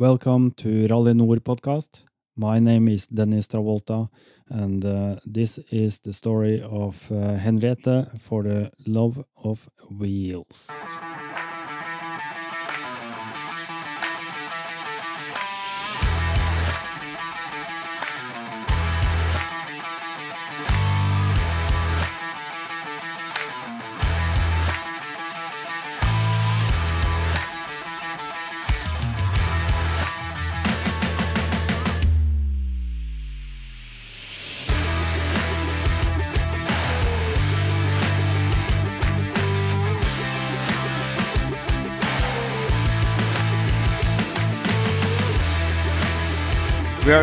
Welcome 0.00 0.52
to 0.52 0.86
Rally 0.86 1.12
Nor 1.12 1.36
podcast. 1.40 2.04
My 2.34 2.58
name 2.58 2.88
is 2.88 3.06
Dennis 3.06 3.46
Travolta, 3.46 4.08
and 4.48 4.82
uh, 4.82 5.16
this 5.26 5.58
is 5.70 6.00
the 6.00 6.14
story 6.14 6.62
of 6.62 7.12
uh, 7.12 7.34
Henriette 7.34 8.18
for 8.18 8.42
the 8.44 8.72
love 8.86 9.22
of 9.44 9.68
wheels. 9.90 10.70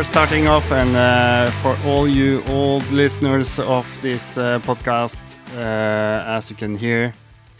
Starting 0.08 0.48
off, 0.48 0.72
and 0.72 0.96
uh, 0.96 1.50
for 1.60 1.76
all 1.84 2.08
you 2.08 2.42
old 2.48 2.82
listeners 2.90 3.58
of 3.58 3.86
this 4.00 4.38
uh, 4.38 4.58
podcast, 4.60 5.18
uh, 5.54 6.24
as 6.26 6.48
you 6.48 6.56
can 6.56 6.74
hear, 6.74 7.12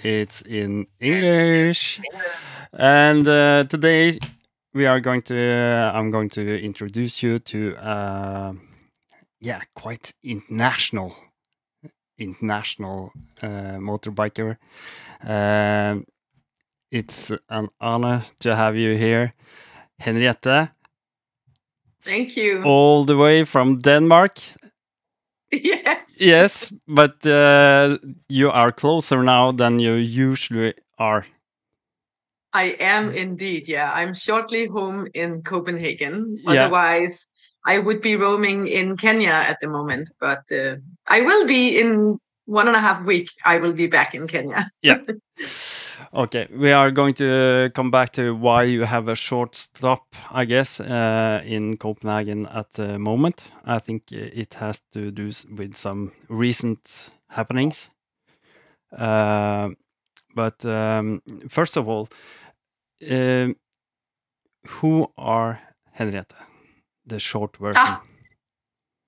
it's 0.03 0.41
in 0.43 0.87
English. 0.99 2.01
And 2.73 3.29
uh, 3.29 3.65
today 3.65 4.19
we 4.73 4.87
are 4.87 4.99
going 4.99 5.21
to, 5.23 5.37
uh, 5.37 5.93
I'm 5.95 6.11
going 6.11 6.31
to 6.31 6.59
introduce 6.65 7.23
you 7.23 7.39
to, 7.39 7.77
uh, 7.77 8.55
yeah, 9.41 9.61
quite 9.75 10.15
international, 10.25 11.15
international 12.17 13.13
motorbiker. 13.43 14.57
It's 16.91 17.31
an 17.51 17.69
honor 17.79 18.25
to 18.39 18.57
have 18.57 18.75
you 18.75 18.97
here, 18.97 19.33
Henriette 19.99 20.71
Thank 22.03 22.37
you. 22.37 22.63
all 22.65 23.05
the 23.05 23.17
way 23.17 23.45
from 23.45 23.81
Denmark. 23.81 24.39
Yes. 25.51 26.21
Yes, 26.21 26.73
but 26.87 27.25
uh, 27.25 27.97
you 28.29 28.51
are 28.51 28.71
closer 28.71 29.23
now 29.23 29.53
than 29.53 29.81
you 29.81 29.95
usually 29.95 30.75
are. 30.99 31.25
I 32.53 32.77
am 32.81 33.11
indeed. 33.11 33.69
Yeah. 33.69 33.91
I'm 33.93 34.15
shortly 34.15 34.67
home 34.67 35.09
in 35.15 35.43
Copenhagen. 35.43 36.37
Yeah. 36.43 36.51
Otherwise, 36.51 37.29
I 37.67 37.79
would 37.79 38.03
be 38.03 38.17
roaming 38.17 38.69
in 38.69 38.97
Kenya 38.97 39.31
at 39.31 39.59
the 39.61 39.69
moment. 39.69 40.11
But 40.21 40.43
uh, 40.53 40.77
I 41.07 41.21
will 41.21 41.47
be 41.47 41.79
in 41.79 42.19
one 42.47 42.69
and 42.69 42.77
a 42.77 42.81
half 42.81 43.05
week. 43.07 43.29
I 43.45 43.59
will 43.59 43.73
be 43.75 43.87
back 43.87 44.15
in 44.15 44.27
Kenya. 44.27 44.71
Yeah. 44.83 44.99
Okay, 46.13 46.47
we 46.51 46.73
are 46.73 46.91
going 46.91 47.15
to 47.15 47.71
come 47.75 47.91
back 47.91 48.13
to 48.13 48.35
why 48.35 48.63
you 48.65 48.85
have 48.85 49.09
a 49.09 49.15
short 49.15 49.55
stop, 49.57 50.15
I 50.31 50.45
guess, 50.45 50.81
uh, 50.81 51.43
in 51.45 51.77
Copenhagen 51.77 52.47
at 52.47 52.73
the 52.75 52.99
moment. 52.99 53.45
I 53.65 53.79
think 53.79 54.11
it 54.13 54.55
has 54.55 54.81
to 54.93 55.11
do 55.11 55.31
with 55.57 55.75
some 55.77 56.13
recent 56.29 57.11
happenings. 57.31 57.91
Uh, 58.97 59.71
but 60.35 60.65
um, 60.65 61.21
first 61.49 61.77
of 61.77 61.89
all, 61.89 62.09
um 63.11 63.55
who 64.81 65.07
are 65.17 65.61
Henriette? 65.93 66.35
The 67.07 67.19
short 67.19 67.57
version. 67.57 67.77
Ah. 67.87 68.03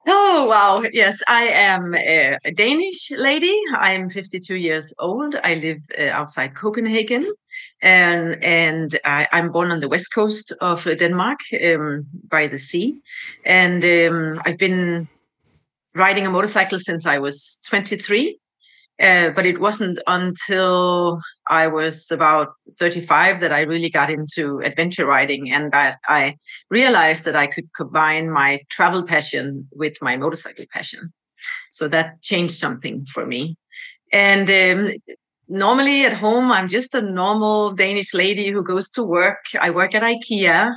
Oh, 0.06 0.46
wow. 0.48 0.82
Yes, 0.92 1.18
I 1.28 1.42
am 1.44 1.94
a, 1.94 2.38
Danish 2.54 3.10
lady. 3.10 3.54
I'm 3.74 4.08
52 4.08 4.56
years 4.56 4.94
old. 4.98 5.36
I 5.44 5.54
live 5.54 5.82
uh, 5.98 6.04
outside 6.04 6.56
Copenhagen 6.56 7.30
and 7.82 8.42
and 8.42 8.98
I, 9.04 9.28
I'm 9.32 9.52
born 9.52 9.70
on 9.70 9.80
the 9.80 9.88
west 9.88 10.14
coast 10.14 10.52
of 10.60 10.86
uh, 10.86 10.94
Denmark 10.94 11.38
um, 11.62 12.06
by 12.30 12.46
the 12.46 12.58
sea. 12.58 12.98
And 13.44 13.84
um, 13.84 14.40
I've 14.46 14.58
been 14.58 15.06
riding 15.94 16.26
a 16.26 16.30
motorcycle 16.30 16.78
since 16.78 17.04
I 17.04 17.18
was 17.18 17.58
23. 17.68 18.39
Uh, 19.00 19.30
but 19.30 19.46
it 19.46 19.60
wasn't 19.60 19.98
until 20.06 21.20
I 21.48 21.68
was 21.68 22.10
about 22.10 22.48
35 22.78 23.40
that 23.40 23.52
I 23.52 23.62
really 23.62 23.88
got 23.88 24.10
into 24.10 24.60
adventure 24.60 25.06
riding 25.06 25.50
and 25.50 25.72
that 25.72 25.98
I 26.06 26.36
realized 26.68 27.24
that 27.24 27.34
I 27.34 27.46
could 27.46 27.68
combine 27.74 28.30
my 28.30 28.60
travel 28.68 29.02
passion 29.02 29.66
with 29.72 29.94
my 30.02 30.16
motorcycle 30.16 30.66
passion. 30.70 31.12
So 31.70 31.88
that 31.88 32.20
changed 32.20 32.54
something 32.54 33.06
for 33.06 33.24
me. 33.24 33.56
And 34.12 34.50
um, 34.50 34.92
normally 35.48 36.04
at 36.04 36.12
home, 36.12 36.52
I'm 36.52 36.68
just 36.68 36.94
a 36.94 37.00
normal 37.00 37.72
Danish 37.72 38.14
lady 38.14 38.50
who 38.50 38.62
goes 38.62 38.88
to 38.90 39.02
work. 39.02 39.38
I 39.60 39.70
work 39.70 39.94
at 39.94 40.02
IKEA 40.02 40.74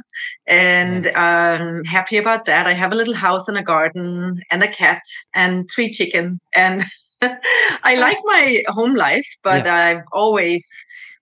and 0.47 1.07
I'm 1.07 1.83
happy 1.83 2.17
about 2.17 2.45
that. 2.45 2.67
I 2.67 2.73
have 2.73 2.91
a 2.91 2.95
little 2.95 3.13
house 3.13 3.47
and 3.47 3.57
a 3.57 3.63
garden 3.63 4.41
and 4.49 4.63
a 4.63 4.67
cat 4.67 5.01
and 5.33 5.69
three 5.69 5.91
chicken 5.91 6.39
and 6.55 6.83
I 7.83 7.95
like 7.95 8.17
my 8.23 8.63
home 8.67 8.95
life, 8.95 9.27
but 9.43 9.67
I've 9.67 10.03
always, 10.11 10.65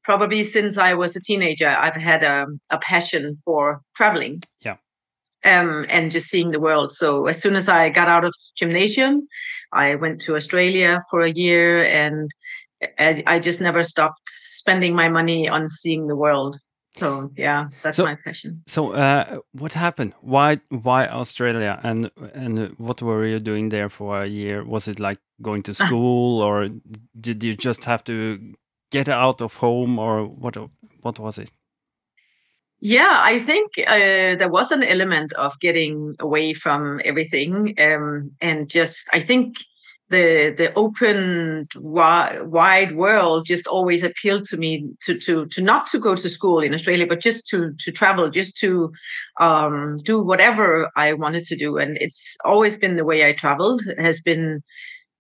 probably 0.04 0.44
since 0.44 0.78
I 0.78 0.94
was 0.94 1.16
a 1.16 1.22
teenager, 1.22 1.68
I've 1.68 1.96
had 1.96 2.24
a, 2.24 2.48
a 2.70 2.78
passion 2.80 3.36
for 3.44 3.82
traveling. 3.96 4.42
Yeah. 4.62 4.78
Um, 5.44 5.88
and 5.90 6.12
just 6.12 6.30
seeing 6.30 6.52
the 6.52 6.60
world. 6.60 6.92
So 6.92 7.26
as 7.26 7.42
soon 7.42 7.56
as 7.56 7.68
I 7.68 7.90
got 7.90 8.08
out 8.08 8.24
of 8.24 8.34
gymnasium, 8.56 9.28
I 9.74 9.96
went 9.96 10.22
to 10.22 10.36
Australia 10.36 11.02
for 11.10 11.22
a 11.22 11.32
year, 11.32 11.84
and 11.84 12.30
I, 13.00 13.24
I 13.26 13.40
just 13.40 13.60
never 13.60 13.84
stopped 13.84 14.22
spending 14.28 14.96
my 14.96 15.10
money 15.10 15.50
on 15.50 15.68
seeing 15.68 16.08
the 16.08 16.16
world. 16.16 16.60
So 16.97 17.31
yeah, 17.38 17.69
that's 17.84 17.97
So- 17.97 18.06
my 18.06 18.16
passion. 18.16 18.63
So, 18.68 18.91
uh, 18.94 19.40
what 19.53 19.74
happened? 19.74 20.13
Why, 20.22 20.57
why 20.69 21.07
Australia? 21.07 21.79
And 21.84 22.12
and 22.34 22.75
what 22.78 23.02
were 23.02 23.25
you 23.25 23.40
doing 23.40 23.69
there 23.69 23.90
for 23.90 24.22
a 24.22 24.28
year? 24.28 24.63
Was 24.66 24.88
it 24.88 25.00
like 25.00 25.19
going 25.41 25.63
to 25.63 25.74
school, 25.85 26.41
or 26.41 26.68
did 27.19 27.44
you 27.44 27.53
just 27.56 27.85
have 27.85 28.03
to 28.03 28.38
get 28.91 29.07
out 29.07 29.41
of 29.41 29.56
home, 29.57 30.00
or 30.00 30.25
what? 30.25 30.57
What 31.02 31.18
was 31.19 31.38
it? 31.38 31.52
Yeah, 32.84 33.22
I 33.34 33.38
think 33.38 33.69
uh, 33.78 34.35
there 34.40 34.50
was 34.50 34.72
an 34.72 34.84
element 34.84 35.34
of 35.34 35.59
getting 35.59 36.16
away 36.19 36.53
from 36.53 37.00
everything, 37.06 37.75
um, 37.79 38.31
and 38.41 38.68
just 38.69 39.08
I 39.13 39.19
think 39.19 39.56
the 40.12 40.54
the 40.56 40.74
open 40.76 41.68
wi- 41.74 42.42
wide 42.42 42.96
world 42.96 43.46
just 43.46 43.66
always 43.66 44.04
appealed 44.04 44.46
to 44.46 44.58
me 44.58 44.90
to 45.06 45.18
to 45.18 45.46
to 45.48 45.62
not 45.62 45.88
to 45.88 46.00
go 46.00 46.16
to 46.16 46.30
school 46.30 46.60
in 46.60 46.74
Australia, 46.74 47.08
but 47.08 47.22
just 47.22 47.48
to 47.48 47.74
to 47.80 47.92
travel, 47.92 48.30
just 48.30 48.58
to 48.58 48.92
um, 49.40 49.98
do 50.04 50.22
whatever 50.22 50.92
I 50.96 51.14
wanted 51.14 51.46
to 51.46 51.58
do, 51.58 51.78
and 51.78 51.98
it's 51.98 52.38
always 52.46 52.78
been 52.78 52.98
the 52.98 53.06
way 53.06 53.28
I 53.28 53.34
traveled 53.34 53.82
has 53.98 54.20
been 54.20 54.62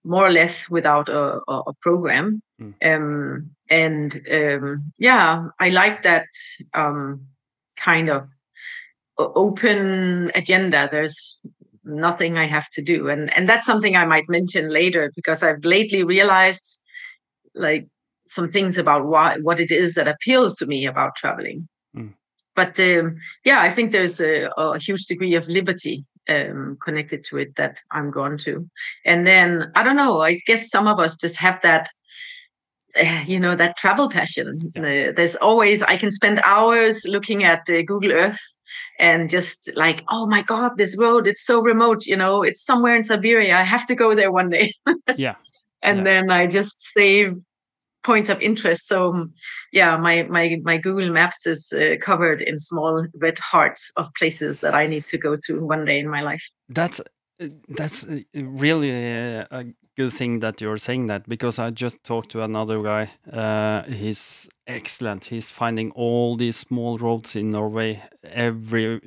more 0.03 0.25
or 0.25 0.31
less 0.31 0.69
without 0.69 1.09
a, 1.09 1.39
a, 1.47 1.61
a 1.67 1.73
program. 1.81 2.41
Mm. 2.59 2.73
Um, 2.83 3.51
and 3.69 4.21
um, 4.31 4.91
yeah, 4.97 5.47
I 5.59 5.69
like 5.69 6.03
that 6.03 6.27
um, 6.73 7.25
kind 7.77 8.09
of 8.09 8.27
open 9.17 10.31
agenda. 10.35 10.89
There's 10.91 11.39
nothing 11.83 12.37
I 12.37 12.45
have 12.45 12.69
to 12.71 12.81
do, 12.81 13.09
and 13.09 13.35
and 13.35 13.47
that's 13.47 13.65
something 13.65 13.95
I 13.95 14.05
might 14.05 14.29
mention 14.29 14.69
later 14.69 15.11
because 15.15 15.43
I've 15.43 15.63
lately 15.63 16.03
realized 16.03 16.79
like 17.55 17.87
some 18.25 18.49
things 18.49 18.77
about 18.77 19.05
why 19.05 19.37
what 19.41 19.59
it 19.59 19.71
is 19.71 19.95
that 19.95 20.07
appeals 20.07 20.55
to 20.57 20.65
me 20.65 20.85
about 20.85 21.15
traveling. 21.15 21.67
Mm. 21.95 22.13
But 22.55 22.79
um, 22.79 23.15
yeah, 23.45 23.61
I 23.61 23.69
think 23.69 23.91
there's 23.91 24.19
a, 24.21 24.49
a 24.57 24.79
huge 24.79 25.05
degree 25.05 25.35
of 25.35 25.47
liberty 25.47 26.05
um, 26.29 26.77
connected 26.83 27.23
to 27.25 27.37
it 27.37 27.55
that 27.55 27.79
I'm 27.91 28.11
drawn 28.11 28.37
to. 28.39 28.67
And 29.05 29.25
then 29.25 29.71
I 29.75 29.83
don't 29.83 29.95
know. 29.95 30.21
I 30.21 30.39
guess 30.45 30.69
some 30.69 30.87
of 30.87 30.99
us 30.99 31.15
just 31.17 31.37
have 31.37 31.61
that 31.61 31.89
uh, 33.01 33.23
you 33.25 33.39
know 33.39 33.55
that 33.55 33.77
travel 33.77 34.09
passion 34.09 34.71
Uh, 34.75 35.13
there's 35.15 35.37
always 35.37 35.81
i 35.83 35.95
can 35.95 36.11
spend 36.11 36.41
hours 36.43 37.05
looking 37.07 37.43
at 37.43 37.61
uh, 37.69 37.81
google 37.83 38.11
earth 38.11 38.39
and 39.01 39.29
just 39.29 39.69
like 39.75 40.03
oh 40.09 40.25
my 40.27 40.43
god 40.43 40.77
this 40.77 40.95
road 40.97 41.27
it's 41.27 41.43
so 41.43 41.61
remote 41.61 42.05
you 42.05 42.15
know 42.15 42.43
it's 42.43 42.63
somewhere 42.63 42.95
in 42.95 43.03
siberia 43.03 43.57
i 43.57 43.63
have 43.63 43.85
to 43.85 43.95
go 43.95 44.15
there 44.15 44.31
one 44.31 44.49
day 44.49 44.73
Yeah. 45.17 45.35
and 45.81 45.97
Yeah. 45.97 46.03
then 46.03 46.31
i 46.31 46.47
just 46.47 46.81
save 46.81 47.33
points 48.03 48.29
of 48.29 48.39
interest 48.41 48.87
so 48.87 49.09
um, 49.09 49.33
yeah 49.73 49.97
my 49.97 50.23
my 50.23 50.57
my 50.63 50.77
google 50.77 51.11
maps 51.11 51.45
is 51.45 51.73
uh, 51.73 51.95
covered 52.01 52.41
in 52.41 52.57
small 52.57 53.05
red 53.15 53.37
hearts 53.39 53.91
of 53.97 54.07
places 54.17 54.59
that 54.59 54.73
i 54.73 54.87
need 54.87 55.05
to 55.07 55.17
go 55.17 55.35
to 55.45 55.65
one 55.65 55.83
day 55.85 55.99
in 55.99 56.07
my 56.07 56.21
life 56.21 56.43
That's 56.69 56.99
uh, 56.99 57.47
that's 57.67 58.03
uh, 58.03 58.19
really 58.35 58.91
uh, 58.91 59.45
a 59.51 59.65
good 59.97 60.13
thing 60.13 60.39
that 60.39 60.61
you're 60.61 60.77
saying 60.77 61.07
that 61.07 61.27
because 61.27 61.59
I 61.59 61.69
just 61.71 62.03
talked 62.03 62.29
to 62.31 62.41
another 62.43 62.81
guy. 62.81 63.11
Uh, 63.31 63.83
he's 63.83 64.49
excellent. 64.67 65.25
He's 65.25 65.49
finding 65.51 65.91
all 65.91 66.35
these 66.35 66.57
small 66.57 66.97
roads 66.97 67.35
in 67.35 67.51
Norway, 67.51 68.01
every 68.23 69.01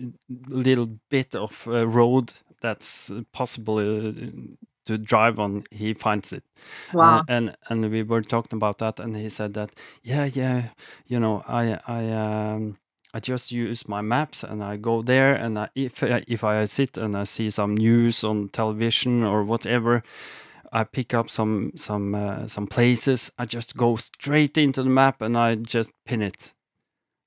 little 0.48 0.88
bit 1.10 1.34
of 1.34 1.66
uh, 1.66 1.86
road 1.86 2.32
that's 2.60 3.10
possible 3.32 3.78
uh, 3.78 4.12
to 4.86 4.98
drive 4.98 5.38
on. 5.38 5.64
He 5.70 5.94
finds 5.94 6.32
it. 6.32 6.44
Uh, 6.90 6.96
Wow. 6.98 7.22
and 7.28 7.56
and 7.68 7.90
we 7.90 8.02
were 8.02 8.22
talking 8.22 8.56
about 8.56 8.78
that, 8.78 9.00
and 9.00 9.16
he 9.16 9.28
said 9.30 9.54
that 9.54 9.70
yeah, 10.02 10.26
yeah, 10.26 10.70
you 11.06 11.18
know, 11.20 11.42
I 11.48 11.78
I 11.86 12.10
um. 12.12 12.76
I 13.16 13.20
just 13.20 13.52
use 13.52 13.86
my 13.88 14.00
maps 14.00 14.42
and 14.42 14.60
I 14.60 14.76
go 14.76 15.00
there 15.00 15.34
and 15.36 15.56
I, 15.56 15.68
if 15.76 16.02
if 16.02 16.42
I 16.42 16.64
sit 16.66 16.98
and 16.98 17.16
I 17.16 17.22
see 17.24 17.48
some 17.48 17.76
news 17.76 18.24
on 18.24 18.48
television 18.48 19.22
or 19.22 19.44
whatever, 19.44 20.02
I 20.74 20.82
pick 20.84 21.14
up 21.14 21.30
some 21.30 21.70
some 21.76 22.14
uh, 22.14 22.48
some 22.48 22.66
places. 22.66 23.30
I 23.38 23.46
just 23.46 23.76
go 23.76 23.96
straight 23.96 24.58
into 24.58 24.82
the 24.82 24.90
map 24.90 25.22
and 25.22 25.38
I 25.38 25.54
just 25.54 25.92
pin 26.04 26.20
it. 26.20 26.52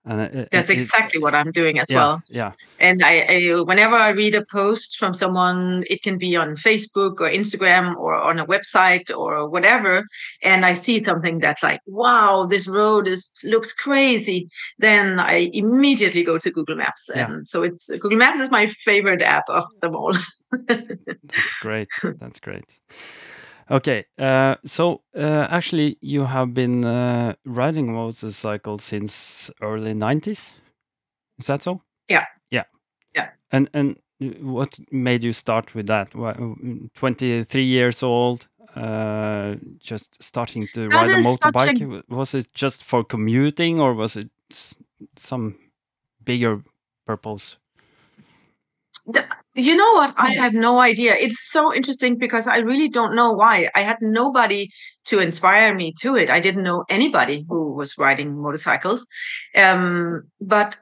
And 0.10 0.22
it, 0.22 0.50
That's 0.52 0.70
it- 0.70 0.74
exactly 0.74 1.20
what 1.22 1.36
I'm 1.36 1.52
doing 1.52 1.80
as 1.80 1.90
yeah, 1.90 1.98
well. 1.98 2.22
Yeah, 2.30 2.52
And 2.80 3.04
I, 3.04 3.20
I, 3.28 3.62
whenever 3.62 3.96
I 3.96 4.10
read 4.10 4.36
a 4.36 4.46
post 4.46 4.98
from 4.98 5.14
someone, 5.14 5.84
it 5.90 6.02
can 6.02 6.18
be 6.18 6.34
on 6.38 6.56
Facebook 6.56 7.20
or 7.20 7.30
Instagram 7.30 7.96
or 7.98 8.16
on 8.16 8.40
a 8.40 8.46
website 8.46 9.10
or 9.16 9.50
whatever, 9.50 10.06
and 10.42 10.66
I 10.66 10.72
see 10.74 10.98
something 11.00 11.40
that's 11.40 11.62
like, 11.62 11.82
"Wow, 11.88 12.48
this 12.50 12.70
road 12.70 13.06
is 13.08 13.30
looks 13.44 13.74
crazy," 13.74 14.48
then 14.78 15.20
I 15.20 15.50
immediately 15.54 16.24
go 16.24 16.38
to 16.38 16.52
Google 16.52 16.78
Maps. 16.78 17.10
Yeah. 17.14 17.26
And 17.26 17.48
so 17.48 17.64
it's 17.64 17.90
Google 17.90 18.18
Maps 18.18 18.40
is 18.40 18.50
my 18.50 18.66
favorite 18.66 19.22
app 19.22 19.50
of 19.50 19.66
them 19.82 19.94
all. 19.96 20.14
that's 20.68 21.54
great. 21.62 21.88
that's 22.20 22.40
great. 22.40 22.80
Okay, 23.70 24.06
uh, 24.18 24.56
so 24.66 25.02
uh, 25.16 25.48
actually, 25.50 25.98
you 26.02 26.24
have 26.26 26.54
been 26.54 26.86
uh, 26.86 27.34
riding 27.46 27.92
motorcycle 27.94 28.80
since 28.80 29.52
early 29.62 29.94
'90s. 29.94 30.54
Is 31.40 31.48
that 31.48 31.62
so? 31.64 31.82
Yeah. 32.10 32.26
Yeah. 32.52 32.64
Yeah. 33.16 33.30
And 33.52 33.70
and 33.74 33.98
what 34.42 34.80
made 34.92 35.24
you 35.24 35.34
start 35.34 35.76
with 35.76 35.88
that? 35.88 36.12
Twenty 36.96 37.44
three 37.44 37.66
years 37.66 38.04
old, 38.04 38.48
uh, 38.76 39.56
just 39.80 40.24
starting 40.24 40.68
to 40.74 40.88
That 40.90 40.96
ride 40.96 41.10
a 41.12 41.22
such 41.24 41.40
a- 41.44 41.52
motorbike. 41.52 42.04
Was 42.10 42.34
it 42.34 42.48
just 42.54 42.84
for 42.86 43.04
commuting, 43.04 43.82
or 43.82 43.94
was 43.94 44.16
it 44.16 44.30
some 45.18 45.56
bigger 46.24 46.62
purpose? 47.06 47.58
The- 49.06 49.26
You 49.58 49.76
know 49.76 49.94
what? 49.94 50.14
I 50.18 50.34
have 50.34 50.54
no 50.54 50.80
idea. 50.80 51.16
It's 51.16 51.50
so 51.50 51.74
interesting 51.74 52.16
because 52.16 52.48
I 52.48 52.58
really 52.58 52.90
don't 52.90 53.16
know 53.16 53.32
why. 53.34 53.72
I 53.74 53.82
had 53.82 53.98
nobody 54.02 54.70
to 55.06 55.18
inspire 55.18 55.74
me 55.74 55.94
to 56.02 56.16
it. 56.16 56.30
I 56.30 56.40
didn't 56.40 56.62
know 56.62 56.86
anybody 56.90 57.44
who 57.50 57.74
was 57.74 57.98
riding 57.98 58.40
motorcycles. 58.40 59.08
Um, 59.56 60.30
but 60.40 60.78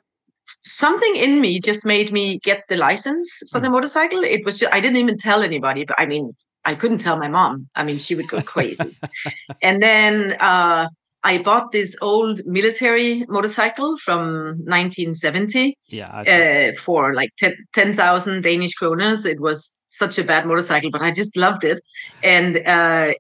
something 0.63 1.16
in 1.16 1.39
me 1.39 1.62
just 1.62 1.86
made 1.86 2.12
me 2.12 2.39
get 2.39 2.63
the 2.68 2.75
license 2.75 3.42
for 3.50 3.62
the 3.62 3.69
motorcycle. 3.69 4.22
It 4.25 4.44
was 4.44 4.60
just, 4.60 4.74
I 4.74 4.81
didn't 4.81 4.98
even 4.98 5.18
tell 5.18 5.42
anybody, 5.42 5.86
but 5.86 5.98
I 5.98 6.06
mean, 6.06 6.33
I 6.66 6.75
couldn't 6.75 6.98
tell 6.98 7.18
my 7.18 7.30
mom. 7.30 7.69
I 7.75 7.86
mean, 7.86 7.98
she 7.98 8.13
would 8.13 8.27
go 8.27 8.42
crazy. 8.42 8.98
and 9.62 9.81
then 9.81 10.33
uh, 10.42 10.89
I 11.25 11.39
bought 11.39 11.72
this 11.72 11.95
old 12.01 12.42
military 12.45 13.25
motorcycle 13.27 13.98
from 13.98 14.60
1970 14.66 15.75
Yeah, 15.88 16.12
uh, 16.22 16.80
for 16.80 17.16
like 17.16 17.31
10 17.39 17.56
10,000 17.74 18.44
Danish 18.44 18.74
kroners. 18.80 19.25
It 19.25 19.42
was 19.42 19.75
such 19.88 20.19
a 20.19 20.24
bad 20.24 20.45
motorcycle, 20.45 20.92
but 20.92 21.01
I 21.01 21.12
just 21.12 21.36
loved 21.36 21.63
it. 21.63 21.81
And 22.22 22.62
uh, 22.68 23.13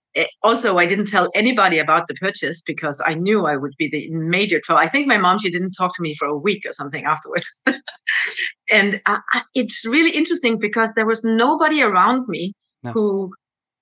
also, 0.43 0.77
I 0.77 0.85
didn't 0.85 1.07
tell 1.07 1.31
anybody 1.33 1.79
about 1.79 2.07
the 2.07 2.13
purchase 2.15 2.61
because 2.61 3.01
I 3.03 3.15
knew 3.15 3.47
I 3.47 3.55
would 3.55 3.73
be 3.79 3.89
the 3.89 4.07
major 4.11 4.59
trouble. 4.59 4.81
I 4.81 4.87
think 4.87 5.07
my 5.07 5.17
mom, 5.17 5.39
she 5.39 5.49
didn't 5.49 5.71
talk 5.71 5.95
to 5.95 6.01
me 6.01 6.13
for 6.13 6.27
a 6.27 6.37
week 6.37 6.63
or 6.65 6.73
something 6.73 7.05
afterwards. 7.05 7.49
and 8.69 9.01
I, 9.07 9.19
it's 9.55 9.83
really 9.85 10.11
interesting 10.11 10.59
because 10.59 10.93
there 10.93 11.07
was 11.07 11.23
nobody 11.23 11.81
around 11.81 12.25
me 12.27 12.53
No. 12.83 12.91
who 12.91 13.33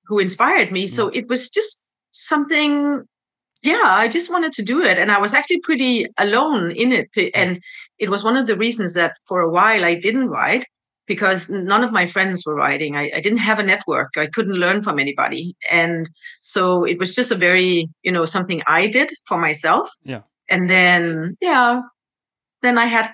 who 0.05 0.19
inspired 0.19 0.71
me. 0.71 0.87
So 0.87 1.07
it 1.09 1.27
was 1.27 1.49
just 1.49 1.81
something 2.11 3.03
yeah 3.63 3.81
i 3.85 4.07
just 4.07 4.29
wanted 4.29 4.53
to 4.53 4.61
do 4.61 4.83
it 4.83 4.97
and 4.97 5.11
i 5.11 5.17
was 5.17 5.33
actually 5.33 5.59
pretty 5.61 6.05
alone 6.17 6.71
in 6.71 6.91
it 6.91 7.09
and 7.33 7.61
it 7.99 8.09
was 8.09 8.23
one 8.23 8.37
of 8.37 8.47
the 8.47 8.55
reasons 8.57 8.93
that 8.93 9.15
for 9.27 9.41
a 9.41 9.49
while 9.49 9.83
i 9.85 9.95
didn't 9.95 10.29
write 10.29 10.65
because 11.05 11.49
none 11.49 11.83
of 11.83 11.91
my 11.91 12.07
friends 12.07 12.45
were 12.45 12.55
writing. 12.55 12.95
I, 12.95 13.11
I 13.13 13.19
didn't 13.19 13.39
have 13.39 13.59
a 13.59 13.63
network 13.63 14.11
i 14.17 14.27
couldn't 14.27 14.55
learn 14.55 14.81
from 14.81 14.99
anybody 14.99 15.55
and 15.69 16.09
so 16.41 16.83
it 16.85 16.97
was 16.99 17.13
just 17.15 17.31
a 17.31 17.35
very 17.35 17.89
you 18.03 18.11
know 18.11 18.25
something 18.25 18.61
i 18.67 18.87
did 18.87 19.11
for 19.27 19.37
myself 19.37 19.89
Yeah. 20.03 20.21
and 20.49 20.69
then 20.69 21.35
yeah 21.41 21.81
then 22.63 22.77
i 22.77 22.85
had 22.87 23.05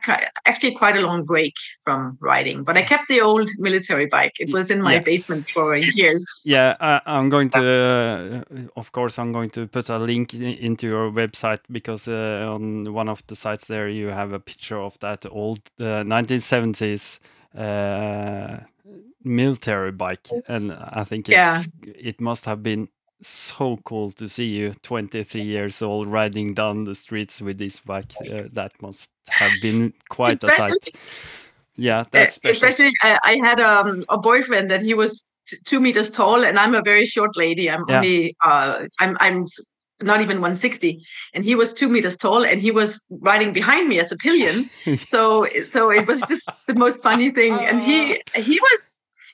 actually 0.46 0.74
quite 0.82 0.96
a 0.96 1.02
long 1.02 1.26
break 1.26 1.54
from 1.84 2.18
riding 2.22 2.64
but 2.64 2.78
i 2.78 2.82
kept 2.82 3.08
the 3.10 3.20
old 3.22 3.50
military 3.58 4.06
bike 4.06 4.34
it 4.40 4.54
was 4.54 4.70
in 4.72 4.82
my 4.82 4.94
yeah. 4.94 5.00
basement 5.04 5.46
for 5.54 5.76
years 6.02 6.24
Yeah, 6.46 6.76
I, 6.80 7.02
I'm 7.06 7.30
going 7.30 7.50
to, 7.52 7.62
uh, 7.62 8.70
of 8.80 8.92
course, 8.92 9.20
I'm 9.22 9.34
going 9.34 9.50
to 9.52 9.68
put 9.68 9.90
a 9.90 9.98
link 10.00 10.34
i- 10.34 10.58
into 10.68 10.88
your 10.88 11.12
website 11.12 11.60
because 11.72 12.08
uh, 12.08 12.48
on 12.56 12.94
one 12.94 13.10
of 13.12 13.22
the 13.28 13.36
sites 13.36 13.68
there 13.68 13.90
you 13.90 14.08
have 14.12 14.34
a 14.34 14.40
picture 14.40 14.80
of 14.80 14.98
that 15.00 15.26
old 15.32 15.60
uh, 15.80 16.04
1970s 16.06 17.20
uh, 17.58 18.58
military 19.24 19.92
bike, 19.92 20.28
and 20.48 20.72
I 20.72 21.04
think 21.04 21.28
it's 21.30 21.36
Yeah. 21.36 21.62
it 21.84 22.22
must 22.22 22.46
have 22.46 22.62
been 22.64 22.88
so 23.22 23.78
cool 23.84 24.12
to 24.12 24.28
see 24.30 24.48
you 24.48 24.74
23 24.84 25.42
years 25.42 25.82
old 25.82 26.08
riding 26.08 26.54
down 26.54 26.86
the 26.86 26.96
streets 26.96 27.42
with 27.42 27.58
this 27.58 27.80
bike. 27.80 28.14
Uh, 28.22 28.44
that 28.54 28.82
must 28.82 29.10
have 29.28 29.52
been 29.62 29.94
quite 30.10 30.44
a 30.44 30.52
sight. 30.52 30.96
Yeah, 31.76 32.02
Uh, 32.02 32.06
that's 32.12 32.36
special. 32.36 32.68
Especially, 32.70 32.92
I, 33.02 33.18
I 33.24 33.36
had 33.38 33.60
um, 33.60 34.04
a 34.10 34.18
boyfriend 34.18 34.70
that 34.72 34.82
he 34.82 34.94
was 34.94 35.32
two 35.66 35.80
meters 35.80 36.10
tall, 36.10 36.44
and 36.44 36.60
I'm 36.60 36.76
a 36.76 36.82
very 36.82 37.06
short 37.06 37.36
lady. 37.38 37.70
I'm 37.70 37.86
Yeah. 37.88 37.98
only, 37.98 38.36
uh, 38.44 38.86
I'm, 39.00 39.18
I'm 39.20 39.46
not 40.02 40.22
even 40.22 40.38
160, 40.42 41.02
and 41.34 41.44
he 41.44 41.56
was 41.56 41.74
two 41.74 41.90
meters 41.90 42.18
tall, 42.18 42.46
and 42.46 42.62
he 42.62 42.72
was 42.72 43.04
riding 43.10 43.54
behind 43.54 43.88
me 43.90 44.00
as 44.00 44.12
a 44.12 44.18
pillion. 44.18 44.70
so, 44.98 45.48
so 45.68 45.90
it 45.92 46.08
was 46.08 46.22
just 46.22 46.50
the 46.68 46.76
most 46.76 47.02
funny 47.02 47.32
thing. 47.32 47.54
And 47.54 47.82
he, 47.82 48.22
he 48.36 48.60
was, 48.60 48.82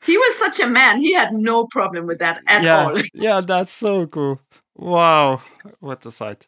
he 0.06 0.18
was 0.18 0.38
such 0.38 0.60
a 0.60 0.68
man. 0.68 1.00
He 1.00 1.14
had 1.14 1.34
no 1.34 1.66
problem 1.66 2.06
with 2.06 2.20
that 2.20 2.42
at 2.48 2.64
yeah, 2.64 2.86
all. 2.86 3.02
yeah, 3.14 3.42
that's 3.42 3.72
so 3.72 4.08
cool. 4.08 4.40
Wow, 4.76 5.42
what 5.80 6.06
a 6.06 6.12
sight. 6.12 6.48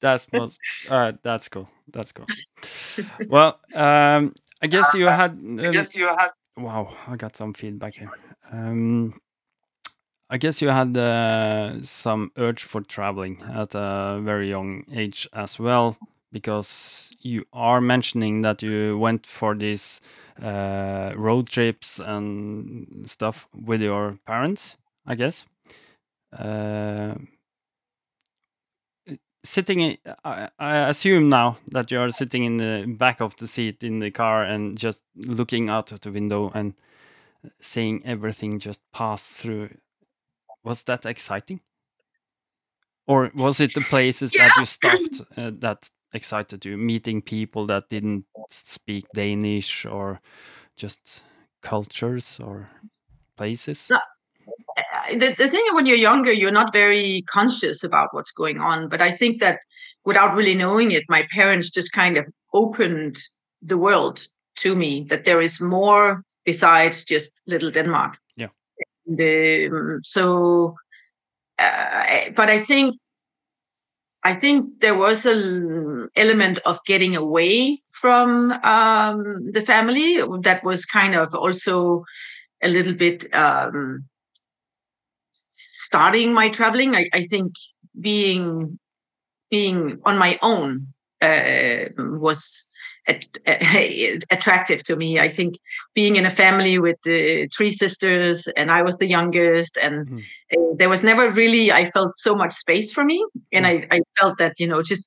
That's 0.00 0.26
most, 0.32 0.58
uh, 0.88 1.12
that's 1.22 1.48
cool. 1.48 1.68
That's 1.92 2.12
cool. 2.12 2.26
well, 3.28 3.60
um, 3.74 4.32
I 4.62 4.66
guess 4.66 4.94
you 4.94 5.06
had. 5.06 5.32
Um, 5.32 5.60
I 5.60 5.70
guess 5.70 5.94
you 5.94 6.06
had. 6.06 6.30
wow, 6.56 6.94
I 7.08 7.16
got 7.16 7.36
some 7.36 7.54
feedback 7.54 7.94
here. 7.94 8.10
Um, 8.52 9.20
I 10.28 10.36
guess 10.36 10.62
you 10.62 10.68
had 10.68 10.96
uh, 10.96 11.82
some 11.82 12.30
urge 12.36 12.62
for 12.62 12.82
traveling 12.82 13.42
at 13.42 13.74
a 13.74 14.20
very 14.22 14.48
young 14.48 14.84
age 14.92 15.28
as 15.32 15.58
well, 15.58 15.96
because 16.32 17.12
you 17.20 17.44
are 17.52 17.80
mentioning 17.80 18.42
that 18.42 18.62
you 18.62 18.98
went 18.98 19.26
for 19.26 19.54
these 19.54 20.00
uh, 20.42 21.12
road 21.16 21.48
trips 21.48 21.98
and 21.98 23.08
stuff 23.08 23.48
with 23.54 23.82
your 23.82 24.18
parents, 24.26 24.76
I 25.06 25.14
guess. 25.14 25.44
Uh, 26.32 27.14
sitting 29.44 29.80
in, 29.80 29.98
I, 30.24 30.48
I 30.58 30.88
assume 30.88 31.28
now 31.28 31.58
that 31.68 31.90
you 31.90 32.00
are 32.00 32.10
sitting 32.10 32.44
in 32.44 32.56
the 32.58 32.84
back 32.86 33.20
of 33.20 33.36
the 33.36 33.46
seat 33.46 33.82
in 33.82 33.98
the 33.98 34.10
car 34.10 34.44
and 34.44 34.78
just 34.78 35.02
looking 35.16 35.68
out 35.68 35.92
of 35.92 36.00
the 36.00 36.12
window 36.12 36.50
and 36.54 36.74
seeing 37.60 38.04
everything 38.04 38.58
just 38.58 38.80
pass 38.92 39.26
through. 39.26 39.70
Was 40.62 40.84
that 40.84 41.06
exciting? 41.06 41.60
Or 43.06 43.30
was 43.34 43.60
it 43.60 43.74
the 43.74 43.80
places 43.80 44.32
that 44.32 44.52
you 44.56 44.64
stopped 44.66 45.22
uh, 45.36 45.50
that 45.58 45.90
excited 46.12 46.60
to 46.62 46.76
meeting 46.76 47.22
people 47.22 47.66
that 47.66 47.88
didn't 47.88 48.24
speak 48.50 49.04
danish 49.14 49.86
or 49.86 50.20
just 50.76 51.22
cultures 51.62 52.40
or 52.42 52.68
places 53.36 53.88
No. 53.90 53.98
The, 55.12 55.34
the 55.36 55.48
thing 55.48 55.62
when 55.72 55.86
you're 55.86 55.96
younger 55.96 56.32
you're 56.32 56.50
not 56.50 56.72
very 56.72 57.22
conscious 57.28 57.84
about 57.84 58.08
what's 58.12 58.30
going 58.32 58.58
on 58.60 58.88
but 58.88 59.00
i 59.02 59.10
think 59.10 59.40
that 59.40 59.58
without 60.04 60.34
really 60.34 60.54
knowing 60.54 60.90
it 60.92 61.04
my 61.08 61.26
parents 61.32 61.70
just 61.70 61.92
kind 61.92 62.16
of 62.16 62.26
opened 62.54 63.18
the 63.62 63.76
world 63.78 64.26
to 64.56 64.74
me 64.74 65.04
that 65.10 65.24
there 65.24 65.40
is 65.40 65.60
more 65.60 66.22
besides 66.44 67.04
just 67.04 67.32
little 67.46 67.70
denmark 67.70 68.16
Yeah. 68.36 68.48
and, 69.06 69.20
um, 69.72 70.00
so 70.02 70.74
uh, 71.58 72.30
but 72.34 72.48
i 72.50 72.58
think 72.58 72.96
i 74.24 74.34
think 74.34 74.80
there 74.80 74.94
was 74.96 75.26
an 75.26 76.08
element 76.16 76.58
of 76.66 76.78
getting 76.86 77.16
away 77.16 77.80
from 77.92 78.52
um, 78.64 79.50
the 79.52 79.62
family 79.62 80.20
that 80.42 80.62
was 80.64 80.84
kind 80.84 81.14
of 81.14 81.34
also 81.34 82.04
a 82.62 82.68
little 82.68 82.94
bit 82.94 83.26
um, 83.34 84.04
starting 85.50 86.32
my 86.32 86.48
traveling. 86.48 86.94
I, 86.96 87.08
I 87.12 87.22
think 87.22 87.52
being 88.00 88.78
being 89.50 90.00
on 90.04 90.18
my 90.18 90.38
own 90.42 90.88
uh, 91.22 91.86
was 91.98 92.66
attractive 94.30 94.82
to 94.84 94.96
me. 94.96 95.18
I 95.18 95.28
think 95.28 95.56
being 95.94 96.16
in 96.16 96.26
a 96.26 96.30
family 96.30 96.78
with 96.78 96.98
uh, 97.06 97.48
three 97.56 97.70
sisters, 97.70 98.46
and 98.56 98.70
I 98.70 98.82
was 98.82 98.98
the 98.98 99.06
youngest, 99.06 99.76
and 99.76 100.08
mm. 100.08 100.20
uh, 100.56 100.74
there 100.76 100.88
was 100.88 101.02
never 101.02 101.30
really 101.30 101.72
I 101.72 101.84
felt 101.84 102.16
so 102.16 102.34
much 102.34 102.52
space 102.52 102.92
for 102.92 103.04
me, 103.04 103.24
and 103.52 103.66
mm. 103.66 103.86
I, 103.90 103.96
I 103.96 104.00
felt 104.18 104.38
that 104.38 104.58
you 104.58 104.66
know 104.66 104.82
just 104.82 105.04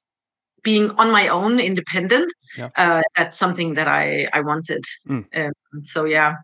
being 0.63 0.91
on 0.91 1.11
my 1.11 1.27
own, 1.27 1.59
independent, 1.59 2.31
yeah. 2.57 2.69
uh, 2.77 3.01
that's 3.15 3.37
something 3.37 3.75
that 3.75 3.87
I 3.87 4.27
I 4.33 4.41
wanted. 4.41 4.83
Mm. 5.07 5.25
Um, 5.35 5.83
so 5.83 6.05
yeah, 6.05 6.35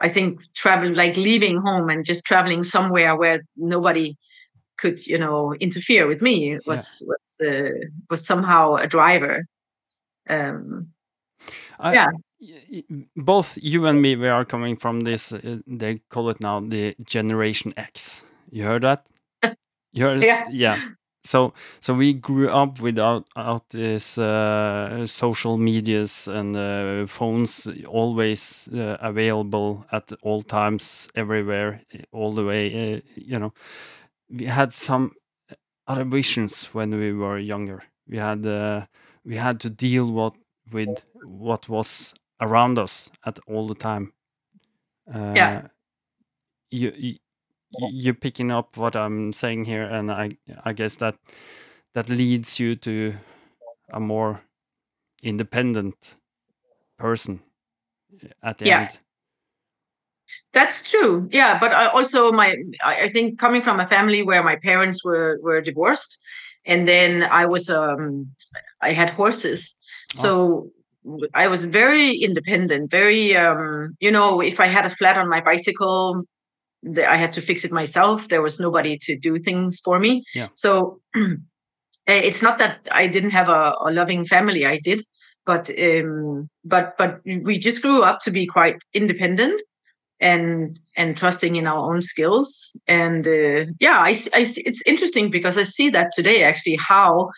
I 0.00 0.08
think 0.08 0.40
travel 0.54 0.94
like 0.94 1.16
leaving 1.16 1.58
home 1.58 1.88
and 1.88 2.04
just 2.04 2.24
traveling 2.24 2.62
somewhere 2.62 3.16
where 3.16 3.42
nobody 3.56 4.16
could 4.78 5.06
you 5.06 5.18
know 5.18 5.54
interfere 5.60 6.06
with 6.06 6.22
me 6.22 6.58
was 6.66 7.02
yeah. 7.02 7.08
was 7.08 7.48
uh, 7.48 7.86
was 8.08 8.26
somehow 8.26 8.76
a 8.76 8.86
driver 8.86 9.44
um, 10.30 10.92
I, 11.78 11.94
yeah. 11.94 12.10
both 13.16 13.58
you 13.62 13.86
and 13.86 14.00
me 14.02 14.16
we 14.16 14.28
are 14.28 14.44
coming 14.44 14.76
from 14.76 15.00
this 15.00 15.32
uh, 15.32 15.58
they 15.66 15.98
call 16.10 16.30
it 16.30 16.40
now 16.40 16.60
the 16.60 16.94
generation 17.04 17.72
x. 17.76 18.22
You 18.50 18.64
heard 18.64 18.82
that? 18.82 19.06
You 19.92 20.04
heard 20.04 20.22
yeah. 20.22 20.44
yeah. 20.50 20.78
So 21.24 21.52
so 21.80 21.94
we 21.94 22.14
grew 22.14 22.48
up 22.48 22.80
without 22.80 23.26
out 23.36 23.68
this 23.70 24.18
uh, 24.18 25.06
social 25.06 25.58
medias 25.58 26.28
and 26.28 26.56
uh, 26.56 27.06
phones 27.06 27.68
always 27.86 28.68
uh, 28.72 28.96
available 29.00 29.84
at 29.92 30.12
all 30.22 30.42
times 30.42 31.08
everywhere 31.14 31.80
all 32.12 32.32
the 32.34 32.44
way 32.44 32.94
uh, 32.94 33.00
you 33.16 33.38
know. 33.38 33.52
We 34.30 34.46
had 34.46 34.72
some 34.72 35.12
other 35.86 36.04
visions 36.04 36.66
when 36.72 36.90
we 36.92 37.12
were 37.12 37.38
younger. 37.38 37.82
We 38.08 38.18
had 38.18 38.46
uh, 38.46 38.86
we 39.30 39.36
had 39.36 39.60
to 39.60 39.70
deal 39.70 40.10
what 40.10 40.34
with 40.72 40.88
what 41.22 41.68
was 41.68 42.14
around 42.40 42.78
us 42.78 43.10
at 43.24 43.38
all 43.46 43.68
the 43.68 43.76
time. 43.76 44.12
Uh, 45.14 45.32
yeah. 45.36 45.66
You, 46.70 46.92
you 46.96 47.14
you're 47.92 48.14
picking 48.14 48.50
up 48.50 48.76
what 48.76 48.96
I'm 48.96 49.32
saying 49.32 49.66
here, 49.66 49.84
and 49.84 50.10
I 50.10 50.30
I 50.64 50.72
guess 50.72 50.96
that 50.96 51.14
that 51.94 52.08
leads 52.08 52.58
you 52.58 52.74
to 52.76 53.14
a 53.92 54.00
more 54.00 54.42
independent 55.22 56.16
person 56.98 57.40
at 58.42 58.58
the 58.58 58.66
yeah. 58.66 58.80
end. 58.80 58.98
That's 60.52 60.90
true. 60.90 61.28
Yeah, 61.30 61.56
but 61.60 61.72
I 61.72 61.86
also 61.86 62.32
my 62.32 62.56
I 62.84 63.06
think 63.06 63.38
coming 63.38 63.62
from 63.62 63.78
a 63.78 63.86
family 63.86 64.22
where 64.22 64.42
my 64.42 64.56
parents 64.56 65.04
were 65.04 65.38
were 65.40 65.60
divorced, 65.60 66.18
and 66.66 66.86
then 66.86 67.22
I 67.24 67.46
was 67.46 67.70
um 67.70 68.30
I 68.80 68.92
had 68.92 69.10
horses. 69.10 69.74
Oh. 70.16 70.22
So 70.22 70.70
I 71.34 71.46
was 71.48 71.64
very 71.64 72.16
independent, 72.16 72.90
very 72.90 73.36
um, 73.36 73.96
you 74.00 74.10
know, 74.10 74.40
if 74.40 74.60
I 74.60 74.66
had 74.66 74.84
a 74.84 74.90
flat 74.90 75.16
on 75.16 75.28
my 75.28 75.40
bicycle, 75.40 76.24
I 76.86 77.16
had 77.16 77.32
to 77.34 77.40
fix 77.40 77.64
it 77.64 77.72
myself. 77.72 78.28
There 78.28 78.42
was 78.42 78.60
nobody 78.60 78.98
to 79.02 79.18
do 79.18 79.38
things 79.38 79.80
for 79.84 79.98
me. 79.98 80.24
Yeah. 80.34 80.48
So 80.54 81.00
it's 82.06 82.42
not 82.42 82.58
that 82.58 82.88
I 82.90 83.06
didn't 83.06 83.30
have 83.30 83.48
a, 83.48 83.74
a 83.80 83.90
loving 83.90 84.24
family. 84.24 84.66
I 84.66 84.78
did, 84.78 85.04
but 85.46 85.70
um, 85.78 86.48
but 86.64 86.96
but 86.98 87.20
we 87.24 87.58
just 87.58 87.82
grew 87.82 88.02
up 88.02 88.20
to 88.20 88.30
be 88.30 88.46
quite 88.46 88.76
independent 88.94 89.60
and 90.20 90.78
and 90.96 91.16
trusting 91.16 91.56
in 91.56 91.66
our 91.66 91.92
own 91.92 92.02
skills. 92.02 92.76
And 92.86 93.26
uh, 93.26 93.72
yeah, 93.80 93.98
I, 93.98 94.14
I 94.34 94.44
it's 94.56 94.82
interesting 94.86 95.30
because 95.30 95.56
I 95.56 95.62
see 95.62 95.90
that 95.90 96.12
today 96.14 96.42
actually 96.42 96.76
how 96.76 97.30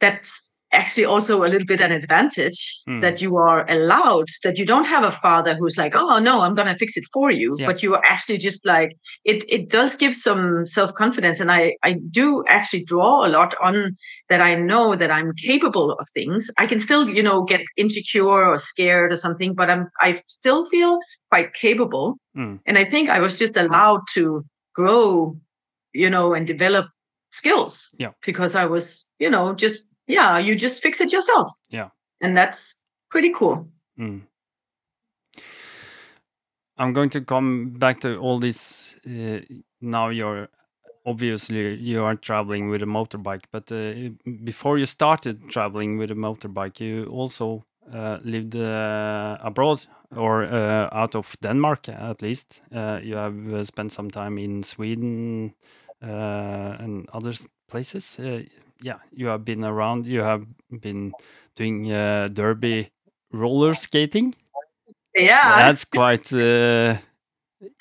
that's 0.00 0.45
actually 0.76 1.04
also 1.04 1.42
a 1.42 1.48
little 1.48 1.66
bit 1.66 1.80
an 1.80 1.90
advantage 1.90 2.80
mm. 2.88 3.00
that 3.00 3.20
you 3.20 3.36
are 3.36 3.68
allowed 3.70 4.26
that 4.44 4.58
you 4.58 4.66
don't 4.66 4.84
have 4.84 5.04
a 5.04 5.10
father 5.10 5.54
who's 5.54 5.76
like 5.76 5.94
oh 5.94 6.18
no 6.18 6.40
i'm 6.40 6.54
going 6.54 6.68
to 6.68 6.76
fix 6.76 6.96
it 6.96 7.04
for 7.12 7.30
you 7.30 7.56
yeah. 7.58 7.66
but 7.66 7.82
you 7.82 7.94
are 7.94 8.04
actually 8.04 8.38
just 8.38 8.66
like 8.66 8.96
it 9.24 9.44
it 9.48 9.68
does 9.70 9.96
give 9.96 10.14
some 10.14 10.66
self-confidence 10.66 11.40
and 11.40 11.50
i 11.50 11.74
i 11.82 11.94
do 12.10 12.44
actually 12.46 12.84
draw 12.84 13.26
a 13.26 13.30
lot 13.38 13.54
on 13.62 13.96
that 14.28 14.40
i 14.40 14.54
know 14.54 14.94
that 14.94 15.10
i'm 15.10 15.32
capable 15.42 15.92
of 15.92 16.06
things 16.14 16.50
i 16.58 16.66
can 16.66 16.78
still 16.78 17.08
you 17.08 17.22
know 17.22 17.42
get 17.42 17.62
insecure 17.76 18.44
or 18.44 18.58
scared 18.58 19.12
or 19.12 19.16
something 19.16 19.54
but 19.54 19.70
i'm 19.70 19.88
i 20.00 20.12
still 20.26 20.64
feel 20.66 20.98
quite 21.30 21.54
capable 21.54 22.16
mm. 22.36 22.58
and 22.66 22.78
i 22.78 22.84
think 22.84 23.08
i 23.08 23.20
was 23.20 23.38
just 23.38 23.56
allowed 23.56 24.02
to 24.12 24.44
grow 24.74 25.34
you 25.92 26.10
know 26.10 26.34
and 26.34 26.46
develop 26.46 26.86
skills 27.30 27.94
yeah 27.98 28.12
because 28.24 28.54
i 28.54 28.64
was 28.64 29.06
you 29.18 29.30
know 29.30 29.54
just 29.54 29.82
yeah, 30.06 30.38
you 30.38 30.56
just 30.56 30.82
fix 30.82 31.00
it 31.00 31.12
yourself. 31.12 31.50
Yeah. 31.70 31.88
And 32.20 32.36
that's 32.36 32.80
pretty 33.10 33.32
cool. 33.32 33.68
Mm. 33.98 34.22
I'm 36.78 36.92
going 36.92 37.10
to 37.10 37.20
come 37.20 37.70
back 37.70 38.00
to 38.00 38.16
all 38.18 38.38
this. 38.38 38.96
Uh, 39.06 39.40
now 39.80 40.08
you're 40.08 40.48
obviously 41.06 41.74
you 41.76 42.04
are 42.04 42.16
traveling 42.16 42.68
with 42.68 42.82
a 42.82 42.86
motorbike, 42.86 43.44
but 43.50 43.70
uh, 43.72 44.10
before 44.44 44.76
you 44.78 44.86
started 44.86 45.48
traveling 45.48 45.98
with 45.98 46.10
a 46.10 46.14
motorbike, 46.14 46.80
you 46.80 47.06
also 47.06 47.62
uh, 47.92 48.18
lived 48.24 48.56
uh, 48.56 49.38
abroad 49.40 49.86
or 50.14 50.44
uh, 50.44 50.88
out 50.92 51.14
of 51.14 51.36
Denmark 51.40 51.88
at 51.88 52.20
least. 52.20 52.60
Uh, 52.74 53.00
you 53.02 53.16
have 53.16 53.66
spent 53.66 53.92
some 53.92 54.10
time 54.10 54.38
in 54.38 54.62
Sweden 54.62 55.54
and 56.00 57.08
other 57.12 57.32
places 57.68 58.20
yeah, 58.82 58.98
you 59.12 59.26
have 59.26 59.44
been 59.44 59.64
around. 59.64 60.06
You 60.06 60.20
have 60.20 60.46
been 60.80 61.12
doing 61.56 61.92
uh, 61.92 62.28
derby 62.32 62.90
roller 63.32 63.74
skating. 63.74 64.34
Yeah, 65.14 65.58
that's 65.58 65.84
quite. 65.84 66.32
Uh, 66.32 66.96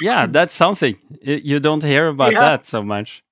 yeah, 0.02 0.26
that's 0.30 0.56
something 0.56 0.98
you 1.22 1.60
don't 1.60 1.84
hear 1.84 2.08
about 2.08 2.34
yeah. 2.34 2.40
that 2.40 2.66
so 2.66 2.82
much. 2.82 3.24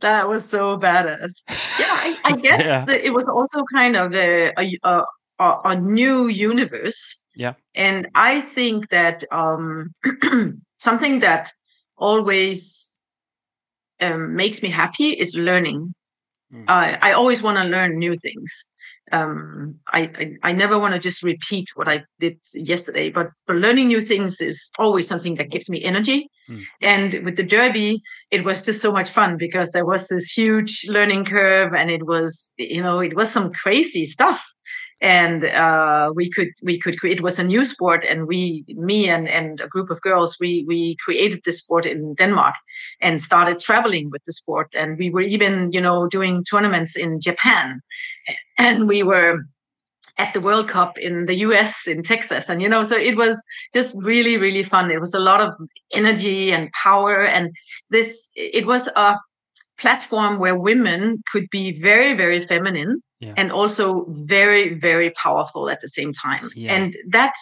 That 0.00 0.28
was 0.28 0.48
so 0.48 0.78
badass. 0.78 1.42
Yeah, 1.48 1.86
I, 1.88 2.16
I 2.24 2.32
guess 2.42 2.64
yeah. 2.64 2.86
it 2.88 3.12
was 3.12 3.24
also 3.24 3.64
kind 3.72 3.96
of 3.96 4.14
a, 4.14 4.52
a, 4.56 5.04
a, 5.40 5.60
a 5.64 5.76
new 5.76 6.28
universe. 6.28 7.16
Yeah, 7.34 7.54
and 7.74 8.08
I 8.14 8.40
think 8.40 8.90
that 8.90 9.24
um, 9.32 9.94
something 10.78 11.20
that 11.20 11.52
always 11.96 12.90
um, 14.00 14.34
makes 14.34 14.62
me 14.62 14.70
happy 14.70 15.10
is 15.10 15.34
learning. 15.34 15.94
Mm. 16.52 16.64
Uh, 16.68 16.98
I 17.02 17.12
always 17.12 17.42
want 17.42 17.58
to 17.58 17.64
learn 17.64 17.98
new 17.98 18.14
things. 18.14 18.66
Um, 19.10 19.76
I, 19.88 20.00
I, 20.00 20.50
I 20.50 20.52
never 20.52 20.78
want 20.78 20.94
to 20.94 21.00
just 21.00 21.22
repeat 21.22 21.66
what 21.74 21.88
I 21.88 22.04
did 22.20 22.38
yesterday, 22.54 23.10
but, 23.10 23.28
but 23.46 23.56
learning 23.56 23.88
new 23.88 24.00
things 24.00 24.40
is 24.40 24.70
always 24.78 25.08
something 25.08 25.36
that 25.36 25.50
gives 25.50 25.70
me 25.70 25.82
energy. 25.82 26.28
Mm. 26.48 26.62
And 26.82 27.24
with 27.24 27.36
the 27.36 27.42
derby, 27.42 28.02
it 28.30 28.44
was 28.44 28.64
just 28.64 28.82
so 28.82 28.92
much 28.92 29.10
fun 29.10 29.36
because 29.38 29.70
there 29.70 29.86
was 29.86 30.08
this 30.08 30.30
huge 30.30 30.84
learning 30.88 31.24
curve, 31.26 31.74
and 31.74 31.90
it 31.90 32.06
was 32.06 32.50
you 32.56 32.82
know 32.82 33.00
it 33.00 33.14
was 33.14 33.30
some 33.30 33.52
crazy 33.52 34.06
stuff 34.06 34.42
and 35.00 35.44
uh, 35.44 36.12
we 36.14 36.30
could 36.30 36.48
we 36.62 36.78
could 36.78 36.98
create 36.98 37.18
it 37.18 37.22
was 37.22 37.38
a 37.38 37.44
new 37.44 37.64
sport 37.64 38.04
and 38.08 38.26
we 38.26 38.64
me 38.68 39.08
and 39.08 39.28
and 39.28 39.60
a 39.60 39.68
group 39.68 39.90
of 39.90 40.00
girls 40.00 40.36
we 40.40 40.64
we 40.66 40.96
created 41.04 41.40
this 41.44 41.58
sport 41.58 41.86
in 41.86 42.14
denmark 42.14 42.54
and 43.00 43.22
started 43.22 43.58
traveling 43.58 44.10
with 44.10 44.22
the 44.24 44.32
sport 44.32 44.68
and 44.74 44.98
we 44.98 45.10
were 45.10 45.20
even 45.20 45.70
you 45.70 45.80
know 45.80 46.08
doing 46.08 46.44
tournaments 46.44 46.96
in 46.96 47.20
japan 47.20 47.80
and 48.58 48.88
we 48.88 49.02
were 49.02 49.40
at 50.18 50.34
the 50.34 50.40
World 50.40 50.68
Cup 50.68 50.98
in 50.98 51.26
the 51.26 51.36
US 51.46 51.86
in 51.86 52.02
Texas. 52.02 52.48
And, 52.48 52.60
you 52.60 52.68
know, 52.68 52.82
so 52.82 52.96
it 52.96 53.16
was 53.16 53.40
just 53.72 53.94
really, 54.00 54.36
really 54.36 54.64
fun. 54.64 54.90
It 54.90 54.98
was 55.00 55.14
a 55.14 55.20
lot 55.20 55.40
of 55.40 55.54
energy 55.92 56.50
and 56.50 56.72
power. 56.72 57.24
And 57.24 57.54
this, 57.90 58.28
it 58.34 58.66
was 58.66 58.88
a 58.96 59.16
platform 59.78 60.40
where 60.40 60.58
women 60.58 61.22
could 61.30 61.48
be 61.50 61.80
very, 61.80 62.14
very 62.14 62.40
feminine 62.40 63.00
yeah. 63.20 63.34
and 63.36 63.52
also 63.52 64.06
very 64.08 64.74
very 64.74 65.10
powerful 65.10 65.68
at 65.68 65.80
the 65.80 65.88
same 65.88 66.12
time 66.12 66.50
yeah. 66.54 66.72
and 66.72 66.96
that 67.08 67.34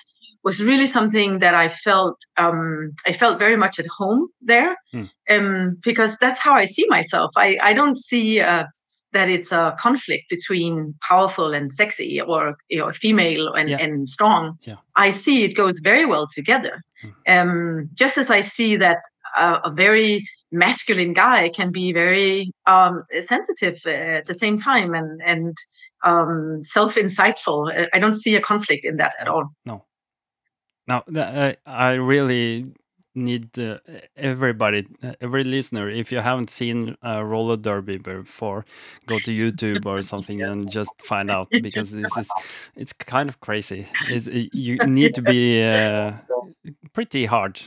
was 0.44 0.60
really 0.60 0.86
something 0.86 1.38
that 1.38 1.54
i 1.54 1.68
felt 1.68 2.18
um, 2.36 2.92
i 3.06 3.12
felt 3.12 3.38
very 3.38 3.56
much 3.56 3.78
at 3.78 3.86
home 3.86 4.28
there 4.40 4.76
mm. 4.94 5.10
um, 5.30 5.76
because 5.82 6.16
that's 6.18 6.38
how 6.38 6.54
i 6.54 6.64
see 6.64 6.86
myself 6.88 7.30
i, 7.36 7.58
I 7.62 7.72
don't 7.72 7.98
see 7.98 8.40
uh, 8.40 8.64
that 9.12 9.28
it's 9.30 9.50
a 9.52 9.74
conflict 9.78 10.24
between 10.28 10.94
powerful 11.00 11.54
and 11.54 11.72
sexy 11.72 12.20
or 12.20 12.56
you 12.68 12.78
know, 12.78 12.92
female 12.92 13.52
and, 13.54 13.70
yeah. 13.70 13.78
and 13.78 14.08
strong 14.08 14.58
yeah. 14.62 14.76
i 14.96 15.10
see 15.10 15.44
it 15.44 15.54
goes 15.54 15.80
very 15.82 16.04
well 16.04 16.26
together 16.34 16.82
mm. 17.04 17.12
um, 17.28 17.88
just 17.94 18.18
as 18.18 18.30
i 18.30 18.40
see 18.40 18.76
that 18.76 18.98
uh, 19.36 19.60
a 19.64 19.70
very 19.70 20.26
masculine 20.52 21.12
guy 21.12 21.48
can 21.48 21.72
be 21.72 21.92
very 21.92 22.52
um, 22.66 23.04
sensitive 23.20 23.80
uh, 23.86 23.90
at 23.90 24.26
the 24.26 24.34
same 24.34 24.56
time 24.56 24.94
and 24.94 25.20
and 25.24 25.56
um, 26.04 26.58
self 26.62 26.94
insightful. 26.94 27.88
I 27.92 27.98
don't 27.98 28.14
see 28.14 28.36
a 28.36 28.40
conflict 28.40 28.84
in 28.84 28.96
that 28.96 29.14
at 29.20 29.28
all. 29.28 29.48
No. 29.64 29.84
Now, 30.88 31.02
uh, 31.16 31.54
I 31.66 31.94
really 31.94 32.72
need 33.16 33.58
uh, 33.58 33.78
everybody, 34.16 34.86
uh, 35.02 35.14
every 35.20 35.42
listener, 35.42 35.88
if 35.88 36.12
you 36.12 36.20
haven't 36.20 36.50
seen 36.50 36.96
a 37.02 37.24
roller 37.24 37.56
derby 37.56 37.96
before, 37.96 38.64
go 39.06 39.18
to 39.20 39.30
YouTube 39.30 39.86
or 39.86 40.02
something 40.12 40.42
and 40.42 40.70
just 40.70 40.92
find 41.02 41.30
out 41.30 41.48
because 41.50 41.90
this 41.90 42.16
is 42.16 42.28
it's 42.76 42.92
kind 42.92 43.28
of 43.28 43.40
crazy. 43.40 43.86
It's, 44.08 44.28
you 44.52 44.76
need 44.86 45.14
to 45.14 45.22
be 45.22 45.62
uh, 45.64 46.12
pretty 46.92 47.24
hard. 47.24 47.60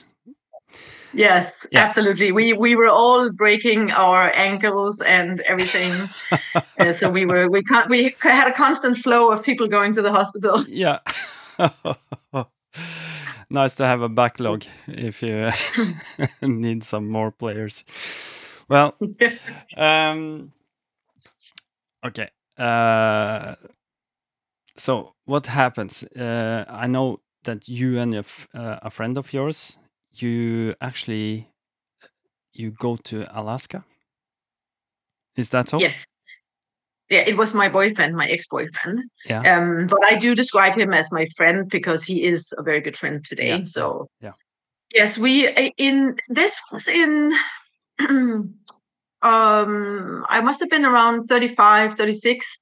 Yes, 1.13 1.65
Yeah. 1.71 1.85
absolutely. 1.85 2.31
We 2.31 2.53
we 2.53 2.75
were 2.75 2.89
all 2.89 3.31
breaking 3.31 3.91
our 3.91 4.31
ankles 4.35 5.01
and 5.01 5.41
everything, 5.41 6.09
uh, 6.79 6.93
so 6.93 7.09
we 7.09 7.25
were 7.25 7.49
we 7.49 7.63
can't 7.63 7.89
we 7.89 8.15
had 8.21 8.47
a 8.47 8.53
constant 8.53 8.97
flow 8.97 9.31
of 9.31 9.43
people 9.43 9.67
going 9.67 9.93
to 9.93 10.01
the 10.01 10.11
hospital. 10.11 10.63
Yeah. 10.67 10.99
nice 13.49 13.75
to 13.75 13.85
have 13.85 14.01
a 14.01 14.09
backlog 14.09 14.63
if 14.87 15.21
you 15.21 15.51
need 16.41 16.83
some 16.83 17.09
more 17.09 17.31
players. 17.31 17.83
Well, 18.69 18.95
um, 19.77 20.51
okay. 22.05 22.29
Uh, 22.57 23.55
so 24.75 25.13
what 25.25 25.47
happens? 25.47 26.03
Uh, 26.03 26.65
I 26.67 26.87
know 26.87 27.19
that 27.43 27.67
you 27.67 27.99
and 27.99 28.15
a, 28.15 28.25
uh, 28.53 28.79
a 28.83 28.89
friend 28.89 29.17
of 29.17 29.33
yours, 29.33 29.77
you 30.13 30.73
actually 30.81 31.49
you 32.53 32.71
go 32.71 32.97
to 32.97 33.25
Alaska. 33.37 33.83
Is 35.35 35.49
that 35.51 35.69
so? 35.69 35.79
Yes. 35.79 36.05
Yeah, 37.09 37.21
it 37.21 37.37
was 37.37 37.53
my 37.55 37.69
boyfriend, 37.69 38.15
my 38.15 38.27
ex-boyfriend. 38.27 38.99
Yeah. 39.25 39.41
Um, 39.41 39.87
but 39.87 40.03
I 40.05 40.15
do 40.15 40.35
describe 40.35 40.75
him 40.75 40.93
as 40.93 41.11
my 41.11 41.25
friend 41.37 41.67
because 41.67 42.03
he 42.03 42.23
is 42.23 42.53
a 42.57 42.61
very 42.61 42.81
good 42.81 42.95
friend 42.95 43.25
today. 43.25 43.57
Yeah, 43.57 43.63
So 43.63 44.09
yeah. 44.21 44.33
Yes, 44.93 45.17
we 45.17 45.47
uh, 45.47 45.69
in 45.77 46.15
this 46.29 46.59
was 46.71 46.87
in 46.87 47.33
um 47.99 48.55
I 50.29 50.41
must 50.41 50.59
have 50.59 50.69
been 50.69 50.85
around 50.85 51.23
35, 51.23 51.95
36 51.95 52.57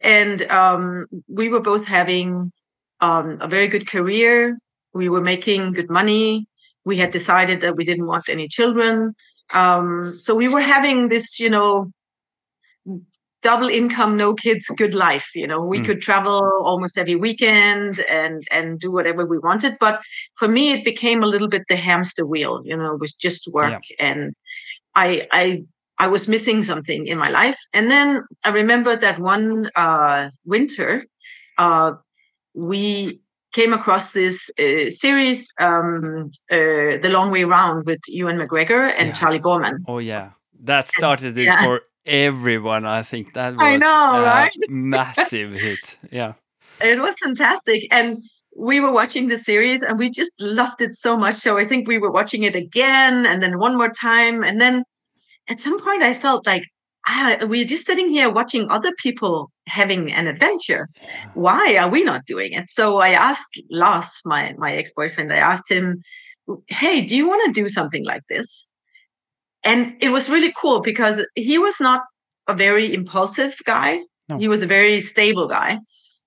and 0.00 0.42
um 0.50 1.06
we 1.28 1.48
were 1.48 1.60
both 1.60 1.86
having 1.86 2.52
um 3.00 3.38
a 3.40 3.48
very 3.48 3.68
good 3.68 3.86
career. 3.88 4.58
We 4.94 5.08
were 5.08 5.22
making 5.22 5.72
good 5.72 5.90
money. 5.90 6.46
We 6.84 6.98
had 6.98 7.10
decided 7.10 7.60
that 7.60 7.76
we 7.76 7.84
didn't 7.84 8.06
want 8.06 8.28
any 8.28 8.48
children. 8.48 9.14
Um 9.52 10.14
so 10.16 10.34
we 10.34 10.48
were 10.48 10.60
having 10.62 11.08
this, 11.08 11.38
you 11.40 11.50
know, 11.50 11.90
double 13.42 13.68
income 13.68 14.16
no 14.16 14.34
kids 14.34 14.66
good 14.76 14.94
life 14.94 15.30
you 15.34 15.46
know 15.46 15.60
we 15.60 15.80
Mm. 15.80 15.84
could 15.84 16.00
travel 16.00 16.40
almost 16.64 16.96
every 16.96 17.16
weekend 17.16 18.00
and 18.08 18.46
and 18.52 18.78
do 18.78 18.90
whatever 18.92 19.26
we 19.26 19.38
wanted 19.38 19.76
but 19.80 20.00
for 20.38 20.46
me 20.46 20.70
it 20.72 20.84
became 20.84 21.22
a 21.22 21.26
little 21.26 21.48
bit 21.48 21.62
the 21.68 21.76
hamster 21.76 22.24
wheel 22.24 22.62
you 22.64 22.76
know 22.76 22.94
it 22.94 23.00
was 23.00 23.12
just 23.12 23.48
work 23.52 23.80
and 23.98 24.32
i 24.96 25.26
i 25.32 25.62
i 25.98 26.08
was 26.08 26.28
missing 26.28 26.62
something 26.62 27.06
in 27.06 27.18
my 27.18 27.30
life 27.30 27.58
and 27.72 27.90
then 27.90 28.22
i 28.44 28.50
remember 28.50 28.96
that 28.96 29.18
one 29.20 29.70
uh 29.76 30.30
winter 30.44 31.06
uh 31.58 31.92
we 32.54 33.21
came 33.52 33.72
across 33.72 34.12
this 34.12 34.50
uh, 34.58 34.88
series 34.88 35.52
um 35.60 36.30
uh, 36.50 36.98
the 37.04 37.08
long 37.10 37.30
way 37.30 37.44
round 37.44 37.84
with 37.86 38.00
ewan 38.08 38.36
mcgregor 38.38 38.92
and 38.98 39.08
Yeah. 39.08 39.14
charley 39.18 39.40
boorman 39.40 39.76
Oh 39.86 39.98
yeah, 39.98 40.30
that 40.64 40.88
started 40.88 41.36
it 41.38 41.44
yeah. 41.46 41.62
for 41.64 41.82
everyone. 42.06 42.84
I 42.84 43.02
think 43.02 43.32
that 43.34 43.52
was 43.54 43.60
I 43.62 43.76
know, 43.76 44.04
a 44.20 44.22
right? 44.24 44.50
massive 44.68 45.52
hit. 45.54 45.96
Yeah, 46.10 46.32
it 46.80 47.00
was 47.00 47.14
fantastic 47.18 47.80
and 47.90 48.18
we 48.56 48.80
were 48.80 48.92
watching 48.92 49.28
the 49.28 49.38
series 49.38 49.82
and 49.82 49.98
we 49.98 50.10
just 50.10 50.32
loved 50.40 50.80
it 50.82 50.94
so 50.94 51.16
much 51.16 51.34
so 51.34 51.56
i 51.58 51.64
think 51.64 51.88
we 51.88 51.98
were 51.98 52.10
watching 52.12 52.42
it 52.42 52.54
again 52.54 53.24
and 53.26 53.42
then 53.42 53.58
one 53.58 53.76
more 53.76 53.88
time 53.88 54.42
and 54.44 54.60
then 54.60 54.84
at 55.48 55.58
some 55.58 55.78
point 55.80 56.02
i 56.02 56.12
felt 56.14 56.46
like 56.46 56.64
ah, 57.06 57.38
we're 57.42 57.64
just 57.64 57.86
sitting 57.86 58.08
here 58.08 58.30
watching 58.30 58.70
other 58.70 58.92
people 59.02 59.50
having 59.66 60.12
an 60.12 60.26
adventure. 60.26 60.88
Why 61.34 61.76
are 61.76 61.88
we 61.88 62.02
not 62.02 62.26
doing 62.26 62.52
it? 62.52 62.70
So 62.70 62.98
i 62.98 63.10
asked 63.10 63.60
lars 63.70 64.20
my 64.24 64.54
my 64.58 64.72
ex-boyfriend 64.74 65.32
i 65.32 65.36
asked 65.36 65.70
him 65.70 66.02
hey 66.68 67.02
do 67.02 67.16
you 67.16 67.26
want 67.28 67.42
to 67.46 67.60
do 67.62 67.68
something 67.68 68.04
like 68.04 68.22
this? 68.28 68.66
And 69.64 69.94
it 70.00 70.08
was 70.08 70.28
really 70.28 70.52
cool 70.60 70.80
because 70.80 71.24
he 71.36 71.56
was 71.56 71.78
not 71.80 72.00
a 72.48 72.54
very 72.54 72.92
impulsive 72.92 73.54
guy. 73.64 74.00
No. 74.28 74.38
he 74.38 74.48
was 74.48 74.62
a 74.62 74.66
very 74.66 75.00
stable 75.00 75.48
guy 75.48 75.78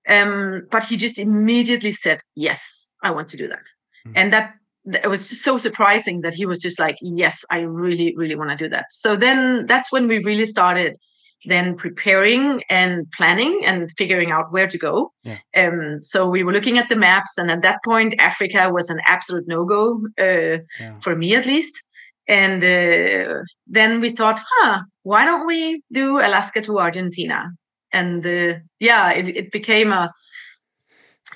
um, 0.08 0.66
but 0.70 0.84
he 0.84 0.96
just 0.96 1.18
immediately 1.18 1.90
said 1.90 2.20
yes 2.34 2.86
i 3.02 3.10
want 3.10 3.28
to 3.30 3.36
do 3.36 3.48
that. 3.48 3.66
Mm. 4.06 4.12
and 4.14 4.32
that 4.32 4.46
th- 4.48 4.60
it 4.86 5.08
was 5.08 5.42
so 5.42 5.58
surprising 5.58 6.20
that 6.20 6.34
he 6.34 6.46
was 6.46 6.58
just 6.58 6.78
like 6.78 6.96
yes 7.02 7.44
i 7.50 7.58
really 7.58 8.14
really 8.16 8.36
want 8.36 8.50
to 8.50 8.56
do 8.56 8.68
that. 8.68 8.86
So 8.90 9.16
then 9.16 9.66
that's 9.66 9.90
when 9.90 10.08
we 10.08 10.18
really 10.22 10.46
started 10.46 10.96
then 11.44 11.76
preparing 11.76 12.62
and 12.68 13.06
planning 13.16 13.62
and 13.64 13.90
figuring 13.96 14.30
out 14.32 14.50
where 14.52 14.66
to 14.66 14.78
go. 14.78 15.12
Yeah. 15.22 15.38
um, 15.56 16.00
so 16.00 16.28
we 16.28 16.42
were 16.42 16.52
looking 16.52 16.78
at 16.78 16.88
the 16.88 16.96
maps 16.96 17.38
and 17.38 17.50
at 17.50 17.62
that 17.62 17.78
point 17.84 18.14
africa 18.18 18.70
was 18.72 18.90
an 18.90 19.00
absolute 19.06 19.44
no-go 19.46 20.00
uh, 20.18 20.58
yeah, 20.80 20.98
for 21.00 21.14
me 21.16 21.34
at 21.34 21.46
least. 21.46 21.82
And 22.28 22.64
uh, 22.64 23.42
then 23.66 24.00
we 24.00 24.10
thought 24.10 24.40
huh 24.54 24.82
why 25.02 25.24
don't 25.24 25.46
we 25.46 25.82
do 25.92 26.18
alaska 26.18 26.60
to 26.62 26.78
argentina? 26.78 27.50
And 27.92 28.26
uh, 28.26 28.54
yeah 28.80 29.12
it, 29.12 29.28
it 29.28 29.52
became 29.52 29.92
a 29.92 30.12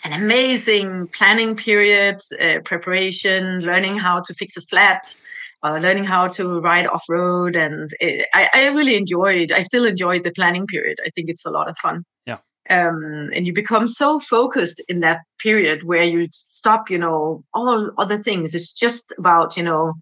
an 0.05 0.13
amazing 0.13 1.09
planning 1.09 1.57
period 1.57 2.21
uh, 2.41 2.61
preparation 2.65 3.61
learning 3.61 3.99
how 3.99 4.21
to 4.21 4.35
fix 4.35 4.57
a 4.57 4.63
flat 4.63 5.15
uh, 5.63 5.79
learning 5.79 6.05
how 6.05 6.27
to 6.27 6.61
ride 6.61 6.87
off 6.87 7.05
road 7.09 7.55
and 7.57 7.91
it, 8.01 8.27
I, 8.33 8.49
I 8.53 8.67
really 8.69 8.97
enjoyed 8.97 9.53
i 9.53 9.61
still 9.61 9.85
enjoyed 9.85 10.25
the 10.25 10.33
planning 10.33 10.67
period. 10.67 10.99
I 11.05 11.11
think 11.11 11.29
it's 11.29 11.45
a 11.45 11.51
lot 11.51 11.69
of 11.69 11.77
fun. 11.79 12.05
Yeah. 12.27 12.39
um, 12.69 13.31
and 13.35 13.47
you 13.47 13.53
become 13.53 13.89
so 13.89 14.19
focused 14.19 14.83
in 14.89 15.01
that 15.01 15.21
period 15.39 15.83
where 15.85 16.05
you 16.05 16.29
stop 16.33 16.91
you 16.91 16.99
know 16.99 17.45
all 17.55 17.91
other 17.99 18.23
things. 18.23 18.55
It's 18.55 18.73
just 18.73 19.13
about 19.19 19.57
you 19.57 19.63
know 19.63 19.95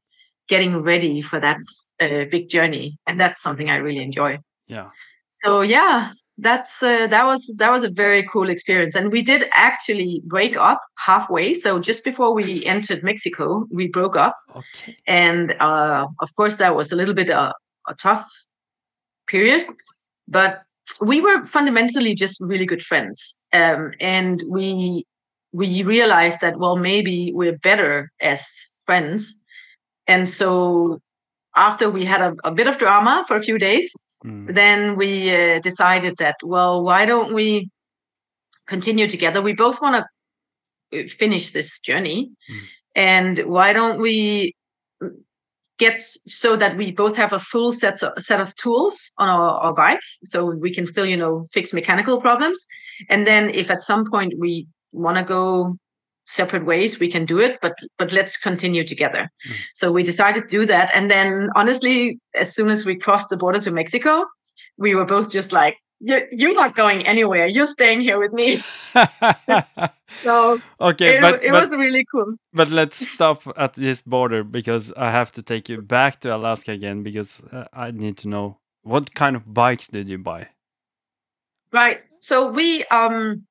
getting 0.48 0.82
ready 0.82 1.20
for 1.20 1.38
that 1.40 1.58
uh, 2.00 2.24
big 2.30 2.48
journey 2.48 2.98
and 3.06 3.20
that's 3.20 3.42
something 3.42 3.68
i 3.68 3.76
really 3.76 4.02
enjoy. 4.02 4.38
Yeah. 4.66 4.90
so 5.42 5.62
yeah 5.62 6.12
that's 6.38 6.82
uh, 6.82 7.08
that 7.08 7.26
was 7.26 7.52
that 7.58 7.70
was 7.70 7.82
a 7.82 7.90
very 7.90 8.22
cool 8.22 8.48
experience. 8.48 8.94
And 8.94 9.10
we 9.10 9.22
did 9.22 9.46
actually 9.54 10.22
break 10.24 10.56
up 10.56 10.80
halfway. 10.96 11.52
So 11.52 11.80
just 11.80 12.04
before 12.04 12.32
we 12.32 12.64
entered 12.64 13.02
mexico 13.02 13.66
we 13.70 13.88
broke 13.88 14.16
up. 14.16 14.36
Okay. 14.54 14.96
and 15.06 15.54
uh, 15.60 16.06
of 16.20 16.34
course 16.36 16.58
that 16.58 16.76
was 16.76 16.92
a 16.92 16.96
little 16.96 17.14
bit 17.14 17.30
uh, 17.30 17.52
a 17.88 17.94
tough 17.94 18.26
period. 19.26 19.66
But 20.28 20.62
we 21.00 21.20
were 21.20 21.44
fundamentally 21.44 22.14
just 22.14 22.40
really 22.40 22.66
good 22.66 22.82
friends. 22.82 23.36
Um, 23.52 23.92
and 24.00 24.42
we 24.48 25.04
we 25.52 25.82
realized 25.82 26.40
that 26.40 26.58
well 26.58 26.76
maybe 26.76 27.32
we're 27.34 27.58
better 27.58 28.12
as 28.20 28.46
friends. 28.86 29.34
And 30.06 30.28
so 30.28 31.00
after 31.56 31.90
we 31.90 32.04
had 32.04 32.20
a, 32.20 32.34
a 32.44 32.52
bit 32.52 32.68
of 32.68 32.78
drama 32.78 33.24
for 33.26 33.36
a 33.36 33.42
few 33.42 33.58
days 33.58 33.92
Mm. 34.24 34.52
then 34.52 34.96
we 34.96 35.30
uh, 35.30 35.60
decided 35.60 36.16
that 36.18 36.36
well 36.42 36.82
why 36.82 37.06
don't 37.06 37.32
we 37.34 37.70
continue 38.66 39.08
together 39.08 39.40
we 39.40 39.52
both 39.52 39.80
want 39.80 40.04
to 40.92 41.08
finish 41.08 41.52
this 41.52 41.78
journey 41.80 42.30
Mm. 42.50 42.60
and 42.96 43.38
why 43.46 43.72
don't 43.72 44.00
we 44.00 44.54
get 45.78 46.02
so 46.26 46.56
that 46.56 46.76
we 46.76 46.90
both 46.90 47.16
have 47.16 47.32
a 47.32 47.38
full 47.38 47.72
set 47.72 48.02
of, 48.02 48.20
set 48.20 48.40
of 48.40 48.54
tools 48.56 49.12
on 49.18 49.28
our, 49.28 49.50
our 49.60 49.74
bike 49.74 50.00
so 50.24 50.44
we 50.44 50.74
can 50.74 50.84
still 50.84 51.06
you 51.06 51.16
know 51.16 51.46
fix 51.52 51.72
mechanical 51.72 52.20
problems 52.20 52.66
and 53.08 53.26
then 53.26 53.50
if 53.50 53.70
at 53.70 53.82
some 53.82 54.04
point 54.10 54.34
we 54.38 54.66
want 54.92 55.16
to 55.16 55.22
go 55.22 55.76
separate 56.28 56.64
ways 56.64 56.98
we 56.98 57.10
can 57.10 57.24
do 57.24 57.38
it 57.38 57.58
but 57.62 57.74
but 57.98 58.12
let's 58.12 58.36
continue 58.36 58.84
together 58.84 59.30
Mm. 59.46 59.54
so 59.74 59.90
we 59.92 60.02
decided 60.02 60.42
to 60.42 60.58
do 60.58 60.66
that 60.66 60.90
and 60.94 61.10
then 61.10 61.48
honestly 61.56 62.18
as 62.34 62.54
soon 62.54 62.70
as 62.70 62.84
we 62.84 62.94
crossed 62.96 63.30
the 63.30 63.36
border 63.36 63.60
to 63.60 63.70
mexico 63.70 64.24
we 64.76 64.94
were 64.94 65.04
both 65.04 65.30
just 65.30 65.52
like 65.52 65.76
you're, 66.00 66.26
you're 66.30 66.54
not 66.54 66.76
going 66.76 67.06
anywhere 67.06 67.46
you're 67.46 67.72
staying 67.78 68.00
here 68.00 68.18
with 68.18 68.32
me 68.32 68.62
so 70.22 70.60
okay, 70.80 71.16
it, 71.16 71.20
but 71.22 71.42
it 71.42 71.52
but, 71.52 71.62
was 71.62 71.70
really 71.70 72.04
cool 72.12 72.34
but 72.52 72.68
let's 72.70 73.06
stop 73.14 73.42
at 73.56 73.72
this 73.74 74.02
border 74.02 74.44
because 74.44 74.92
I 74.96 75.10
have 75.10 75.30
to 75.32 75.42
take 75.42 75.68
you 75.68 75.82
back 75.82 76.20
to 76.20 76.34
Alaska 76.34 76.72
again 76.72 77.02
because 77.02 77.42
uh, 77.52 77.64
I 77.72 77.90
need 77.90 78.16
to 78.18 78.28
know 78.28 78.58
what 78.82 79.14
kind 79.14 79.36
of 79.36 79.52
bikes 79.52 79.86
did 79.88 80.08
you 80.08 80.18
buy? 80.18 80.48
Right. 81.72 82.00
So 82.20 82.50
we 82.50 82.84
um 82.86 83.46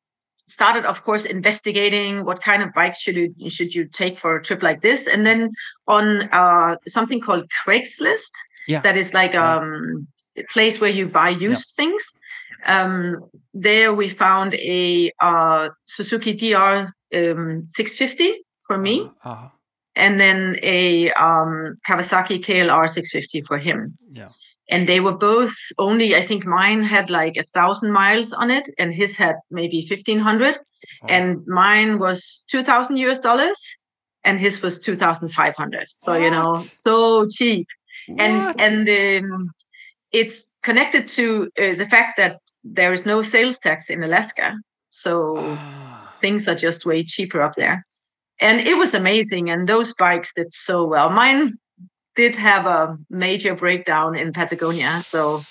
started, 0.47 0.85
of 0.85 1.03
course, 1.03 1.25
investigating 1.25 2.25
what 2.25 2.41
kind 2.41 2.63
of 2.63 2.73
bikes 2.73 2.99
should 3.01 3.15
you 3.15 3.49
should 3.49 3.75
you 3.75 3.85
take 3.85 4.17
for 4.17 4.37
a 4.37 4.41
trip 4.43 4.63
like 4.63 4.81
this, 4.81 5.07
and 5.07 5.25
then 5.25 5.51
on 5.87 6.23
uh, 6.31 6.75
something 6.87 7.21
called 7.21 7.49
Craigslist. 7.63 8.31
Yeah. 8.67 8.81
That 8.81 8.97
is 8.97 9.13
like 9.13 9.33
um 9.35 10.07
a 10.37 10.43
place 10.51 10.81
where 10.81 10.89
you 10.89 11.07
buy 11.07 11.29
used 11.29 11.73
things. 11.75 12.03
Um, 12.65 13.23
there 13.53 13.93
we 13.93 14.09
found 14.09 14.53
a 14.55 15.11
uh, 15.19 15.69
Suzuki 15.85 16.33
DR 16.33 16.91
um, 17.13 17.63
650 17.67 18.43
for 18.65 18.77
me, 18.77 19.09
Uh, 19.23 19.49
and 19.95 20.19
then 20.19 20.57
a 20.61 21.11
um, 21.13 21.77
Kawasaki 21.87 22.43
KLR 22.43 22.87
650 22.89 23.41
for 23.41 23.57
him. 23.57 23.97
Yeah. 24.11 24.29
And 24.69 24.87
they 24.87 24.99
were 24.99 25.13
both 25.17 25.53
only, 25.77 26.15
I 26.15 26.21
think 26.21 26.45
mine 26.45 26.83
had 26.83 27.09
like 27.09 27.37
a 27.37 27.45
thousand 27.53 27.91
miles 27.91 28.33
on 28.33 28.51
it, 28.51 28.67
and 28.77 28.93
his 28.93 29.15
had 29.17 29.35
maybe 29.49 29.85
1500. 29.89 30.57
Oh. 30.57 31.07
And 31.07 31.45
mine 31.47 31.99
was 31.99 32.43
2000 32.51 32.97
US 32.97 33.19
dollars, 33.19 33.59
and 34.25 34.39
his 34.39 34.61
was 34.61 34.79
2500. 34.79 35.85
So, 35.87 36.15
you 36.15 36.29
know, 36.29 36.65
so 36.73 37.27
cheap 37.29 37.67
and 38.17 38.43
What? 38.45 38.59
and 38.59 38.87
um, 38.89 39.51
it's 40.11 40.49
connected 40.63 41.07
to 41.09 41.49
uh, 41.59 41.75
the 41.75 41.85
fact 41.85 42.17
that 42.17 42.39
there 42.63 42.91
is 42.93 43.05
no 43.05 43.21
sales 43.21 43.59
tax 43.59 43.89
in 43.89 44.03
Alaska, 44.03 44.55
so 44.89 45.37
Ah. 45.37 46.13
things 46.21 46.47
are 46.47 46.55
just 46.55 46.85
way 46.85 47.03
cheaper 47.03 47.41
up 47.41 47.55
there. 47.55 47.85
And 48.39 48.59
it 48.61 48.77
was 48.77 48.93
amazing, 48.93 49.49
and 49.49 49.67
those 49.67 49.93
bikes 49.93 50.33
did 50.33 50.51
so 50.51 50.85
well. 50.85 51.09
Mine 51.09 51.53
did 52.17 52.35
have 52.35 52.65
a 52.65 52.97
major 53.09 53.55
breakdown 53.55 54.15
in 54.21 54.33
Patagonia, 54.33 55.01
so 55.13 55.41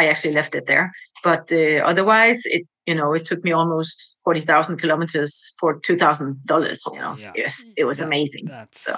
I 0.00 0.08
actually 0.10 0.34
left 0.34 0.54
it 0.54 0.66
there. 0.66 0.90
But 1.22 1.44
uh, 1.52 1.84
otherwise, 1.90 2.38
it 2.56 2.62
you 2.86 2.94
know 2.98 3.14
it 3.18 3.24
took 3.28 3.40
me 3.44 3.52
almost 3.52 3.96
forty 4.24 4.40
thousand 4.40 4.76
kilometers 4.82 5.32
for 5.60 5.78
two 5.86 5.96
thousand 5.96 6.28
dollars. 6.46 6.80
You 6.92 7.00
know, 7.00 7.14
Yeah. 7.16 7.32
yes, 7.42 7.64
it 7.76 7.84
was 7.84 7.98
That- 7.98 8.08
amazing. 8.08 8.44
That's 8.46 8.88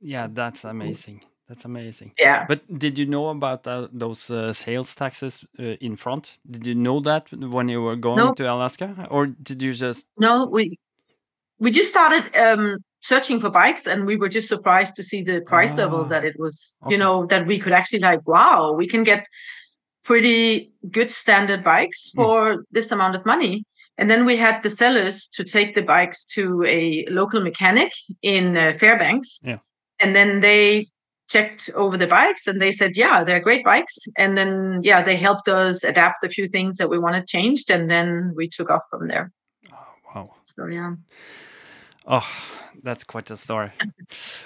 yeah, 0.00 0.26
that's 0.34 0.64
amazing. 0.64 1.20
That's 1.48 1.64
amazing. 1.64 2.12
Yeah. 2.18 2.46
But 2.48 2.60
did 2.78 2.98
you 2.98 3.06
know 3.06 3.28
about 3.28 3.66
uh, 3.66 3.88
those 3.92 4.30
uh, 4.30 4.52
sales 4.52 4.94
taxes 4.94 5.44
uh, 5.58 5.76
in 5.80 5.96
front? 5.96 6.38
Did 6.50 6.66
you 6.66 6.74
know 6.74 7.00
that 7.00 7.30
when 7.32 7.68
you 7.68 7.82
were 7.82 7.96
going 7.96 8.16
No. 8.24 8.32
to 8.34 8.44
Alaska, 8.54 9.06
or 9.10 9.26
did 9.26 9.60
you 9.62 9.72
just? 9.74 10.06
No, 10.16 10.48
we 10.52 10.78
we 11.58 11.70
just 11.70 11.90
started 11.90 12.24
um, 12.36 12.78
searching 13.02 13.40
for 13.40 13.50
bikes, 13.50 13.86
and 13.86 14.06
we 14.06 14.16
were 14.16 14.28
just 14.28 14.48
surprised 14.48 14.94
to 14.96 15.02
see 15.02 15.22
the 15.22 15.40
price 15.42 15.76
level 15.76 16.00
Ah, 16.04 16.08
that 16.08 16.24
it 16.24 16.36
was. 16.38 16.76
okay. 16.84 16.92
You 16.94 16.98
know 16.98 17.26
that 17.26 17.46
we 17.46 17.58
could 17.58 17.72
actually 17.72 17.98
like, 17.98 18.26
wow, 18.26 18.72
we 18.72 18.86
can 18.88 19.02
get 19.02 19.26
pretty 20.04 20.72
good 20.90 21.10
standard 21.10 21.62
bikes 21.62 22.10
Mm. 22.10 22.14
for 22.14 22.64
this 22.70 22.90
amount 22.92 23.14
of 23.16 23.24
money. 23.26 23.64
And 23.98 24.10
then 24.10 24.24
we 24.24 24.36
had 24.36 24.62
the 24.62 24.70
sellers 24.70 25.28
to 25.34 25.44
take 25.44 25.74
the 25.74 25.82
bikes 25.82 26.24
to 26.36 26.64
a 26.66 27.04
local 27.10 27.40
mechanic 27.40 27.92
in 28.22 28.56
uh, 28.56 28.72
Fairbanks. 28.80 29.38
Yeah. 29.44 29.58
And 30.00 30.14
then 30.16 30.40
they 30.40 30.86
checked 31.28 31.70
over 31.74 31.96
the 31.96 32.06
bikes 32.06 32.46
and 32.46 32.60
they 32.60 32.70
said, 32.72 32.96
yeah, 32.96 33.22
they're 33.24 33.40
great 33.40 33.64
bikes. 33.64 33.96
And 34.16 34.36
then, 34.36 34.80
yeah, 34.82 35.02
they 35.02 35.16
helped 35.16 35.48
us 35.48 35.84
adapt 35.84 36.24
a 36.24 36.28
few 36.28 36.46
things 36.48 36.76
that 36.78 36.88
we 36.90 36.98
wanted 36.98 37.26
changed. 37.26 37.70
And 37.70 37.90
then 37.90 38.32
we 38.34 38.48
took 38.48 38.70
off 38.70 38.82
from 38.90 39.08
there. 39.08 39.30
Oh, 39.72 39.94
wow. 40.14 40.24
So, 40.44 40.66
yeah. 40.66 40.94
Oh, 42.06 42.26
that's 42.82 43.04
quite 43.04 43.30
a 43.30 43.36
story. 43.36 43.70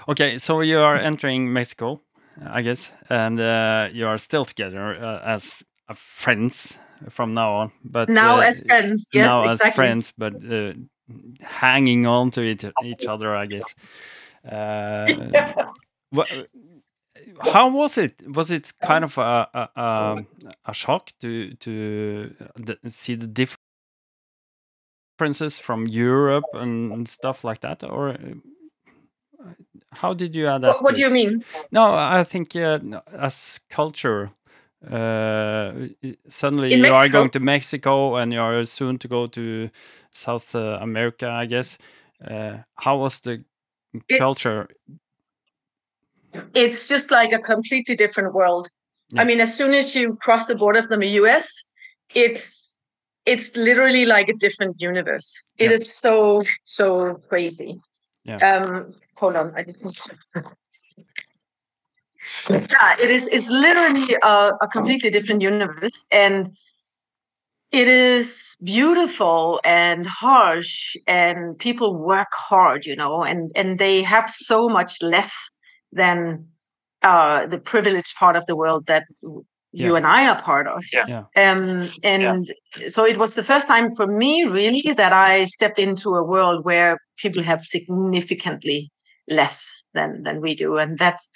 Okay, 0.09 0.39
so 0.39 0.61
you 0.61 0.79
are 0.81 0.97
entering 0.97 1.53
Mexico, 1.53 2.01
I 2.45 2.63
guess, 2.63 2.93
and 3.09 3.41
uh, 3.41 3.89
you 3.93 4.07
are 4.07 4.19
still 4.19 4.45
together 4.45 4.95
uh, 4.95 5.21
as 5.25 5.65
uh, 5.89 5.95
friends 5.95 6.79
from 7.11 7.35
now 7.35 7.53
on. 7.55 7.73
But 7.85 8.09
now 8.09 8.39
uh, 8.39 8.43
as 8.43 8.63
friends 8.63 9.09
yes 9.13 9.25
now 9.27 9.45
exactly 9.45 9.69
as 9.69 9.75
friends, 9.75 10.13
but 10.17 10.35
uh, 10.51 10.73
hanging 11.41 12.07
on 12.07 12.31
to 12.31 12.43
each, 12.43 12.65
each 12.85 13.09
other, 13.09 13.35
I 13.35 13.47
guess. 13.47 13.75
Uh, 14.45 15.53
wha- 16.13 16.45
how 17.41 17.69
was 17.71 17.99
it? 17.99 18.23
Was 18.29 18.51
it 18.51 18.73
kind 18.81 19.05
of 19.05 19.19
a 19.19 19.49
a, 19.55 19.81
a, 19.81 20.17
a 20.67 20.75
shock 20.75 21.11
to 21.21 21.55
to 21.55 22.35
the, 22.57 22.79
see 22.89 23.15
the 23.17 23.27
differences 25.17 25.59
from 25.59 25.87
Europe 25.87 26.45
and 26.53 27.09
stuff 27.09 27.45
like 27.45 27.61
that, 27.61 27.83
or 27.83 28.11
uh, 28.11 28.17
how 29.93 30.15
did 30.15 30.35
you 30.35 30.47
adapt? 30.47 30.65
what, 30.65 30.83
what 30.83 30.95
do 30.95 31.01
you 31.01 31.11
mean 31.11 31.45
No, 31.73 31.95
I 31.95 32.25
think 32.25 32.55
uh, 32.55 32.79
as 33.13 33.61
culture, 33.71 34.31
uh, 34.91 35.73
suddenly 36.29 36.75
In 36.75 36.85
you 36.85 36.93
are 36.93 37.09
going 37.09 37.31
to 37.31 37.41
Mexico 37.41 38.17
and 38.17 38.33
you 38.33 38.41
are 38.41 38.65
soon 38.65 38.99
to 38.99 39.09
go 39.09 39.27
to 39.27 39.71
South 40.11 40.55
uh, 40.55 40.79
America, 40.81 41.29
I 41.29 41.47
guess. 41.47 41.79
Uh, 42.21 42.59
how 42.75 42.99
was 42.99 43.21
the 43.21 43.45
culture? 44.19 44.69
it's 46.55 46.89
just 46.89 47.11
like 47.11 47.33
a 47.33 47.39
completely 47.39 47.97
different 47.97 48.35
world 48.35 48.69
Yeah. 49.11 49.23
i 49.23 49.25
mean 49.25 49.41
as 49.41 49.57
soon 49.57 49.73
as 49.75 49.95
you 49.95 50.17
cross 50.21 50.47
the 50.49 50.55
border 50.55 50.83
from 50.83 51.01
the 51.01 51.07
us 51.07 51.47
it's 52.15 52.66
it's 53.27 53.57
literally 53.57 54.07
like 54.07 54.29
a 54.29 54.35
different 54.35 54.81
universe 54.81 55.29
It 55.59 55.71
Yeah. 55.71 55.77
is 55.77 55.93
so 55.93 56.45
so 56.65 56.87
crazy 57.29 57.81
Yeah. 58.25 58.39
um 58.49 58.95
hold 59.17 59.37
on 59.37 59.53
i 59.57 59.63
to 59.63 59.73
yeah 62.51 62.97
it 63.01 63.11
is 63.11 63.29
it's 63.29 63.49
literally 63.51 64.17
a, 64.23 64.53
a 64.61 64.69
completely 64.69 65.11
different 65.11 65.43
universe 65.43 66.05
and 66.11 66.51
it 67.73 67.89
is 67.89 68.57
beautiful 68.63 69.61
and 69.65 70.07
harsh 70.07 70.97
and 71.07 71.59
people 71.59 71.95
work 71.95 72.29
hard 72.33 72.87
you 72.87 72.97
know 72.97 73.23
and 73.23 73.51
and 73.55 73.79
they 73.79 74.03
have 74.03 74.31
so 74.31 74.69
much 74.69 75.03
less 75.03 75.51
than 75.93 76.47
uh 77.03 77.47
the 77.47 77.59
privileged 77.59 78.15
part 78.19 78.37
of 78.37 78.47
the 78.47 78.57
world 78.57 78.87
that 78.87 79.05
w- 79.77 79.87
you 79.87 79.97
and 79.97 80.07
i 80.07 80.27
are 80.29 80.41
part 80.43 80.67
of. 80.67 80.83
Yeah. 80.93 81.25
um 81.37 81.85
and 82.03 82.53
so 82.89 83.05
it 83.05 83.19
was 83.19 83.35
the 83.35 83.43
first 83.43 83.67
time 83.69 83.91
for 83.91 84.07
me 84.07 84.45
really 84.45 84.93
that 84.97 85.13
i 85.13 85.45
stepped 85.45 85.79
into 85.79 86.09
a 86.15 86.25
world 86.25 86.65
where 86.65 86.99
people 87.23 87.43
have 87.43 87.63
significantly 87.63 88.91
less 89.29 89.73
than 89.95 90.23
than 90.23 90.41
we 90.41 90.55
do. 90.55 90.77
And 90.79 90.99
that's 90.99 91.29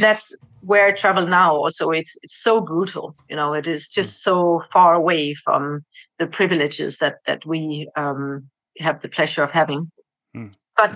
that's 0.00 0.36
where 0.60 0.86
I 0.86 0.92
travel 0.92 1.26
now 1.26 1.54
also. 1.54 1.90
It's 1.90 2.18
it's 2.22 2.42
so 2.42 2.60
brutal 2.60 3.14
you 3.30 3.36
know 3.36 3.54
it 3.54 3.66
is 3.66 3.88
just 3.88 4.22
so 4.22 4.62
far 4.72 4.94
away 4.94 5.34
from 5.34 5.84
the 6.18 6.26
privileges 6.26 6.98
that 6.98 7.16
that 7.26 7.46
we 7.46 7.88
um 7.96 8.48
have 8.78 9.00
the 9.02 9.08
pleasure 9.08 9.44
of 9.44 9.50
having. 9.50 9.90
Mm. 10.36 10.52
but 10.76 10.92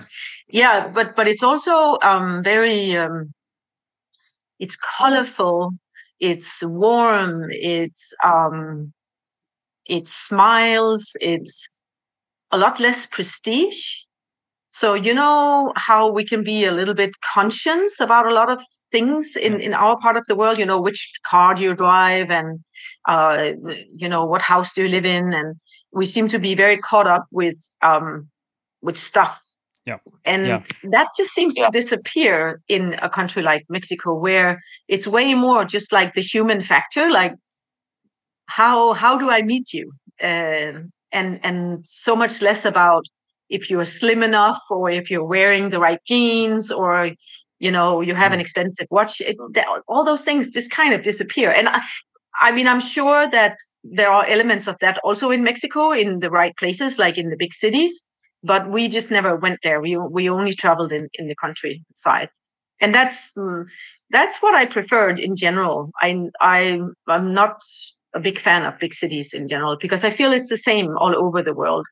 yeah 0.49 0.87
but 0.93 1.15
but 1.15 1.27
it's 1.27 1.41
also 1.41 1.97
um 2.03 2.43
very 2.43 2.95
um 2.95 3.33
it's 4.59 4.77
colorful 4.97 5.71
it's 6.21 6.63
warm 6.63 7.47
it's 7.51 8.13
um 8.25 8.93
it 9.87 10.07
smiles 10.07 11.11
it's 11.21 11.69
a 12.51 12.57
lot 12.57 12.79
less 12.79 13.05
prestige. 13.05 13.81
So 14.71 14.93
you 14.93 15.13
know 15.13 15.73
how 15.75 16.11
we 16.11 16.25
can 16.25 16.43
be 16.43 16.65
a 16.65 16.71
little 16.71 16.93
bit 16.93 17.11
conscious 17.33 17.99
about 17.99 18.25
a 18.27 18.33
lot 18.33 18.49
of 18.49 18.61
things 18.91 19.35
in 19.35 19.59
in 19.61 19.73
our 19.73 19.99
part 19.99 20.17
of 20.17 20.25
the 20.27 20.35
world? 20.35 20.57
You 20.59 20.65
know 20.65 20.81
which 20.81 21.11
car 21.29 21.55
do 21.55 21.63
you 21.63 21.75
drive 21.75 22.31
and 22.31 22.59
uh 23.07 23.51
you 23.95 24.09
know 24.09 24.25
what 24.25 24.41
house 24.41 24.73
do 24.73 24.83
you 24.83 24.89
live 24.89 25.05
in? 25.05 25.33
And 25.33 25.55
we 25.93 26.05
seem 26.05 26.27
to 26.29 26.39
be 26.39 26.55
very 26.55 26.77
caught 26.77 27.07
up 27.07 27.25
with 27.31 27.57
um 27.81 28.29
with 28.81 28.97
stuff 28.97 29.41
Yeah. 29.85 29.97
and 30.25 30.47
Yeah. 30.47 30.63
that 30.91 31.07
just 31.17 31.31
seems 31.31 31.55
to 31.55 31.67
disappear 31.71 32.61
in 32.67 32.93
a 33.01 33.09
country 33.09 33.41
like 33.41 33.63
mexico 33.69 34.13
where 34.13 34.61
it's 34.87 35.07
way 35.07 35.33
more 35.33 35.65
just 35.65 35.91
like 35.91 36.13
the 36.13 36.21
human 36.21 36.61
factor 36.61 37.09
like 37.09 37.33
how 38.45 38.93
how 38.93 39.17
do 39.17 39.29
i 39.29 39.41
meet 39.41 39.73
you 39.73 39.91
um, 40.21 40.91
and 41.11 41.39
and 41.43 41.85
so 41.85 42.15
much 42.15 42.41
less 42.41 42.65
about 42.65 43.03
if 43.49 43.69
you're 43.69 43.85
slim 43.85 44.21
enough 44.23 44.61
or 44.69 44.89
if 44.89 45.09
you're 45.09 45.25
wearing 45.25 45.69
the 45.69 45.79
right 45.79 45.99
jeans 46.05 46.71
or 46.71 47.11
you 47.59 47.71
know 47.71 48.01
you 48.01 48.13
have 48.15 48.31
an 48.33 48.39
Mm. 48.39 48.41
expensive 48.41 48.87
watch 48.91 49.21
it, 49.21 49.35
that, 49.53 49.65
all 49.87 50.03
those 50.05 50.23
things 50.23 50.49
just 50.49 50.69
kind 50.71 50.93
of 50.93 51.01
disappear 51.03 51.49
and 51.51 51.67
I, 51.69 51.81
I 52.39 52.51
mean 52.51 52.67
i'm 52.67 52.79
sure 52.81 53.27
that 53.29 53.57
there 53.83 54.11
are 54.11 54.25
elements 54.27 54.67
of 54.67 54.75
that 54.81 54.99
also 55.03 55.31
in 55.31 55.43
mexico 55.43 55.91
in 55.91 56.19
the 56.19 56.29
right 56.29 56.55
places 56.57 56.99
like 56.99 57.17
in 57.17 57.29
the 57.29 57.37
big 57.37 57.53
cities 57.53 58.03
but 58.43 58.69
we 58.69 58.87
just 58.87 59.11
never 59.11 59.35
went 59.35 59.59
there. 59.63 59.81
We 59.81 59.97
we 59.97 60.29
only 60.29 60.53
traveled 60.53 60.91
in 60.91 61.09
in 61.13 61.27
the 61.27 61.35
countryside. 61.35 62.29
And 62.79 62.95
that's 62.95 63.33
mm, 63.33 63.65
that's 64.09 64.41
what 64.41 64.55
i 64.55 64.65
preferred 64.65 65.19
in 65.19 65.35
general. 65.35 65.91
I 66.01 66.29
i 66.41 66.79
i'm 67.07 67.33
not 67.33 67.61
a 68.13 68.19
big 68.19 68.39
fan 68.39 68.65
of 68.65 68.79
big 68.79 68.93
cities 68.93 69.33
in 69.33 69.47
general 69.47 69.77
because 69.79 70.03
i 70.03 70.09
feel 70.09 70.33
it's 70.33 70.49
the 70.49 70.57
same 70.57 70.97
all 70.97 71.15
over 71.15 71.41
the 71.43 71.53
world. 71.53 71.85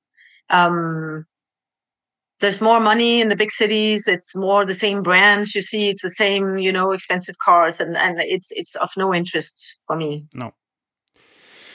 Um 0.50 1.26
there's 2.40 2.62
more 2.62 2.80
money 2.80 3.20
in 3.20 3.28
the 3.28 3.36
big 3.36 3.52
cities. 3.52 4.08
It's 4.08 4.34
more 4.34 4.66
the 4.66 4.74
same 4.74 5.04
brands 5.04 5.54
you 5.54 5.62
see. 5.62 5.90
It's 5.90 6.02
the 6.02 6.10
same 6.10 6.58
you 6.58 6.72
know 6.72 6.92
expensive 6.92 7.38
cars 7.38 7.80
and 7.80 7.96
and 7.96 8.20
it's 8.20 8.52
it's 8.52 8.76
of 8.76 8.90
no 8.98 9.14
interest 9.14 9.78
for 9.86 9.96
me. 9.96 10.26
No. 10.34 10.52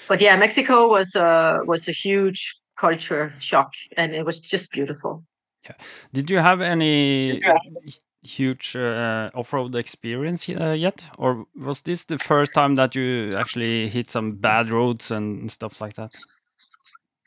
but 0.09 0.21
yeah 0.21 0.37
mexico 0.37 0.89
was 0.89 1.15
a 1.15 1.61
was 1.65 1.89
a 1.89 1.93
huge 1.93 2.55
culture 2.79 3.33
shock 3.39 3.71
and 3.97 4.15
it 4.15 4.25
was 4.25 4.41
just 4.41 4.71
beautiful 4.71 5.25
Yeah. 5.65 5.77
Did 6.13 6.31
you 6.31 6.41
have 6.41 6.61
any 6.61 7.41
h- 7.87 8.01
huge 8.23 8.77
uh, 8.77 9.31
off-road 9.35 9.75
experience 9.75 10.49
uh, 10.49 10.77
yet, 10.77 11.11
or 11.19 11.45
was 11.57 11.83
this 11.83 12.05
the 12.05 12.19
first 12.19 12.53
time 12.53 12.75
that 12.77 12.95
you 12.95 13.35
actually 13.37 13.89
hit 13.89 14.11
some 14.11 14.33
bad 14.37 14.71
roads 14.71 15.11
and 15.11 15.51
stuff 15.51 15.81
like 15.81 15.95
that? 15.95 16.13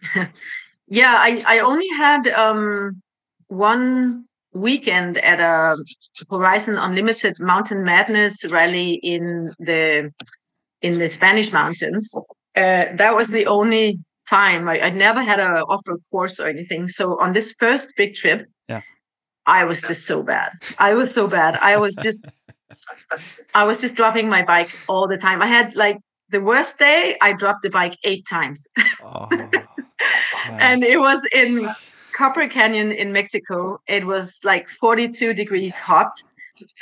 yeah 0.87 1.15
i 1.17 1.43
i 1.47 1.59
only 1.59 1.87
had 1.97 2.27
um 2.27 3.01
one 3.47 4.25
weekend 4.53 5.17
at 5.17 5.39
a 5.39 5.75
Horizon 6.29 6.77
Unlimited 6.77 7.35
Mountain 7.39 7.83
Madness 7.83 8.43
rally 8.45 8.99
in 9.03 9.51
the 9.59 10.11
in 10.81 10.99
the 10.99 11.07
Spanish 11.07 11.51
mountains. 11.51 12.13
Uh, 12.55 12.85
that 12.95 13.15
was 13.15 13.29
the 13.29 13.45
only 13.45 13.99
time 14.29 14.67
I, 14.67 14.81
I 14.81 14.89
never 14.89 15.21
had 15.21 15.39
a 15.39 15.63
off-road 15.65 16.01
course 16.11 16.39
or 16.39 16.47
anything. 16.47 16.87
So 16.87 17.19
on 17.19 17.33
this 17.33 17.53
first 17.59 17.93
big 17.97 18.15
trip, 18.15 18.47
yeah, 18.67 18.81
I 19.45 19.63
was 19.63 19.81
just 19.81 20.05
so 20.05 20.23
bad. 20.23 20.51
I 20.77 20.93
was 20.93 21.13
so 21.13 21.27
bad. 21.27 21.57
I 21.61 21.77
was 21.77 21.95
just 21.95 22.19
I 23.53 23.63
was 23.63 23.81
just 23.81 23.95
dropping 23.95 24.29
my 24.29 24.43
bike 24.43 24.69
all 24.87 25.07
the 25.07 25.17
time. 25.17 25.41
I 25.41 25.47
had 25.47 25.75
like 25.75 25.97
the 26.29 26.41
worst 26.41 26.77
day. 26.79 27.17
I 27.21 27.33
dropped 27.33 27.63
the 27.63 27.69
bike 27.69 27.97
eight 28.03 28.25
times, 28.27 28.67
oh, 29.03 29.29
and 30.49 30.83
it 30.83 30.99
was 30.99 31.25
in 31.31 31.69
Copper 32.15 32.47
Canyon 32.47 32.91
in 32.91 33.13
Mexico. 33.13 33.79
It 33.87 34.05
was 34.05 34.41
like 34.43 34.67
42 34.67 35.33
degrees 35.33 35.79
hot. 35.79 36.11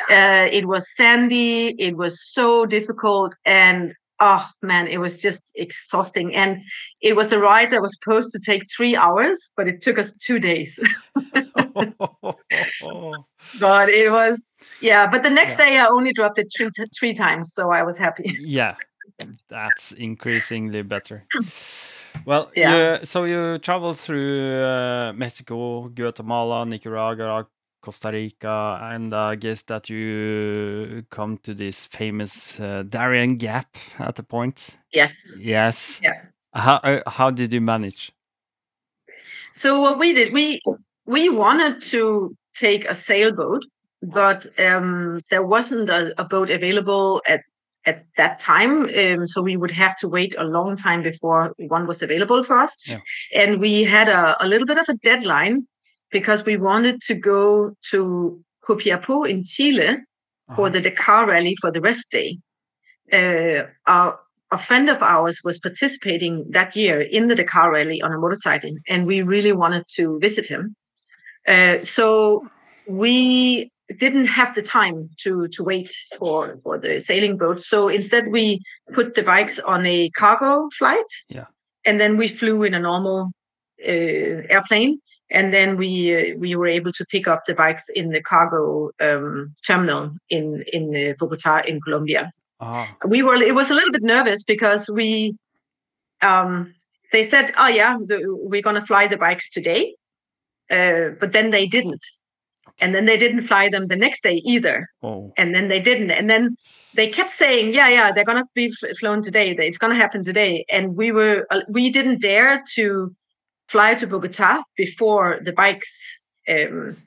Uh, 0.09 0.47
it 0.51 0.67
was 0.67 0.95
sandy. 0.95 1.75
It 1.77 1.97
was 1.97 2.23
so 2.33 2.65
difficult, 2.65 3.35
and 3.45 3.93
oh 4.19 4.47
man, 4.61 4.87
it 4.87 4.97
was 4.97 5.21
just 5.21 5.51
exhausting. 5.55 6.33
And 6.35 6.61
it 7.01 7.15
was 7.15 7.31
a 7.31 7.39
ride 7.39 7.71
that 7.71 7.81
was 7.81 7.97
supposed 7.99 8.31
to 8.31 8.39
take 8.39 8.63
three 8.75 8.95
hours, 8.95 9.51
but 9.55 9.67
it 9.67 9.81
took 9.81 9.99
us 9.99 10.13
two 10.13 10.39
days. 10.39 10.79
but 11.33 11.93
it 13.89 14.11
was, 14.11 14.41
yeah. 14.81 15.07
But 15.07 15.23
the 15.23 15.29
next 15.29 15.57
yeah. 15.57 15.65
day, 15.65 15.77
I 15.77 15.87
only 15.87 16.13
dropped 16.13 16.39
it 16.39 16.47
three 16.55 16.69
three 16.97 17.13
times, 17.13 17.53
so 17.53 17.71
I 17.71 17.83
was 17.83 17.97
happy. 17.97 18.37
Yeah, 18.39 18.75
that's 19.49 19.91
increasingly 19.91 20.83
better. 20.83 21.25
Well, 22.25 22.49
yeah. 22.55 22.99
You, 22.99 23.05
so 23.05 23.25
you 23.25 23.57
traveled 23.59 23.99
through 23.99 24.63
uh, 24.63 25.11
Mexico, 25.13 25.89
Guatemala, 25.89 26.65
Nicaragua, 26.65 27.45
Costa 27.85 28.11
Rica, 28.11 28.79
and 28.81 29.13
I 29.13 29.35
guess 29.35 29.61
that 29.63 29.89
you 29.89 31.05
come 31.11 31.37
to 31.43 31.53
this 31.53 31.85
famous 31.85 32.59
uh, 32.59 32.83
Darien 32.89 33.37
Gap 33.37 33.77
at 33.99 34.15
the 34.15 34.23
point. 34.23 34.77
Yes. 34.91 35.35
Yes. 35.37 36.01
Yeah. 36.03 36.19
How 36.53 36.77
uh, 36.77 37.01
how 37.07 37.29
did 37.29 37.53
you 37.53 37.61
manage? 37.61 38.11
So 39.53 39.79
what 39.79 39.99
we 39.99 40.13
did, 40.13 40.33
we 40.33 40.59
we 41.05 41.29
wanted 41.29 41.81
to 41.93 42.35
take 42.55 42.85
a 42.85 42.95
sailboat, 42.95 43.63
but 44.01 44.47
um, 44.57 45.19
there 45.29 45.45
wasn't 45.45 45.89
a, 45.89 46.13
a, 46.19 46.23
boat 46.23 46.49
available 46.49 47.21
at 47.27 47.41
at 47.85 48.03
that 48.17 48.39
time. 48.39 48.89
Um, 48.97 49.27
so 49.27 49.41
we 49.41 49.57
would 49.57 49.71
have 49.71 49.95
to 49.97 50.07
wait 50.07 50.33
a 50.37 50.43
long 50.43 50.75
time 50.75 51.03
before 51.03 51.53
one 51.57 51.85
was 51.85 52.01
available 52.01 52.43
for 52.43 52.57
us. 52.57 52.79
Yeah. 52.87 52.99
And 53.35 53.59
we 53.59 53.83
had 53.83 54.09
a, 54.09 54.43
a 54.43 54.47
little 54.47 54.65
bit 54.65 54.79
of 54.79 54.89
a 54.89 54.95
deadline 54.95 55.67
because 56.15 56.45
we 56.45 56.55
wanted 56.55 57.01
to 57.01 57.13
go 57.13 57.75
to 57.91 57.99
Copiapo 58.65 59.29
in 59.29 59.43
Chile 59.43 59.89
uh-huh. 59.89 60.55
for 60.55 60.69
the 60.69 60.79
Dakar 60.79 61.27
rally 61.27 61.57
for 61.59 61.71
the 61.73 61.81
rest 61.81 62.09
day. 62.09 62.37
Uh, 63.11 63.63
our, 63.85 64.17
a 64.49 64.57
friend 64.57 64.89
of 64.89 65.01
ours 65.01 65.41
was 65.43 65.59
participating 65.59 66.33
that 66.51 66.73
year 66.73 67.01
in 67.01 67.27
the 67.27 67.35
Dakar 67.35 67.69
rally 67.69 68.01
on 68.01 68.13
a 68.13 68.17
motorcycle, 68.17 68.73
and 68.87 69.05
we 69.05 69.23
really 69.23 69.51
wanted 69.51 69.83
to 69.97 70.17
visit 70.21 70.47
him. 70.47 70.73
Uh, 71.45 71.81
so 71.81 72.47
we 72.87 73.69
didn't 73.99 74.27
have 74.27 74.55
the 74.55 74.61
time 74.61 75.09
to 75.23 75.31
to 75.55 75.63
wait 75.71 75.91
for 76.17 76.57
for 76.63 76.77
the 76.83 76.93
sailing 77.09 77.35
boat. 77.37 77.61
So 77.61 77.89
instead, 77.89 78.23
we 78.31 78.61
put 78.93 79.15
the 79.15 79.23
bikes 79.23 79.59
on 79.59 79.85
a 79.85 80.09
cargo 80.21 80.69
flight. 80.79 81.11
Yeah, 81.27 81.47
and 81.83 81.99
then 81.99 82.15
we 82.15 82.29
flew 82.29 82.63
in 82.63 82.73
a 82.73 82.79
normal 82.79 83.19
uh, 83.85 84.55
airplane 84.55 85.01
and 85.31 85.53
then 85.53 85.77
we 85.77 86.15
uh, 86.15 86.37
we 86.37 86.55
were 86.55 86.67
able 86.67 86.91
to 86.93 87.05
pick 87.05 87.27
up 87.27 87.45
the 87.45 87.55
bikes 87.55 87.89
in 87.89 88.09
the 88.09 88.21
cargo 88.21 88.91
um, 89.01 89.55
terminal 89.65 90.11
in 90.29 90.63
in 90.71 90.95
uh, 90.95 91.13
Bogota 91.19 91.61
in 91.65 91.81
Colombia. 91.81 92.31
Uh-huh. 92.59 92.85
We 93.07 93.23
were 93.23 93.35
it 93.35 93.55
was 93.55 93.69
a 93.69 93.73
little 93.73 93.91
bit 93.91 94.03
nervous 94.03 94.43
because 94.43 94.89
we 94.89 95.35
um, 96.21 96.73
they 97.11 97.23
said, 97.23 97.53
"Oh 97.57 97.67
yeah, 97.67 97.97
the, 98.05 98.21
we're 98.25 98.61
gonna 98.61 98.85
fly 98.85 99.07
the 99.07 99.17
bikes 99.17 99.49
today," 99.49 99.95
uh, 100.69 101.09
but 101.19 101.33
then 101.33 101.51
they 101.51 101.65
didn't, 101.65 102.05
and 102.79 102.93
then 102.93 103.05
they 103.05 103.17
didn't 103.17 103.47
fly 103.47 103.69
them 103.69 103.87
the 103.87 103.95
next 103.95 104.23
day 104.23 104.41
either, 104.45 104.89
oh. 105.03 105.33
and 105.37 105.53
then 105.55 105.67
they 105.67 105.79
didn't, 105.79 106.11
and 106.11 106.29
then 106.29 106.55
they 106.93 107.09
kept 107.09 107.31
saying, 107.31 107.73
"Yeah, 107.73 107.89
yeah, 107.89 108.11
they're 108.11 108.25
gonna 108.25 108.45
be 108.53 108.71
flown 108.99 109.21
today. 109.21 109.55
It's 109.57 109.77
gonna 109.77 109.95
happen 109.95 110.23
today," 110.23 110.65
and 110.69 110.95
we 110.95 111.11
were 111.11 111.47
uh, 111.49 111.61
we 111.67 111.89
didn't 111.89 112.21
dare 112.21 112.61
to 112.75 113.15
fly 113.67 113.95
to 113.95 114.07
Bogota 114.07 114.63
before 114.77 115.39
the 115.43 115.53
bikes. 115.53 116.19
Um, 116.47 116.97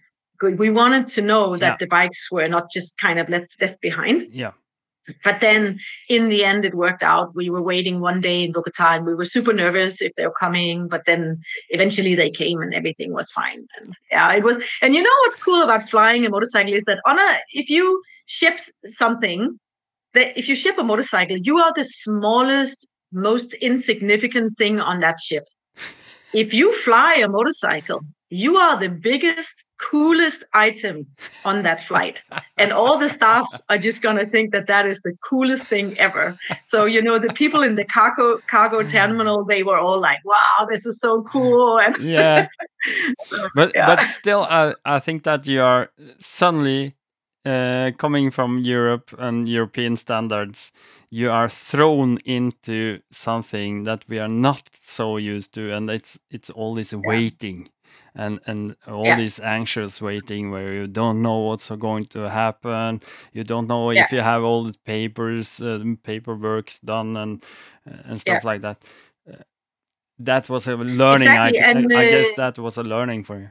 we 0.40 0.70
wanted 0.70 1.06
to 1.08 1.22
know 1.22 1.56
that 1.56 1.72
yeah. 1.72 1.76
the 1.78 1.86
bikes 1.86 2.30
were 2.30 2.48
not 2.48 2.70
just 2.70 2.96
kind 2.98 3.18
of 3.18 3.28
left 3.28 3.56
left 3.60 3.80
behind. 3.80 4.22
Yeah. 4.32 4.52
But 5.24 5.40
then 5.40 5.80
in 6.08 6.28
the 6.28 6.44
end, 6.44 6.66
it 6.66 6.74
worked 6.74 7.02
out. 7.02 7.34
We 7.34 7.48
were 7.48 7.62
waiting 7.62 8.00
one 8.00 8.20
day 8.20 8.44
in 8.44 8.52
Bogota 8.52 8.96
and 8.96 9.06
we 9.06 9.14
were 9.14 9.24
super 9.24 9.54
nervous 9.54 10.02
if 10.02 10.12
they 10.16 10.26
were 10.26 10.34
coming. 10.38 10.86
But 10.86 11.06
then 11.06 11.40
eventually 11.70 12.14
they 12.14 12.30
came 12.30 12.60
and 12.60 12.74
everything 12.74 13.14
was 13.14 13.30
fine. 13.30 13.66
And 13.80 13.94
yeah, 14.10 14.32
it 14.34 14.44
was. 14.44 14.58
And 14.82 14.94
you 14.94 15.02
know 15.02 15.16
what's 15.22 15.36
cool 15.36 15.62
about 15.62 15.88
flying 15.88 16.26
a 16.26 16.30
motorcycle 16.30 16.74
is 16.74 16.84
that 16.84 17.00
on 17.06 17.18
a, 17.18 17.38
if 17.52 17.70
you 17.70 18.02
ship 18.26 18.58
something, 18.84 19.58
that 20.14 20.38
if 20.38 20.48
you 20.48 20.54
ship 20.54 20.76
a 20.78 20.84
motorcycle, 20.84 21.38
you 21.38 21.56
are 21.58 21.72
the 21.74 21.84
smallest, 21.84 22.86
most 23.10 23.54
insignificant 23.54 24.58
thing 24.58 24.78
on 24.78 25.00
that 25.00 25.20
ship 25.20 25.44
if 26.34 26.52
you 26.52 26.72
fly 26.72 27.14
a 27.14 27.28
motorcycle, 27.28 28.00
you 28.30 28.56
are 28.56 28.78
the 28.78 28.88
biggest, 28.88 29.64
coolest 29.80 30.44
item 30.52 31.06
on 31.44 31.62
that 31.62 31.82
flight. 31.82 32.20
and 32.58 32.72
all 32.72 32.98
the 32.98 33.08
staff 33.08 33.46
are 33.68 33.78
just 33.78 34.02
going 34.02 34.16
to 34.16 34.26
think 34.26 34.52
that 34.52 34.66
that 34.66 34.86
is 34.86 35.00
the 35.00 35.14
coolest 35.22 35.64
thing 35.64 35.96
ever. 35.98 36.36
So, 36.66 36.84
you 36.84 37.00
know, 37.00 37.18
the 37.18 37.32
people 37.32 37.62
in 37.62 37.76
the 37.76 37.84
cargo 37.84 38.38
cargo 38.46 38.82
mm. 38.82 38.90
terminal, 38.90 39.44
they 39.44 39.62
were 39.62 39.78
all 39.78 40.00
like, 40.00 40.18
wow, 40.24 40.66
this 40.68 40.84
is 40.84 41.00
so 41.00 41.22
cool. 41.22 41.78
And 41.88 41.96
yeah. 41.98 42.48
but, 43.54 43.72
yeah. 43.74 43.86
but 43.86 44.06
still, 44.06 44.42
I, 44.42 44.74
I 44.84 44.98
think 44.98 45.22
that 45.24 45.46
you 45.46 45.62
are 45.62 45.90
suddenly 46.18 46.96
uh, 47.44 47.92
coming 47.96 48.30
from 48.30 48.58
Europe 48.58 49.14
and 49.18 49.48
European 49.48 49.96
standards, 49.96 50.72
you 51.10 51.30
are 51.30 51.48
thrown 51.48 52.18
into 52.24 53.00
something 53.10 53.84
that 53.84 54.04
we 54.08 54.18
are 54.18 54.28
not 54.28 54.70
so 54.72 55.16
used 55.16 55.54
to, 55.54 55.72
and 55.72 55.90
it's 55.90 56.18
it's 56.30 56.50
all 56.50 56.74
this 56.74 56.92
yeah. 56.92 57.00
waiting 57.04 57.68
and 58.14 58.40
and 58.46 58.76
all 58.86 59.04
yeah. 59.04 59.16
this 59.16 59.40
anxious 59.40 60.02
waiting 60.02 60.50
where 60.50 60.72
you 60.72 60.86
don't 60.86 61.22
know 61.22 61.38
what's 61.38 61.70
going 61.70 62.04
to 62.04 62.28
happen 62.28 63.00
you 63.32 63.44
don't 63.44 63.68
know 63.68 63.90
yeah. 63.90 64.04
if 64.04 64.12
you 64.12 64.20
have 64.20 64.42
all 64.42 64.64
the 64.64 64.78
papers 64.84 65.62
uh, 65.62 65.82
paperwork's 66.02 66.80
done 66.80 67.16
and 67.16 67.44
and 67.86 68.20
stuff 68.20 68.42
yeah. 68.42 68.50
like 68.50 68.60
that 68.60 68.78
uh, 69.30 69.36
that 70.18 70.48
was 70.48 70.66
a 70.66 70.76
learning 70.76 71.28
exactly. 71.28 71.60
I, 71.60 71.70
and, 71.70 71.92
I, 71.92 72.00
I, 72.00 72.08
guess 72.08 72.30
uh, 72.30 72.32
that 72.36 72.58
was 72.58 72.76
a 72.76 72.82
learning 72.82 73.24
for 73.24 73.38
you 73.38 73.48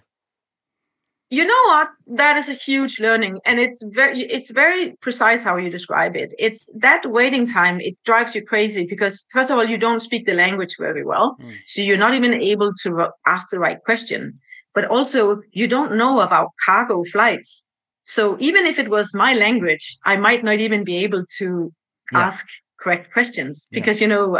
you 1.30 1.46
know 1.46 1.64
what 1.66 1.90
that 2.08 2.38
is 2.38 2.48
a 2.48 2.54
huge 2.54 3.00
learning 3.00 3.40
and 3.46 3.60
it's 3.60 3.84
very 3.88 4.22
it's 4.22 4.50
very 4.50 4.94
precise 5.02 5.44
how 5.44 5.58
you 5.58 5.70
describe 5.70 6.16
it 6.16 6.34
it's 6.40 6.70
that 6.76 7.10
waiting 7.12 7.46
time 7.46 7.82
it 7.82 7.98
drives 8.06 8.34
you 8.34 8.42
crazy 8.42 8.86
because 8.86 9.26
first 9.32 9.50
of 9.50 9.58
all 9.58 9.66
you 9.66 9.78
don't 9.78 10.02
speak 10.02 10.26
the 10.26 10.34
language 10.34 10.76
very 10.80 11.04
well 11.04 11.38
mm. 11.42 11.54
so 11.66 11.82
you're 11.82 11.98
not 11.98 12.14
even 12.14 12.34
able 12.34 12.74
to 12.74 13.10
ask 13.26 13.50
the 13.50 13.60
right 13.60 13.84
question 13.84 14.40
but 14.74 14.86
also 14.86 15.42
you 15.52 15.68
don't 15.68 15.98
know 15.98 16.22
about 16.22 16.50
cargo 16.66 17.04
flights 17.04 17.66
so 18.04 18.38
even 18.40 18.66
if 18.66 18.80
it 18.80 18.90
was 18.90 19.14
my 19.14 19.34
language 19.34 19.98
i 20.06 20.16
might 20.16 20.44
not 20.44 20.60
even 20.60 20.84
be 20.84 20.98
able 20.98 21.26
to 21.38 21.74
yeah. 22.14 22.20
ask 22.20 22.46
correct 22.80 23.12
questions 23.12 23.68
because 23.72 24.00
you 24.00 24.08
know 24.08 24.38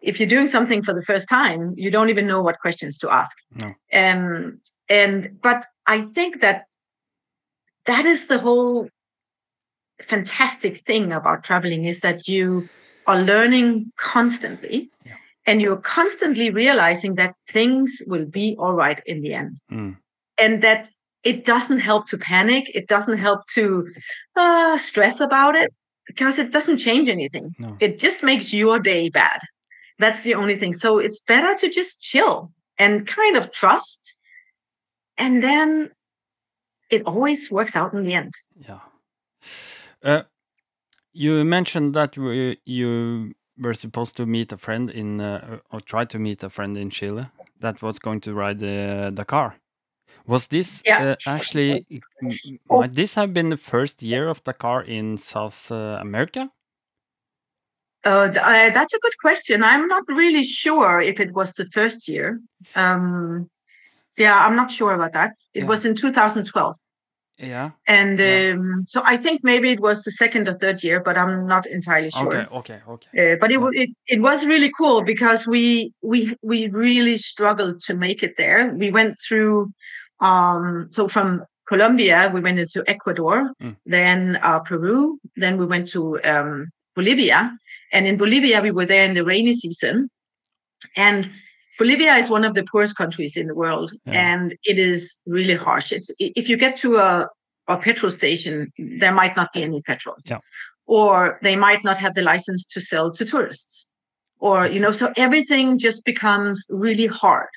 if 0.00 0.20
you're 0.20 0.28
doing 0.28 0.46
something 0.46 0.82
for 0.82 0.94
the 0.94 1.02
first 1.02 1.28
time 1.28 1.74
you 1.76 1.90
don't 1.90 2.08
even 2.08 2.26
know 2.26 2.40
what 2.40 2.58
questions 2.60 2.96
to 2.96 3.10
ask 3.10 3.36
no. 3.60 3.74
um, 3.92 4.58
and 4.88 5.38
but 5.42 5.66
i 5.86 6.00
think 6.00 6.40
that 6.40 6.66
that 7.86 8.04
is 8.04 8.26
the 8.26 8.38
whole 8.38 8.88
fantastic 10.02 10.78
thing 10.78 11.12
about 11.12 11.44
traveling 11.44 11.84
is 11.84 12.00
that 12.00 12.28
you 12.28 12.68
are 13.06 13.20
learning 13.22 13.90
constantly 13.96 14.90
yeah. 15.04 15.14
and 15.46 15.62
you're 15.62 15.76
constantly 15.76 16.50
realizing 16.50 17.14
that 17.14 17.34
things 17.48 18.02
will 18.06 18.26
be 18.26 18.56
all 18.58 18.74
right 18.74 19.02
in 19.06 19.22
the 19.22 19.32
end 19.32 19.58
mm. 19.70 19.96
and 20.38 20.62
that 20.62 20.90
it 21.24 21.44
doesn't 21.44 21.78
help 21.78 22.06
to 22.06 22.18
panic 22.18 22.70
it 22.74 22.86
doesn't 22.88 23.18
help 23.18 23.46
to 23.46 23.88
uh, 24.36 24.76
stress 24.76 25.20
about 25.20 25.54
it 25.54 25.72
because 26.06 26.38
it 26.38 26.52
doesn't 26.52 26.78
change 26.78 27.08
anything 27.08 27.54
no. 27.58 27.76
it 27.80 27.98
just 27.98 28.22
makes 28.22 28.52
your 28.52 28.78
day 28.78 29.08
bad 29.08 29.40
that's 29.98 30.22
the 30.24 30.34
only 30.34 30.56
thing 30.56 30.74
so 30.74 30.98
it's 30.98 31.20
better 31.20 31.54
to 31.54 31.70
just 31.70 32.02
chill 32.02 32.52
and 32.78 33.06
kind 33.06 33.36
of 33.36 33.50
trust 33.50 34.16
and 35.18 35.42
then 35.42 35.90
it 36.90 37.02
always 37.06 37.50
works 37.50 37.74
out 37.76 37.92
in 37.92 38.02
the 38.04 38.14
end. 38.14 38.32
Yeah. 38.56 38.80
Uh, 40.02 40.22
you 41.12 41.44
mentioned 41.44 41.94
that 41.94 42.16
you 42.16 43.32
were 43.58 43.74
supposed 43.74 44.16
to 44.18 44.26
meet 44.26 44.52
a 44.52 44.56
friend 44.56 44.90
in, 44.90 45.20
uh, 45.20 45.58
or 45.72 45.80
try 45.80 46.04
to 46.04 46.18
meet 46.18 46.42
a 46.42 46.50
friend 46.50 46.76
in 46.76 46.90
Chile 46.90 47.26
that 47.60 47.82
was 47.82 47.98
going 47.98 48.20
to 48.20 48.34
ride 48.34 48.58
the 48.58 49.10
Dakar. 49.14 49.56
Was 50.26 50.48
this 50.48 50.82
Yeah. 50.84 51.02
uh, 51.12 51.16
actually? 51.26 51.86
Oh. 52.68 52.80
Might 52.80 52.94
this 52.94 53.14
have 53.14 53.32
been 53.32 53.50
the 53.50 53.56
first 53.56 54.02
year 54.02 54.28
of 54.28 54.42
Dakar 54.44 54.82
in 54.82 55.16
South 55.16 55.70
uh, 55.70 55.98
America? 56.00 56.50
Uh, 58.04 58.08
uh, 58.08 58.70
that's 58.70 58.94
a 58.94 58.98
good 58.98 59.18
question. 59.20 59.64
I'm 59.64 59.88
not 59.88 60.04
really 60.08 60.44
sure 60.44 61.00
if 61.00 61.18
it 61.18 61.32
was 61.32 61.54
the 61.54 61.64
first 61.66 62.08
year. 62.08 62.40
Um, 62.74 63.48
yeah, 64.16 64.36
I'm 64.44 64.56
not 64.56 64.70
sure 64.70 64.92
about 64.94 65.12
that. 65.12 65.30
It 65.54 65.60
Yeah. 65.62 65.68
was 65.68 65.84
in 65.84 65.94
2012. 65.94 66.76
Yeah. 67.38 67.70
And 67.86 68.18
Yeah. 68.18 68.54
um, 68.54 68.84
so 68.86 69.02
I 69.04 69.16
think 69.18 69.40
maybe 69.44 69.70
it 69.70 69.80
was 69.80 70.02
the 70.04 70.10
second 70.10 70.48
or 70.48 70.54
third 70.54 70.82
year, 70.82 71.00
but 71.00 71.18
I'm 71.18 71.46
not 71.46 71.66
entirely 71.66 72.10
sure. 72.10 72.28
Okay. 72.28 72.46
Okay. 72.50 72.80
Okay. 72.88 73.32
Uh, 73.32 73.36
but 73.38 73.52
it, 73.52 73.60
Yeah. 73.60 73.82
it 73.82 73.90
it 74.14 74.20
was 74.22 74.46
really 74.46 74.70
cool 74.78 75.02
because 75.04 75.46
we 75.46 75.92
we 76.02 76.34
we 76.42 76.68
really 76.68 77.16
struggled 77.18 77.80
to 77.86 77.94
make 77.94 78.22
it 78.22 78.34
there. 78.38 78.72
We 78.74 78.90
went 78.90 79.16
through 79.28 79.70
um 80.20 80.88
so 80.90 81.08
from 81.08 81.44
Colombia 81.68 82.30
we 82.32 82.40
went 82.40 82.58
into 82.58 82.82
Ecuador, 82.86 83.50
Mm. 83.62 83.76
then 83.84 84.38
uh, 84.42 84.60
Peru, 84.60 85.18
then 85.42 85.58
we 85.58 85.66
went 85.66 85.88
to 85.88 86.18
um, 86.32 86.68
Bolivia, 86.94 87.52
and 87.92 88.06
in 88.06 88.16
Bolivia 88.16 88.62
we 88.62 88.70
were 88.70 88.86
there 88.86 89.04
in 89.04 89.14
the 89.14 89.24
rainy 89.24 89.52
season, 89.52 90.08
and 90.96 91.28
Bolivia 91.78 92.14
is 92.16 92.30
one 92.30 92.44
of 92.44 92.54
the 92.54 92.64
poorest 92.64 92.96
countries 92.96 93.36
in 93.36 93.46
the 93.48 93.54
world, 93.54 93.92
Yeah. 94.06 94.12
and 94.32 94.54
it 94.64 94.78
is 94.78 95.18
really 95.26 95.56
harsh. 95.56 95.92
It's 95.92 96.10
if 96.18 96.48
you 96.48 96.56
get 96.56 96.76
to 96.78 96.96
a 96.96 97.28
a 97.68 97.76
petrol 97.76 98.12
station, 98.12 98.72
there 99.00 99.12
might 99.12 99.34
not 99.36 99.52
be 99.52 99.62
any 99.62 99.82
petrol 99.82 100.16
Yeah. 100.24 100.38
or 100.86 101.38
they 101.42 101.56
might 101.56 101.82
not 101.84 101.98
have 101.98 102.14
the 102.14 102.22
license 102.22 102.64
to 102.66 102.80
sell 102.80 103.10
to 103.12 103.24
tourists 103.24 103.88
or 104.38 104.66
you 104.68 104.78
know 104.78 104.92
so 104.92 105.12
everything 105.16 105.76
just 105.78 106.04
becomes 106.04 106.64
really 106.70 107.06
hard 107.08 107.48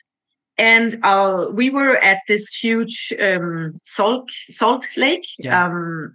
and 0.58 1.00
uh, 1.04 1.46
we 1.54 1.70
were 1.70 1.96
at 1.98 2.20
this 2.28 2.46
huge 2.64 3.14
um, 3.22 3.80
salt 3.84 4.30
salt 4.50 4.86
lake 4.98 5.28
Yeah. 5.38 5.66
um, 5.66 6.12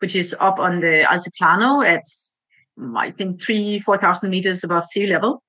which 0.00 0.14
is 0.16 0.34
up 0.40 0.58
on 0.58 0.80
the 0.80 1.04
altiplano 1.12 1.84
at 1.86 2.04
i 2.96 3.10
think 3.10 3.40
three 3.40 3.78
four 3.80 3.96
thousand 3.98 4.30
meters 4.30 4.64
above 4.64 4.84
sea 4.84 5.06
level 5.06 5.42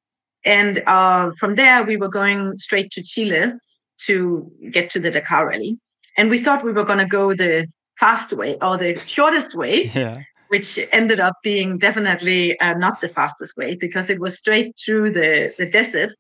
and 0.46 0.84
uh, 0.88 1.32
from 1.40 1.56
there 1.56 1.84
we 1.84 1.98
were 1.98 2.10
going 2.10 2.58
straight 2.58 2.92
to 2.92 3.04
chile 3.04 3.54
to 4.00 4.52
get 4.72 4.90
to 4.90 5.00
the 5.00 5.12
dakar 5.12 5.48
rally 5.48 5.78
and 6.18 6.30
we 6.30 6.38
thought 6.38 6.64
we 6.64 6.72
were 6.72 6.84
going 6.84 7.00
to 7.00 7.06
go 7.06 7.34
the 7.34 7.68
fast 8.00 8.34
way 8.34 8.58
or 8.62 8.78
the 8.78 8.98
shortest 9.06 9.56
way 9.56 9.84
Yeah. 9.94 10.22
which 10.48 10.80
ended 10.92 11.20
up 11.20 11.36
being 11.44 11.78
definitely 11.78 12.60
uh, 12.60 12.74
not 12.74 13.02
the 13.02 13.10
fastest 13.10 13.58
way 13.58 13.76
because 13.76 14.10
it 14.10 14.20
was 14.20 14.38
straight 14.38 14.76
through 14.84 15.12
the, 15.12 15.54
the 15.58 15.70
desert. 15.70 16.14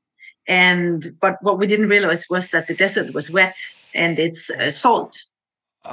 And 0.47 1.15
but 1.21 1.37
what 1.41 1.57
we 1.59 1.67
didn't 1.67 1.89
realize 1.89 2.25
was 2.29 2.51
that 2.51 2.67
the 2.67 2.75
desert 2.75 3.13
was 3.13 3.29
wet 3.29 3.57
and 3.93 4.17
it's 4.19 4.49
uh, 4.49 4.71
salt. 4.71 5.15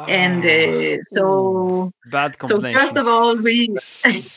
And 0.08 0.44
Ah, 0.44 0.48
uh, 0.48 0.98
so, 1.02 1.92
bad 2.10 2.36
so 2.42 2.60
first 2.60 2.96
of 2.96 3.06
all, 3.06 3.36
we 3.36 3.74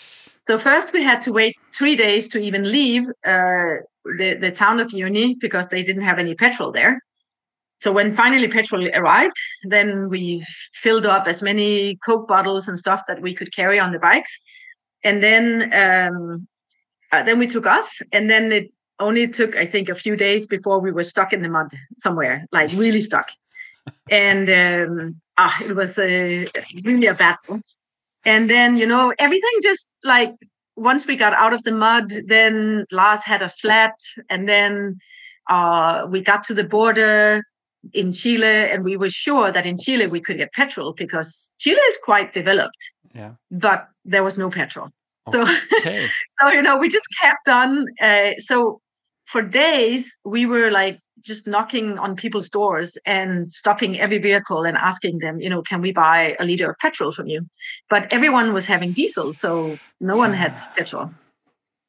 so 0.50 0.58
first 0.58 0.94
we 0.94 1.04
had 1.04 1.22
to 1.22 1.32
wait 1.32 1.56
three 1.76 1.96
days 1.96 2.28
to 2.30 2.40
even 2.40 2.72
leave 2.72 3.08
uh, 3.24 3.86
the 4.18 4.34
the 4.42 4.50
town 4.50 4.80
of 4.80 4.88
Uyuni 4.88 5.40
because 5.40 5.68
they 5.68 5.84
didn't 5.84 6.02
have 6.02 6.18
any 6.18 6.34
petrol 6.34 6.72
there. 6.72 7.00
So 7.78 7.92
when 7.92 8.16
finally 8.16 8.48
petrol 8.48 8.84
arrived, 8.96 9.38
then 9.66 10.10
we 10.10 10.44
filled 10.74 11.06
up 11.06 11.28
as 11.28 11.44
many 11.44 11.98
Coke 12.04 12.28
bottles 12.28 12.68
and 12.68 12.80
stuff 12.80 13.04
that 13.08 13.22
we 13.22 13.36
could 13.36 13.56
carry 13.56 13.80
on 13.80 13.92
the 13.92 14.00
bikes, 14.00 14.34
and 15.04 15.22
then 15.22 15.72
um, 15.84 16.48
uh, 17.12 17.22
then 17.22 17.38
we 17.38 17.46
took 17.46 17.68
off, 17.68 17.92
and 18.12 18.28
then 18.28 18.52
it 18.52 18.72
only 18.98 19.28
took 19.28 19.56
I 19.56 19.66
think 19.66 19.88
a 19.88 20.02
few 20.04 20.16
days 20.16 20.48
before 20.48 20.80
we 20.80 20.92
were 20.92 21.04
stuck 21.14 21.32
in 21.32 21.44
the 21.44 21.50
mud 21.50 21.70
somewhere, 21.98 22.48
like 22.52 22.72
really 22.74 23.02
stuck, 23.02 23.28
and 24.10 24.50
um, 24.50 25.22
ah, 25.38 25.56
it 25.64 25.76
was 25.76 26.00
a 26.00 26.48
really 26.84 27.06
a 27.06 27.14
battle. 27.14 27.62
And 28.26 28.50
then 28.50 28.78
you 28.78 28.86
know 28.86 29.14
everything 29.20 29.52
just 29.62 29.88
like 30.04 30.32
once 30.76 31.06
we 31.08 31.16
got 31.16 31.34
out 31.34 31.54
of 31.54 31.64
the 31.64 31.72
mud, 31.72 32.10
then 32.28 32.86
Lars 32.92 33.24
had 33.26 33.42
a 33.42 33.50
flat, 33.50 33.96
and 34.30 34.48
then 34.48 34.98
uh, 35.50 36.06
we 36.10 36.22
got 36.22 36.44
to 36.46 36.54
the 36.54 36.64
border 36.64 37.44
in 37.94 38.12
Chile, 38.14 38.46
and 38.72 38.84
we 38.84 38.98
were 38.98 39.10
sure 39.10 39.52
that 39.52 39.66
in 39.66 39.78
Chile 39.78 40.08
we 40.08 40.22
could 40.22 40.38
get 40.38 40.52
petrol 40.54 40.94
because 40.94 41.52
Chile 41.60 41.80
is 41.80 41.98
quite 42.04 42.34
developed, 42.34 42.92
Yeah. 43.14 43.34
but 43.52 43.88
there 44.06 44.24
was 44.24 44.38
no 44.38 44.50
petrol. 44.50 44.90
So, 45.30 45.42
Okay. 45.78 46.08
so 46.42 46.52
you 46.52 46.62
know, 46.62 46.78
we 46.78 46.90
just 46.90 47.08
kept 47.22 47.48
on. 47.48 47.86
Uh, 48.02 48.32
so 48.38 48.80
for 49.26 49.42
days, 49.42 50.18
we 50.26 50.46
were 50.46 50.72
like 50.72 51.00
just 51.24 51.48
knocking 51.48 51.98
on 52.00 52.16
people's 52.16 52.50
doors 52.50 52.98
and 53.06 53.52
stopping 53.52 54.00
every 54.00 54.18
vehicle 54.18 54.64
and 54.64 54.78
asking 54.78 55.20
them, 55.20 55.40
you 55.42 55.50
know, 55.50 55.62
can 55.62 55.82
we 55.82 55.92
buy 55.92 56.36
a 56.40 56.46
liter 56.46 56.70
of 56.70 56.78
petrol 56.80 57.12
from 57.12 57.28
you? 57.28 57.46
But 57.90 58.12
everyone 58.14 58.54
was 58.54 58.66
having 58.66 58.92
diesel, 58.92 59.34
so 59.34 59.78
no 60.00 60.18
one 60.18 60.34
had 60.34 60.60
petrol. 60.76 61.12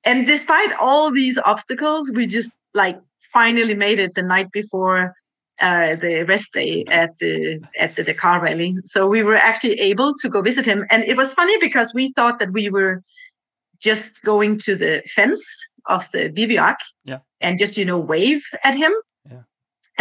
And 0.05 0.27
despite 0.27 0.73
all 0.81 1.11
these 1.11 1.39
obstacles, 1.39 2.11
we 2.15 2.27
just 2.27 2.51
like 2.75 2.99
finally 3.33 3.75
made 3.75 3.99
it 3.99 4.15
the 4.15 4.23
night 4.23 4.51
before 4.53 5.15
uh, 5.61 5.95
the 5.97 6.23
rest 6.23 6.53
day 6.55 6.85
at 6.91 7.19
the 7.19 7.61
at 7.79 7.95
the 7.97 8.03
Dakar 8.03 8.41
rally. 8.41 8.77
So 8.85 9.07
we 9.07 9.23
were 9.23 9.37
actually 9.37 9.79
able 9.81 10.15
to 10.23 10.29
go 10.29 10.41
visit 10.41 10.65
him, 10.67 10.87
and 10.91 11.05
it 11.05 11.17
was 11.17 11.35
funny 11.35 11.57
because 11.61 11.93
we 11.95 12.13
thought 12.13 12.39
that 12.39 12.53
we 12.53 12.71
were 12.71 13.03
just 13.81 14.23
going 14.25 14.59
to 14.61 14.75
the 14.77 15.03
fence 15.15 15.43
of 15.89 16.11
the 16.13 16.29
bivouac 16.29 16.79
Yeah. 17.05 17.19
and 17.41 17.59
just 17.59 17.77
you 17.77 17.85
know 17.85 17.99
wave 17.99 18.43
at 18.65 18.75
him. 18.75 18.93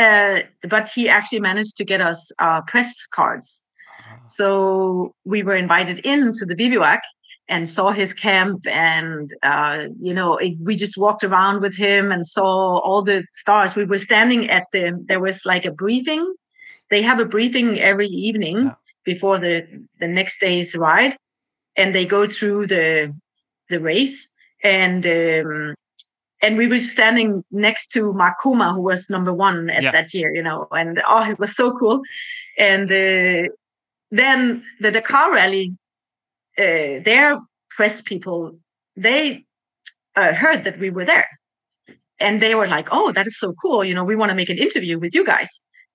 Uh, 0.03 0.39
but 0.69 0.85
he 0.95 1.03
actually 1.09 1.41
managed 1.41 1.75
to 1.77 1.83
get 1.91 2.01
us 2.11 2.31
uh, 2.39 2.61
press 2.71 2.89
cards. 3.17 3.61
Ah. 3.99 4.19
So 4.37 5.13
we 5.25 5.39
were 5.43 5.57
invited 5.65 5.99
into 6.13 6.45
the 6.49 6.55
bivouac 6.55 7.01
and 7.49 7.67
saw 7.67 7.91
his 7.91 8.13
camp, 8.13 8.59
and 8.67 9.33
uh, 9.43 9.77
you 10.07 10.13
know 10.13 10.37
it, 10.45 10.53
we 10.67 10.75
just 10.75 10.97
walked 10.97 11.23
around 11.29 11.61
with 11.61 11.75
him 11.75 12.11
and 12.13 12.25
saw 12.25 12.79
all 12.87 13.01
the 13.11 13.23
stars. 13.33 13.75
We 13.75 13.85
were 13.91 13.97
standing 14.09 14.49
at 14.57 14.65
the 14.73 14.83
there 15.09 15.19
was 15.27 15.37
like 15.45 15.65
a 15.65 15.71
briefing. 15.83 16.23
They 16.91 17.01
have 17.09 17.19
a 17.19 17.25
briefing 17.35 17.69
every 17.91 18.07
evening 18.27 18.57
Yeah. 18.57 18.75
before 19.11 19.37
the 19.45 19.55
the 20.01 20.07
next 20.07 20.39
day's 20.39 20.75
ride, 20.87 21.13
and 21.75 21.93
they 21.93 22.05
go 22.05 22.21
through 22.27 22.67
the 22.67 23.13
the 23.69 23.79
race 23.91 24.29
and. 24.63 25.05
Um, 25.05 25.75
and 26.41 26.57
we 26.57 26.67
were 26.67 26.77
standing 26.77 27.43
next 27.51 27.87
to 27.93 28.13
Marc 28.13 28.37
Coma, 28.39 28.73
who 28.73 28.81
was 28.81 29.09
number 29.09 29.33
one 29.33 29.69
at 29.69 29.83
Yeah. 29.83 29.91
that 29.91 30.13
year, 30.13 30.33
you 30.33 30.43
know, 30.43 30.67
and 30.71 31.01
oh, 31.07 31.23
it 31.29 31.39
was 31.39 31.55
so 31.55 31.71
cool. 31.77 32.01
And 32.57 32.85
uh, 32.91 33.49
then 34.11 34.63
the 34.79 34.91
Dakar 34.91 35.31
rally, 35.33 35.75
uh, 36.57 36.99
their 37.09 37.39
press 37.75 38.01
people, 38.01 38.57
they 38.95 39.45
uh, 40.15 40.33
heard 40.33 40.63
that 40.65 40.79
we 40.79 40.89
were 40.89 41.05
there, 41.05 41.27
and 42.19 42.41
they 42.41 42.55
were 42.55 42.67
like, 42.67 42.87
"Oh, 42.91 43.11
that 43.13 43.27
is 43.27 43.37
so 43.39 43.53
cool! 43.61 43.83
You 43.85 43.93
know, 43.93 44.03
we 44.03 44.15
want 44.15 44.29
to 44.31 44.35
make 44.35 44.49
an 44.49 44.57
interview 44.57 44.99
with 44.99 45.13
you 45.15 45.25
guys." 45.25 45.49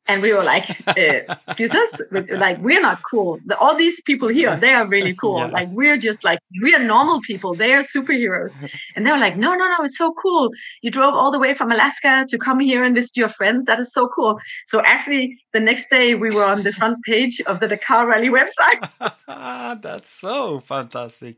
And 0.07 0.21
we 0.21 0.35
were 0.35 0.45
like, 0.45 0.69
uh, 0.87 1.35
"Excuse 1.47 1.75
us, 1.75 2.01
like 2.11 2.59
we're 2.59 2.81
not 2.81 3.03
cool. 3.11 3.39
The, 3.47 3.57
all 3.57 3.75
these 3.75 4.03
people 4.03 4.29
here, 4.29 4.55
they 4.57 4.75
are 4.75 4.87
really 4.87 5.15
cool. 5.23 5.39
Yeah. 5.39 5.47
Like 5.47 5.69
we're 5.71 5.97
just 5.97 6.25
like 6.25 6.41
we 6.63 6.75
are 6.75 6.83
normal 6.83 7.21
people. 7.23 7.55
They 7.55 7.73
are 7.73 7.81
superheroes." 7.81 8.53
And 8.95 9.07
they 9.07 9.11
were 9.11 9.19
like, 9.19 9.37
"No, 9.37 9.55
no, 9.55 9.67
no! 9.69 9.85
It's 9.85 9.97
so 9.97 10.13
cool. 10.13 10.51
You 10.83 10.91
drove 10.91 11.15
all 11.15 11.31
the 11.31 11.39
way 11.39 11.55
from 11.55 11.73
Alaska 11.73 12.27
to 12.29 12.39
come 12.39 12.61
here 12.61 12.85
and 12.85 12.95
visit 12.95 13.17
your 13.17 13.29
friend. 13.29 13.67
That 13.67 13.79
is 13.79 13.93
so 13.93 14.09
cool." 14.09 14.39
So 14.67 14.83
actually, 14.85 15.39
the 15.53 15.61
next 15.61 15.89
day 15.89 16.15
we 16.15 16.31
were 16.31 16.45
on 16.45 16.65
the 16.65 16.73
front 16.73 16.99
page 17.05 17.41
of 17.47 17.61
the 17.61 17.69
Dakar 17.69 18.07
Rally 18.07 18.29
website. 18.29 18.81
That's 19.83 20.11
so 20.11 20.61
fantastic. 20.61 21.37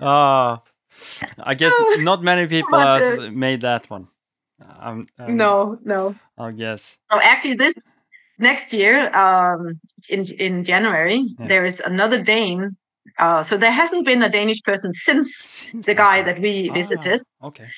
Ah, 0.00 0.62
I 1.38 1.54
guess 1.54 1.72
not 1.98 2.22
many 2.22 2.46
people 2.46 2.78
has 2.78 3.30
made 3.30 3.60
that 3.60 3.88
one. 3.88 4.08
Um, 4.80 5.06
um, 5.18 5.36
No, 5.36 5.78
no. 5.84 6.14
I 6.38 6.52
guess. 6.52 6.96
So 7.10 7.20
actually, 7.20 7.54
this 7.54 7.74
next 8.38 8.72
year, 8.72 9.14
um, 9.14 9.80
in 10.08 10.24
in 10.38 10.64
January, 10.64 11.24
Yeah. 11.38 11.48
there 11.48 11.64
is 11.64 11.80
another 11.80 12.22
Dane. 12.22 12.76
Uh, 13.18 13.42
so 13.42 13.56
there 13.56 13.70
hasn't 13.72 14.04
been 14.06 14.22
a 14.22 14.28
Danish 14.30 14.62
person 14.62 14.92
since 14.92 15.28
Since 15.36 15.86
the 15.86 15.94
guy 15.94 16.22
that 16.22 16.40
we 16.40 16.68
Ah, 16.70 16.74
visited. 16.74 17.22
Okay. 17.42 17.68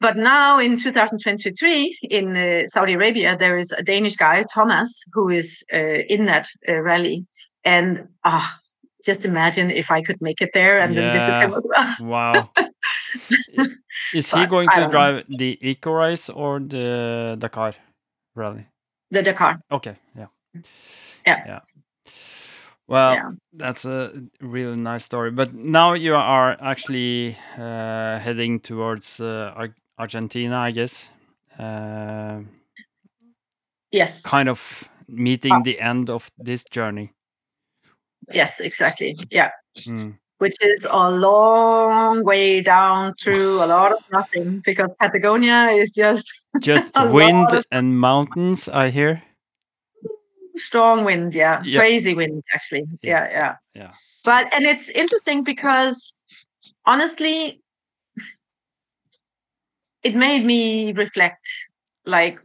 But 0.00 0.16
now 0.16 0.58
in 0.58 0.76
2023 0.76 1.98
in 2.10 2.36
uh, 2.36 2.66
Saudi 2.66 2.94
Arabia, 2.94 3.36
there 3.36 3.56
is 3.58 3.72
a 3.72 3.82
Danish 3.82 4.16
guy, 4.16 4.44
Thomas, 4.54 5.04
who 5.12 5.28
is 5.28 5.62
uh, 5.72 6.02
in 6.08 6.26
that 6.26 6.46
uh, 6.68 6.80
rally. 6.80 7.24
And 7.64 8.08
ah, 8.24 8.58
just 9.04 9.24
imagine 9.24 9.70
if 9.70 9.90
I 9.90 10.02
could 10.02 10.20
make 10.20 10.40
it 10.40 10.50
there 10.54 10.80
and 10.80 10.96
then 10.96 11.12
visit 11.12 11.42
him 11.42 11.54
as 11.54 11.64
well. 11.64 11.96
Wow. 12.00 12.50
Is 14.14 14.30
he 14.30 14.46
going 14.46 14.68
to 14.70 14.76
don't 14.76 14.84
know. 14.86 14.90
drive 14.90 15.24
the 15.28 15.58
Eco 15.60 15.92
Race 15.92 16.28
or 16.30 16.60
the 16.60 17.36
Dakar 17.38 17.74
rally? 18.34 18.66
the 19.10 19.22
Dakar. 19.22 19.60
Okay. 19.70 19.96
Yeah. 20.16 20.26
Yeah. 21.26 21.42
Yeah. 21.46 21.60
Well, 22.88 23.12
Yeah. 23.14 23.30
that's 23.52 23.84
a 23.84 24.10
really 24.40 24.76
nice 24.76 25.04
story. 25.04 25.30
But 25.30 25.52
now 25.54 25.94
you 25.94 26.14
are 26.14 26.56
actually 26.60 27.36
uh, 27.58 28.18
heading 28.18 28.60
towards 28.60 29.20
uh, 29.20 29.52
Ar- 29.56 29.74
Argentina, 29.98 30.58
I 30.58 30.70
guess. 30.72 31.10
Uh, 31.58 32.40
yes 33.90 34.22
kind 34.24 34.48
of 34.48 34.88
meeting 35.06 35.52
uh, 35.52 35.60
the 35.62 35.78
end 35.78 36.08
of 36.08 36.30
this 36.38 36.64
journey. 36.64 37.12
Yes, 38.32 38.60
exactly. 38.60 39.16
Yeah. 39.30 39.50
Mm. 39.86 40.16
Which 40.42 40.56
is 40.60 40.84
a 40.90 41.08
long 41.08 42.24
way 42.24 42.62
down 42.62 43.14
through 43.14 43.62
a 43.62 43.66
lot 43.66 43.92
of 43.92 44.02
nothing 44.10 44.60
because 44.64 44.90
Patagonia 44.98 45.70
is 45.70 45.92
just 45.92 46.26
just 46.60 46.90
wind 46.96 47.64
and 47.70 48.00
mountains. 48.00 48.68
I 48.68 48.90
hear 48.90 49.22
strong 50.56 51.04
wind. 51.04 51.32
Yeah, 51.34 51.62
crazy 51.76 52.14
wind. 52.14 52.42
Actually, 52.52 52.86
yeah. 53.02 53.10
yeah, 53.12 53.30
yeah, 53.30 53.54
yeah. 53.74 53.92
But 54.24 54.52
and 54.52 54.64
it's 54.64 54.88
interesting 54.88 55.44
because 55.44 56.18
honestly, 56.86 57.62
it 60.02 60.16
made 60.16 60.44
me 60.44 60.92
reflect. 60.92 61.46
Like, 62.04 62.40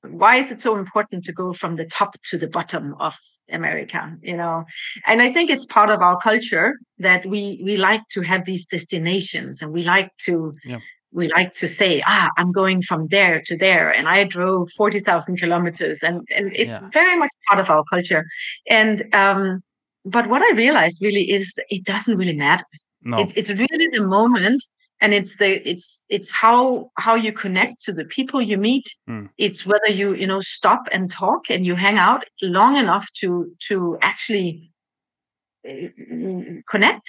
why 0.00 0.36
is 0.36 0.50
it 0.50 0.62
so 0.62 0.78
important 0.78 1.24
to 1.24 1.32
go 1.32 1.52
from 1.52 1.76
the 1.76 1.84
top 1.84 2.16
to 2.30 2.38
the 2.38 2.48
bottom 2.48 2.94
of 3.00 3.18
America, 3.50 4.16
you 4.22 4.36
know. 4.36 4.64
And 5.06 5.22
I 5.22 5.32
think 5.32 5.50
it's 5.50 5.66
part 5.66 5.90
of 5.90 6.00
our 6.00 6.18
culture 6.18 6.74
that 6.98 7.26
we 7.26 7.60
we 7.64 7.76
like 7.76 8.02
to 8.10 8.22
have 8.22 8.44
these 8.44 8.66
destinations 8.66 9.62
and 9.62 9.72
we 9.72 9.82
like 9.82 10.10
to 10.26 10.54
yeah. 10.64 10.80
we 11.12 11.28
like 11.28 11.52
to 11.54 11.68
say, 11.68 12.02
ah, 12.06 12.30
I'm 12.36 12.52
going 12.52 12.82
from 12.82 13.08
there 13.08 13.42
to 13.46 13.56
there. 13.56 13.90
And 13.90 14.08
I 14.08 14.24
drove 14.24 14.70
40,000 14.76 15.38
kilometers 15.38 16.02
and, 16.02 16.20
and 16.34 16.52
it's 16.54 16.78
yeah. 16.80 16.88
very 16.92 17.18
much 17.18 17.30
part 17.48 17.60
of 17.60 17.70
our 17.70 17.84
culture. 17.90 18.24
And 18.70 19.14
um, 19.14 19.62
but 20.04 20.28
what 20.28 20.42
I 20.42 20.54
realized 20.54 20.98
really 21.00 21.30
is 21.30 21.54
it 21.70 21.84
doesn't 21.84 22.16
really 22.16 22.36
matter. 22.36 22.64
No. 23.02 23.18
It, 23.18 23.32
it's 23.36 23.50
really 23.50 23.88
the 23.92 24.02
moment 24.02 24.64
and 25.04 25.12
it's 25.12 25.36
the 25.36 25.50
it's 25.68 26.00
it's 26.08 26.30
how 26.32 26.90
how 26.96 27.14
you 27.14 27.30
connect 27.30 27.84
to 27.84 27.92
the 27.92 28.06
people 28.06 28.40
you 28.40 28.56
meet 28.56 28.86
mm. 29.08 29.28
it's 29.36 29.66
whether 29.66 29.90
you 30.00 30.14
you 30.14 30.26
know 30.26 30.40
stop 30.40 30.88
and 30.92 31.10
talk 31.10 31.50
and 31.50 31.66
you 31.66 31.74
hang 31.74 31.98
out 31.98 32.24
long 32.40 32.76
enough 32.76 33.06
to 33.20 33.28
to 33.68 33.98
actually 34.00 34.70
uh, 35.68 35.88
connect 36.70 37.06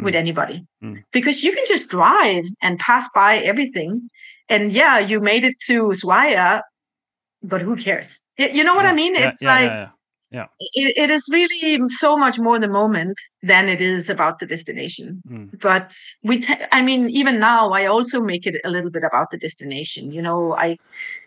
mm. 0.00 0.04
with 0.04 0.14
anybody 0.14 0.64
mm. 0.82 1.02
because 1.12 1.42
you 1.42 1.52
can 1.52 1.64
just 1.66 1.88
drive 1.88 2.46
and 2.62 2.78
pass 2.78 3.08
by 3.12 3.38
everything 3.38 4.08
and 4.48 4.70
yeah 4.70 5.00
you 5.00 5.18
made 5.18 5.42
it 5.42 5.58
to 5.66 5.88
Ushuaia 5.88 6.62
but 7.42 7.60
who 7.62 7.74
cares 7.74 8.20
you 8.38 8.62
know 8.62 8.74
what 8.74 8.84
yeah. 8.84 8.92
i 8.92 8.94
mean 9.02 9.14
yeah, 9.14 9.28
it's 9.28 9.42
yeah, 9.42 9.54
like 9.54 9.88
yeah. 10.34 10.46
It, 10.58 10.96
it 10.96 11.10
is 11.10 11.28
really 11.30 11.88
so 11.88 12.16
much 12.16 12.40
more 12.40 12.58
the 12.58 12.66
moment 12.66 13.16
than 13.44 13.68
it 13.68 13.80
is 13.80 14.10
about 14.10 14.40
the 14.40 14.46
destination. 14.46 15.22
Mm. 15.30 15.60
But 15.60 15.94
we, 16.24 16.40
t- 16.40 16.56
I 16.72 16.82
mean, 16.82 17.08
even 17.10 17.38
now, 17.38 17.70
I 17.70 17.86
also 17.86 18.20
make 18.20 18.44
it 18.44 18.60
a 18.64 18.68
little 18.68 18.90
bit 18.90 19.04
about 19.04 19.30
the 19.30 19.38
destination. 19.38 20.10
You 20.10 20.22
know, 20.22 20.56
I 20.56 20.76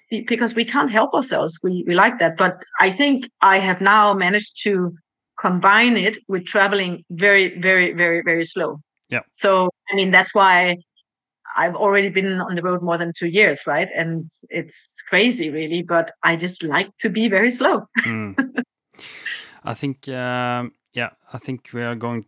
because 0.10 0.54
we 0.56 0.66
can't 0.66 0.92
help 0.92 1.14
ourselves. 1.14 1.58
We 1.64 1.86
we 1.88 1.96
like 1.96 2.20
that, 2.20 2.36
but 2.36 2.58
I 2.82 2.92
think 2.92 3.30
I 3.42 3.60
have 3.60 3.80
now 3.80 4.14
managed 4.14 4.62
to 4.64 4.94
combine 5.40 5.96
it 5.96 6.18
with 6.28 6.46
traveling 6.46 7.06
very, 7.10 7.58
very, 7.62 7.94
very, 7.94 8.22
very 8.22 8.44
slow. 8.44 8.82
Yeah. 9.10 9.22
So 9.32 9.70
I 9.90 9.96
mean, 9.96 10.12
that's 10.12 10.36
why 10.36 10.76
I've 11.56 11.76
already 11.76 12.10
been 12.10 12.42
on 12.42 12.56
the 12.56 12.62
road 12.62 12.82
more 12.82 12.98
than 12.98 13.14
two 13.18 13.28
years, 13.28 13.62
right? 13.66 13.88
And 13.96 14.30
it's 14.50 14.86
crazy, 15.08 15.50
really. 15.50 15.82
But 15.82 16.12
I 16.24 16.36
just 16.36 16.62
like 16.62 16.90
to 17.00 17.10
be 17.10 17.30
very 17.30 17.52
slow. 17.52 17.88
Mm. 18.06 18.36
I 19.68 19.74
think, 19.74 20.08
um, 20.08 20.72
yeah, 20.94 21.10
I 21.34 21.38
think 21.38 21.70
we 21.74 21.84
are 21.84 21.96
going 21.96 22.26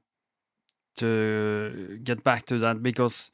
to 0.98 1.98
get 2.04 2.22
back 2.22 2.46
to 2.48 2.60
that 2.60 2.84
because 2.84 3.32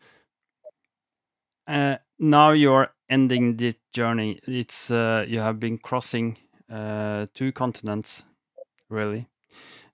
uh, 1.68 1.96
now 2.20 2.52
you're 2.52 2.94
ending 3.10 3.58
this 3.58 3.74
journey. 3.92 4.40
It's 4.48 4.92
uh, 4.92 5.26
you 5.28 5.40
have 5.40 5.60
been 5.60 5.80
crossing 5.80 6.38
uh, 6.72 7.26
two 7.34 7.52
continents, 7.52 8.26
really, 8.90 9.28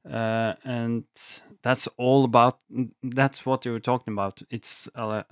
uh, 0.05 0.55
and 0.65 1.05
that's 1.63 1.87
all 1.95 2.25
about. 2.25 2.59
That's 3.01 3.45
what 3.45 3.63
you 3.63 3.71
were 3.71 3.79
talking 3.79 4.11
about. 4.11 4.41
It's 4.49 4.89
uh, 4.93 5.23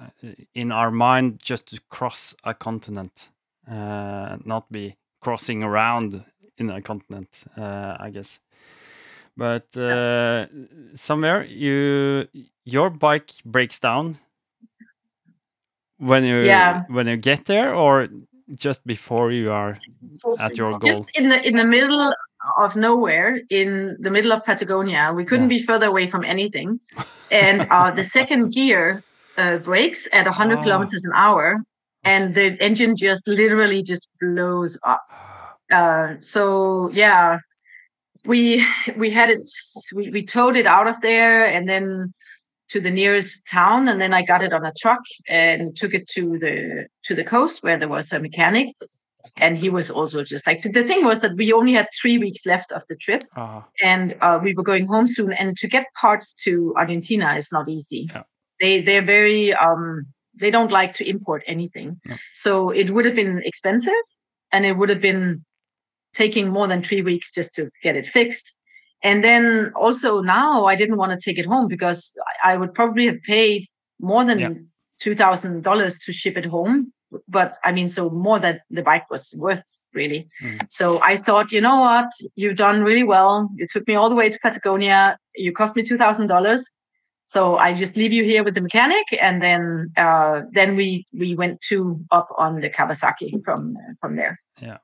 in 0.55 0.71
our 0.71 0.89
mind 0.89 1.41
just 1.43 1.67
to 1.67 1.81
cross 1.89 2.33
a 2.45 2.53
continent, 2.53 3.31
uh, 3.69 4.37
not 4.45 4.71
be 4.71 4.95
crossing 5.19 5.63
around 5.63 6.23
in 6.57 6.69
a 6.69 6.81
continent. 6.81 7.43
I 7.57 8.09
guess 8.13 8.39
but 9.39 9.75
uh, 9.77 10.45
somewhere 10.93 11.45
you 11.45 12.27
your 12.65 12.89
bike 12.89 13.31
breaks 13.45 13.79
down 13.79 14.19
when 15.97 16.23
you 16.23 16.41
yeah. 16.41 16.83
when 16.89 17.07
you 17.07 17.17
get 17.17 17.45
there 17.45 17.73
or 17.73 18.07
just 18.55 18.85
before 18.85 19.31
you 19.31 19.51
are 19.51 19.79
at 20.39 20.57
your 20.57 20.77
goal 20.77 20.91
just 20.91 21.03
in 21.15 21.29
the 21.29 21.47
in 21.47 21.55
the 21.55 21.65
middle 21.65 22.13
of 22.57 22.75
nowhere 22.75 23.39
in 23.49 23.95
the 23.99 24.09
middle 24.09 24.31
of 24.31 24.43
patagonia 24.43 25.13
we 25.15 25.23
couldn't 25.23 25.49
yeah. 25.49 25.57
be 25.57 25.63
further 25.63 25.87
away 25.87 26.07
from 26.07 26.23
anything 26.23 26.79
and 27.31 27.67
uh, 27.69 27.91
the 27.91 28.03
second 28.17 28.49
gear 28.51 29.03
uh, 29.37 29.57
breaks 29.59 30.07
at 30.11 30.25
100 30.25 30.57
oh. 30.57 30.63
kilometers 30.63 31.03
an 31.05 31.11
hour 31.15 31.63
and 32.03 32.33
the 32.35 32.61
engine 32.61 32.95
just 32.95 33.27
literally 33.27 33.83
just 33.83 34.09
blows 34.19 34.77
up 34.85 35.03
uh, 35.71 36.15
so 36.19 36.89
yeah 36.91 37.39
we 38.25 38.65
we 38.97 39.09
had 39.09 39.29
it 39.29 39.49
we, 39.93 40.09
we 40.09 40.25
towed 40.25 40.55
it 40.55 40.65
out 40.65 40.87
of 40.87 40.99
there 41.01 41.45
and 41.45 41.67
then 41.67 42.13
to 42.69 42.79
the 42.79 42.91
nearest 42.91 43.47
town 43.49 43.87
and 43.87 43.99
then 43.99 44.13
i 44.13 44.21
got 44.23 44.43
it 44.43 44.53
on 44.53 44.65
a 44.65 44.73
truck 44.79 45.01
and 45.27 45.75
took 45.75 45.93
it 45.93 46.07
to 46.07 46.37
the 46.39 46.87
to 47.03 47.15
the 47.15 47.23
coast 47.23 47.63
where 47.63 47.77
there 47.77 47.87
was 47.87 48.11
a 48.11 48.19
mechanic 48.19 48.75
and 49.37 49.57
he 49.57 49.69
was 49.69 49.89
also 49.89 50.23
just 50.23 50.47
like 50.47 50.61
the 50.61 50.83
thing 50.83 51.03
was 51.03 51.19
that 51.19 51.35
we 51.35 51.51
only 51.51 51.73
had 51.73 51.87
three 51.99 52.17
weeks 52.17 52.45
left 52.45 52.71
of 52.71 52.83
the 52.89 52.95
trip 52.95 53.23
uh-huh. 53.35 53.61
and 53.83 54.15
uh, 54.21 54.39
we 54.41 54.53
were 54.53 54.63
going 54.63 54.87
home 54.87 55.07
soon 55.07 55.33
and 55.33 55.57
to 55.57 55.67
get 55.67 55.85
parts 55.99 56.33
to 56.33 56.73
argentina 56.77 57.35
is 57.35 57.51
not 57.51 57.67
easy 57.69 58.09
yeah. 58.13 58.23
they 58.59 58.81
they're 58.81 59.05
very 59.05 59.53
um 59.53 60.05
they 60.35 60.51
don't 60.51 60.71
like 60.71 60.93
to 60.93 61.07
import 61.07 61.43
anything 61.47 61.99
no. 62.05 62.15
so 62.33 62.69
it 62.69 62.93
would 62.93 63.05
have 63.05 63.15
been 63.15 63.41
expensive 63.43 63.93
and 64.51 64.65
it 64.65 64.77
would 64.77 64.89
have 64.89 65.01
been 65.01 65.43
taking 66.13 66.49
more 66.49 66.67
than 66.67 66.81
three 66.81 67.01
weeks 67.01 67.31
just 67.31 67.53
to 67.55 67.69
get 67.83 67.95
it 67.95 68.05
fixed. 68.05 68.55
And 69.03 69.23
then 69.23 69.71
also 69.75 70.21
now 70.21 70.65
I 70.65 70.75
didn't 70.75 70.97
want 70.97 71.17
to 71.17 71.23
take 71.23 71.37
it 71.37 71.45
home 71.45 71.67
because 71.67 72.13
I 72.43 72.57
would 72.57 72.73
probably 72.73 73.05
have 73.05 73.21
paid 73.25 73.65
more 73.99 74.25
than 74.25 74.39
yeah. 74.39 74.49
two 74.99 75.15
thousand 75.15 75.63
dollars 75.63 75.95
to 75.95 76.11
ship 76.11 76.37
it 76.37 76.45
home. 76.45 76.91
But 77.27 77.55
I 77.63 77.71
mean, 77.71 77.87
so 77.87 78.09
more 78.09 78.39
that 78.39 78.61
the 78.69 78.83
bike 78.83 79.09
was 79.09 79.33
worth 79.37 79.63
really. 79.93 80.27
Mm. 80.43 80.65
So 80.69 81.01
I 81.01 81.15
thought, 81.15 81.51
you 81.51 81.61
know 81.61 81.79
what, 81.79 82.09
you've 82.35 82.57
done 82.57 82.83
really 82.83 83.03
well. 83.03 83.49
You 83.55 83.67
took 83.67 83.87
me 83.87 83.95
all 83.95 84.09
the 84.09 84.15
way 84.15 84.29
to 84.29 84.39
Patagonia. 84.39 85.17
You 85.35 85.51
cost 85.53 85.75
me 85.75 85.83
two 85.83 85.97
thousand 85.97 86.27
dollars. 86.27 86.69
So 87.27 87.57
I 87.57 87.73
just 87.73 87.95
leave 87.95 88.11
you 88.11 88.23
here 88.23 88.43
with 88.43 88.55
the 88.55 88.61
mechanic, 88.61 89.05
and 89.21 89.41
then 89.41 89.91
uh, 89.95 90.41
then 90.51 90.75
we 90.75 91.05
we 91.13 91.35
went 91.35 91.61
to 91.69 91.99
up 92.11 92.27
on 92.37 92.59
the 92.59 92.69
Kawasaki 92.69 93.43
from 93.45 93.75
from 94.01 94.15
there. 94.17 94.39
Yeah 94.61 94.77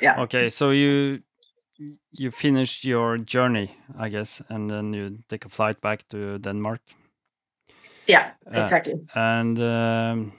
yeah 0.00 0.20
okay 0.20 0.48
so 0.48 0.70
you 0.70 1.20
you 2.12 2.30
finished 2.30 2.84
your 2.84 3.18
journey 3.18 3.76
i 3.98 4.08
guess 4.08 4.42
and 4.48 4.70
then 4.70 4.92
you 4.92 5.18
take 5.28 5.44
a 5.44 5.48
flight 5.48 5.80
back 5.80 6.08
to 6.08 6.38
denmark 6.38 6.80
yeah 8.06 8.30
uh, 8.54 8.60
exactly 8.60 8.94
uh, 8.94 9.20
and 9.20 9.58
um, 9.60 10.32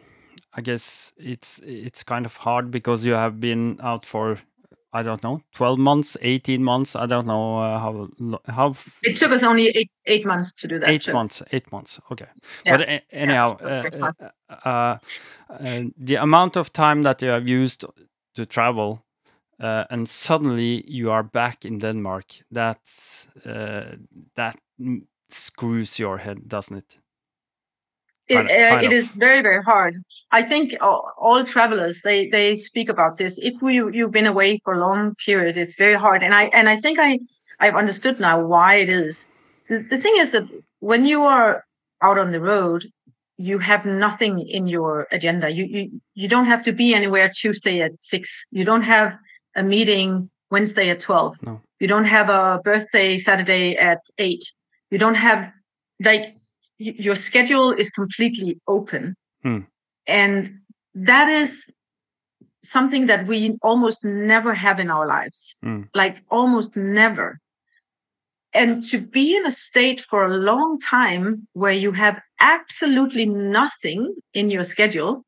i 0.53 0.61
guess 0.61 1.13
it's 1.17 1.59
it's 1.63 2.03
kind 2.03 2.26
of 2.26 2.36
hard 2.38 2.72
because 2.72 3.05
you 3.05 3.13
have 3.13 3.39
been 3.39 3.80
out 3.82 4.05
for 4.05 4.38
I 4.91 5.03
don't 5.03 5.24
know, 5.24 5.43
twelve 5.53 5.78
months, 5.78 6.17
eighteen 6.22 6.63
months. 6.63 6.95
I 6.95 7.05
don't 7.05 7.28
know 7.28 7.59
uh, 7.59 7.78
how 7.78 8.09
how. 8.47 8.74
It 9.03 9.17
took 9.17 9.32
us 9.32 9.43
only 9.43 9.67
eight 9.67 9.91
eight 10.07 10.26
months 10.26 10.51
to 10.53 10.67
do 10.67 10.80
that. 10.80 10.89
Eight 10.89 11.13
months, 11.13 11.43
eight 11.51 11.72
months. 11.72 11.99
Okay, 12.11 12.26
yeah. 12.65 12.78
but 12.78 13.03
anyhow, 13.11 13.57
yeah. 13.61 14.11
uh, 14.49 14.65
uh, 14.65 14.97
the 15.95 16.15
amount 16.15 16.57
of 16.57 16.74
time 16.74 17.03
that 17.03 17.22
you 17.22 17.30
have 17.30 17.47
used 17.47 17.86
to 18.34 18.45
travel 18.47 19.03
uh, 19.60 19.86
and 19.89 20.07
suddenly 20.07 20.84
you 20.88 21.12
are 21.12 21.24
back 21.24 21.66
in 21.66 21.80
Denmark. 21.80 22.26
That's 22.51 23.28
uh, 23.45 23.95
that 24.36 24.55
screws 25.30 25.99
your 25.99 26.18
head, 26.18 26.47
doesn't 26.47 26.78
it? 26.78 26.97
It, 28.28 28.36
kind 28.36 28.49
of, 28.49 28.84
uh, 28.84 28.86
it 28.86 28.93
is 28.93 29.07
very 29.07 29.41
very 29.41 29.64
hard. 29.64 29.95
I 30.32 30.43
think 30.43 30.76
all, 30.82 31.12
all, 31.18 31.43
travelers 31.43 32.01
they 32.01 32.30
they 32.30 32.55
speak 32.55 32.89
about 32.89 33.18
this. 33.18 33.39
If 33.39 33.62
we 33.62 33.76
you've 33.76 34.12
been 34.12 34.28
away 34.28 34.60
for 34.64 34.74
a 34.74 34.80
long 34.80 35.16
period, 35.26 35.57
it's 35.57 35.76
very 35.76 35.95
hard. 35.95 36.24
And 36.24 36.34
I 36.34 36.43
and 36.53 36.70
I 36.70 36.76
think 36.76 36.99
I 36.99 37.20
I've 37.60 37.76
understood 37.76 38.20
now 38.20 38.45
why 38.45 38.76
it 38.76 38.89
is. 38.89 39.28
The, 39.68 39.80
the 39.80 39.97
thing 39.97 40.16
is 40.18 40.32
that 40.32 40.47
when 40.80 41.05
you 41.05 41.24
are 41.24 41.66
out 42.01 42.18
on 42.18 42.32
the 42.32 42.39
road, 42.39 42.86
you 43.38 43.60
have 43.60 43.86
nothing 43.86 44.39
in 44.47 44.68
your 44.68 45.07
agenda. 45.12 45.49
You 45.49 45.66
you 45.66 46.01
you 46.14 46.28
don't 46.28 46.45
have 46.45 46.64
to 46.64 46.72
be 46.72 46.93
anywhere 46.93 47.32
Tuesday 47.34 47.82
at 47.82 48.01
six. 48.01 48.45
You 48.51 48.64
don't 48.64 48.84
have 48.84 49.18
a 49.60 49.64
meeting 49.64 50.30
Wednesday 50.51 50.89
at 50.89 50.99
12. 50.99 51.43
No. 51.43 51.62
You 51.80 51.88
don't 51.88 52.05
have 52.05 52.30
a 52.30 52.60
birthday 52.64 53.18
Saturday 53.18 53.76
at 53.78 53.99
8. 54.18 54.41
You 54.91 54.97
don't 54.97 55.16
have 55.16 55.51
like 56.03 56.36
y- 56.80 56.95
your 56.97 57.16
schedule 57.16 57.72
is 57.72 57.89
completely 57.89 58.57
open. 58.68 59.16
Hmm. 59.43 59.60
And 60.07 60.60
that 60.95 61.28
is 61.30 61.66
something 62.64 63.05
that 63.07 63.28
we 63.28 63.57
almost 63.62 64.03
never 64.03 64.53
have 64.53 64.80
in 64.80 64.89
our 64.89 65.07
lives, 65.07 65.55
Mm. 65.64 65.88
like 65.93 66.18
almost 66.30 66.76
never. 66.76 67.39
And 68.53 68.84
to 68.89 68.97
be 68.97 69.36
in 69.38 69.45
a 69.45 69.51
state 69.51 70.01
for 70.01 70.26
a 70.26 70.34
long 70.51 70.80
time 70.80 71.47
where 71.53 71.72
you 71.72 71.91
have 71.93 72.20
absolutely 72.41 73.26
nothing 73.28 74.16
in 74.34 74.49
your 74.49 74.64
schedule, 74.64 75.24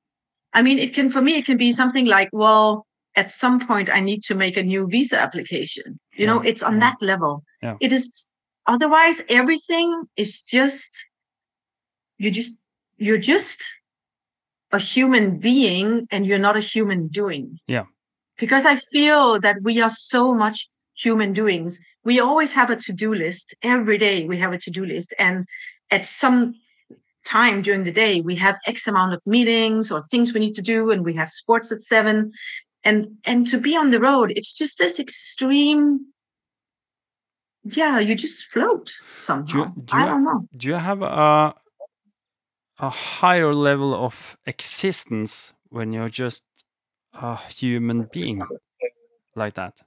I 0.53 0.61
mean, 0.61 0.79
it 0.79 0.93
can, 0.93 1.09
for 1.09 1.21
me, 1.21 1.35
it 1.37 1.45
can 1.45 1.57
be 1.57 1.71
something 1.71 2.05
like, 2.05 2.29
well, 2.33 2.85
at 3.15 3.29
some 3.29 3.65
point 3.65 3.89
I 3.89 3.99
need 3.99 4.23
to 4.23 4.35
make 4.35 4.57
a 4.57 4.63
new 4.63 4.87
visa 4.87 5.19
application. 5.19 5.99
You 6.13 6.27
know, 6.27 6.39
it's 6.41 6.63
on 6.63 6.73
yeah. 6.73 6.79
that 6.79 6.95
level. 7.01 7.43
Yeah. 7.61 7.77
It 7.81 7.91
is 7.91 8.27
otherwise 8.67 9.21
everything 9.29 10.03
is 10.15 10.41
just 10.41 11.05
you 12.17 12.31
just 12.31 12.53
you're 12.97 13.17
just 13.17 13.67
a 14.71 14.79
human 14.79 15.37
being 15.39 16.07
and 16.11 16.25
you're 16.25 16.39
not 16.39 16.57
a 16.57 16.61
human 16.61 17.07
doing. 17.07 17.59
Yeah. 17.67 17.85
Because 18.37 18.65
I 18.65 18.77
feel 18.77 19.39
that 19.39 19.57
we 19.61 19.81
are 19.81 19.89
so 19.89 20.33
much 20.33 20.69
human 20.95 21.33
doings. 21.33 21.79
We 22.03 22.19
always 22.19 22.53
have 22.53 22.69
a 22.69 22.75
to-do 22.75 23.13
list. 23.13 23.55
Every 23.63 23.97
day 23.97 24.25
we 24.25 24.37
have 24.39 24.53
a 24.53 24.57
to-do 24.57 24.85
list. 24.85 25.13
And 25.19 25.45
at 25.89 26.05
some 26.05 26.55
time 27.25 27.61
during 27.61 27.83
the 27.83 27.91
day, 27.91 28.21
we 28.21 28.35
have 28.37 28.57
X 28.65 28.87
amount 28.87 29.13
of 29.13 29.21
meetings 29.25 29.91
or 29.91 30.01
things 30.01 30.33
we 30.33 30.39
need 30.39 30.55
to 30.55 30.61
do, 30.61 30.91
and 30.91 31.03
we 31.03 31.13
have 31.15 31.29
sports 31.29 31.71
at 31.71 31.81
seven. 31.81 32.31
And 32.83 33.17
and 33.25 33.45
to 33.47 33.59
be 33.59 33.75
on 33.77 33.91
the 33.91 33.99
road, 33.99 34.31
it's 34.35 34.53
just 34.53 34.77
this 34.79 34.99
extreme. 34.99 35.99
Yeah, 37.63 37.99
you 37.99 38.15
just 38.15 38.45
float 38.47 38.91
somehow. 39.19 39.73
do 39.85 39.95
I 39.95 39.99
you- 39.99 40.05
don't 40.07 40.23
know. 40.23 40.47
Do 40.57 40.67
you 40.67 40.75
have 40.79 41.01
a 41.03 41.53
a 42.79 42.89
higher 42.89 43.53
level 43.53 43.93
of 43.93 44.37
existence 44.47 45.53
when 45.69 45.93
you're 45.93 46.09
just 46.09 46.43
a 47.13 47.35
human 47.37 48.09
being 48.11 48.41
like 49.35 49.53
that? 49.53 49.79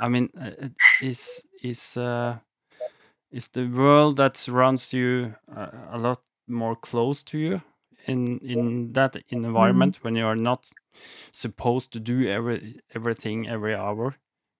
I 0.00 0.08
mean, 0.08 0.30
uh, 0.40 0.68
is 1.02 1.42
is 1.62 1.96
uh, 1.96 2.38
is 3.30 3.48
the 3.48 3.66
world 3.66 4.16
that 4.16 4.36
surrounds 4.36 4.92
you 4.94 5.34
uh, 5.54 5.68
a 5.92 5.98
lot 5.98 6.22
more 6.48 6.76
close 6.76 7.22
to 7.24 7.38
you 7.38 7.60
in 8.06 8.38
in 8.38 8.92
that 8.92 9.16
environment 9.28 9.98
when 10.02 10.16
you 10.16 10.26
are 10.26 10.36
not 10.36 10.72
supposed 11.32 11.92
to 11.92 12.00
do 12.00 12.28
every 12.28 12.80
everything 12.94 13.48
every 13.48 13.74
hour, 13.74 14.16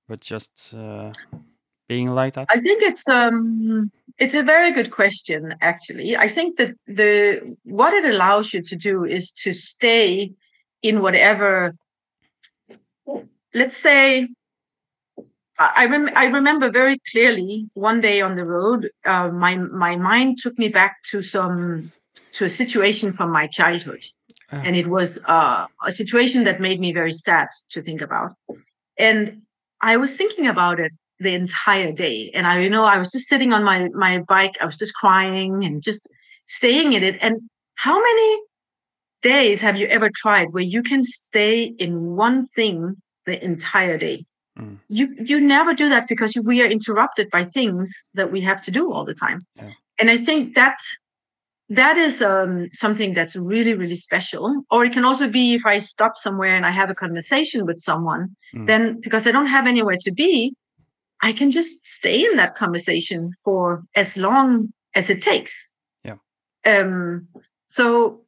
but 0.09 0.21
just 0.21 0.75
uh, 0.75 1.13
being 1.89 2.11
like 2.11 2.35
that? 2.35 2.49
I 2.51 2.61
think 2.61 2.83
it's 2.83 3.09
um 3.09 3.91
it's 4.19 4.35
a 4.35 4.43
very 4.43 4.73
good 4.73 4.91
question 4.91 5.55
actually. 5.61 6.17
I 6.17 6.29
think 6.29 6.59
that 6.59 6.75
the 6.87 7.57
what 7.65 7.93
it 7.93 8.05
allows 8.05 8.53
you 8.55 8.63
to 8.63 8.77
do 8.77 9.05
is 9.05 9.33
to 9.43 9.53
stay 9.53 10.33
in 10.83 11.01
whatever 11.01 11.75
let's 13.55 13.77
say 13.77 14.29
I 15.59 15.73
I 15.77 15.87
rem- 15.87 16.17
I 16.17 16.27
remember 16.27 16.71
very 16.71 16.99
clearly 17.11 17.69
one 17.75 18.01
day 18.01 18.21
on 18.21 18.37
the 18.37 18.45
road, 18.45 18.91
uh, 19.05 19.29
my 19.29 19.57
my 19.57 19.97
mind 19.97 20.39
took 20.39 20.59
me 20.59 20.69
back 20.69 21.03
to 21.11 21.23
some 21.23 21.93
to 22.35 22.45
a 22.45 22.49
situation 22.49 23.13
from 23.13 23.31
my 23.31 23.47
childhood, 23.59 24.05
Ah. 24.53 24.63
and 24.67 24.77
it 24.77 24.89
was 24.97 25.21
uh, 25.27 25.67
a 25.87 25.93
situation 26.01 26.45
that 26.45 26.61
made 26.61 26.79
me 26.81 26.93
very 26.93 27.13
sad 27.13 27.49
to 27.73 27.81
think 27.81 28.01
about. 28.01 28.31
And 28.99 29.43
I 29.81 29.97
was 29.97 30.17
thinking 30.17 30.47
about 30.47 30.79
it 30.81 30.93
the 31.21 31.35
entire 31.35 31.93
day, 31.93 32.31
and 32.35 32.47
I, 32.47 32.61
you 32.65 32.71
know, 32.71 32.85
I 32.85 32.99
was 32.99 33.11
just 33.13 33.27
sitting 33.29 33.53
on 33.53 33.63
my 33.65 33.89
my 34.07 34.19
bike, 34.35 34.55
I 34.61 34.67
was 34.67 34.77
just 34.77 34.95
crying 34.95 35.65
and 35.65 35.83
just 35.83 36.03
staying 36.47 36.93
in 36.93 37.03
it. 37.03 37.17
And 37.21 37.35
how 37.87 37.97
many 38.09 38.31
days 39.23 39.61
have 39.61 39.77
you 39.81 39.87
ever 39.87 40.11
tried 40.23 40.49
where 40.53 40.69
you 40.75 40.83
can 40.83 41.03
stay 41.03 41.73
in 41.79 42.17
one 42.17 42.47
thing 42.57 42.97
the 43.27 43.37
entire 43.51 43.99
day? 43.99 44.25
Mm. 44.59 44.79
You 44.89 45.07
you 45.31 45.41
never 45.41 45.73
do 45.75 45.89
that 45.89 46.07
because 46.09 46.33
we 46.51 46.63
are 46.63 46.71
interrupted 46.77 47.27
by 47.31 47.45
things 47.45 47.93
that 48.19 48.31
we 48.31 48.41
have 48.43 48.61
to 48.65 48.71
do 48.71 48.93
all 48.93 49.05
the 49.05 49.15
time. 49.27 49.41
Yeah. 49.57 49.73
And 49.99 50.11
I 50.11 50.19
think 50.27 50.55
that 50.55 50.79
that 51.77 51.97
is 51.97 52.23
um, 52.23 52.69
something 52.73 53.15
that's 53.15 53.37
really 53.37 53.75
really 53.75 53.97
special. 53.97 54.65
Or 54.71 54.85
it 54.85 54.93
can 54.93 55.05
also 55.05 55.29
be 55.29 55.55
if 55.55 55.65
I 55.67 55.79
stop 55.79 56.17
somewhere 56.17 56.55
and 56.57 56.67
I 56.67 56.71
have 56.71 56.91
a 56.91 56.95
conversation 56.95 57.67
with 57.67 57.79
someone, 57.79 58.37
Mm. 58.55 58.67
then 58.67 59.01
because 59.01 59.27
I 59.27 59.33
don't 59.33 59.47
have 59.57 59.67
anywhere 59.67 59.99
to 60.01 60.13
be, 60.13 60.55
I 61.23 61.33
can 61.33 61.51
just 61.51 61.85
stay 61.87 62.25
in 62.25 62.37
that 62.37 62.55
conversation 62.55 63.31
for 63.45 63.83
as 63.95 64.17
long 64.17 64.73
as 64.95 65.11
it 65.11 65.23
takes. 65.23 65.53
Yeah. 66.05 66.17
Um. 66.67 67.29
So 67.67 68.21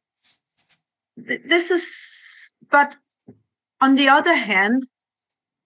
th- 1.27 1.41
this 1.45 1.71
is, 1.71 2.51
but 2.71 2.95
on 3.81 3.95
the 3.95 4.09
other 4.09 4.33
hand, 4.35 4.87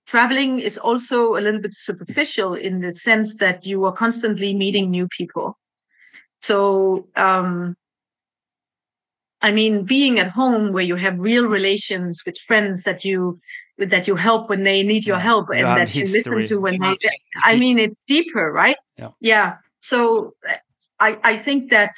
traveling 0.06 0.60
is 0.60 0.78
also 0.78 1.36
a 1.36 1.42
little 1.42 1.62
bit 1.62 1.74
superficial 1.74 2.54
in 2.54 2.82
the 2.82 2.94
sense 2.94 3.38
that 3.38 3.66
you 3.66 3.86
are 3.86 3.94
constantly 3.94 4.54
meeting 4.54 4.92
new 4.92 5.08
people. 5.08 5.58
So, 6.42 7.08
um, 7.16 7.76
I 9.42 9.52
mean, 9.52 9.84
being 9.84 10.20
at 10.20 10.30
home 10.30 10.72
where 10.72 10.84
you 10.84 10.96
have 10.96 11.20
real 11.20 11.46
relations 11.46 12.24
with 12.26 12.38
friends 12.38 12.84
that 12.84 13.04
you 13.06 13.40
that 13.78 14.08
you 14.08 14.16
help 14.16 14.50
when 14.50 14.64
they 14.64 14.84
need 14.84 15.06
your 15.06 15.18
Yeah, 15.18 15.24
help 15.24 15.50
and 15.50 15.68
have 15.68 15.78
that 15.78 15.96
you 15.96 16.04
listen 16.04 16.44
to 16.44 16.60
when 16.60 16.80
they. 16.80 16.98
I 17.44 17.56
mean, 17.56 17.80
it's 17.80 17.96
deeper, 18.08 18.52
right? 18.52 18.76
Yeah. 18.98 19.10
Yeah. 19.20 19.56
So, 19.80 20.36
uh, 20.48 20.58
I 21.00 21.18
I 21.24 21.38
think 21.38 21.72
that 21.72 21.96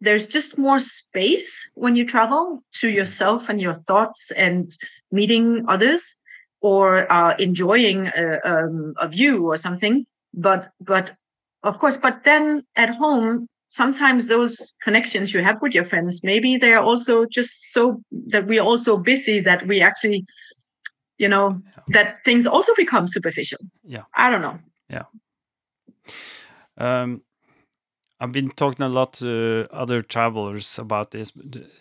there's 0.00 0.26
just 0.26 0.58
more 0.58 0.78
space 0.78 1.70
when 1.74 1.96
you 1.96 2.06
travel 2.06 2.62
to 2.80 2.88
yourself 2.88 3.48
and 3.48 3.60
your 3.60 3.74
thoughts 3.74 4.30
and 4.32 4.70
meeting 5.10 5.64
others 5.68 6.16
or 6.60 7.10
uh, 7.12 7.36
enjoying 7.38 8.06
a, 8.06 8.38
um, 8.44 8.94
a 9.00 9.08
view 9.08 9.46
or 9.46 9.56
something 9.56 10.06
but 10.34 10.70
but 10.80 11.12
of 11.62 11.78
course 11.78 11.96
but 11.96 12.24
then 12.24 12.62
at 12.76 12.94
home 12.94 13.46
sometimes 13.68 14.28
those 14.28 14.72
connections 14.82 15.34
you 15.34 15.42
have 15.42 15.60
with 15.60 15.74
your 15.74 15.84
friends 15.84 16.22
maybe 16.24 16.56
they're 16.56 16.80
also 16.80 17.26
just 17.26 17.72
so 17.72 18.00
that 18.28 18.46
we're 18.46 18.62
also 18.62 18.96
busy 18.96 19.40
that 19.40 19.66
we 19.66 19.80
actually 19.80 20.24
you 21.18 21.28
know 21.28 21.60
that 21.88 22.16
things 22.24 22.46
also 22.46 22.72
become 22.74 23.06
superficial 23.06 23.58
Yeah. 23.84 24.04
i 24.16 24.30
don't 24.30 24.42
know 24.42 24.58
Um, 26.78 27.22
I've 28.20 28.32
been 28.32 28.50
talking 28.50 28.84
a 28.84 28.88
lot 28.88 29.12
to 29.14 29.68
other 29.70 30.02
travelers 30.02 30.78
about 30.78 31.10
this. 31.10 31.32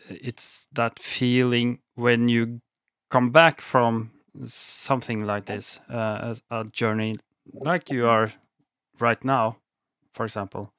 It's 0.09 0.67
that 0.73 0.99
feeling 0.99 1.79
when 1.95 2.29
you 2.29 2.61
come 3.09 3.31
back 3.31 3.61
from 3.61 4.11
something 4.45 5.25
like 5.25 5.45
this, 5.45 5.79
uh, 5.89 6.35
a 6.51 6.65
journey 6.65 7.15
like 7.53 7.89
you 7.89 8.07
are 8.07 8.33
right 8.99 9.23
now, 9.23 9.57
for 10.17 10.25
example, 10.25 10.73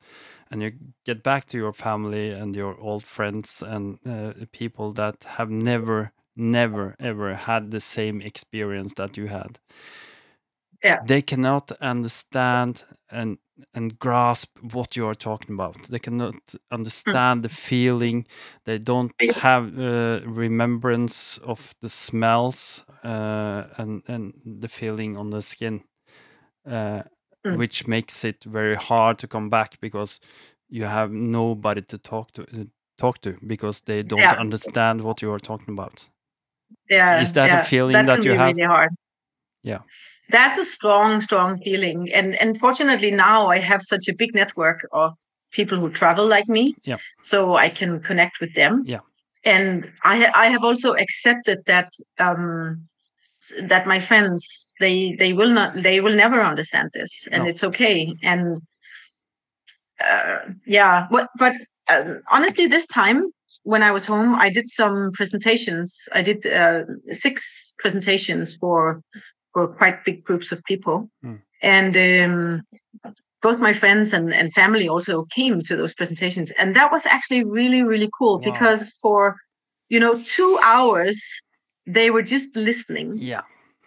and 0.51 0.63
you 0.63 0.73
get 1.07 1.23
back 1.23 1.47
to 1.47 1.59
your 1.59 1.73
family 1.73 2.31
and 2.31 2.57
your 2.57 2.79
old 2.81 3.05
friends 3.07 3.63
and 3.63 3.99
uh, 4.07 4.33
people 4.53 4.93
that 4.95 5.25
have 5.37 5.51
never, 5.51 6.13
never, 6.37 6.97
ever 7.01 7.35
had 7.35 7.71
the 7.71 7.81
same 7.81 8.21
experience 8.21 8.95
that 8.95 9.17
you 9.17 9.29
had. 9.29 9.59
Yeah. 10.85 11.01
They 11.07 11.23
cannot 11.23 11.73
understand 11.81 12.85
and 13.11 13.39
and 13.75 13.99
grasp 13.99 14.59
what 14.73 14.97
you 14.97 15.07
are 15.07 15.17
talking 15.17 15.55
about. 15.55 15.77
They 15.89 15.99
cannot 15.99 16.55
understand 16.71 17.43
the 17.43 17.49
feeling. 17.49 18.27
They 18.65 18.79
don't 18.79 19.13
have 19.37 19.79
uh, 19.79 20.21
remembrance 20.25 21.39
of 21.39 21.75
the 21.83 21.89
smells 21.89 22.85
uh, 23.05 23.65
and 23.77 24.03
and 24.09 24.35
the 24.61 24.69
feeling 24.69 25.17
on 25.17 25.31
the 25.31 25.43
skin, 25.43 25.83
uh, 26.67 27.03
Mm. 27.47 27.57
which 27.57 27.87
makes 27.87 28.25
it 28.25 28.45
very 28.45 28.75
hard 28.75 29.19
to 29.19 29.29
come 29.29 29.49
back 29.49 29.79
because 29.81 30.19
you 30.69 30.85
have 30.87 31.13
nobody 31.13 31.81
to 31.83 31.97
talk 31.99 32.33
to 32.33 32.43
uh, 32.43 32.65
talk 32.99 33.21
to 33.21 33.37
because 33.47 33.83
they 33.83 34.03
don't 34.03 34.21
Yeah. 34.21 34.41
understand 34.41 35.01
what 35.03 35.23
you 35.23 35.33
are 35.33 35.39
talking 35.41 35.79
about. 35.79 36.11
yeah 36.91 37.21
Is 37.23 37.33
that 37.33 37.61
a 37.61 37.65
feeling 37.65 37.93
that, 37.93 38.07
that 38.07 38.25
you 38.25 38.33
have? 38.37 38.57
really 38.57 38.67
hard 38.67 38.91
Yeah. 39.63 39.79
that's 40.31 40.59
a 40.59 40.65
strong 40.65 41.21
strong 41.21 41.59
feeling 41.65 42.13
and 42.13 42.35
and 42.41 42.59
fortunately 42.59 43.11
now 43.11 43.49
i 43.55 43.59
have 43.61 43.83
such 43.83 44.09
a 44.09 44.15
big 44.15 44.35
network 44.35 44.81
of 44.93 45.13
people 45.53 45.79
who 45.81 45.89
travel 45.91 46.27
like 46.27 46.49
me 46.49 46.75
Yeah. 46.85 46.99
so 47.23 47.57
i 47.57 47.71
can 47.71 48.01
connect 48.01 48.41
with 48.41 48.55
them 48.55 48.83
Yeah. 48.85 49.01
and 49.45 49.91
i 50.03 50.15
i 50.45 50.51
have 50.51 50.65
also 50.65 50.95
accepted 50.95 51.59
that 51.67 51.89
um 52.19 52.89
that 53.63 53.87
my 53.87 54.01
friends 54.01 54.69
they 54.81 55.15
they 55.19 55.33
will 55.33 55.51
not 55.51 55.75
they 55.83 56.01
will 56.01 56.15
never 56.15 56.41
understand 56.43 56.89
this 56.95 57.29
and 57.33 57.45
No. 57.45 57.49
it's 57.51 57.63
okay 57.65 58.13
and 58.23 58.61
uh, 60.01 60.39
yeah 60.67 61.07
what 61.11 61.29
but 61.39 61.55
um, 61.89 62.21
honestly 62.31 62.67
this 62.67 62.87
time 62.87 63.25
when 63.65 63.83
i 63.83 63.91
was 63.91 64.05
home 64.07 64.35
i 64.37 64.51
did 64.51 64.69
some 64.69 65.11
presentations 65.13 66.09
i 66.13 66.23
did 66.23 66.47
uh, 66.47 66.83
six 67.13 67.73
presentations 67.79 68.55
for 68.61 69.01
for 69.53 69.69
quite 69.69 70.05
big 70.05 70.25
groups 70.25 70.53
of 70.53 70.63
people 70.65 71.09
Mm. 71.25 71.41
and 71.63 71.97
um, 71.97 72.63
both 73.43 73.59
my 73.61 73.73
friends 73.73 74.13
and, 74.13 74.33
and 74.35 74.53
family 74.53 74.89
also 74.89 75.25
came 75.39 75.63
to 75.63 75.77
those 75.77 75.95
presentations 75.95 76.51
and 76.59 76.75
that 76.75 76.91
was 76.93 77.07
actually 77.07 77.45
really 77.45 77.83
really 77.83 78.11
cool 78.19 78.39
Wow. 78.39 78.45
because 78.51 78.83
for 79.03 79.37
you 79.89 80.01
know 80.01 80.15
two 80.23 80.59
hours 80.63 81.19
they 81.89 82.11
were 82.11 82.23
just 82.23 82.55
listening 82.55 83.15
Yeah. 83.17 83.43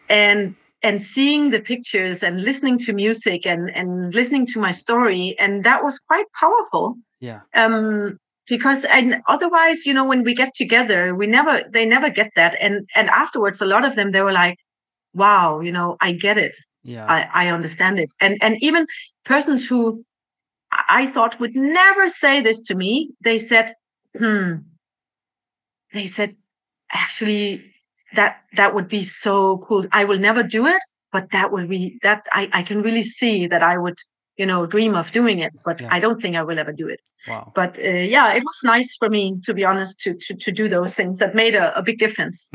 and 0.10 0.56
and 0.84 1.00
seeing 1.02 1.52
the 1.52 1.62
pictures 1.62 2.24
and 2.24 2.44
listening 2.44 2.80
to 2.80 2.94
music 2.94 3.46
and 3.46 3.70
and 3.80 4.14
listening 4.14 4.48
to 4.48 4.60
my 4.60 4.72
story 4.72 5.36
and 5.40 5.64
that 5.64 5.84
was 5.84 6.00
quite 6.00 6.26
powerful 6.40 6.96
Yeah. 7.20 7.42
um 7.56 8.18
because 8.48 8.84
and 8.86 9.22
otherwise 9.28 9.86
you 9.86 9.94
know 9.94 10.04
when 10.12 10.24
we 10.24 10.34
get 10.34 10.52
together 10.56 11.14
we 11.16 11.28
never 11.28 11.62
they 11.76 11.86
never 11.86 12.10
get 12.10 12.32
that 12.36 12.54
and 12.60 12.76
and 12.96 13.10
afterwards 13.10 13.62
a 13.62 13.66
lot 13.74 13.86
of 13.86 13.96
them 13.96 14.12
they 14.12 14.22
were 14.22 14.38
like 14.46 14.58
wow 15.14 15.60
you 15.60 15.72
know 15.72 15.98
i 16.02 16.12
get 16.12 16.38
it 16.38 16.56
Yeah. 16.84 17.06
i 17.16 17.46
i 17.46 17.48
understand 17.58 18.00
it 18.00 18.12
and 18.20 18.34
and 18.42 18.58
even 18.68 18.88
persons 19.26 19.68
who 19.70 20.04
i 21.00 21.06
thought 21.06 21.40
would 21.40 21.56
never 21.56 22.08
say 22.08 22.42
this 22.42 22.60
to 22.68 22.74
me 22.76 22.92
they 23.24 23.38
said 23.38 23.68
hmm 24.18 24.54
they 25.94 26.08
said 26.08 26.36
actually 26.92 27.71
that 28.16 28.38
that 28.56 28.74
would 28.76 28.88
be 28.88 29.02
so 29.04 29.58
cool 29.68 29.86
i 29.92 30.04
will 30.04 30.20
never 30.20 30.44
do 30.44 30.66
it 30.68 30.82
but 31.12 31.32
that 31.32 31.52
would 31.52 31.70
be 31.70 31.98
that 32.04 32.26
i 32.32 32.50
i 32.54 32.64
can 32.64 32.82
really 32.82 33.04
see 33.04 33.48
that 33.48 33.64
i 33.64 33.78
would 33.78 33.98
you 34.38 34.46
know 34.46 34.66
dream 34.66 34.96
of 34.96 35.12
doing 35.12 35.40
it 35.40 35.54
but 35.66 35.80
Yeah. 35.82 35.90
i 35.92 36.00
don't 36.00 36.22
think 36.22 36.36
i 36.36 36.44
will 36.44 36.60
ever 36.60 36.74
do 36.74 36.88
it 36.88 37.00
Wow. 37.28 37.52
but 37.56 37.78
uh, 37.78 38.06
yeah 38.16 38.34
it 38.34 38.44
was 38.44 38.60
nice 38.64 38.96
for 38.98 39.10
me 39.10 39.40
to 39.44 39.54
be 39.54 39.64
honest 39.64 40.02
to 40.02 40.16
to, 40.16 40.36
to 40.36 40.52
do 40.52 40.68
those 40.70 40.96
things 40.96 41.18
that 41.20 41.36
made 41.36 41.56
a, 41.56 41.78
a 41.78 41.82
big 41.84 42.00
difference 42.00 42.48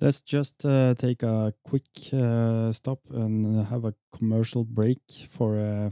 Let's 0.00 0.20
just 0.20 0.66
uh, 0.66 0.94
take 0.98 1.22
a 1.22 1.54
quick 1.62 1.86
uh, 2.12 2.72
stop 2.72 2.98
and 3.10 3.66
have 3.68 3.84
a 3.84 3.94
commercial 4.12 4.64
break 4.64 5.00
for 5.30 5.58
uh, 5.58 5.90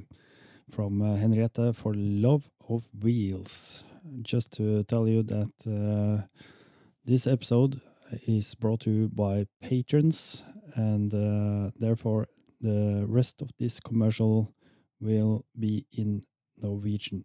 from 0.70 1.00
uh, 1.00 1.16
Henriette 1.16 1.74
for 1.74 1.94
Love 1.94 2.50
of 2.68 2.88
Wheels. 3.02 3.84
Just 4.22 4.52
to 4.54 4.82
tell 4.84 5.06
you 5.08 5.22
that 5.22 5.52
uh, 5.66 6.26
this 7.04 7.26
episode 7.26 7.80
is 8.26 8.54
brought 8.56 8.80
to 8.80 8.90
you 8.90 9.08
by 9.08 9.46
patrons, 9.60 10.42
and 10.74 11.14
uh, 11.14 11.70
therefore 11.78 12.26
the 12.60 13.04
rest 13.06 13.40
of 13.40 13.50
this 13.60 13.78
commercial 13.78 14.54
will 15.00 15.44
be 15.58 15.86
in 15.92 16.24
Norwegian. 16.60 17.24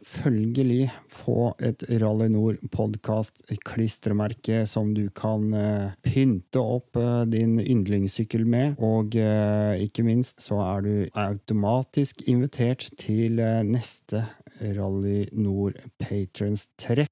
få 1.11 1.53
et 1.61 1.83
Rally 2.01 2.27
Nord 2.33 2.57
podkast-klistremerke 2.73 4.65
som 4.69 4.93
du 4.97 5.09
kan 5.13 5.53
eh, 5.53 5.93
pynte 6.05 6.59
opp 6.61 6.97
eh, 6.99 7.23
din 7.29 7.59
yndlingssykkel 7.61 8.45
med. 8.49 8.75
Og 8.81 9.15
eh, 9.19 9.85
ikke 9.85 10.05
minst 10.07 10.41
så 10.43 10.61
er 10.65 10.85
du 10.85 10.93
automatisk 11.13 12.21
invitert 12.25 12.89
til 13.01 13.41
neste 13.67 14.25
Rally 14.61 15.27
Nord 15.33 15.79
Patrons-treff. 16.01 17.11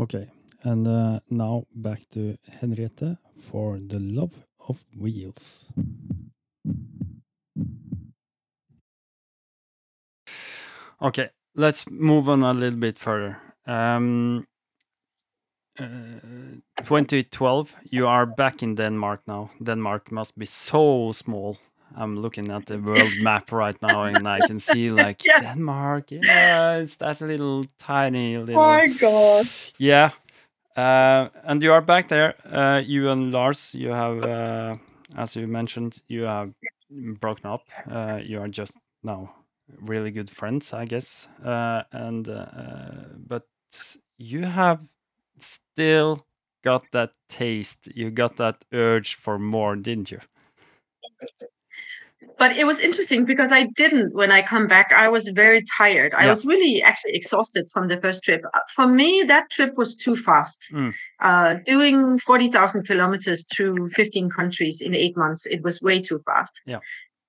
Okay, 0.00 0.30
and 0.62 0.88
uh, 0.88 1.20
now 1.28 1.64
back 1.74 2.08
to 2.12 2.38
Henriette 2.58 3.18
for 3.38 3.78
the 3.78 3.98
love 4.00 4.32
of 4.66 4.82
wheels. 4.98 5.70
Okay, 11.02 11.28
let's 11.54 11.84
move 11.90 12.30
on 12.30 12.42
a 12.42 12.54
little 12.54 12.78
bit 12.78 12.98
further. 12.98 13.42
Um, 13.66 14.46
uh, 15.78 15.84
2012, 16.78 17.74
you 17.90 18.06
are 18.06 18.24
back 18.24 18.62
in 18.62 18.76
Denmark 18.76 19.28
now. 19.28 19.50
Denmark 19.62 20.10
must 20.10 20.38
be 20.38 20.46
so 20.46 21.12
small. 21.12 21.58
I'm 21.96 22.16
looking 22.20 22.50
at 22.50 22.66
the 22.66 22.78
world 22.78 23.18
map 23.18 23.52
right 23.52 23.80
now, 23.82 24.04
and 24.04 24.26
I 24.28 24.42
can 24.42 24.58
see 24.60 24.90
like 25.04 25.26
Yes. 25.26 25.38
Denmark. 25.38 26.10
Yeah, 26.10 26.76
it's 26.76 26.96
that 26.96 27.20
little 27.20 27.66
tiny 27.78 28.38
little. 28.38 28.82
Oh 28.82 28.86
god 28.98 29.48
Yeah, 29.78 30.10
uh, 30.76 31.28
and 31.44 31.62
you 31.62 31.72
are 31.72 31.82
back 31.82 32.08
there. 32.08 32.34
Uh, 32.44 32.80
you 32.84 33.10
and 33.10 33.32
Lars, 33.32 33.74
you 33.74 33.90
have, 33.90 34.22
uh, 34.22 34.76
as 35.16 35.36
you 35.36 35.46
mentioned, 35.46 36.00
you 36.08 36.22
have 36.22 36.52
broken 37.20 37.50
up. 37.50 37.62
Uh, 37.90 38.20
you 38.22 38.40
are 38.40 38.48
just 38.48 38.78
now 39.02 39.34
really 39.80 40.10
good 40.10 40.30
friends, 40.30 40.72
I 40.72 40.84
guess. 40.84 41.28
Uh, 41.44 41.82
and 41.92 42.28
uh, 42.28 43.14
but 43.26 43.46
you 44.18 44.44
have 44.44 44.80
still 45.38 46.26
got 46.64 46.90
that 46.92 47.12
taste. 47.28 47.88
You 47.94 48.10
got 48.10 48.36
that 48.36 48.64
urge 48.72 49.14
for 49.14 49.38
more, 49.38 49.76
didn't 49.76 50.10
you? 50.10 50.20
but 52.38 52.56
it 52.56 52.66
was 52.66 52.80
interesting 52.80 53.24
because 53.24 53.50
I 53.52 53.64
didn't 53.76 54.14
when 54.14 54.30
I 54.30 54.42
come 54.42 54.66
back. 54.66 54.92
I 54.92 55.08
was 55.08 55.28
very 55.28 55.62
tired. 55.78 56.14
I 56.14 56.28
was 56.28 56.44
really 56.44 56.82
actually 56.82 57.14
exhausted 57.14 57.68
from 57.72 57.88
the 57.88 57.96
first 57.96 58.22
trip. 58.24 58.42
Uh, 58.52 58.58
For 58.74 58.86
me, 58.86 59.24
that 59.26 59.50
trip 59.50 59.76
was 59.76 59.94
too 59.94 60.16
fast. 60.16 60.66
Mm. 60.72 60.92
Uh, 61.20 61.54
doing 61.64 62.18
forty 62.18 62.50
thousand 62.50 62.86
kilometers 62.86 63.46
through 63.52 63.88
fifteen 63.90 64.28
countries 64.28 64.80
in 64.80 64.94
eight 64.94 65.16
months, 65.16 65.46
it 65.46 65.62
was 65.62 65.80
way 65.80 66.00
too 66.00 66.20
fast. 66.26 66.60
Yeah. 66.66 66.80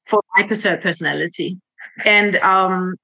For 0.06 0.22
my 0.36 0.44
perse- 0.44 0.82
personality, 0.82 1.58
and 2.06 2.36
um, 2.38 2.96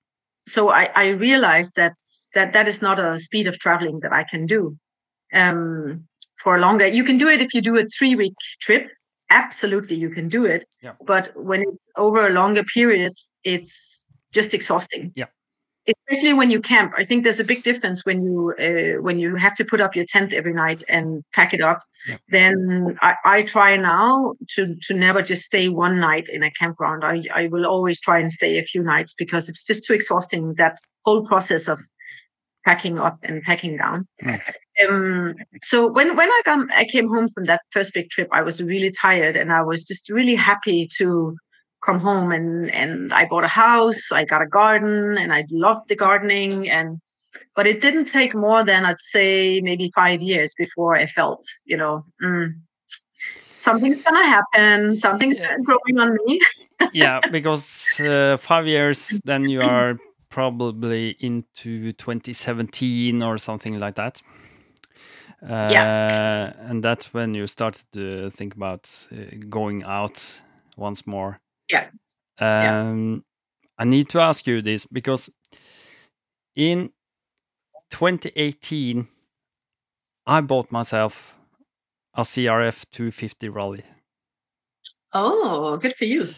so 0.45 0.69
I, 0.69 0.89
I 0.95 1.07
realized 1.09 1.73
that 1.75 1.93
that 2.33 2.53
that 2.53 2.67
is 2.67 2.81
not 2.81 2.99
a 2.99 3.19
speed 3.19 3.47
of 3.47 3.59
traveling 3.59 3.99
that 4.01 4.11
I 4.11 4.23
can 4.23 4.45
do. 4.45 4.77
Um, 5.33 6.07
for 6.43 6.59
longer, 6.59 6.87
you 6.87 7.03
can 7.03 7.17
do 7.17 7.27
it 7.27 7.41
if 7.41 7.53
you 7.53 7.61
do 7.61 7.77
a 7.77 7.85
three 7.85 8.15
week 8.15 8.33
trip. 8.61 8.89
Absolutely, 9.29 9.95
you 9.95 10.09
can 10.09 10.29
do 10.29 10.45
it 10.45 10.65
Yeah. 10.81 10.93
but 11.05 11.31
when 11.35 11.61
it's 11.61 11.85
over 11.97 12.25
a 12.27 12.31
longer 12.31 12.63
period 12.63 13.13
it's 13.43 14.05
just 14.31 14.53
exhausting 14.53 15.11
Yeah. 15.15 15.25
especially 15.87 16.33
when 16.33 16.49
you 16.51 16.59
camp 16.61 16.93
i 16.97 17.03
think 17.07 17.23
there's 17.23 17.39
a 17.39 17.49
big 17.53 17.63
difference 17.63 18.05
when 18.05 18.19
you 18.27 18.53
uh, 18.67 19.01
when 19.05 19.19
you 19.19 19.35
have 19.35 19.55
to 19.59 19.65
put 19.65 19.81
up 19.81 19.95
your 19.95 20.05
tent 20.05 20.33
every 20.33 20.53
night 20.53 20.81
and 20.95 21.23
pack 21.37 21.53
it 21.53 21.61
up 21.61 21.79
Yeah. 22.07 22.17
then 22.37 22.57
I, 23.01 23.11
I 23.35 23.37
try 23.43 23.71
now 23.77 24.33
to 24.53 24.61
to 24.87 24.93
never 24.93 25.21
just 25.31 25.43
stay 25.51 25.65
one 25.85 25.95
night 26.09 26.27
in 26.35 26.41
a 26.43 26.51
campground 26.59 27.03
I, 27.03 27.15
I 27.41 27.47
will 27.53 27.65
always 27.65 27.99
try 27.99 28.17
and 28.19 28.31
stay 28.31 28.53
a 28.59 28.63
few 28.71 28.81
nights 28.83 29.13
because 29.23 29.49
it's 29.49 29.63
just 29.69 29.83
too 29.85 29.93
exhausting 29.99 30.43
that 30.55 30.75
whole 31.05 31.23
process 31.31 31.67
of 31.67 31.79
packing 32.65 32.97
up 33.07 33.17
and 33.27 33.41
packing 33.43 33.75
down 33.83 34.07
Mm. 34.23 34.39
Um, 34.87 35.35
so 35.63 35.87
when 35.87 36.15
when 36.15 36.29
I 36.29 36.41
come 36.45 36.69
I 36.75 36.85
came 36.85 37.07
home 37.07 37.27
from 37.29 37.45
that 37.45 37.61
first 37.71 37.93
big 37.93 38.09
trip, 38.09 38.27
I 38.31 38.41
was 38.41 38.61
really 38.61 38.91
tired 38.91 39.35
and 39.35 39.51
I 39.51 39.61
was 39.61 39.83
just 39.83 40.09
really 40.09 40.35
happy 40.35 40.87
to 40.97 41.35
come 41.83 41.99
home 41.99 42.31
and 42.31 42.71
and 42.71 43.13
I 43.13 43.25
bought 43.25 43.43
a 43.43 43.47
house, 43.49 44.11
I 44.11 44.25
got 44.25 44.41
a 44.41 44.47
garden, 44.47 45.17
and 45.17 45.33
I 45.33 45.45
loved 45.51 45.89
the 45.89 45.95
gardening 45.95 46.69
and 46.69 46.99
but 47.55 47.67
it 47.67 47.81
didn't 47.81 48.05
take 48.05 48.33
more 48.35 48.63
than 48.63 48.85
I'd 48.85 48.99
say 48.99 49.61
maybe 49.61 49.91
five 49.93 50.21
years 50.21 50.53
before 50.57 50.95
I 50.95 51.05
felt, 51.05 51.45
you 51.65 51.77
know, 51.77 52.03
mm, 52.23 52.53
something's 53.57 54.01
gonna 54.03 54.25
happen, 54.25 54.95
something's 54.95 55.37
Yeah. 55.37 55.57
growing 55.63 55.99
on 55.99 56.17
me. 56.25 56.41
yeah, 56.93 57.21
because 57.31 57.99
uh, 57.99 58.37
five 58.37 58.67
years, 58.67 59.19
then 59.23 59.49
you 59.49 59.61
are 59.61 59.97
probably 60.29 61.15
into 61.19 61.91
2017 61.93 63.21
or 63.23 63.37
something 63.37 63.79
like 63.79 63.95
that. 63.95 64.21
Uh, 65.41 66.51
and 66.59 66.83
that's 66.83 67.13
when 67.13 67.33
you 67.33 67.45
started 67.47 67.85
to 67.93 68.29
think 68.31 68.55
about 68.55 69.07
uh, 69.11 69.35
going 69.49 69.83
out 69.83 70.41
once 70.75 71.05
more. 71.05 71.39
Yeah. 71.69 71.89
Um, 72.39 73.23
I 73.77 73.85
need 73.85 74.09
to 74.09 74.19
ask 74.19 74.47
you 74.47 74.61
this 74.61 74.85
because 74.85 75.29
in 76.55 76.91
2018, 77.91 79.07
I 80.25 80.41
bought 80.41 80.71
myself 80.71 81.35
a 82.13 82.21
CRF 82.21 82.85
250 82.91 83.49
Rally. 83.49 83.83
Oh, 85.13 85.77
good 85.77 85.95
for 85.95 86.05
you. 86.05 86.29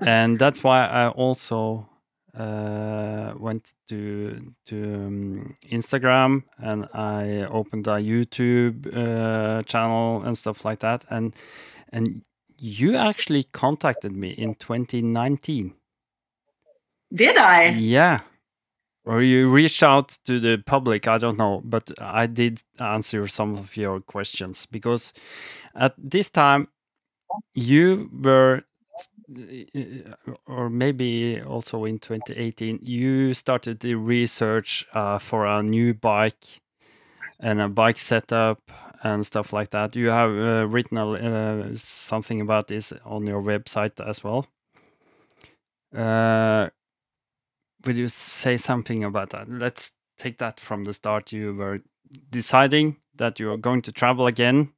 and 0.00 0.38
that's 0.38 0.64
why 0.64 0.86
I 0.86 1.08
also 1.08 1.88
uh, 2.36 3.32
went 3.38 3.72
to 3.88 4.52
to 4.66 4.94
um, 4.94 5.56
Instagram 5.70 6.44
and 6.58 6.88
I 6.94 7.46
opened 7.50 7.86
a 7.86 7.96
YouTube 7.96 8.86
uh, 8.94 9.62
channel 9.62 10.22
and 10.22 10.36
stuff 10.36 10.64
like 10.64 10.80
that. 10.80 11.04
And 11.10 11.34
and 11.92 12.22
you 12.58 12.96
actually 12.96 13.44
contacted 13.44 14.12
me 14.12 14.30
in 14.30 14.54
2019. 14.54 15.74
Did 17.14 17.38
I? 17.38 17.68
Yeah. 17.68 18.20
Or 19.04 19.22
you 19.22 19.50
reached 19.50 19.82
out 19.82 20.18
to 20.26 20.38
the 20.38 20.62
public, 20.66 21.08
I 21.08 21.16
don't 21.16 21.38
know, 21.38 21.62
but 21.64 21.90
I 21.98 22.26
did 22.26 22.60
answer 22.78 23.26
some 23.26 23.56
of 23.56 23.74
your 23.76 24.00
questions 24.00 24.66
because 24.66 25.14
at 25.74 25.94
this 25.96 26.28
time 26.28 26.68
you 27.54 28.10
were 28.12 28.64
or 30.46 30.70
maybe 30.70 31.40
also 31.40 31.84
in 31.84 31.98
2018 31.98 32.80
you 32.82 33.34
started 33.34 33.80
the 33.80 33.94
research 33.94 34.86
uh, 34.94 35.18
for 35.18 35.46
a 35.46 35.62
new 35.62 35.92
bike 35.92 36.60
and 37.40 37.60
a 37.60 37.68
bike 37.68 37.98
setup 37.98 38.60
and 39.02 39.24
stuff 39.24 39.52
like 39.52 39.70
that. 39.70 39.94
You 39.94 40.08
have 40.08 40.30
uh, 40.30 40.66
written 40.66 40.98
a, 40.98 41.12
uh, 41.12 41.68
something 41.74 42.40
about 42.40 42.68
this 42.68 42.92
on 43.04 43.26
your 43.26 43.42
website 43.42 44.00
as 44.04 44.24
well. 44.24 44.46
Uh, 45.94 46.70
would 47.84 47.96
you 47.96 48.08
say 48.08 48.56
something 48.56 49.04
about 49.04 49.30
that? 49.30 49.48
Let's 49.48 49.92
take 50.18 50.38
that 50.38 50.58
from 50.58 50.84
the 50.84 50.92
start. 50.92 51.32
You 51.32 51.54
were 51.54 51.80
deciding 52.30 52.96
that 53.14 53.38
you 53.38 53.52
are 53.52 53.56
going 53.56 53.82
to 53.82 53.92
travel 53.92 54.26
again 54.26 54.72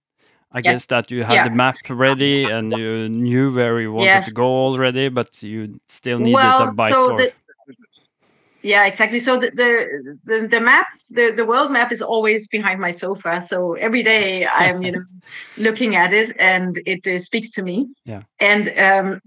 I 0.52 0.60
Yes. 0.60 0.74
guess 0.74 0.86
that 0.86 1.10
you 1.10 1.22
had 1.22 1.34
Yeah. 1.34 1.48
the 1.48 1.56
map 1.56 1.76
ready 1.88 2.44
and 2.44 2.72
you 2.72 3.08
knew 3.08 3.52
where 3.54 3.80
you 3.80 3.92
wanted 3.92 4.14
Yes. 4.14 4.24
to 4.26 4.34
go 4.34 4.46
already, 4.46 5.08
but 5.08 5.42
you 5.42 5.80
still 5.88 6.18
needed 6.18 6.34
well, 6.34 6.68
a 6.68 6.72
bike. 6.72 6.92
so 6.92 7.12
or, 7.12 7.16
the, 7.18 7.32
yeah, 8.62 8.84
exactly. 8.86 9.18
So 9.20 9.38
the, 9.38 9.50
the 9.54 10.18
the 10.24 10.48
the 10.48 10.60
map, 10.60 10.86
the 11.10 11.32
the 11.34 11.46
world 11.46 11.70
map 11.70 11.92
is 11.92 12.02
always 12.02 12.48
behind 12.48 12.80
my 12.80 12.90
sofa. 12.90 13.40
So 13.40 13.74
every 13.74 14.02
day 14.02 14.46
I'm 14.46 14.82
you 14.82 14.92
know 14.92 15.04
looking 15.56 15.96
at 15.96 16.12
it, 16.12 16.32
and 16.38 16.80
it 16.84 17.06
uh, 17.06 17.18
speaks 17.18 17.50
to 17.52 17.62
me. 17.62 17.88
Yeah. 18.04 18.22
And 18.38 18.68
um, 18.78 19.20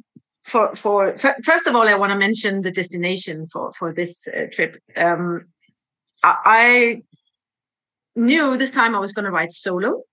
for 0.44 0.76
for 0.76 1.18
fir- 1.18 1.38
first 1.44 1.68
of 1.68 1.76
all, 1.76 1.88
I 1.88 1.96
want 1.96 2.12
to 2.12 2.18
mention 2.20 2.62
the 2.62 2.72
destination 2.72 3.48
for 3.52 3.72
for 3.72 3.94
this 3.94 4.28
uh, 4.28 4.48
trip. 4.52 4.78
Um, 4.96 5.46
I, 6.22 6.36
I 6.46 7.02
knew 8.16 8.58
this 8.58 8.72
time 8.72 8.94
I 8.94 9.00
was 9.00 9.14
going 9.14 9.26
to 9.26 9.32
ride 9.32 9.52
solo, 9.54 10.04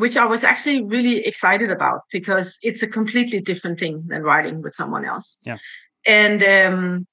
which 0.00 0.16
I 0.16 0.24
was 0.24 0.44
actually 0.44 0.82
really 0.82 1.18
excited 1.26 1.70
about 1.70 2.00
because 2.10 2.58
it's 2.62 2.82
a 2.82 2.86
completely 2.86 3.40
different 3.40 3.78
thing 3.78 4.02
than 4.06 4.22
riding 4.22 4.62
with 4.62 4.74
someone 4.74 5.04
else. 5.04 5.38
Yeah. 5.44 5.58
And 6.06 6.42
um, 6.42 7.06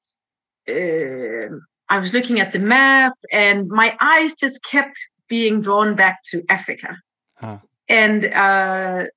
uh, 0.70 1.50
I 1.90 2.00
was 2.00 2.14
looking 2.14 2.40
at 2.40 2.54
the 2.54 2.60
map, 2.60 3.14
and 3.30 3.68
my 3.68 3.98
eyes 4.00 4.36
just 4.36 4.64
kept 4.64 4.98
being 5.28 5.60
drawn 5.60 5.96
back 5.96 6.20
to 6.32 6.44
Africa. 6.48 6.96
Ah. 7.42 7.60
And 7.90 8.26
uh, 8.26 9.08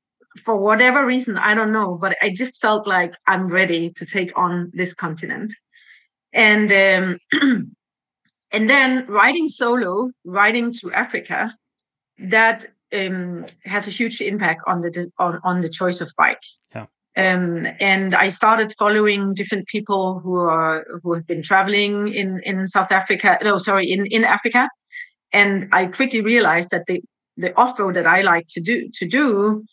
for 0.45 0.57
whatever 0.57 1.07
reason, 1.07 1.39
I 1.39 1.55
don't 1.55 1.73
know, 1.73 1.97
but 2.01 2.17
I 2.21 2.31
just 2.31 2.61
felt 2.61 2.89
like 2.89 3.15
I'm 3.29 3.47
ready 3.47 3.91
to 3.91 4.05
take 4.05 4.37
on 4.37 4.73
this 4.75 4.95
continent. 4.95 5.55
And 6.33 6.69
um, 6.73 7.19
and 8.51 8.69
then 8.69 9.07
riding 9.07 9.49
solo, 9.49 10.11
riding 10.25 10.73
to 10.81 10.93
Africa, 10.93 11.55
that 12.19 12.67
um, 12.93 13.47
has 13.65 13.87
a 13.87 13.91
huge 13.91 14.21
impact 14.21 14.63
on 14.67 14.81
the 14.81 15.11
on, 15.19 15.41
on 15.45 15.61
the 15.61 15.69
choice 15.69 16.01
of 16.01 16.13
bike. 16.17 16.43
Yeah. 16.75 16.87
Um, 17.17 17.67
and 17.81 18.15
I 18.15 18.29
started 18.29 18.73
following 18.79 19.35
different 19.35 19.67
people 19.67 20.21
who 20.21 20.37
are 20.37 20.87
who 21.03 21.15
have 21.15 21.27
been 21.27 21.43
traveling 21.43 22.09
in 22.15 22.41
in 22.45 22.67
South 22.67 22.93
Africa. 22.93 23.39
No, 23.43 23.59
sorry, 23.59 23.91
in 23.91 24.07
in 24.07 24.25
Africa, 24.25 24.69
and 25.33 25.69
I 25.73 25.87
quickly 25.87 26.21
realized 26.21 26.71
that 26.71 26.87
the 26.87 27.03
the 27.37 27.57
off 27.57 27.79
road 27.79 27.95
that 27.95 28.07
I 28.07 28.23
like 28.23 28.47
to 28.51 28.61
do 28.61 28.89
to 28.95 29.09
do. 29.09 29.65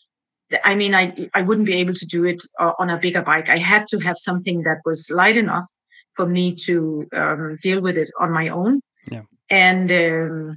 I 0.64 0.74
mean, 0.74 0.94
I 0.94 1.28
I 1.34 1.42
wouldn't 1.42 1.66
be 1.66 1.74
able 1.74 1.94
to 1.94 2.06
do 2.06 2.24
it 2.24 2.42
on 2.58 2.90
a 2.90 2.98
bigger 2.98 3.22
bike. 3.22 3.48
I 3.48 3.58
had 3.58 3.86
to 3.88 3.98
have 3.98 4.16
something 4.18 4.62
that 4.62 4.78
was 4.84 5.10
light 5.10 5.36
enough 5.36 5.66
for 6.14 6.26
me 6.26 6.54
to 6.54 7.06
um, 7.12 7.56
deal 7.62 7.80
with 7.80 7.96
it 7.96 8.10
on 8.18 8.32
my 8.32 8.48
own. 8.48 8.80
Yeah. 9.10 9.22
And 9.50 9.90
um, 9.92 10.56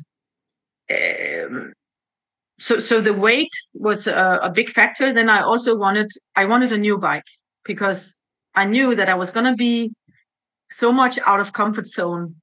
um, 0.89 1.73
so 2.61 2.77
so 2.77 3.01
the 3.01 3.13
weight 3.13 3.53
was 3.73 4.05
a, 4.05 4.39
a 4.43 4.51
big 4.51 4.69
factor. 4.69 5.11
Then 5.11 5.29
I 5.29 5.41
also 5.41 5.75
wanted 5.75 6.09
I 6.35 6.45
wanted 6.45 6.71
a 6.71 6.77
new 6.77 6.97
bike 6.97 7.29
because 7.65 8.13
I 8.53 8.65
knew 8.65 8.93
that 8.95 9.09
I 9.09 9.15
was 9.15 9.31
going 9.31 9.47
to 9.47 9.55
be 9.55 9.91
so 10.69 10.91
much 10.91 11.17
out 11.25 11.39
of 11.39 11.53
comfort 11.53 11.87
zone 11.87 12.35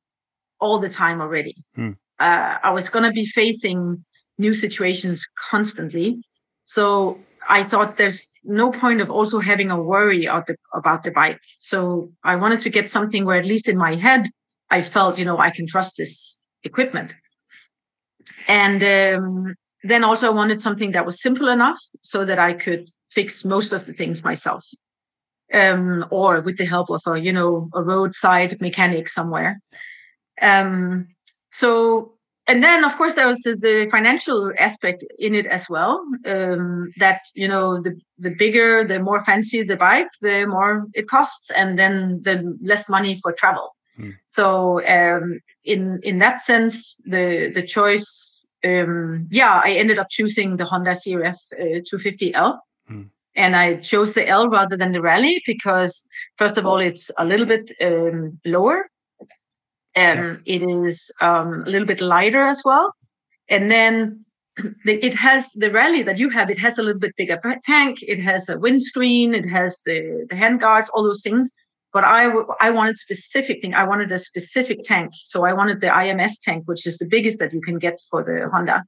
all 0.59 0.81
the 0.81 0.89
time 0.89 1.21
already. 1.21 1.55
Hmm. 1.77 1.93
Uh, 2.19 2.59
I 2.69 2.71
was 2.73 2.91
going 2.91 3.05
to 3.05 3.12
be 3.12 3.27
facing 3.27 4.05
new 4.39 4.55
situations 4.55 5.25
constantly. 5.51 6.21
So 6.64 7.21
I 7.49 7.62
thought 7.62 7.97
there's 7.97 8.27
no 8.43 8.73
point 8.73 9.01
of 9.01 9.11
also 9.11 9.39
having 9.39 9.71
a 9.71 9.81
worry 9.81 10.27
about 10.27 10.49
the, 10.49 10.57
about 10.75 11.05
the 11.05 11.12
bike. 11.12 11.39
So 11.61 12.11
I 12.25 12.35
wanted 12.37 12.61
to 12.62 12.71
get 12.71 12.91
something 12.91 13.25
where, 13.25 13.39
at 13.39 13.47
least 13.47 13.69
in 13.69 13.79
my 13.79 13.95
head, 13.95 14.27
I 14.69 14.83
felt, 14.83 15.16
you 15.16 15.25
know, 15.25 15.39
I 15.39 15.51
can 15.51 15.66
trust 15.66 15.97
this 15.97 16.39
equipment. 16.64 17.14
And 18.49 18.83
um, 18.83 19.55
then 19.89 20.05
also 20.05 20.26
I 20.28 20.30
wanted 20.30 20.61
something 20.61 20.93
that 20.93 21.07
was 21.07 21.20
simple 21.20 21.49
enough 21.49 21.78
so 22.03 22.24
that 22.24 22.39
I 22.39 22.53
could 22.53 22.89
fix 23.11 23.45
most 23.45 23.72
of 23.72 23.86
the 23.86 23.93
things 23.93 24.24
myself, 24.24 24.64
um, 25.53 26.07
or 26.11 26.41
with 26.41 26.59
the 26.59 26.66
help 26.66 26.91
of 26.91 27.03
a, 27.07 27.18
you 27.18 27.32
know, 27.32 27.68
a 27.74 27.82
roadside 27.82 28.61
mechanic 28.61 29.09
somewhere. 29.09 29.61
Um, 30.41 31.09
so 31.51 32.12
and 32.49 32.62
then 32.62 32.82
of 32.82 32.97
course 32.97 33.14
there 33.14 33.26
was 33.26 33.43
the- 33.43 33.89
financial 33.91 34.53
aspect 34.59 35.05
in 35.18 35.34
it 35.34 35.47
as 35.47 35.68
well 35.68 36.03
um, 36.26 36.91
that 36.97 37.20
you 37.34 37.47
know 37.47 37.80
the 37.80 37.93
the 38.18 38.30
bigger 38.30 38.84
the 38.84 38.99
more 38.99 39.24
fancy 39.24 39.62
the 39.62 39.76
bike 39.76 40.09
the 40.22 40.47
more 40.47 40.86
it 40.95 41.07
costs 41.09 41.51
and 41.51 41.78
then 41.78 42.20
the 42.22 42.57
less 42.62 42.89
money 42.89 43.14
for 43.22 43.32
travel 43.32 43.74
Hmm. 43.99 44.11
so 44.28 44.80
um, 44.86 45.41
in 45.64 45.99
in 46.05 46.18
that 46.18 46.41
sense 46.41 46.95
the 47.05 47.51
the 47.53 47.62
choice 47.62 48.38
um, 48.65 49.27
yeah 49.31 49.61
i 49.65 49.73
ended 49.73 49.99
up 49.99 50.09
choosing 50.11 50.57
the 50.57 50.65
honda 50.65 50.91
crf 50.91 51.37
uh, 51.61 51.81
250l 51.91 52.59
Hmm. 52.89 53.03
and 53.37 53.55
i 53.55 53.77
chose 53.77 54.15
the 54.15 54.27
l 54.27 54.49
rather 54.49 54.77
than 54.77 54.93
the 54.93 55.03
rally 55.03 55.43
because 55.47 56.03
first 56.37 56.57
of 56.57 56.65
all 56.65 56.79
it's 56.79 57.11
a 57.19 57.25
little 57.25 57.45
bit 57.45 57.71
um, 57.83 58.41
lower 58.47 58.89
and 59.99 60.41
it 60.47 60.63
is 60.63 61.11
um, 61.21 61.65
a 61.67 61.71
little 61.71 61.87
bit 61.87 62.01
lighter 62.01 62.47
as 62.47 62.63
well. 62.65 62.95
And 63.49 63.71
then 63.71 64.25
it 64.85 65.15
has 65.15 65.51
the 65.55 65.71
rally 65.71 66.03
that 66.03 66.19
you 66.19 66.29
have. 66.31 66.51
It 66.51 66.59
has 66.59 66.79
a 66.79 66.83
little 66.83 67.01
bit 67.01 67.17
bigger 67.17 67.41
tank. 67.65 67.99
It 68.03 68.21
has 68.21 68.49
a 68.49 68.59
windscreen. 68.59 69.35
It 69.35 69.47
has 69.47 69.83
the 69.83 70.27
the 70.31 70.37
hand 70.37 70.61
guards, 70.61 70.89
all 70.91 71.03
those 71.03 71.23
things. 71.23 71.53
But 71.93 72.05
I 72.05 72.24
w- 72.24 72.47
I 72.61 72.70
wanted 72.70 72.99
specific 72.99 73.61
thing. 73.62 73.74
I 73.74 73.84
wanted 73.84 74.12
a 74.12 74.18
specific 74.18 74.78
tank. 74.84 75.11
So 75.24 75.45
I 75.45 75.53
wanted 75.53 75.80
the 75.80 75.89
IMS 75.89 76.41
tank, 76.43 76.64
which 76.66 76.86
is 76.86 76.99
the 76.99 77.07
biggest 77.07 77.39
that 77.39 77.53
you 77.53 77.61
can 77.61 77.78
get 77.78 77.99
for 78.11 78.22
the 78.22 78.49
Honda. 78.53 78.84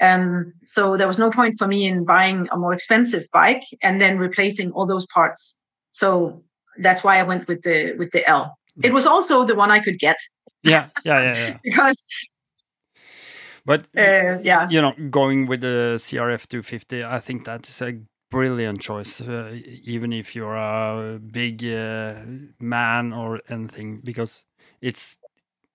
Um, 0.00 0.52
so 0.62 0.96
there 0.96 1.06
was 1.06 1.18
no 1.18 1.30
point 1.30 1.56
for 1.58 1.66
me 1.66 1.86
in 1.86 2.04
buying 2.04 2.48
a 2.52 2.56
more 2.56 2.72
expensive 2.72 3.26
bike 3.32 3.64
and 3.82 4.00
then 4.00 4.18
replacing 4.18 4.70
all 4.72 4.86
those 4.86 5.06
parts. 5.06 5.58
So 5.90 6.42
that's 6.78 7.02
why 7.04 7.18
I 7.18 7.22
went 7.22 7.48
with 7.48 7.62
the 7.62 7.94
with 7.98 8.10
the 8.12 8.28
L. 8.28 8.56
It 8.82 8.92
was 8.92 9.06
also 9.06 9.44
the 9.44 9.54
one 9.54 9.70
I 9.70 9.78
could 9.78 10.00
get 10.00 10.16
yeah, 10.64 10.88
yeah, 11.04 11.20
yeah, 11.22 11.36
yeah. 11.36 11.58
because 11.64 12.04
But 13.66 13.86
uh, 13.96 14.38
yeah 14.42 14.68
you 14.68 14.80
know, 14.82 14.94
going 15.10 15.46
with 15.46 15.60
the 15.60 15.96
CRF 15.98 16.48
250, 16.48 17.04
I 17.04 17.18
think 17.18 17.44
that's 17.44 17.80
a 17.80 17.92
brilliant 18.34 18.80
choice, 18.80 19.20
uh, 19.20 19.56
even 19.84 20.12
if 20.12 20.34
you're 20.34 20.56
a 20.56 21.18
big 21.18 21.64
uh, 21.64 22.22
man 22.60 23.12
or 23.12 23.40
anything, 23.48 24.00
because 24.04 24.44
it's 24.80 25.18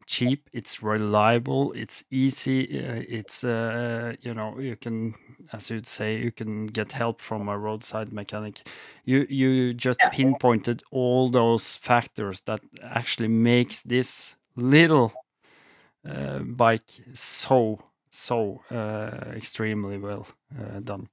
cheap, 0.07 0.49
it's 0.53 0.83
reliable, 0.83 1.73
it's 1.73 2.03
easy, 2.11 2.79
uh, 2.85 3.03
it's 3.07 3.43
uh, 3.43 4.15
you 4.21 4.33
know, 4.33 4.59
you 4.59 4.75
can, 4.77 5.15
as 5.53 5.69
you'd 5.69 5.87
say, 5.87 6.17
you 6.19 6.31
can 6.31 6.67
get 6.67 6.93
help 6.93 7.21
from 7.21 7.49
a 7.49 7.57
roadside 7.57 8.13
mechanic. 8.13 8.67
You 9.05 9.27
you 9.29 9.73
just 9.73 9.99
Yeah. 10.03 10.09
pinpointed 10.11 10.83
all 10.91 11.29
those 11.29 11.77
factors 11.77 12.41
that 12.41 12.61
actually 12.83 13.29
makes 13.29 13.81
this 13.83 14.35
little 14.55 15.13
uh, 16.07 16.39
bike 16.39 16.89
so 17.15 17.79
so 18.11 18.61
uh, 18.71 19.33
extremely 19.35 19.97
well 19.97 20.27
uh, 20.59 20.79
done. 20.79 21.09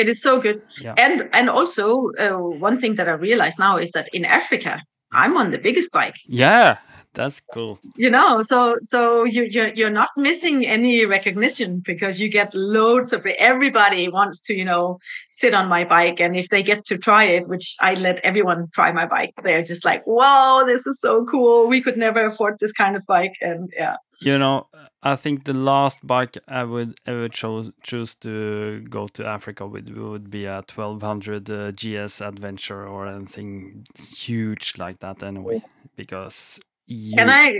It 0.00 0.08
is 0.08 0.20
so 0.22 0.40
good. 0.40 0.58
Yeah. 0.80 0.94
and 1.04 1.28
and 1.32 1.46
also 1.58 1.84
uh, 2.24 2.38
one 2.68 2.76
thing 2.80 2.94
that 2.98 3.08
i 3.08 3.16
realize 3.28 3.54
now 3.58 3.74
is 3.84 3.90
that 3.96 4.06
in 4.12 4.24
africa 4.24 4.72
i'm 5.12 5.36
on 5.36 5.50
the 5.50 5.58
biggest 5.58 5.92
bike. 5.92 6.16
Yeah, 6.26 6.78
That's 7.12 7.40
cool. 7.52 7.80
You 7.96 8.08
know, 8.08 8.40
so 8.42 8.76
so 8.82 9.24
you 9.24 9.42
you're 9.42 9.72
you're 9.74 9.90
not 9.90 10.10
missing 10.16 10.64
any 10.64 11.04
recognition 11.04 11.82
because 11.84 12.20
you 12.20 12.28
get 12.28 12.54
loads 12.54 13.12
of. 13.12 13.26
Everybody 13.26 14.08
wants 14.08 14.40
to, 14.42 14.54
you 14.54 14.64
know, 14.64 14.98
sit 15.32 15.52
on 15.52 15.68
my 15.68 15.84
bike, 15.84 16.20
and 16.20 16.36
if 16.36 16.48
they 16.50 16.62
get 16.62 16.84
to 16.86 16.98
try 16.98 17.24
it, 17.24 17.48
which 17.48 17.74
I 17.80 17.94
let 17.94 18.20
everyone 18.20 18.68
try 18.72 18.92
my 18.92 19.06
bike, 19.06 19.34
they're 19.42 19.64
just 19.64 19.84
like, 19.84 20.06
"Wow, 20.06 20.62
this 20.64 20.86
is 20.86 21.00
so 21.00 21.24
cool! 21.24 21.66
We 21.66 21.82
could 21.82 21.96
never 21.96 22.26
afford 22.26 22.58
this 22.60 22.72
kind 22.72 22.94
of 22.94 23.04
bike." 23.06 23.34
And 23.40 23.70
yeah, 23.76 23.96
You 24.20 24.38
know, 24.38 24.68
I 25.02 25.16
think 25.16 25.44
the 25.44 25.54
last 25.54 26.06
bike 26.06 26.36
I 26.46 26.64
would 26.64 26.94
ever 27.06 27.28
choose 27.28 27.70
choose 27.82 28.14
to 28.16 28.82
go 28.82 29.08
to 29.08 29.26
Africa 29.26 29.66
with 29.66 29.88
would 29.90 30.30
be 30.30 30.44
a 30.44 30.62
1200 30.62 31.50
uh, 31.50 31.72
GS 31.72 32.20
Adventure 32.20 32.86
or 32.86 33.06
anything 33.08 33.84
huge 33.98 34.74
like 34.78 34.98
that. 35.00 35.22
Anyway, 35.22 35.62
because 35.96 36.60
you, 36.94 37.14
can 37.14 37.30
I? 37.30 37.54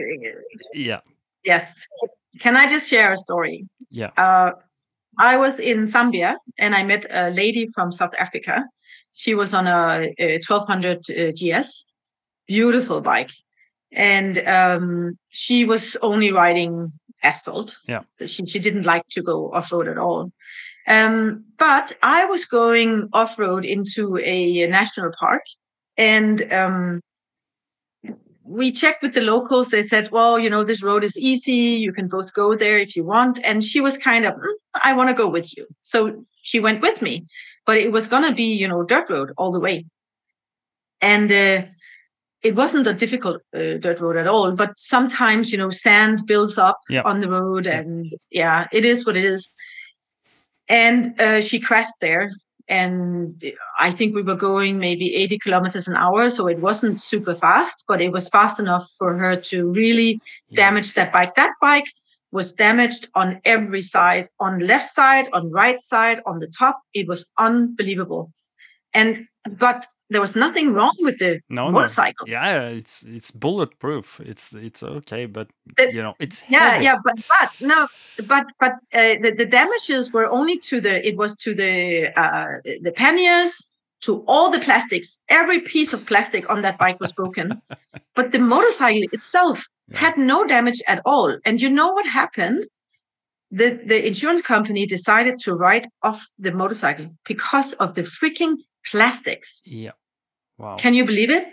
Yeah, 0.74 1.00
Yes. 1.44 1.86
Can 2.40 2.56
I 2.56 2.66
just 2.66 2.88
share 2.88 3.12
a 3.12 3.16
story? 3.16 3.66
Yeah. 3.90 4.10
Uh, 4.16 4.52
I 5.18 5.36
was 5.36 5.58
in 5.58 5.84
Zambia 5.84 6.36
and 6.58 6.74
I 6.74 6.82
met 6.82 7.06
a 7.10 7.30
lady 7.30 7.66
from 7.74 7.92
South 7.92 8.12
Africa. 8.18 8.64
She 9.12 9.34
was 9.34 9.52
on 9.52 9.66
a, 9.66 10.14
a 10.18 10.40
1200 10.46 11.10
uh, 11.10 11.32
GS, 11.32 11.84
beautiful 12.46 13.00
bike. 13.00 13.30
And 13.92 14.38
um, 14.46 15.18
she 15.30 15.64
was 15.64 15.96
only 16.00 16.30
riding 16.30 16.92
asphalt. 17.22 17.76
Yeah. 17.88 18.02
She, 18.24 18.46
she 18.46 18.58
didn't 18.60 18.84
like 18.84 19.02
to 19.10 19.22
go 19.22 19.52
off 19.52 19.72
road 19.72 19.88
at 19.88 19.98
all. 19.98 20.30
Um, 20.86 21.44
but 21.58 21.92
I 22.02 22.24
was 22.26 22.44
going 22.44 23.08
off 23.12 23.38
road 23.38 23.64
into 23.64 24.16
a, 24.18 24.66
national 24.68 25.12
park 25.18 25.42
and 25.96 26.50
um, 26.52 27.00
we 28.50 28.72
checked 28.72 29.02
with 29.02 29.14
the 29.14 29.20
locals. 29.20 29.68
They 29.70 29.82
said, 29.82 30.10
well, 30.10 30.38
you 30.38 30.50
know, 30.50 30.64
this 30.64 30.82
road 30.82 31.04
is 31.04 31.16
easy. 31.16 31.52
You 31.86 31.92
can 31.92 32.08
both 32.08 32.34
go 32.34 32.56
there 32.56 32.78
if 32.78 32.96
you 32.96 33.04
want. 33.04 33.38
And 33.44 33.62
she 33.62 33.80
was 33.80 33.96
kind 33.96 34.24
of, 34.26 34.34
"Mm, 34.34 34.54
I 34.82 34.92
want 34.92 35.08
to 35.08 35.14
go 35.22 35.28
with 35.28 35.56
you. 35.56 35.66
So 35.80 36.24
she 36.42 36.58
went 36.58 36.80
with 36.82 37.00
me, 37.00 37.24
but 37.66 37.76
it 37.76 37.92
was 37.92 38.06
going 38.08 38.24
to 38.28 38.34
be, 38.34 38.48
you 38.62 38.66
know, 38.66 38.82
dirt 38.82 39.08
road 39.08 39.30
all 39.38 39.52
the 39.52 39.60
way. 39.60 39.84
And 41.00 41.30
uh, 41.30 41.62
it 42.42 42.54
wasn't 42.56 42.86
a 42.88 42.94
difficult 42.94 43.40
uh, 43.54 43.78
dirt 43.84 44.00
road 44.00 44.16
at 44.16 44.26
all. 44.26 44.52
But 44.52 44.70
sometimes, 44.76 45.52
you 45.52 45.58
know, 45.58 45.70
sand 45.70 46.26
builds 46.26 46.58
up 46.58 46.78
Yeah. 46.88 47.02
on 47.04 47.20
the 47.20 47.30
road. 47.30 47.66
And 47.66 48.12
yeah, 48.30 48.66
it 48.72 48.84
is 48.84 49.06
what 49.06 49.16
it 49.16 49.24
is. 49.24 49.50
And 50.68 51.20
uh, 51.20 51.40
she 51.40 51.60
crashed 51.60 52.00
there. 52.00 52.32
And 52.70 53.42
I 53.80 53.90
think 53.90 54.14
we 54.14 54.22
were 54.22 54.36
going 54.36 54.78
maybe 54.78 55.12
80 55.16 55.40
kilometers 55.40 55.88
an 55.88 55.96
hour. 55.96 56.30
So 56.30 56.46
it 56.46 56.60
wasn't 56.60 57.00
super 57.00 57.34
fast, 57.34 57.84
but 57.88 58.00
it 58.00 58.12
was 58.12 58.28
fast 58.28 58.60
enough 58.60 58.88
for 58.96 59.18
her 59.18 59.34
to 59.50 59.72
really 59.72 60.20
damage 60.54 60.94
that 60.94 61.12
bike. 61.12 61.34
That 61.34 61.52
bike 61.60 61.88
was 62.30 62.52
damaged 62.52 63.08
on 63.16 63.40
every 63.44 63.82
side, 63.82 64.28
on 64.38 64.60
left 64.60 64.86
side, 64.86 65.28
on 65.32 65.50
right 65.50 65.80
side, 65.80 66.20
on 66.26 66.38
the 66.38 66.46
top. 66.46 66.80
It 66.94 67.08
was 67.08 67.28
unbelievable. 67.38 68.32
And 68.94 69.26
but 69.58 69.84
there 70.10 70.20
was 70.20 70.34
nothing 70.36 70.72
wrong 70.74 70.96
with 71.06 71.18
the 71.18 71.40
No, 71.48 71.66
no. 71.66 71.72
motorcycle. 71.72 72.28
Yeah, 72.28 72.68
it's 72.78 73.02
it's 73.16 73.30
bulletproof. 73.30 74.20
It's 74.20 74.52
it's 74.54 74.82
okay, 74.82 75.26
but 75.26 75.48
The- 75.76 75.92
you 75.94 76.02
know, 76.02 76.14
it's 76.18 76.42
yeah 76.48 76.70
heavy. 76.70 76.84
yeah 76.84 76.96
but 77.04 77.16
but 77.28 77.50
no 77.60 77.86
but 78.32 78.44
but 78.62 78.72
uh, 78.92 79.14
the, 79.22 79.30
the 79.40 79.46
damages 79.46 80.12
were 80.12 80.28
only 80.38 80.58
to 80.68 80.80
the 80.80 80.94
it 81.08 81.16
was 81.16 81.34
to 81.44 81.54
the 81.54 81.74
uh 82.22 82.48
the 82.86 82.92
panniers 82.92 83.52
to 84.06 84.12
all 84.26 84.50
the 84.50 84.58
plastics 84.68 85.18
every 85.28 85.60
piece 85.60 85.92
of 85.96 86.00
plastic 86.06 86.48
on 86.50 86.62
that 86.62 86.76
bike 86.78 86.98
was 87.00 87.12
broken 87.12 87.46
but 88.16 88.32
the 88.32 88.38
motorcycle 88.54 89.06
itself 89.12 89.58
Yeah. 89.88 89.98
had 90.04 90.14
no 90.16 90.38
damage 90.46 90.80
at 90.92 91.00
all 91.04 91.28
and 91.46 91.60
you 91.62 91.70
know 91.78 91.90
what 91.96 92.06
happened 92.22 92.60
the 93.60 93.68
the 93.90 93.98
insurance 94.10 94.42
company 94.54 94.82
decided 94.86 95.34
to 95.44 95.50
write 95.62 95.86
off 96.08 96.20
the 96.46 96.52
motorcycle 96.62 97.06
because 97.32 97.70
of 97.82 97.88
the 97.96 98.02
freaking 98.18 98.54
plastics 98.90 99.60
Yeah. 99.84 99.96
Wow. 100.60 100.76
can 100.76 100.92
you 100.94 101.04
believe 101.04 101.30
it 101.30 101.44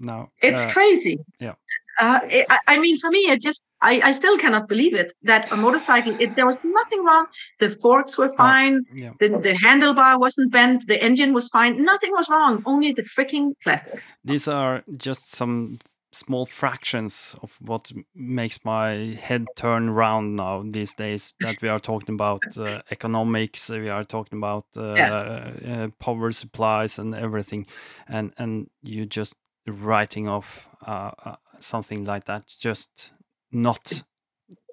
no. 0.00 0.30
it's 0.42 0.64
uh, 0.64 0.70
crazy. 0.70 1.18
yeah. 1.38 1.54
Uh, 2.00 2.20
it, 2.28 2.46
I, 2.50 2.58
I 2.66 2.78
mean, 2.78 2.98
for 2.98 3.08
me, 3.10 3.20
it 3.20 3.40
just 3.40 3.64
I, 3.80 4.00
I 4.02 4.12
still 4.12 4.36
cannot 4.36 4.68
believe 4.68 4.94
it 4.94 5.12
that 5.22 5.50
a 5.52 5.56
motorcycle. 5.56 6.16
It, 6.20 6.34
there 6.34 6.46
was 6.46 6.58
nothing 6.64 7.04
wrong. 7.04 7.26
The 7.60 7.70
forks 7.70 8.18
were 8.18 8.34
fine. 8.34 8.82
yeah. 8.92 9.12
The, 9.20 9.28
the 9.28 9.56
handlebar 9.64 10.18
wasn't 10.18 10.50
bent. 10.50 10.88
The 10.88 11.00
engine 11.00 11.32
was 11.32 11.48
fine. 11.48 11.84
Nothing 11.84 12.10
was 12.10 12.28
wrong. 12.28 12.62
Only 12.66 12.92
the 12.92 13.02
freaking 13.02 13.52
plastics. 13.62 14.16
These 14.24 14.48
are 14.48 14.82
just 14.96 15.30
some 15.30 15.78
small 16.14 16.46
fractions 16.46 17.36
of 17.42 17.56
what 17.60 17.92
makes 18.14 18.64
my 18.64 18.90
head 19.20 19.46
turn 19.56 19.90
round 19.90 20.36
now 20.36 20.62
these 20.64 20.94
days 20.94 21.34
that 21.40 21.60
we 21.60 21.68
are 21.68 21.80
talking 21.80 22.14
about 22.14 22.42
uh, 22.58 22.80
economics 22.90 23.68
we 23.70 23.88
are 23.88 24.04
talking 24.04 24.38
about 24.38 24.64
uh, 24.76 24.80
uh, 24.80 25.88
power 25.98 26.30
supplies 26.30 26.98
and 26.98 27.14
everything 27.14 27.66
and 28.08 28.32
and 28.38 28.70
you 28.82 29.04
just 29.06 29.34
writing 29.66 30.28
off 30.28 30.68
uh, 30.86 31.10
uh, 31.24 31.36
something 31.58 32.04
like 32.04 32.24
that 32.24 32.46
just 32.46 33.10
not 33.52 34.02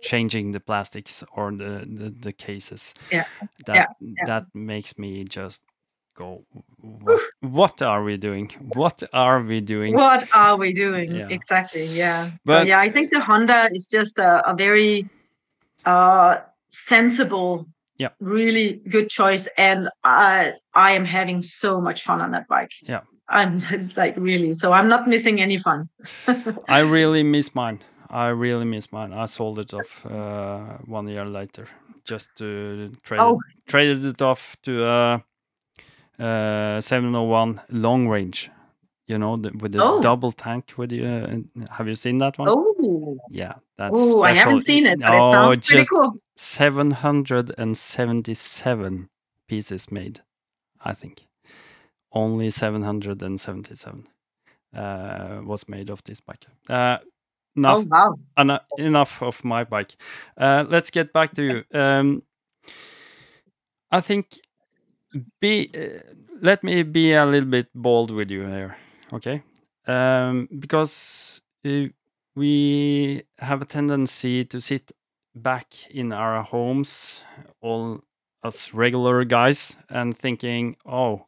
changing 0.02 0.52
the 0.52 0.60
plastics 0.60 1.24
or 1.36 1.52
the 1.52 1.86
the, 1.88 2.10
the 2.10 2.34
cases. 2.34 2.94
Yeah, 3.12 3.26
that 3.66 3.96
yeah. 4.00 4.26
that 4.26 4.46
makes 4.54 4.98
me 4.98 5.24
just 5.24 5.62
go 6.16 6.43
what, 6.82 7.22
what 7.41 7.82
are 7.82 8.03
we 8.03 8.18
doing 8.18 8.49
what 8.74 9.03
are 9.14 9.41
we 9.41 9.62
doing 9.62 9.93
What 9.93 10.28
are 10.34 10.57
we 10.57 10.74
doing 10.74 11.16
Yeah. 11.16 11.28
exactly? 11.30 11.86
Yeah, 11.86 12.32
But- 12.45 12.62
but 12.62 12.68
yeah, 12.68 12.80
I 12.80 12.89
think 12.91 13.12
the 13.12 13.20
Honda 13.22 13.70
is 13.72 13.88
just 13.88 14.20
a, 14.20 14.41
a 14.49 14.53
very 14.55 15.07
uh, 15.86 16.38
sensible, 16.70 17.66
Yeah. 17.97 18.09
really 18.20 18.82
good 18.89 19.09
choice, 19.09 19.47
and 19.57 19.89
I 20.03 20.53
I 20.74 20.91
am 20.95 21.05
having 21.05 21.41
so 21.41 21.82
much 21.82 22.03
fun 22.03 22.22
on 22.22 22.32
that 22.32 22.47
bike. 22.47 22.72
Yeah. 22.84 23.01
I'm 23.30 23.62
like 24.01 24.16
really. 24.18 24.53
So 24.53 24.74
I'm 24.74 24.88
not 24.89 25.07
missing 25.07 25.39
any 25.41 25.57
fun. 25.57 25.89
I 26.68 26.80
really 26.97 27.24
miss 27.24 27.55
mine. 27.55 27.80
I 28.09 28.28
really 28.28 28.66
miss 28.66 28.91
mine. 28.91 29.14
I 29.14 29.26
sold 29.28 29.59
it 29.59 29.74
off 29.74 30.05
uh, 30.05 30.78
one 30.86 31.07
year 31.07 31.26
later 31.26 31.66
just 32.03 32.30
to 32.38 32.45
trade 33.03 33.22
Oh. 33.22 33.39
traded 33.68 34.05
it 34.05 34.22
off 34.22 34.55
to 34.64 34.72
uh, 34.86 35.20
uh, 36.22 36.80
701 36.82 37.61
long 37.69 38.07
range. 38.07 38.49
You 39.07 39.17
know, 39.17 39.36
the, 39.36 39.51
with 39.59 39.72
the 39.74 39.84
Oh. 39.84 39.99
double 40.01 40.32
tank. 40.32 40.74
With 40.78 40.91
the, 40.91 41.05
uh, 41.05 41.38
have 41.72 41.88
you 41.88 41.95
seen 41.95 42.19
that 42.19 42.38
one? 42.38 42.47
Oh, 42.49 43.17
Yeah, 43.30 43.55
that's 43.78 43.95
oh, 43.97 44.22
I 44.22 44.34
haven't 44.36 44.61
seen 44.61 44.86
it, 44.86 44.99
but 44.99 45.09
No, 45.09 45.51
it 45.51 45.63
sounds 45.65 45.67
pretty 45.67 45.86
cool. 45.88 46.13
777 46.38 49.09
pieces 49.47 49.91
made, 49.91 50.22
I 50.84 50.93
think. 50.93 51.28
Only 52.13 52.49
777 52.49 54.07
uh, 54.76 55.41
was 55.43 55.67
made 55.67 55.89
of 55.89 56.03
this 56.03 56.22
bike. 56.22 56.45
Uh, 56.69 56.97
enough, 57.55 57.78
Oh 57.80 57.86
wow. 57.89 58.15
eno- 58.38 58.59
enough 58.78 59.22
of 59.22 59.43
my 59.43 59.63
bike. 59.63 59.95
Uh, 60.38 60.65
let's 60.69 60.89
get 60.91 61.13
back 61.13 61.34
to 61.36 61.43
you. 61.43 61.63
Um, 61.80 62.24
I 63.91 64.01
think 64.01 64.39
be 65.39 65.70
uh, 65.76 66.01
let 66.41 66.64
me 66.64 66.84
be 66.84 67.14
a 67.14 67.26
little 67.26 67.49
bit 67.49 67.68
bold 67.74 68.12
with 68.12 68.32
you 68.32 68.45
here, 68.47 68.78
okay? 69.14 69.43
Um, 69.88 70.47
because 70.59 71.41
uh, 71.66 71.88
we 72.36 73.24
have 73.39 73.62
a 73.62 73.66
tendency 73.66 74.45
to 74.45 74.62
sit 74.62 74.91
back 75.36 75.74
in 75.89 76.12
our 76.12 76.43
homes, 76.43 77.24
all 77.62 78.01
us 78.43 78.74
regular 78.74 79.24
guys, 79.24 79.76
and 79.89 80.18
thinking, 80.18 80.76
oh, 80.86 81.26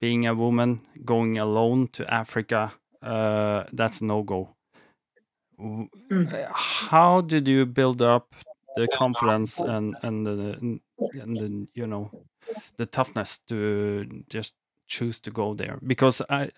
being 0.00 0.26
a 0.26 0.34
woman 0.34 0.80
going 1.04 1.38
alone 1.38 1.88
to 1.88 2.12
Africa, 2.12 2.72
uh, 3.02 3.64
that's 3.72 4.00
no 4.00 4.22
go. 4.22 4.56
Mm. 5.60 6.50
How 6.52 7.20
did 7.20 7.46
you 7.48 7.66
build 7.66 8.02
up 8.02 8.34
the 8.74 8.88
confidence 8.88 9.60
and 9.60 9.96
and 10.02 10.26
the 10.26 10.80
and 11.14 11.36
the 11.36 11.68
you 11.74 11.86
know 11.86 12.10
the 12.76 12.86
toughness 12.86 13.38
to 13.48 14.24
just 14.28 14.54
choose 14.88 15.20
to 15.20 15.30
go 15.30 15.54
there? 15.54 15.78
Because 15.86 16.22
I 16.28 16.50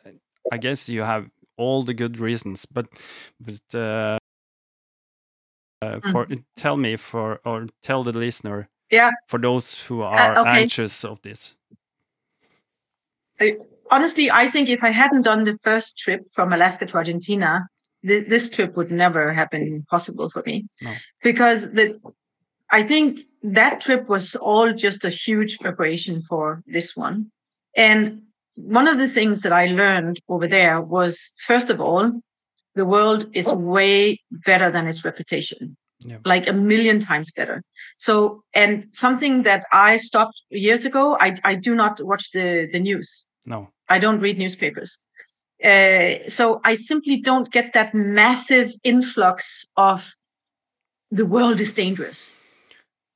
I 0.52 0.58
guess 0.58 0.88
you 0.88 1.02
have 1.02 1.30
all 1.56 1.82
the 1.82 1.94
good 1.94 2.18
reasons, 2.18 2.66
but 2.66 2.86
but 3.40 3.78
uh, 3.78 4.18
uh, 5.82 6.00
for 6.10 6.26
tell 6.56 6.76
me 6.76 6.96
for 6.96 7.40
or 7.44 7.66
tell 7.82 8.02
the 8.02 8.12
listener 8.12 8.68
Yeah. 8.90 9.10
for 9.28 9.38
those 9.38 9.74
who 9.88 10.02
are 10.02 10.38
okay. 10.38 10.62
anxious 10.62 11.04
of 11.04 11.20
this. 11.22 11.56
Honestly, 13.90 14.30
I 14.30 14.48
think 14.48 14.68
if 14.68 14.82
I 14.82 14.90
hadn't 14.90 15.22
done 15.22 15.44
the 15.44 15.58
first 15.58 15.98
trip 15.98 16.20
from 16.32 16.52
Alaska 16.52 16.86
to 16.86 16.96
Argentina, 16.96 17.68
th- 18.06 18.26
this 18.28 18.48
trip 18.48 18.76
would 18.76 18.90
never 18.90 19.32
have 19.32 19.50
been 19.50 19.84
possible 19.90 20.30
for 20.30 20.42
me. 20.46 20.66
No. 20.82 20.92
Because 21.22 21.72
the 21.72 22.00
I 22.70 22.82
think 22.82 23.20
that 23.44 23.80
trip 23.80 24.08
was 24.08 24.34
all 24.36 24.72
just 24.72 25.04
a 25.04 25.10
huge 25.10 25.58
preparation 25.58 26.22
for 26.22 26.62
this 26.66 26.96
one. 26.96 27.30
And 27.76 28.22
one 28.56 28.88
of 28.88 28.98
the 28.98 29.08
things 29.08 29.42
that 29.42 29.52
I 29.52 29.66
learned 29.66 30.20
over 30.28 30.48
there 30.48 30.80
was 30.80 31.30
first 31.46 31.70
of 31.70 31.80
all, 31.80 32.12
the 32.74 32.84
world 32.84 33.26
is 33.34 33.52
way 33.52 34.20
better 34.30 34.70
than 34.70 34.86
its 34.86 35.04
reputation 35.04 35.76
Yeah. 36.10 36.18
like 36.24 36.46
a 36.48 36.52
million 36.52 36.98
times 37.10 37.28
better 37.38 37.62
so 38.06 38.14
and 38.62 38.72
something 39.04 39.34
that 39.48 39.62
i 39.72 39.96
stopped 40.08 40.36
years 40.50 40.84
ago 40.90 41.04
i, 41.26 41.28
I 41.50 41.54
do 41.66 41.72
not 41.82 41.94
watch 42.10 42.24
the 42.36 42.48
the 42.74 42.80
news 42.88 43.08
No. 43.46 43.58
i 43.94 43.96
don't 44.04 44.20
read 44.26 44.36
newspapers 44.38 44.90
uh, 45.70 46.10
so 46.36 46.44
i 46.70 46.74
simply 46.90 47.16
don't 47.30 47.48
get 47.56 47.72
that 47.72 47.94
massive 47.94 48.68
influx 48.82 49.34
of 49.90 49.98
the 51.18 51.26
world 51.34 51.58
is 51.60 51.72
dangerous 51.72 52.20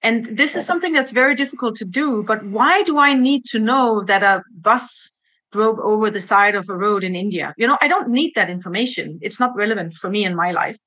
and 0.03 0.26
this 0.36 0.55
is 0.55 0.64
something 0.64 0.92
that's 0.92 1.11
very 1.11 1.34
difficult 1.34 1.76
to 1.76 1.84
do 1.84 2.22
but 2.22 2.44
why 2.46 2.82
do 2.84 2.99
i 2.99 3.14
need 3.14 3.44
to 3.44 3.59
know 3.59 4.03
that 4.05 4.22
a 4.22 4.42
bus 4.53 5.11
drove 5.51 5.78
over 5.80 6.11
the 6.11 6.20
side 6.20 6.55
of 6.55 6.68
a 6.68 6.76
road 6.76 7.03
in 7.03 7.14
india 7.14 7.55
you 7.57 7.66
know 7.66 7.78
i 7.80 7.88
don't 7.88 8.09
need 8.09 8.32
that 8.34 8.51
information 8.51 9.18
it's 9.22 9.40
not 9.40 9.55
relevant 9.57 9.94
for 9.94 10.11
me 10.11 10.24
in 10.24 10.34
my 10.34 10.51
life 10.53 10.78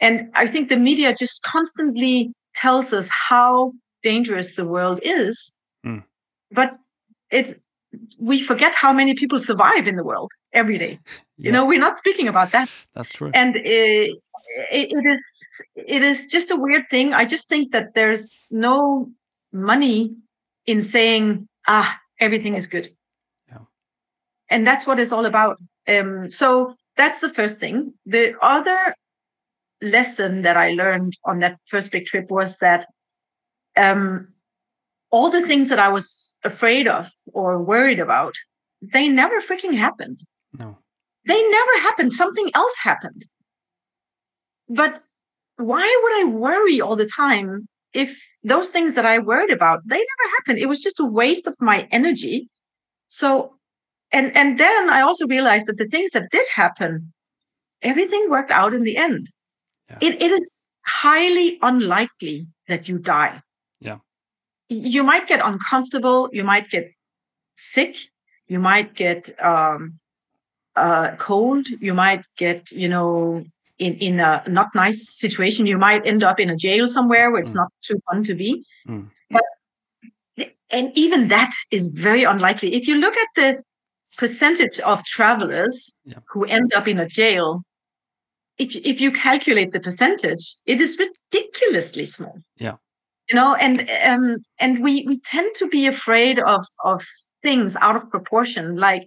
and 0.00 0.30
I 0.34 0.46
think 0.46 0.68
the 0.68 0.76
media 0.76 1.14
just 1.14 1.42
constantly 1.42 2.32
tells 2.54 2.92
us 2.92 3.10
how 3.10 3.72
dangerous 4.02 4.56
the 4.56 4.64
world 4.64 4.98
is. 5.02 5.52
Mm. 5.86 6.04
But 6.50 6.76
it's 7.30 7.54
we 8.18 8.40
forget 8.40 8.74
how 8.74 8.92
many 8.92 9.14
people 9.14 9.38
survive 9.38 9.88
in 9.88 9.96
the 9.96 10.04
world 10.04 10.30
every 10.52 10.78
day. 10.78 10.98
You 11.36 11.50
know, 11.50 11.64
we're 11.64 11.80
not 11.80 11.96
speaking 11.96 12.28
about 12.28 12.52
that. 12.52 12.68
That's 12.94 13.10
true. 13.10 13.30
And 13.32 13.56
it, 13.56 14.12
it, 14.70 14.92
it 14.92 15.06
is 15.06 15.22
it 15.74 16.02
is 16.02 16.26
just 16.26 16.50
a 16.50 16.56
weird 16.56 16.84
thing. 16.90 17.14
I 17.14 17.24
just 17.24 17.48
think 17.48 17.72
that 17.72 17.94
there's 17.94 18.46
no 18.50 19.08
money 19.52 20.14
in 20.66 20.82
saying, 20.82 21.48
ah, 21.66 21.98
everything 22.20 22.54
is 22.54 22.66
good. 22.66 22.90
Yeah. 23.48 23.58
And 24.50 24.66
that's 24.66 24.86
what 24.86 24.98
it's 25.00 25.12
all 25.12 25.24
about. 25.24 25.56
Um, 25.88 26.30
so 26.30 26.74
that's 26.96 27.20
the 27.20 27.30
first 27.30 27.58
thing. 27.58 27.94
The 28.04 28.34
other 28.42 28.94
lesson 29.80 30.42
that 30.42 30.58
I 30.58 30.72
learned 30.72 31.16
on 31.24 31.38
that 31.38 31.58
first 31.66 31.90
big 31.90 32.04
trip 32.04 32.30
was 32.30 32.58
that 32.58 32.86
um, 33.76 34.28
all 35.10 35.30
the 35.30 35.46
things 35.46 35.68
that 35.68 35.78
I 35.78 35.88
was 35.88 36.34
afraid 36.44 36.86
of 36.86 37.10
or 37.32 37.62
worried 37.62 37.98
about, 38.00 38.34
they 38.80 39.08
never 39.08 39.40
freaking 39.40 39.76
happened. 39.76 40.20
No. 40.58 40.78
They 41.26 41.48
never 41.48 41.80
happened. 41.80 42.12
Something 42.12 42.50
else 42.54 42.78
happened. 42.78 43.26
But 44.68 45.02
why 45.56 46.00
would 46.02 46.20
I 46.20 46.32
worry 46.32 46.80
all 46.80 46.96
the 46.96 47.06
time 47.06 47.66
if 47.92 48.18
those 48.44 48.68
things 48.68 48.94
that 48.94 49.04
I 49.04 49.18
worried 49.18 49.50
about, 49.50 49.80
they 49.84 49.96
never 49.96 50.30
happened? 50.36 50.58
It 50.58 50.66
was 50.66 50.80
just 50.80 51.00
a 51.00 51.04
waste 51.04 51.46
of 51.46 51.54
my 51.60 51.88
energy. 51.90 52.48
So, 53.08 53.56
and 54.12 54.34
and 54.36 54.58
then 54.58 54.90
I 54.90 55.02
also 55.02 55.26
realized 55.26 55.66
that 55.66 55.76
the 55.76 55.88
things 55.88 56.12
that 56.12 56.30
did 56.30 56.46
happen, 56.54 57.12
everything 57.82 58.30
worked 58.30 58.52
out 58.52 58.72
in 58.72 58.84
the 58.84 58.96
end. 58.96 59.28
Yeah. 59.90 59.98
It, 60.00 60.22
it 60.22 60.30
is 60.30 60.50
highly 60.86 61.58
unlikely 61.62 62.46
that 62.68 62.88
you 62.88 62.98
die. 62.98 63.42
You 64.70 65.02
might 65.02 65.26
get 65.26 65.40
uncomfortable. 65.44 66.28
You 66.32 66.44
might 66.44 66.70
get 66.70 66.92
sick. 67.56 67.96
You 68.46 68.60
might 68.60 68.94
get 68.94 69.28
um, 69.42 69.98
uh, 70.76 71.16
cold. 71.16 71.66
You 71.68 71.92
might 71.92 72.24
get, 72.38 72.70
you 72.70 72.88
know, 72.88 73.44
in, 73.78 73.94
in 73.96 74.20
a 74.20 74.44
not 74.46 74.68
nice 74.74 75.10
situation. 75.18 75.66
You 75.66 75.76
might 75.76 76.06
end 76.06 76.22
up 76.22 76.38
in 76.38 76.50
a 76.50 76.56
jail 76.56 76.86
somewhere 76.86 77.30
where 77.30 77.40
it's 77.40 77.52
Mm. 77.52 77.56
not 77.62 77.72
too 77.82 78.00
fun 78.08 78.22
to 78.24 78.34
be. 78.34 78.64
Mm. 78.88 79.10
But 79.30 79.42
and 80.70 80.92
even 80.94 81.28
that 81.28 81.52
is 81.72 81.88
very 81.88 82.22
unlikely. 82.22 82.74
If 82.74 82.86
you 82.86 82.94
look 82.94 83.16
at 83.16 83.28
the 83.34 83.62
percentage 84.16 84.78
of 84.80 85.02
travelers 85.04 85.96
Yeah. 86.04 86.18
who 86.30 86.44
end 86.44 86.72
up 86.74 86.86
in 86.86 86.98
a 86.98 87.08
jail, 87.08 87.62
if 88.58 88.76
if 88.76 89.00
you 89.00 89.10
calculate 89.10 89.72
the 89.72 89.80
percentage, 89.80 90.44
it 90.66 90.80
is 90.80 90.96
ridiculously 90.98 92.04
small. 92.04 92.38
Yeah. 92.56 92.76
You 93.30 93.36
know, 93.36 93.54
and 93.54 93.88
um, 94.04 94.38
and 94.58 94.82
we 94.82 95.04
we 95.06 95.20
tend 95.20 95.54
to 95.54 95.68
be 95.68 95.86
afraid 95.86 96.38
of 96.40 96.64
of 96.84 97.06
things 97.42 97.76
out 97.76 97.94
of 97.96 98.10
proportion. 98.10 98.76
Like 98.76 99.02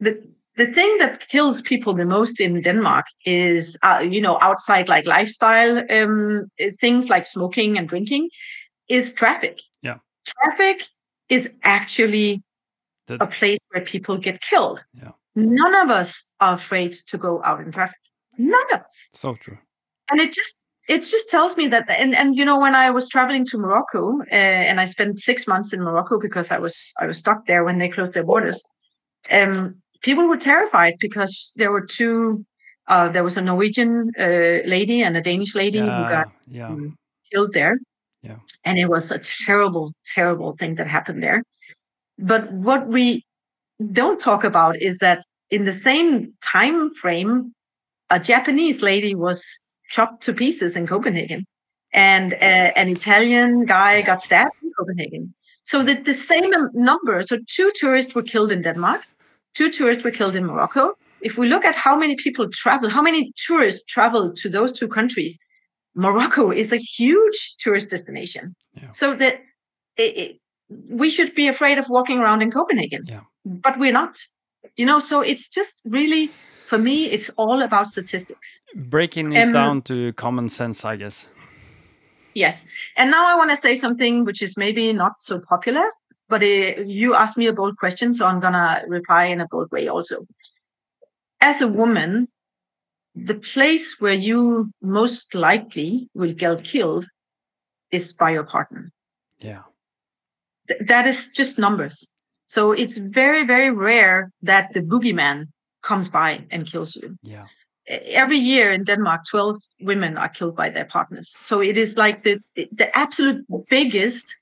the 0.00 0.12
the 0.56 0.66
thing 0.72 0.96
that 0.98 1.28
kills 1.28 1.60
people 1.62 1.92
the 1.94 2.06
most 2.06 2.40
in 2.40 2.62
Denmark 2.62 3.04
is, 3.26 3.76
uh, 3.82 3.98
you 4.10 4.22
know, 4.22 4.38
outside 4.40 4.88
like 4.88 5.04
lifestyle 5.04 5.84
um, 5.90 6.44
things 6.80 7.10
like 7.10 7.26
smoking 7.26 7.76
and 7.78 7.86
drinking, 7.88 8.30
is 8.88 9.12
traffic. 9.12 9.60
Yeah. 9.82 9.98
Traffic 10.24 10.86
is 11.28 11.50
actually 11.62 12.42
The- 13.06 13.22
a 13.22 13.26
place 13.26 13.58
where 13.70 13.84
people 13.84 14.16
get 14.16 14.40
killed. 14.40 14.82
Yeah. 14.94 15.12
None 15.34 15.74
of 15.84 15.90
us 16.00 16.24
are 16.40 16.54
afraid 16.54 16.92
to 17.10 17.18
go 17.18 17.42
out 17.44 17.60
in 17.60 17.70
traffic. 17.72 18.00
None 18.38 18.72
of 18.74 18.80
us 18.80 19.08
So 19.12 19.34
true. 19.34 19.58
and 20.10 20.20
it 20.20 20.32
just 20.32 20.58
it 20.88 21.00
just 21.00 21.30
tells 21.30 21.56
me 21.56 21.66
that 21.68 21.88
and 21.90 22.14
and 22.14 22.36
you 22.36 22.44
know 22.44 22.58
when 22.58 22.74
i 22.74 22.90
was 22.90 23.08
traveling 23.08 23.44
to 23.44 23.58
morocco 23.58 24.20
uh, 24.32 24.34
and 24.34 24.80
i 24.80 24.84
spent 24.84 25.18
six 25.18 25.46
months 25.46 25.72
in 25.72 25.82
morocco 25.82 26.18
because 26.18 26.50
i 26.50 26.58
was 26.58 26.92
i 27.00 27.06
was 27.06 27.18
stuck 27.18 27.46
there 27.46 27.64
when 27.64 27.78
they 27.78 27.88
closed 27.88 28.14
their 28.14 28.24
borders 28.24 28.64
um 29.30 29.74
people 30.02 30.26
were 30.26 30.36
terrified 30.36 30.94
because 31.00 31.52
there 31.56 31.72
were 31.72 31.84
two 31.84 32.44
uh 32.88 33.08
there 33.08 33.24
was 33.24 33.36
a 33.36 33.42
norwegian 33.42 34.10
uh, 34.18 34.58
lady 34.66 35.02
and 35.02 35.16
a 35.16 35.20
danish 35.22 35.54
lady 35.54 35.78
who 35.78 36.04
got 36.08 36.28
Yeah. 36.46 36.68
um, 36.68 36.96
killed 37.32 37.52
there 37.52 37.78
Yeah. 38.22 38.38
and 38.64 38.78
it 38.78 38.88
was 38.88 39.10
a 39.10 39.18
terrible 39.18 39.92
terrible 40.14 40.56
thing 40.56 40.76
that 40.76 40.86
happened 40.86 41.22
there 41.22 41.42
but 42.18 42.52
what 42.52 42.86
we 42.86 43.24
don't 43.92 44.20
talk 44.20 44.44
about 44.44 44.80
is 44.80 44.98
that 44.98 45.24
in 45.50 45.64
the 45.64 45.72
same 45.72 46.32
time 46.42 46.94
frame 46.94 47.52
a 48.10 48.20
Japanese 48.20 48.82
lady 48.82 49.14
was 49.14 49.60
chopped 49.88 50.22
to 50.24 50.32
pieces 50.32 50.76
in 50.76 50.86
Copenhagen, 50.86 51.46
and 51.92 52.34
uh, 52.34 52.36
an 52.80 52.88
Italian 52.88 53.64
guy 53.64 54.02
got 54.02 54.22
stabbed 54.22 54.54
in 54.62 54.70
Copenhagen. 54.78 55.34
So 55.62 55.82
that 55.82 56.04
the 56.04 56.12
same 56.12 56.50
num- 56.50 56.70
number, 56.74 57.22
so 57.22 57.38
two 57.48 57.72
tourists 57.80 58.14
were 58.14 58.22
killed 58.22 58.52
in 58.52 58.62
Denmark, 58.62 59.02
two 59.54 59.70
tourists 59.70 60.04
were 60.04 60.12
killed 60.12 60.36
in 60.36 60.44
Morocco. 60.46 60.94
If 61.22 61.38
we 61.38 61.48
look 61.48 61.64
at 61.64 61.74
how 61.74 61.96
many 61.96 62.14
people 62.16 62.48
travel, 62.50 62.88
how 62.90 63.02
many 63.02 63.32
tourists 63.46 63.84
travel 63.86 64.32
to 64.34 64.48
those 64.48 64.70
two 64.72 64.86
countries, 64.88 65.38
Morocco 65.94 66.50
is 66.50 66.72
a 66.72 66.76
huge 66.76 67.56
tourist 67.58 67.90
destination. 67.90 68.54
Yeah. 68.74 68.90
So 68.90 69.14
that 69.14 69.40
it, 69.96 70.16
it, 70.16 70.40
we 70.90 71.08
should 71.10 71.34
be 71.34 71.48
afraid 71.48 71.78
of 71.78 71.86
walking 71.88 72.18
around 72.18 72.42
in 72.42 72.50
Copenhagen, 72.50 73.04
Yeah. 73.06 73.20
but 73.44 73.78
we're 73.78 73.92
not. 73.92 74.18
You 74.76 74.84
know, 74.84 74.98
so 74.98 75.20
it's 75.20 75.48
just 75.48 75.74
really 75.84 76.30
for 76.66 76.78
me, 76.78 77.06
it's 77.06 77.30
all 77.36 77.62
about 77.62 77.86
statistics. 77.86 78.60
Breaking 78.74 79.32
it 79.32 79.46
Um, 79.46 79.52
down 79.52 79.82
to 79.82 80.12
common 80.14 80.48
sense, 80.48 80.84
I 80.84 80.96
guess. 80.96 81.28
Yes. 82.34 82.66
And 82.96 83.10
now 83.10 83.24
I 83.26 83.36
want 83.36 83.50
to 83.50 83.56
say 83.56 83.74
something 83.74 84.24
which 84.24 84.42
is 84.42 84.56
maybe 84.56 84.92
not 84.92 85.12
so 85.20 85.40
popular, 85.40 85.90
but 86.28 86.42
uh, 86.42 86.82
you 86.84 87.14
asked 87.14 87.38
me 87.38 87.46
a 87.46 87.52
bold 87.52 87.76
question, 87.78 88.12
so 88.12 88.26
I'm 88.26 88.40
going 88.40 88.52
to 88.52 88.82
reply 88.88 89.24
in 89.24 89.40
a 89.40 89.46
bold 89.48 89.70
way 89.70 89.88
also. 89.88 90.26
As 91.40 91.62
a 91.62 91.68
woman, 91.68 92.28
the 93.14 93.34
place 93.34 94.00
where 94.00 94.18
you 94.28 94.70
most 94.82 95.34
likely 95.34 96.08
will 96.14 96.34
get 96.34 96.64
killed 96.64 97.06
is 97.90 98.12
by 98.12 98.30
your 98.32 98.44
partner. 98.44 98.90
Yeah. 99.38 99.62
Th- 100.68 100.80
that 100.88 101.06
is 101.06 101.28
just 101.28 101.58
numbers. 101.58 102.08
So 102.46 102.72
it's 102.72 102.98
very, 102.98 103.46
very 103.46 103.70
rare 103.70 104.30
that 104.42 104.72
the 104.72 104.80
boogeyman 104.80 105.46
comes 105.86 106.08
by 106.08 106.44
and 106.50 106.66
kills 106.66 106.96
you. 106.96 107.16
Yeah. 107.22 107.46
every 108.22 108.36
year 108.36 108.72
in 108.72 108.82
Denmark, 108.82 109.20
12 109.30 109.56
women 109.80 110.18
are 110.18 110.28
killed 110.28 110.56
by 110.56 110.68
their 110.70 110.86
partners. 110.86 111.36
So 111.44 111.62
it 111.62 111.76
is 111.78 111.96
like 111.96 112.24
the, 112.24 112.40
the 112.56 112.88
absolute 112.94 113.44
biggest 113.70 114.34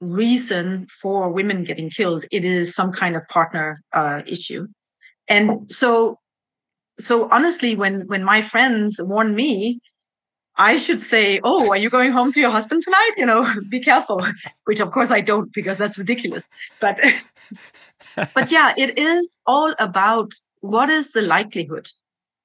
reason 0.00 0.86
for 1.02 1.30
women 1.30 1.64
getting 1.64 1.90
killed. 1.90 2.24
It 2.30 2.44
is 2.44 2.74
some 2.74 2.92
kind 2.92 3.16
of 3.16 3.26
partner 3.28 3.82
uh, 3.92 4.22
issue. 4.26 4.68
And 5.26 5.70
so, 5.70 6.18
so 6.98 7.28
honestly, 7.30 7.74
when, 7.74 8.06
when 8.06 8.22
my 8.24 8.40
friends 8.40 9.00
warn 9.02 9.34
me, 9.34 9.80
I 10.56 10.76
should 10.76 11.00
say, 11.00 11.40
"Oh, 11.42 11.70
are 11.70 11.76
you 11.76 11.88
going 11.88 12.12
home 12.12 12.32
to 12.32 12.40
your 12.40 12.50
husband 12.50 12.82
tonight? 12.82 13.12
You 13.16 13.24
know, 13.24 13.42
be 13.70 13.80
careful." 13.80 14.20
Which, 14.64 14.80
of 14.80 14.90
course, 14.90 15.10
I 15.10 15.20
don't 15.22 15.50
because 15.54 15.78
that's 15.78 15.96
ridiculous. 15.96 16.44
But, 16.80 16.98
but 18.34 18.50
yeah, 18.50 18.74
it 18.76 18.98
is 18.98 19.38
all 19.46 19.74
about 19.78 20.32
what 20.60 20.90
is 20.90 21.12
the 21.12 21.22
likelihood? 21.22 21.88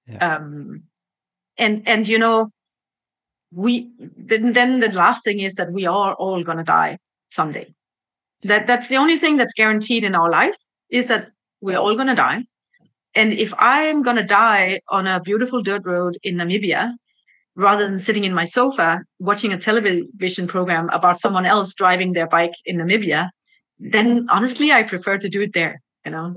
Yeah. 0.08 0.36
um 0.36 0.84
and 1.58 1.88
and 1.88 2.08
you 2.08 2.20
know 2.20 2.52
we 3.52 3.90
then 4.18 4.54
then 4.54 4.80
the 4.80 4.92
last 4.92 5.24
thing 5.24 5.40
is 5.40 5.56
that 5.56 5.72
we 5.72 5.86
are 5.86 6.14
all 6.14 6.44
going 6.44 6.58
to 6.58 6.64
die 6.64 7.00
someday. 7.30 7.74
That 8.44 8.68
that's 8.68 8.90
the 8.90 8.98
only 8.98 9.18
thing 9.18 9.38
that's 9.38 9.54
guaranteed 9.54 10.04
in 10.04 10.16
our 10.16 10.30
life 10.30 10.58
is 10.90 11.08
that 11.08 11.30
we're 11.62 11.78
all 11.78 11.96
going 11.96 12.08
to 12.08 12.16
die. 12.16 12.44
And 13.16 13.32
if 13.34 13.54
i'm 13.58 14.04
going 14.04 14.18
to 14.18 14.24
die 14.24 14.82
on 14.90 15.08
a 15.08 15.22
beautiful 15.22 15.62
dirt 15.64 15.86
road 15.86 16.18
in 16.22 16.36
namibia 16.36 16.92
rather 17.56 17.88
than 17.88 17.98
sitting 17.98 18.26
in 18.26 18.34
my 18.34 18.44
sofa 18.44 19.00
watching 19.20 19.54
a 19.54 19.58
television 19.58 20.48
program 20.48 20.90
about 20.90 21.20
someone 21.20 21.46
else 21.46 21.74
driving 21.74 22.12
their 22.12 22.28
bike 22.28 22.56
in 22.66 22.78
namibia 22.78 23.30
then 23.80 24.28
honestly 24.30 24.74
i 24.74 24.84
prefer 24.84 25.18
to 25.18 25.30
do 25.30 25.42
it 25.42 25.54
there 25.54 25.82
you 26.06 26.12
know? 26.12 26.36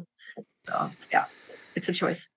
So 0.68 0.90
yeah 1.12 1.24
it's 1.78 1.88
a 1.88 1.92
choice 1.92 2.30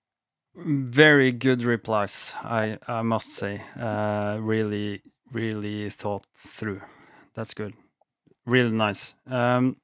Very 0.55 1.31
good 1.31 1.63
replies, 1.63 2.33
I, 2.43 2.77
I 2.87 3.01
must 3.03 3.29
say. 3.29 3.61
Uh, 3.79 4.37
really, 4.41 5.01
really 5.31 5.89
thought 5.89 6.27
through. 6.35 6.81
That's 7.33 7.53
good. 7.53 7.73
Really 8.45 8.71
nice. 8.71 9.15
Um, 9.27 9.77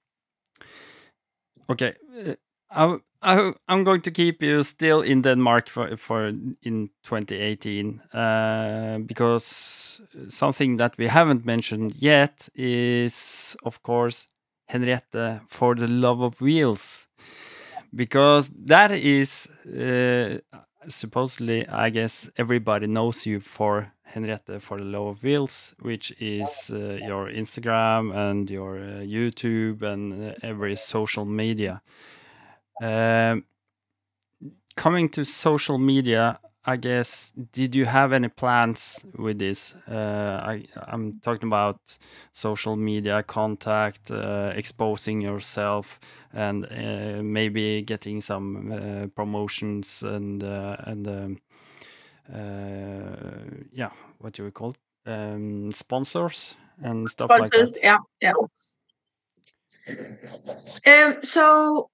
okay. 1.70 1.94
Uh, 2.14 2.36
I, 2.70 2.98
I, 3.22 3.54
I'm 3.70 3.84
going 3.84 4.02
to 4.02 4.12
keep 4.12 4.44
you 4.44 4.64
still 4.64 5.02
in 5.02 5.22
Denmark 5.22 5.70
for, 5.70 5.96
for 5.98 6.28
in 6.62 6.90
2018 7.04 8.02
uh, 8.14 9.00
because 9.06 10.02
something 10.28 10.78
that 10.78 10.98
we 10.98 11.08
haven't 11.08 11.46
mentioned 11.46 11.94
yet 11.96 12.50
is, 12.56 13.56
of 13.64 13.82
course, 13.84 14.28
Henriette 14.68 15.42
for 15.48 15.76
the 15.76 15.88
Love 15.88 16.20
of 16.20 16.42
Wheels 16.42 17.07
because 17.94 18.50
that 18.66 18.92
is 18.92 19.48
uh, 19.68 20.40
supposedly, 20.88 21.68
I 21.68 21.90
guess, 21.90 22.30
everybody 22.38 22.88
knows 22.88 23.26
you 23.26 23.40
for 23.40 23.88
Henriette 24.04 24.62
for 24.62 24.78
the 24.78 24.86
Love 24.86 25.08
of 25.08 25.24
Wheels, 25.24 25.76
which 25.80 26.14
is 26.20 26.72
uh, 26.74 26.98
your 27.06 27.30
Instagram 27.30 28.16
and 28.16 28.50
your 28.50 28.78
uh, 28.78 29.04
YouTube 29.04 29.82
and 29.82 30.32
uh, 30.32 30.34
every 30.42 30.76
social 30.76 31.26
media. 31.26 31.82
Um, 32.82 33.46
coming 34.76 35.10
to 35.10 35.26
social 35.26 35.78
media, 35.78 36.40
I 36.70 36.76
guess, 36.76 37.32
did 37.54 37.76
you 37.76 37.86
have 37.86 38.12
any 38.12 38.28
plans 38.28 39.06
with 39.18 39.40
this? 39.40 39.74
Uh, 39.90 40.42
I, 40.46 40.66
I'm 40.88 41.18
talking 41.24 41.48
about 41.48 41.98
social 42.34 42.76
media 42.76 43.24
contact, 43.24 44.12
uh, 44.12 44.52
exposing 44.54 45.22
yourself, 45.22 45.98
and 46.34 46.66
uh, 46.66 47.24
maybe 47.24 47.84
getting 47.84 48.20
some 48.20 48.74
uh, 48.74 49.08
promotions 49.16 50.04
and 50.04 50.44
uh, 50.44 50.76
and 50.80 51.08
um, 51.08 51.38
uh, 52.34 53.66
yeah, 53.72 53.92
what 54.20 54.34
do 54.34 54.44
we 54.44 54.52
call 54.52 54.72
it? 54.72 54.78
Um, 55.10 55.72
sponsors 55.72 56.56
and 56.84 57.10
stuff 57.10 57.32
Sponsors, 57.32 57.72
like 57.74 57.82
that. 57.82 58.02
yeah, 58.22 58.34
yeah. 60.86 61.06
Um, 61.06 61.24
so 61.24 61.90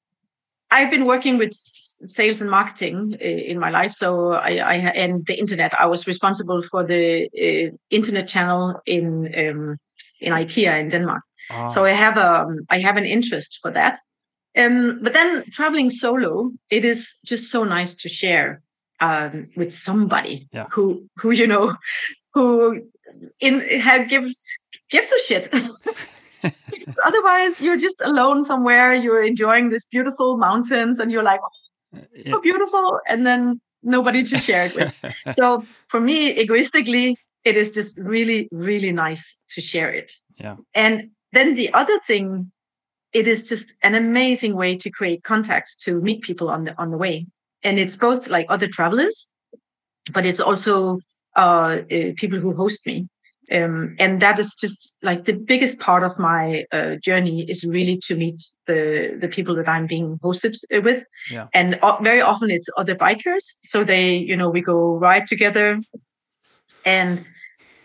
I've 0.73 0.89
been 0.89 1.05
working 1.05 1.37
with 1.37 1.53
sales 1.53 2.41
and 2.41 2.49
marketing 2.49 3.13
in 3.21 3.59
my 3.59 3.69
life. 3.69 3.93
So 3.93 4.31
I, 4.31 4.57
I 4.57 4.75
and 5.03 5.23
the 5.27 5.37
internet. 5.37 5.71
I 5.79 5.85
was 5.85 6.07
responsible 6.07 6.63
for 6.63 6.83
the 6.83 7.29
uh, 7.45 7.75
internet 7.89 8.27
channel 8.27 8.81
in 8.85 9.05
um, 9.37 9.77
in 10.19 10.33
IKEA 10.33 10.79
in 10.79 10.89
Denmark. 10.89 11.21
Ah. 11.51 11.67
So 11.67 11.85
I 11.85 11.91
have 11.91 12.17
a 12.17 12.41
um, 12.41 12.65
have 12.69 12.97
an 12.97 13.05
interest 13.05 13.59
for 13.61 13.71
that. 13.71 13.99
Um, 14.57 14.99
but 15.03 15.13
then 15.13 15.43
traveling 15.51 15.89
solo, 15.89 16.51
it 16.69 16.85
is 16.85 17.15
just 17.25 17.51
so 17.51 17.63
nice 17.63 17.95
to 17.95 18.09
share 18.09 18.61
um, 18.99 19.45
with 19.55 19.71
somebody 19.71 20.47
yeah. 20.51 20.65
who 20.71 21.05
who 21.19 21.31
you 21.31 21.47
know 21.47 21.75
who 22.33 22.81
in 23.39 23.59
have 23.79 24.09
gives 24.09 24.43
gives 24.89 25.11
a 25.11 25.19
shit. 25.27 25.53
otherwise 27.05 27.61
you're 27.61 27.77
just 27.77 28.01
alone 28.01 28.43
somewhere 28.43 28.93
you're 28.93 29.23
enjoying 29.23 29.69
this 29.69 29.85
beautiful 29.85 30.37
mountains 30.37 30.99
and 30.99 31.11
you're 31.11 31.23
like 31.23 31.39
oh, 31.43 32.01
so 32.19 32.41
beautiful 32.41 32.99
and 33.07 33.25
then 33.25 33.59
nobody 33.83 34.23
to 34.23 34.37
share 34.37 34.65
it 34.65 34.75
with. 34.75 35.05
So 35.35 35.65
for 35.87 35.99
me 35.99 36.39
egoistically 36.39 37.17
it 37.43 37.55
is 37.57 37.71
just 37.71 37.97
really 37.97 38.47
really 38.51 38.91
nice 38.91 39.37
to 39.49 39.61
share 39.61 39.91
it. 39.91 40.11
Yeah. 40.37 40.55
And 40.73 41.09
then 41.31 41.55
the 41.55 41.73
other 41.73 41.99
thing 41.99 42.51
it 43.11 43.27
is 43.27 43.47
just 43.47 43.73
an 43.83 43.93
amazing 43.93 44.55
way 44.55 44.75
to 44.77 44.89
create 44.89 45.23
contacts 45.23 45.75
to 45.75 46.01
meet 46.01 46.21
people 46.21 46.49
on 46.49 46.63
the 46.63 46.73
on 46.81 46.91
the 46.91 46.97
way. 46.97 47.27
And 47.63 47.79
it's 47.79 47.95
both 47.95 48.27
like 48.27 48.45
other 48.49 48.67
travelers 48.67 49.27
but 50.11 50.25
it's 50.25 50.39
also 50.39 50.99
uh, 51.35 51.81
uh, 51.91 52.11
people 52.17 52.39
who 52.39 52.53
host 52.53 52.85
me 52.85 53.07
um, 53.53 53.95
and 53.99 54.19
that 54.19 54.39
is 54.39 54.55
just 54.55 54.95
like 55.03 55.25
the 55.25 55.33
biggest 55.33 55.79
part 55.79 56.03
of 56.03 56.17
my 56.17 56.65
uh, 56.71 56.95
journey 56.95 57.43
is 57.47 57.63
really 57.63 57.99
to 58.07 58.15
meet 58.15 58.43
the 58.65 59.15
the 59.19 59.27
people 59.27 59.55
that 59.55 59.69
I'm 59.69 59.85
being 59.85 60.19
hosted 60.23 60.57
uh, 60.75 60.81
with, 60.81 61.03
yeah. 61.29 61.47
and 61.53 61.75
uh, 61.75 62.01
very 62.01 62.21
often 62.21 62.49
it's 62.49 62.69
other 62.77 62.95
bikers. 62.95 63.55
So 63.61 63.83
they, 63.83 64.15
you 64.15 64.35
know, 64.35 64.49
we 64.49 64.61
go 64.61 64.95
ride 64.95 65.27
together, 65.27 65.79
and 66.83 67.23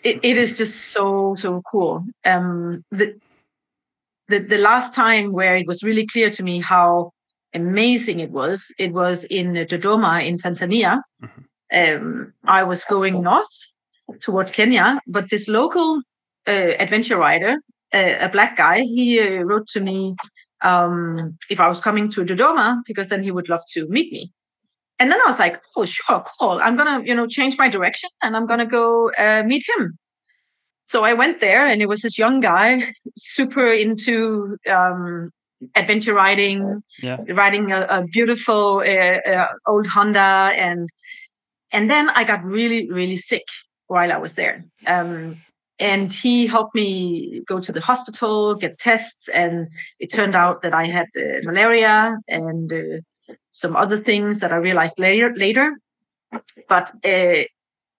it, 0.03 0.21
it 0.23 0.39
is 0.39 0.57
just 0.57 0.93
so 0.93 1.35
so 1.37 1.63
cool. 1.71 2.03
Um, 2.25 2.85
the 2.91 3.15
the 4.29 4.39
the 4.39 4.59
last 4.59 4.95
time 4.95 5.33
where 5.33 5.57
it 5.57 5.67
was 5.67 5.83
really 5.83 6.07
clear 6.07 6.31
to 6.31 6.43
me 6.43 6.61
how 6.61 7.13
amazing 7.53 8.21
it 8.21 8.31
was, 8.31 8.73
it 8.79 8.93
was 8.93 9.25
in 9.25 9.53
Dodoma 9.53 10.27
in 10.27 10.39
Tanzania. 10.39 11.03
Mm-hmm. 11.23 11.43
Um, 11.71 12.33
I 12.47 12.63
was 12.63 12.85
going 12.85 13.21
north 13.21 13.71
towards 14.21 14.51
Kenya. 14.51 15.01
But 15.07 15.31
this 15.31 15.49
local 15.49 16.03
uh, 16.47 16.73
adventure 16.79 17.17
rider, 17.17 17.57
uh, 17.95 18.15
a 18.21 18.29
black 18.29 18.57
guy, 18.57 18.81
he 18.81 19.21
uh, 19.21 19.43
wrote 19.43 19.67
to 19.69 19.81
me 19.81 20.17
um, 20.63 21.37
if 21.51 21.61
I 21.61 21.69
was 21.69 21.81
coming 21.81 22.11
to 22.11 22.25
Dodoma 22.25 22.81
because 22.87 23.09
then 23.09 23.23
he 23.23 23.31
would 23.31 23.49
love 23.49 23.63
to 23.75 23.87
meet 23.89 24.13
me. 24.13 24.33
And 24.99 25.13
then 25.13 25.21
I 25.21 25.27
was 25.27 25.39
like, 25.39 25.61
oh, 25.77 25.85
sure, 25.85 26.25
cool. 26.41 26.59
I'm 26.61 26.77
gonna, 26.77 27.05
you 27.05 27.15
know, 27.15 27.27
change 27.27 27.57
my 27.57 27.69
direction 27.69 28.11
and 28.23 28.37
I'm 28.37 28.47
gonna 28.47 28.67
go 28.67 29.13
uh, 29.13 29.43
meet 29.47 29.65
him. 29.77 29.97
So 30.85 31.05
I 31.05 31.13
went 31.13 31.41
there, 31.41 31.67
and 31.67 31.83
it 31.83 31.87
was 31.87 32.01
this 32.01 32.17
young 32.17 32.41
guy, 32.41 32.95
super 33.15 33.71
into 33.71 34.57
um, 34.71 35.31
adventure 35.75 36.15
riding, 36.15 36.83
yeah. 37.03 37.19
riding 37.29 37.73
a, 37.73 37.83
a 37.91 38.05
beautiful 38.05 38.79
uh, 38.79 39.31
uh, 39.31 39.49
old 39.67 39.87
Honda, 39.87 40.55
and 40.57 40.89
and 41.73 41.91
then 41.91 42.09
I 42.09 42.25
got 42.25 42.43
really, 42.43 42.91
really 42.91 43.19
sick 43.19 43.45
while 43.89 44.13
I 44.13 44.17
was 44.19 44.35
there. 44.35 44.65
Um, 44.87 45.37
and 45.81 46.13
he 46.13 46.47
helped 46.47 46.75
me 46.75 47.43
go 47.47 47.61
to 47.61 47.73
the 47.73 47.81
hospital, 47.81 48.55
get 48.55 48.79
tests, 48.79 49.29
and 49.29 49.69
it 50.01 50.13
turned 50.13 50.35
out 50.35 50.63
that 50.63 50.75
I 50.75 50.87
had 50.87 51.07
uh, 51.17 51.43
malaria 51.43 52.17
and 52.27 52.73
uh, 52.73 53.35
some 53.51 53.77
other 53.77 53.99
things 53.99 54.41
that 54.41 54.53
I 54.53 54.57
realized 54.57 54.99
later. 54.99 55.33
Later, 55.37 55.77
but 56.69 56.93
uh, 57.05 57.45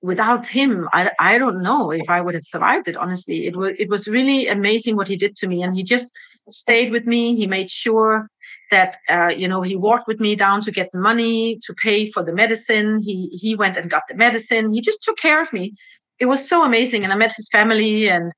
without 0.02 0.46
him, 0.48 0.90
I 0.92 1.12
I 1.20 1.38
don't 1.38 1.64
know 1.64 1.92
if 1.92 2.10
I 2.10 2.20
would 2.20 2.36
have 2.36 2.46
survived 2.46 2.88
it. 2.90 2.98
Honestly, 2.98 3.48
it 3.48 3.56
was 3.56 3.74
it 3.80 3.90
was 3.90 4.08
really 4.08 4.48
amazing 4.48 4.98
what 4.98 5.08
he 5.08 5.16
did 5.16 5.38
to 5.38 5.48
me, 5.48 5.64
and 5.64 5.76
he 5.76 5.84
just 5.84 6.12
stayed 6.50 6.92
with 6.92 7.06
me. 7.06 7.36
He 7.36 7.48
made 7.48 7.72
sure 7.72 8.30
that 8.72 8.98
uh, 9.10 9.28
you 9.28 9.48
know 9.48 9.62
he 9.62 9.76
walked 9.76 10.08
with 10.08 10.20
me 10.20 10.36
down 10.36 10.62
to 10.62 10.72
get 10.72 10.94
money 10.94 11.58
to 11.66 11.74
pay 11.74 12.06
for 12.06 12.24
the 12.24 12.34
medicine. 12.34 13.02
He 13.02 13.30
he 13.34 13.56
went 13.56 13.78
and 13.78 13.90
got 13.90 14.04
the 14.08 14.16
medicine. 14.16 14.72
He 14.72 14.82
just 14.82 15.04
took 15.04 15.18
care 15.18 15.42
of 15.42 15.52
me. 15.54 15.74
It 16.20 16.26
was 16.26 16.48
so 16.48 16.64
amazing 16.64 17.04
and 17.04 17.14
i 17.14 17.16
met 17.16 17.34
his 17.36 17.48
family 17.50 18.10
and 18.10 18.34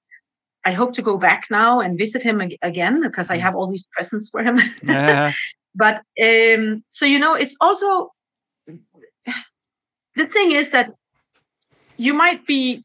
i 0.65 0.71
hope 0.71 0.93
to 0.93 1.01
go 1.01 1.17
back 1.17 1.47
now 1.49 1.79
and 1.79 1.97
visit 1.97 2.21
him 2.21 2.39
ag- 2.39 2.59
again 2.61 3.01
because 3.01 3.31
i 3.31 3.37
mm. 3.37 3.41
have 3.41 3.55
all 3.55 3.67
these 3.67 3.87
presents 3.91 4.29
for 4.29 4.43
him. 4.43 4.59
Yeah. 4.83 5.31
but 5.73 5.95
um, 6.27 6.83
so 6.89 7.05
you 7.05 7.19
know 7.19 7.33
it's 7.33 7.55
also 7.59 8.11
the 10.15 10.27
thing 10.27 10.51
is 10.51 10.71
that 10.71 10.91
you 11.97 12.13
might 12.13 12.45
be 12.45 12.83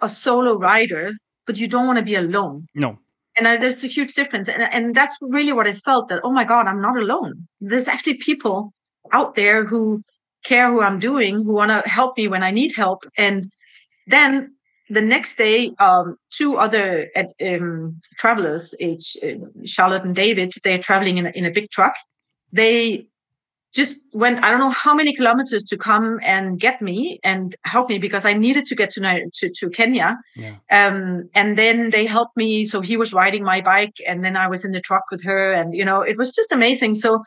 a 0.00 0.08
solo 0.08 0.58
rider 0.58 1.12
but 1.46 1.58
you 1.58 1.68
don't 1.68 1.86
want 1.86 1.98
to 1.98 2.04
be 2.04 2.14
alone. 2.14 2.66
No 2.74 2.98
and 3.38 3.62
there's 3.62 3.84
a 3.84 3.88
huge 3.88 4.14
difference. 4.14 4.48
And, 4.48 4.62
and 4.62 4.94
that's 4.94 5.16
really 5.20 5.52
what 5.52 5.66
i 5.66 5.72
felt 5.72 6.08
that 6.08 6.20
oh 6.24 6.32
my 6.32 6.44
god 6.44 6.66
i'm 6.66 6.82
not 6.82 6.96
alone. 6.96 7.46
There's 7.60 7.88
actually 7.88 8.18
people 8.18 8.72
out 9.12 9.34
there 9.34 9.64
who 9.64 10.02
care 10.44 10.70
who 10.70 10.80
i'm 10.80 10.98
doing 10.98 11.36
who 11.36 11.52
want 11.52 11.70
to 11.70 11.88
help 11.88 12.16
me 12.16 12.28
when 12.28 12.42
i 12.42 12.50
need 12.50 12.72
help. 12.74 13.04
And 13.16 13.50
then 14.06 14.54
the 14.90 15.00
next 15.00 15.36
day 15.36 15.72
um, 15.78 16.16
two 16.30 16.56
other 16.56 17.10
um, 17.42 18.00
travelers 18.18 18.74
it's 18.78 19.16
uh, 19.22 19.34
charlotte 19.64 20.04
and 20.04 20.14
david 20.14 20.52
they're 20.64 20.78
traveling 20.78 21.18
in 21.18 21.26
a, 21.26 21.30
in 21.30 21.44
a 21.44 21.50
big 21.50 21.70
truck. 21.70 21.94
They 22.52 23.06
just 23.74 23.98
went 24.12 24.44
I 24.44 24.50
don't 24.50 24.60
know 24.60 24.70
how 24.70 24.94
many 24.94 25.14
kilometers 25.14 25.62
to 25.64 25.76
come 25.76 26.18
and 26.22 26.58
get 26.58 26.80
me 26.80 27.20
and 27.22 27.54
help 27.64 27.88
me 27.88 27.98
because 27.98 28.24
I 28.24 28.32
needed 28.32 28.64
to 28.66 28.74
get 28.74 28.90
to 28.90 29.30
to, 29.32 29.50
to 29.50 29.70
Kenya. 29.70 30.16
Yeah. 30.36 30.54
Um, 30.70 31.28
and 31.34 31.58
then 31.58 31.90
they 31.90 32.06
helped 32.06 32.36
me. 32.36 32.64
So 32.64 32.80
he 32.80 32.96
was 32.96 33.12
riding 33.12 33.44
my 33.44 33.60
bike, 33.60 33.96
and 34.06 34.24
then 34.24 34.36
I 34.36 34.48
was 34.48 34.64
in 34.64 34.72
the 34.72 34.80
truck 34.80 35.04
with 35.10 35.22
her, 35.24 35.52
and 35.52 35.74
you 35.74 35.84
know 35.84 36.00
it 36.00 36.16
was 36.16 36.32
just 36.32 36.52
amazing. 36.52 36.94
So 36.94 37.22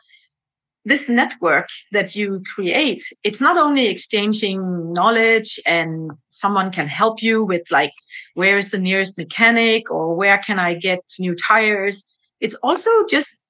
this 0.84 1.08
network 1.08 1.68
that 1.92 2.16
you 2.16 2.42
create, 2.54 3.04
it's 3.22 3.40
not 3.40 3.56
only 3.56 3.86
exchanging 3.86 4.92
knowledge 4.92 5.60
and 5.64 6.10
someone 6.28 6.72
can 6.72 6.88
help 6.88 7.22
you 7.22 7.44
with 7.44 7.62
like 7.70 7.92
where 8.34 8.58
is 8.58 8.72
the 8.72 8.78
nearest 8.78 9.16
mechanic 9.16 9.90
or 9.90 10.16
where 10.16 10.38
can 10.38 10.58
I 10.58 10.74
get 10.74 11.00
new 11.20 11.36
tires. 11.36 12.04
It's 12.40 12.56
also 12.56 12.90
just 13.08 13.41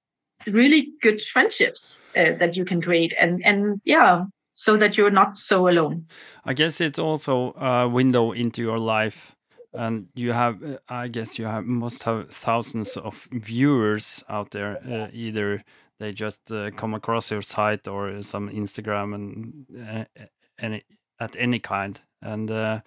really 0.46 0.88
good 1.00 1.20
friendships 1.20 2.02
uh, 2.16 2.32
that 2.38 2.56
you 2.56 2.64
can 2.64 2.80
create 2.80 3.14
and 3.20 3.44
and 3.44 3.80
yeah 3.84 4.24
so 4.52 4.76
that 4.76 4.96
you're 4.96 5.10
not 5.10 5.36
so 5.36 5.68
alone 5.68 6.04
i 6.44 6.52
guess 6.52 6.80
it's 6.80 6.98
also 6.98 7.52
a 7.52 7.88
window 7.88 8.32
into 8.32 8.62
your 8.62 8.78
life 8.78 9.34
and 9.72 10.10
you 10.14 10.32
have 10.32 10.58
i 10.88 11.08
guess 11.08 11.38
you 11.38 11.46
have 11.46 11.64
must 11.64 12.02
have 12.02 12.28
thousands 12.30 12.96
of 12.96 13.28
viewers 13.32 14.22
out 14.28 14.50
there 14.50 14.78
uh, 14.86 15.08
either 15.12 15.64
they 16.02 16.12
just 16.12 16.50
uh, 16.50 16.72
come 16.72 16.94
across 16.94 17.30
your 17.30 17.42
site 17.42 17.86
or 17.86 18.22
some 18.22 18.50
Instagram 18.50 19.14
and 19.14 19.66
uh, 19.88 20.04
any 20.58 20.82
at 21.20 21.36
any 21.38 21.60
kind, 21.60 22.00
and 22.20 22.50
uh, 22.50 22.80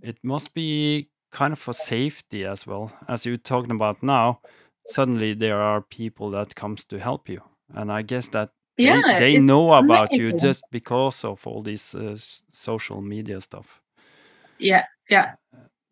it 0.00 0.16
must 0.22 0.54
be 0.54 1.10
kind 1.30 1.52
of 1.52 1.58
for 1.58 1.74
safety 1.74 2.46
as 2.46 2.66
well 2.66 2.90
as 3.08 3.26
you're 3.26 3.36
talking 3.36 3.72
about 3.72 4.02
now. 4.02 4.40
Suddenly 4.86 5.34
there 5.34 5.60
are 5.60 5.82
people 5.82 6.30
that 6.30 6.54
comes 6.54 6.84
to 6.86 6.98
help 6.98 7.28
you, 7.28 7.42
and 7.74 7.90
I 7.92 8.02
guess 8.02 8.28
that 8.28 8.50
Yeah, 8.78 9.02
they, 9.16 9.32
they 9.34 9.40
know 9.40 9.72
about 9.74 10.12
you 10.12 10.32
just 10.32 10.64
because 10.70 11.24
of 11.24 11.46
all 11.46 11.62
this 11.62 11.94
uh, 11.94 12.16
social 12.50 13.00
media 13.00 13.40
stuff. 13.40 13.80
Yeah, 14.58 14.84
yeah, 15.10 15.34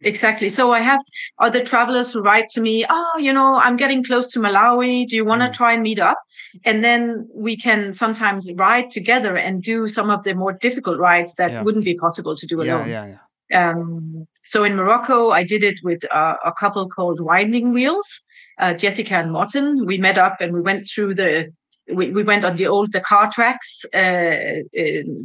exactly. 0.01 0.49
So 0.49 0.73
I 0.73 0.81
have 0.81 1.01
other 1.39 1.65
travelers 1.65 2.12
who 2.12 2.23
write 2.23 2.49
to 2.51 2.61
me, 2.61 2.87
oh, 2.89 3.19
you 3.19 3.33
know, 3.33 3.57
I'm 3.57 3.77
getting 3.77 4.05
close 4.05 4.31
to 4.33 4.39
Malawi. 4.39 5.09
Do 5.09 5.16
you 5.16 5.25
want 5.25 5.43
to 5.43 5.49
Mm. 5.49 5.57
try 5.57 5.73
and 5.73 5.83
meet 5.83 5.99
up? 5.99 6.19
And 6.65 6.83
then 6.85 7.29
we 7.35 7.57
can 7.57 7.95
sometimes 7.95 8.49
ride 8.55 8.91
together 8.91 9.37
and 9.37 9.62
do 9.62 9.89
some 9.89 10.11
of 10.11 10.23
the 10.25 10.35
more 10.35 10.53
difficult 10.53 10.99
rides 10.99 11.35
that 11.35 11.51
Yeah. 11.53 11.62
wouldn't 11.65 11.85
be 11.85 11.97
possible 11.97 12.37
to 12.37 12.47
do 12.47 12.62
Yeah, 12.62 12.75
alone. 12.77 12.89
yeah, 12.89 13.07
yeah. 13.07 13.19
Um, 13.53 14.27
so 14.43 14.65
in 14.65 14.75
Morocco, 14.77 15.31
I 15.31 15.45
did 15.45 15.62
it 15.62 15.79
with 15.83 16.05
uh, 16.11 16.37
a 16.45 16.53
couple 16.53 16.89
called 16.89 17.21
Winding 17.21 17.73
Wheels, 17.73 18.21
uh, 18.59 18.74
Jessica 18.74 19.14
and 19.14 19.32
Morten. 19.32 19.86
We 19.86 19.98
met 19.98 20.18
up 20.18 20.40
and 20.40 20.52
we 20.52 20.60
went 20.60 20.89
through 20.89 21.14
the 21.14 21.52
we, 21.93 22.10
we 22.10 22.22
went 22.22 22.44
on 22.47 22.56
the 22.56 22.66
old 22.66 22.93
Dakar 22.93 23.31
tracks 23.31 23.85
uh, 23.93 24.62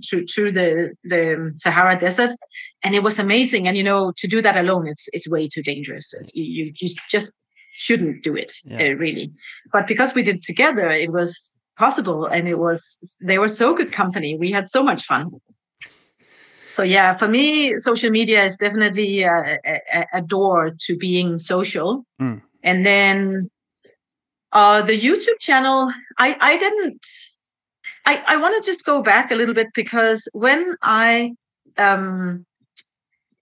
through 0.08 0.26
through 0.28 0.52
the 0.52 0.94
the 1.04 1.52
Sahara 1.56 1.98
Desert, 1.98 2.32
and 2.84 2.94
it 2.96 3.02
was 3.04 3.18
amazing. 3.20 3.68
And 3.68 3.78
you 3.78 3.84
know, 3.84 4.12
to 4.18 4.28
do 4.28 4.42
that 4.42 4.58
alone, 4.58 4.88
it's 4.88 5.08
it's 5.14 5.28
way 5.30 5.48
too 5.48 5.64
dangerous. 5.64 6.14
You, 6.34 6.44
you 6.44 6.74
just 6.74 7.00
just 7.10 7.34
shouldn't 7.72 8.24
do 8.24 8.36
it 8.36 8.52
Yeah. 8.66 8.90
uh, 8.90 8.96
really. 8.96 9.32
But 9.72 9.88
because 9.88 10.14
we 10.14 10.22
did 10.22 10.38
it 10.38 10.44
together, 10.44 10.90
it 10.90 11.12
was 11.14 11.52
possible, 11.78 12.26
and 12.26 12.48
it 12.48 12.60
was 12.60 13.18
they 13.22 13.38
were 13.38 13.48
so 13.48 13.74
good 13.74 13.94
company. 13.94 14.38
We 14.38 14.52
had 14.52 14.70
so 14.70 14.84
much 14.84 15.04
fun. 15.04 15.32
So 16.74 16.84
yeah, 16.84 17.18
for 17.18 17.28
me, 17.28 17.78
social 17.78 18.10
media 18.10 18.44
is 18.44 18.56
definitely 18.58 19.24
a, 19.24 19.60
a, 19.66 20.06
a 20.14 20.22
door 20.22 20.72
to 20.88 20.98
being 20.98 21.40
social. 21.40 22.06
Mm. 22.22 22.42
And 22.64 22.86
then 22.86 23.50
uh, 24.52 24.82
the 24.82 25.00
YouTube 25.00 25.40
channel, 25.40 25.92
I 26.18 26.38
I 26.40 26.58
didn't. 26.58 27.06
I 28.06 28.24
I 28.28 28.38
want 28.38 28.62
to 28.64 28.72
just 28.72 28.86
go 28.86 29.02
back 29.02 29.32
a 29.32 29.36
little 29.36 29.54
bit 29.54 29.68
because 29.74 30.28
when 30.34 30.76
I 30.82 31.32
um 31.78 32.46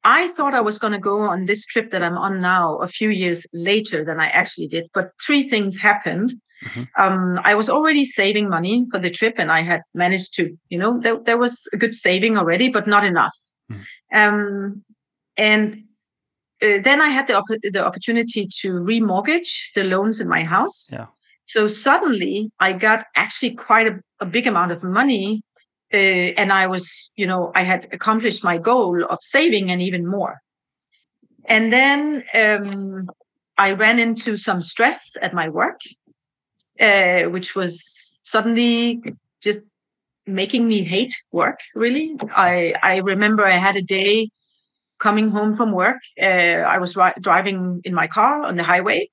I 0.04 0.28
thought 0.30 0.54
I 0.54 0.62
was 0.62 0.80
going 0.80 0.94
to 0.94 1.00
go 1.00 1.22
on 1.22 1.46
this 1.46 1.66
trip 1.66 1.92
that 1.92 2.02
I'm 2.04 2.18
on 2.18 2.40
now 2.40 2.78
a 2.78 2.88
few 2.88 3.10
years 3.10 3.46
later 3.54 4.06
than 4.06 4.20
I 4.20 4.28
actually 4.28 4.68
did, 4.68 4.86
but 4.94 5.12
three 5.26 5.48
things 5.50 5.78
happened. 5.78 6.34
Mhm. 6.64 6.88
Um, 6.98 7.40
I 7.44 7.56
was 7.56 7.70
already 7.70 8.06
saving 8.06 8.50
money 8.50 8.86
for 8.90 9.00
the 9.00 9.10
trip, 9.12 9.36
and 9.38 9.52
I 9.52 9.62
had 9.62 9.82
managed 9.94 10.34
to, 10.36 10.58
you 10.70 10.80
know, 10.80 11.00
there, 11.00 11.18
there 11.20 11.38
was 11.38 11.68
a 11.74 11.78
good 11.78 11.94
saving 11.94 12.38
already, 12.38 12.70
but 12.70 12.88
not 12.88 13.04
enough. 13.04 13.36
Mhm. 13.70 13.84
Um, 14.14 14.84
and 15.36 15.84
uh, 16.62 16.80
then 16.82 17.02
I 17.02 17.10
had 17.10 17.28
the 17.28 17.38
opp- 17.38 17.64
the 17.64 17.86
opportunity 17.86 18.48
to 18.62 18.74
remortgage 18.74 19.74
the 19.76 19.84
loans 19.84 20.20
in 20.20 20.28
my 20.28 20.44
house. 20.44 20.88
Yeah. 20.92 21.08
So 21.44 21.68
suddenly, 21.68 22.52
I 22.60 22.74
got 22.74 23.06
actually 23.16 23.56
quite 23.56 23.88
a, 23.88 24.00
a 24.20 24.26
big 24.26 24.48
amount 24.48 24.72
of 24.72 24.84
money 24.84 25.44
uh, 25.94 26.36
and 26.38 26.52
I 26.52 26.68
was, 26.68 27.12
you 27.16 27.26
know, 27.26 27.52
I 27.56 27.64
had 27.64 27.88
accomplished 27.94 28.44
my 28.44 28.58
goal 28.58 29.06
of 29.10 29.20
saving 29.22 29.72
and 29.72 29.82
even 29.82 30.06
more. 30.06 30.42
And 31.46 31.72
then 31.72 32.26
um, 32.34 33.08
I 33.58 33.72
ran 33.72 34.00
into 34.00 34.36
some 34.36 34.62
stress 34.62 35.16
at 35.22 35.34
my 35.34 35.48
work, 35.48 35.80
uh, 36.80 37.24
which 37.24 37.56
was 37.56 38.20
suddenly 38.24 39.02
just 39.42 39.62
making 40.26 40.68
me 40.68 40.84
hate 40.84 41.16
work. 41.32 41.60
Really, 41.74 42.18
I 42.36 42.74
I 42.84 42.98
remember 42.98 43.46
I 43.46 43.58
had 43.58 43.78
a 43.78 43.82
day 43.82 44.30
coming 45.00 45.30
home 45.30 45.54
from 45.56 45.72
work. 45.72 45.98
Uh, 46.22 46.64
I 46.76 46.78
was 46.80 46.96
ri- 46.98 47.14
driving 47.22 47.82
in 47.84 47.94
my 47.94 48.08
car 48.08 48.44
on 48.44 48.56
the 48.58 48.64
highway, 48.64 49.10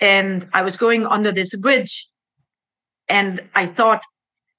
and 0.00 0.46
I 0.52 0.62
was 0.62 0.76
going 0.76 1.06
under 1.06 1.32
this 1.32 1.54
bridge, 1.56 2.08
and 3.08 3.40
I 3.54 3.66
thought 3.66 4.02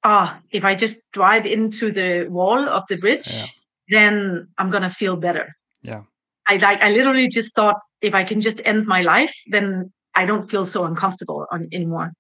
ah, 0.04 0.40
if 0.52 0.64
I 0.64 0.76
just 0.76 0.98
drive 1.12 1.46
into 1.46 1.92
the 1.92 2.26
wall 2.30 2.70
of 2.70 2.84
the 2.90 2.96
bridge, 2.96 3.28
Yeah. 3.28 3.46
then 3.90 4.48
I'm 4.58 4.70
gonna 4.70 4.90
feel 4.90 5.18
better. 5.18 5.56
Yeah. 5.82 6.04
I 6.48 6.56
like 6.58 6.82
I 6.82 6.90
literally 6.92 7.28
just 7.28 7.56
thought 7.56 7.80
if 8.02 8.14
I 8.16 8.24
can 8.24 8.42
just 8.42 8.62
end 8.66 8.86
my 8.88 9.02
life, 9.02 9.34
then 9.48 9.92
I 10.16 10.26
don't 10.26 10.50
feel 10.50 10.66
so 10.66 10.86
uncomfortable 10.86 11.46
on, 11.52 11.68
anymore. 11.72 12.12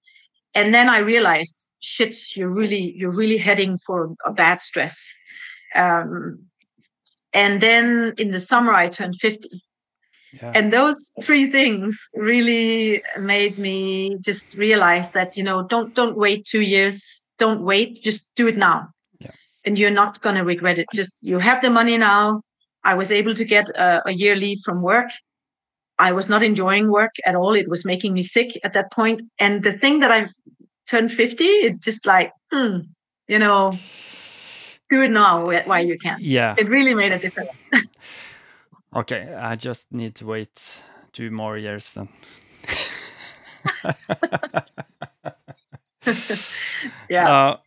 And 0.53 0.73
then 0.73 0.89
I 0.89 0.99
realized, 0.99 1.67
shit, 1.79 2.15
you're 2.35 2.53
really 2.53 2.93
you're 2.97 3.15
really 3.15 3.37
heading 3.37 3.77
for 3.85 4.13
a 4.25 4.31
bad 4.33 4.61
stress. 4.61 5.13
Um, 5.75 6.48
and 7.33 7.61
then 7.61 8.13
in 8.17 8.31
the 8.31 8.39
summer, 8.39 8.73
I 8.73 8.89
turned 8.89 9.15
50 9.15 9.49
Yeah. 10.33 10.51
and 10.55 10.71
those 10.71 10.97
three 11.23 11.49
things 11.49 11.97
really 12.13 13.01
made 13.19 13.57
me 13.57 14.17
just 14.21 14.55
realize 14.57 15.11
that 15.11 15.35
you 15.37 15.43
know 15.43 15.63
don't 15.67 15.93
don't 15.95 16.15
wait 16.17 16.45
two 16.45 16.61
years. 16.61 17.25
Don't 17.39 17.61
wait. 17.61 18.01
Just 18.03 18.27
do 18.35 18.47
it 18.47 18.57
now. 18.57 18.89
Yeah. 19.19 19.31
and 19.65 19.77
you're 19.79 19.97
not 20.03 20.21
going 20.21 20.35
to 20.35 20.43
regret 20.43 20.77
it. 20.79 20.87
Just 20.93 21.13
you 21.21 21.39
have 21.39 21.61
the 21.61 21.69
money 21.69 21.97
now. 21.97 22.41
I 22.83 22.93
was 22.95 23.11
able 23.11 23.33
to 23.35 23.45
get 23.45 23.69
a, 23.69 24.01
a 24.07 24.11
year 24.11 24.35
leave 24.35 24.59
from 24.65 24.81
work. 24.81 25.09
I 25.97 26.11
was 26.13 26.29
not 26.29 26.43
enjoying 26.43 26.89
work 26.91 27.15
at 27.25 27.35
all. 27.35 27.53
It 27.55 27.67
was 27.67 27.83
making 27.85 28.13
me 28.13 28.21
sick 28.21 28.49
at 28.63 28.73
that 28.73 28.91
point. 28.91 29.21
And 29.39 29.63
the 29.63 29.73
thing 29.73 29.99
that 30.01 30.11
i've 30.11 30.31
turned 30.89 31.11
50 31.11 31.43
it 31.67 31.81
just 31.81 32.05
like 32.05 32.31
hmm, 32.51 32.77
you 33.27 33.39
know 33.39 33.77
do 34.89 35.01
it 35.01 35.09
now 35.09 35.45
wh- 35.45 35.67
while 35.67 35.85
you 35.85 35.97
can 35.97 36.17
yeah. 36.19 36.55
it 36.57 36.67
really 36.67 36.93
made 36.93 37.11
a 37.11 37.19
difference 37.19 37.51
Okay, 38.95 39.33
I 39.35 39.55
just 39.55 39.91
need 39.91 40.15
to 40.15 40.25
wait 40.25 40.83
two 41.13 41.29
more 41.29 41.57
years 41.57 41.93
then. 41.93 42.09
yeah 47.09 47.29
Uh, 47.29 47.57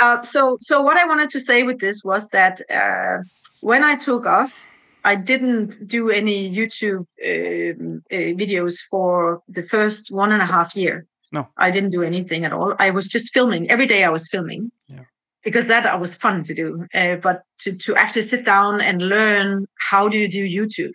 uh, 0.00 0.22
so 0.22 0.56
so 0.60 0.82
what 0.82 0.96
I 0.96 1.06
wanted 1.06 1.30
to 1.30 1.40
say 1.40 1.62
with 1.62 1.78
this 1.78 2.02
was 2.04 2.30
that 2.30 2.60
uh, 2.70 3.22
when 3.60 3.84
I 3.84 3.96
took 3.96 4.26
off, 4.26 4.66
I 5.04 5.14
didn't 5.14 5.86
do 5.86 6.10
any 6.10 6.50
YouTube 6.50 7.06
um, 7.24 8.02
uh, 8.10 8.34
videos 8.34 8.78
for 8.90 9.40
the 9.48 9.62
first 9.62 10.10
one 10.10 10.32
and 10.32 10.42
a 10.42 10.46
half 10.46 10.74
year. 10.74 11.06
No. 11.32 11.48
I 11.56 11.70
didn't 11.70 11.90
do 11.90 12.02
anything 12.02 12.44
at 12.44 12.52
all. 12.52 12.74
I 12.78 12.90
was 12.90 13.06
just 13.08 13.32
filming 13.32 13.70
every 13.70 13.86
day. 13.86 14.04
I 14.04 14.10
was 14.10 14.28
filming. 14.28 14.70
Yeah. 14.88 15.04
Because 15.44 15.66
that 15.66 15.86
uh, 15.86 15.98
was 15.98 16.14
fun 16.14 16.42
to 16.44 16.54
do, 16.54 16.86
uh, 16.94 17.16
but 17.16 17.42
to 17.58 17.72
to 17.72 17.96
actually 17.96 18.22
sit 18.22 18.44
down 18.44 18.80
and 18.80 19.02
learn 19.02 19.66
how 19.90 20.08
do 20.08 20.16
you 20.16 20.28
do 20.28 20.46
YouTube, 20.46 20.92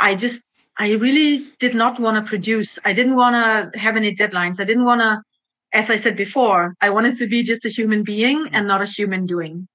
I 0.00 0.14
just 0.14 0.42
I 0.78 0.92
really 0.92 1.44
did 1.58 1.74
not 1.74 1.98
want 1.98 2.24
to 2.24 2.28
produce. 2.28 2.78
I 2.84 2.92
didn't 2.92 3.16
want 3.16 3.34
to 3.34 3.78
have 3.78 3.96
any 3.96 4.14
deadlines. 4.14 4.60
I 4.60 4.64
didn't 4.64 4.84
want 4.84 5.00
to 5.00 5.22
as 5.72 5.90
I 5.90 5.96
said 5.96 6.16
before, 6.16 6.74
I 6.80 6.90
wanted 6.90 7.16
to 7.16 7.26
be 7.26 7.42
just 7.42 7.66
a 7.66 7.68
human 7.68 8.02
being 8.02 8.48
and 8.52 8.66
not 8.66 8.82
a 8.82 8.86
human 8.86 9.26
doing. 9.26 9.68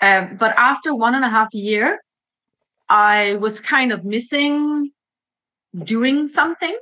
Uh, 0.00 0.26
but 0.38 0.54
after 0.58 0.94
one 0.94 1.14
and 1.14 1.24
a 1.24 1.30
half 1.30 1.54
year, 1.54 2.00
I 2.88 3.36
was 3.36 3.60
kind 3.60 3.92
of 3.92 4.04
missing 4.04 4.90
doing 5.84 6.26
something. 6.26 6.76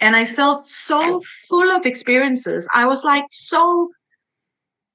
And 0.00 0.16
I 0.16 0.24
felt 0.24 0.66
so 0.66 1.20
full 1.48 1.70
of 1.70 1.84
experiences. 1.84 2.66
I 2.72 2.86
was 2.86 3.04
like 3.04 3.26
so 3.30 3.90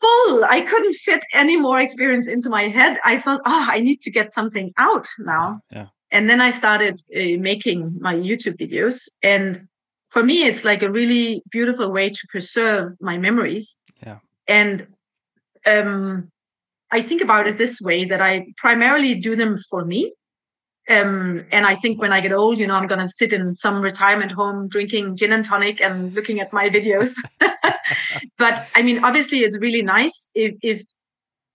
full. 0.02 0.46
I 0.46 0.62
couldn't 0.62 0.94
fit 0.94 1.24
any 1.34 1.58
more 1.58 1.80
experience 1.80 2.28
into 2.28 2.50
my 2.50 2.64
head. 2.64 3.00
I 3.04 3.20
felt, 3.20 3.42
oh, 3.46 3.68
I 3.70 3.80
need 3.80 4.02
to 4.02 4.12
get 4.12 4.34
something 4.34 4.74
out 4.78 5.08
now. 5.20 5.62
yeah. 5.72 5.88
And 6.12 6.30
then 6.30 6.40
I 6.40 6.50
started 6.50 7.02
uh, 7.14 7.38
making 7.40 7.98
my 8.00 8.16
YouTube 8.16 8.58
videos. 8.58 9.10
And 9.22 9.68
for 10.10 10.24
me, 10.24 10.44
it's 10.44 10.64
like 10.64 10.82
a 10.82 10.92
really 10.92 11.44
beautiful 11.52 11.92
way 11.92 12.10
to 12.10 12.28
preserve 12.30 12.94
my 13.02 13.18
memories. 13.18 13.78
Yeah. 14.06 14.20
And 14.48 14.88
um, 15.66 16.32
I 16.92 17.02
think 17.02 17.22
about 17.22 17.48
it 17.48 17.58
this 17.58 17.82
way 17.82 18.06
that 18.06 18.22
I 18.22 18.48
primarily 18.58 19.16
do 19.16 19.36
them 19.36 19.58
for 19.70 19.84
me. 19.84 20.14
Um, 20.88 21.46
and 21.52 21.66
I 21.66 21.76
think 21.76 22.00
when 22.00 22.14
I 22.14 22.22
get 22.22 22.32
old, 22.32 22.60
you 22.60 22.68
know, 22.68 22.76
I'm 22.76 22.88
going 22.88 23.00
to 23.00 23.08
sit 23.08 23.34
in 23.34 23.56
some 23.56 23.82
retirement 23.82 24.32
home 24.32 24.68
drinking 24.68 25.16
gin 25.16 25.32
and 25.32 25.44
tonic 25.44 25.82
and 25.82 26.14
looking 26.14 26.40
at 26.40 26.54
my 26.54 26.70
videos. 26.70 27.16
but 28.38 28.68
I 28.76 28.82
mean, 28.84 29.04
obviously, 29.04 29.40
it's 29.40 29.60
really 29.60 29.82
nice 29.82 30.30
if, 30.36 30.56
if 30.62 30.84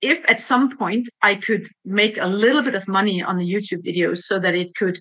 if 0.00 0.24
at 0.28 0.40
some 0.40 0.76
point 0.76 1.08
I 1.22 1.34
could 1.34 1.68
make 1.84 2.16
a 2.16 2.26
little 2.26 2.62
bit 2.62 2.74
of 2.74 2.88
money 2.88 3.22
on 3.22 3.36
the 3.36 3.44
YouTube 3.44 3.84
videos 3.84 4.18
so 4.18 4.38
that 4.38 4.54
it 4.54 4.74
could 4.74 4.98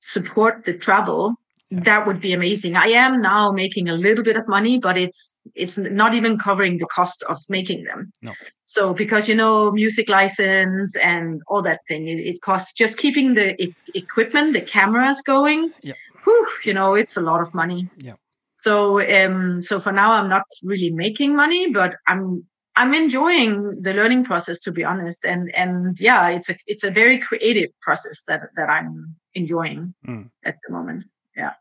support 0.00 0.64
the 0.64 0.74
travel. 0.74 1.36
That 1.72 2.06
would 2.06 2.20
be 2.20 2.32
amazing. 2.34 2.76
I 2.76 2.88
am 2.88 3.22
now 3.22 3.50
making 3.50 3.88
a 3.88 3.94
little 3.94 4.22
bit 4.22 4.36
of 4.36 4.46
money, 4.46 4.78
but 4.78 4.98
it's 4.98 5.34
it's 5.54 5.78
not 5.78 6.12
even 6.14 6.38
covering 6.38 6.78
the 6.78 6.86
cost 6.86 7.22
of 7.24 7.38
making 7.48 7.84
them. 7.84 8.12
No. 8.20 8.32
So 8.64 8.92
because 8.92 9.26
you 9.28 9.34
know 9.34 9.70
music 9.72 10.08
license 10.08 10.96
and 10.96 11.40
all 11.48 11.62
that 11.62 11.80
thing, 11.88 12.08
it, 12.08 12.18
it 12.20 12.42
costs 12.42 12.72
just 12.72 12.98
keeping 12.98 13.34
the 13.34 13.60
e- 13.62 13.74
equipment, 13.94 14.52
the 14.52 14.60
cameras 14.60 15.22
going. 15.22 15.70
Yeah. 15.82 15.94
Whew, 16.24 16.46
you 16.64 16.74
know, 16.74 16.94
it's 16.94 17.16
a 17.16 17.20
lot 17.22 17.40
of 17.40 17.54
money. 17.54 17.88
Yeah. 17.98 18.14
So 18.56 19.00
um, 19.00 19.62
so 19.62 19.80
for 19.80 19.92
now, 19.92 20.12
I'm 20.12 20.28
not 20.28 20.44
really 20.62 20.90
making 20.90 21.34
money, 21.34 21.70
but 21.70 21.96
I'm 22.06 22.46
I'm 22.76 22.92
enjoying 22.94 23.80
the 23.82 23.94
learning 23.94 24.24
process 24.24 24.58
to 24.60 24.72
be 24.72 24.84
honest. 24.84 25.24
And 25.24 25.54
and 25.54 25.98
yeah, 25.98 26.28
it's 26.28 26.50
a 26.50 26.56
it's 26.66 26.84
a 26.84 26.90
very 26.90 27.18
creative 27.18 27.70
process 27.80 28.24
that 28.28 28.42
that 28.56 28.68
I'm 28.68 29.16
enjoying 29.34 29.94
Mm. 30.06 30.28
at 30.44 30.58
the 30.66 30.72
moment. 30.74 31.04
Yeah. 31.34 31.54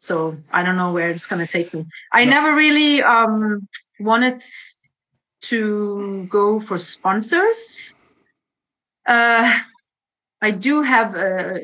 So 0.00 0.36
I 0.50 0.62
don't 0.62 0.76
know 0.76 0.92
where 0.92 1.10
it's 1.10 1.26
gonna 1.26 1.46
take 1.46 1.72
me. 1.74 1.84
I 2.12 2.24
No. 2.24 2.30
never 2.32 2.54
really 2.56 3.02
um 3.02 3.68
wanted 4.00 4.42
to 5.42 6.26
go 6.26 6.58
for 6.58 6.78
sponsors. 6.78 7.94
Uh 9.06 9.58
I 10.42 10.50
do 10.52 10.80
have 10.80 11.14
uh, 11.14 11.58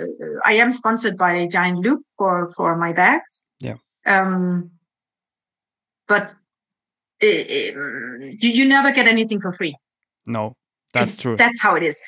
I 0.45 0.53
am 0.61 0.71
sponsored 0.71 1.17
by 1.17 1.47
Giant 1.47 1.79
Loop 1.79 2.03
for 2.19 2.53
for 2.57 2.77
my 2.77 2.93
bags. 2.93 3.45
Yeah. 3.59 3.77
Um 4.05 4.71
but 6.07 6.35
i- 7.23 7.47
i- 7.57 7.73
you, 8.43 8.51
you 8.59 8.65
never 8.69 8.93
get 8.93 9.09
anything 9.09 9.41
for 9.41 9.51
free. 9.53 9.75
No, 10.27 10.55
that's 10.93 11.15
It's- 11.15 11.23
true. 11.23 11.37
That's 11.37 11.61
how 11.61 11.75
it 11.75 11.83
is. 11.83 11.99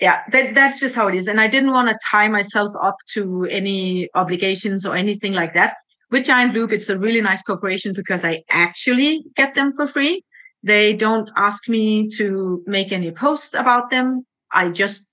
Yeah, 0.00 0.20
that, 0.30 0.54
that's 0.54 0.78
just 0.78 0.94
how 0.94 1.08
it 1.08 1.14
is. 1.14 1.26
And 1.26 1.40
I 1.40 1.48
didn't 1.48 1.70
want 1.70 1.88
to 1.88 1.98
tie 2.10 2.28
myself 2.28 2.72
up 2.82 2.96
to 3.14 3.46
any 3.50 4.10
obligations 4.14 4.84
or 4.84 4.94
anything 4.94 5.32
like 5.32 5.54
that. 5.54 5.74
With 6.10 6.26
Giant 6.26 6.54
Loop, 6.54 6.70
it's 6.70 6.88
a 6.88 6.98
really 6.98 7.20
nice 7.20 7.42
cooperation 7.42 7.92
because 7.94 8.24
I 8.24 8.42
actually 8.50 9.24
get 9.34 9.54
them 9.54 9.72
for 9.72 9.86
free. 9.86 10.22
They 10.62 10.92
don't 10.94 11.30
ask 11.36 11.68
me 11.68 12.08
to 12.18 12.62
make 12.66 12.92
any 12.92 13.10
posts 13.10 13.54
about 13.54 13.90
them. 13.90 14.26
I 14.52 14.68
just, 14.68 15.06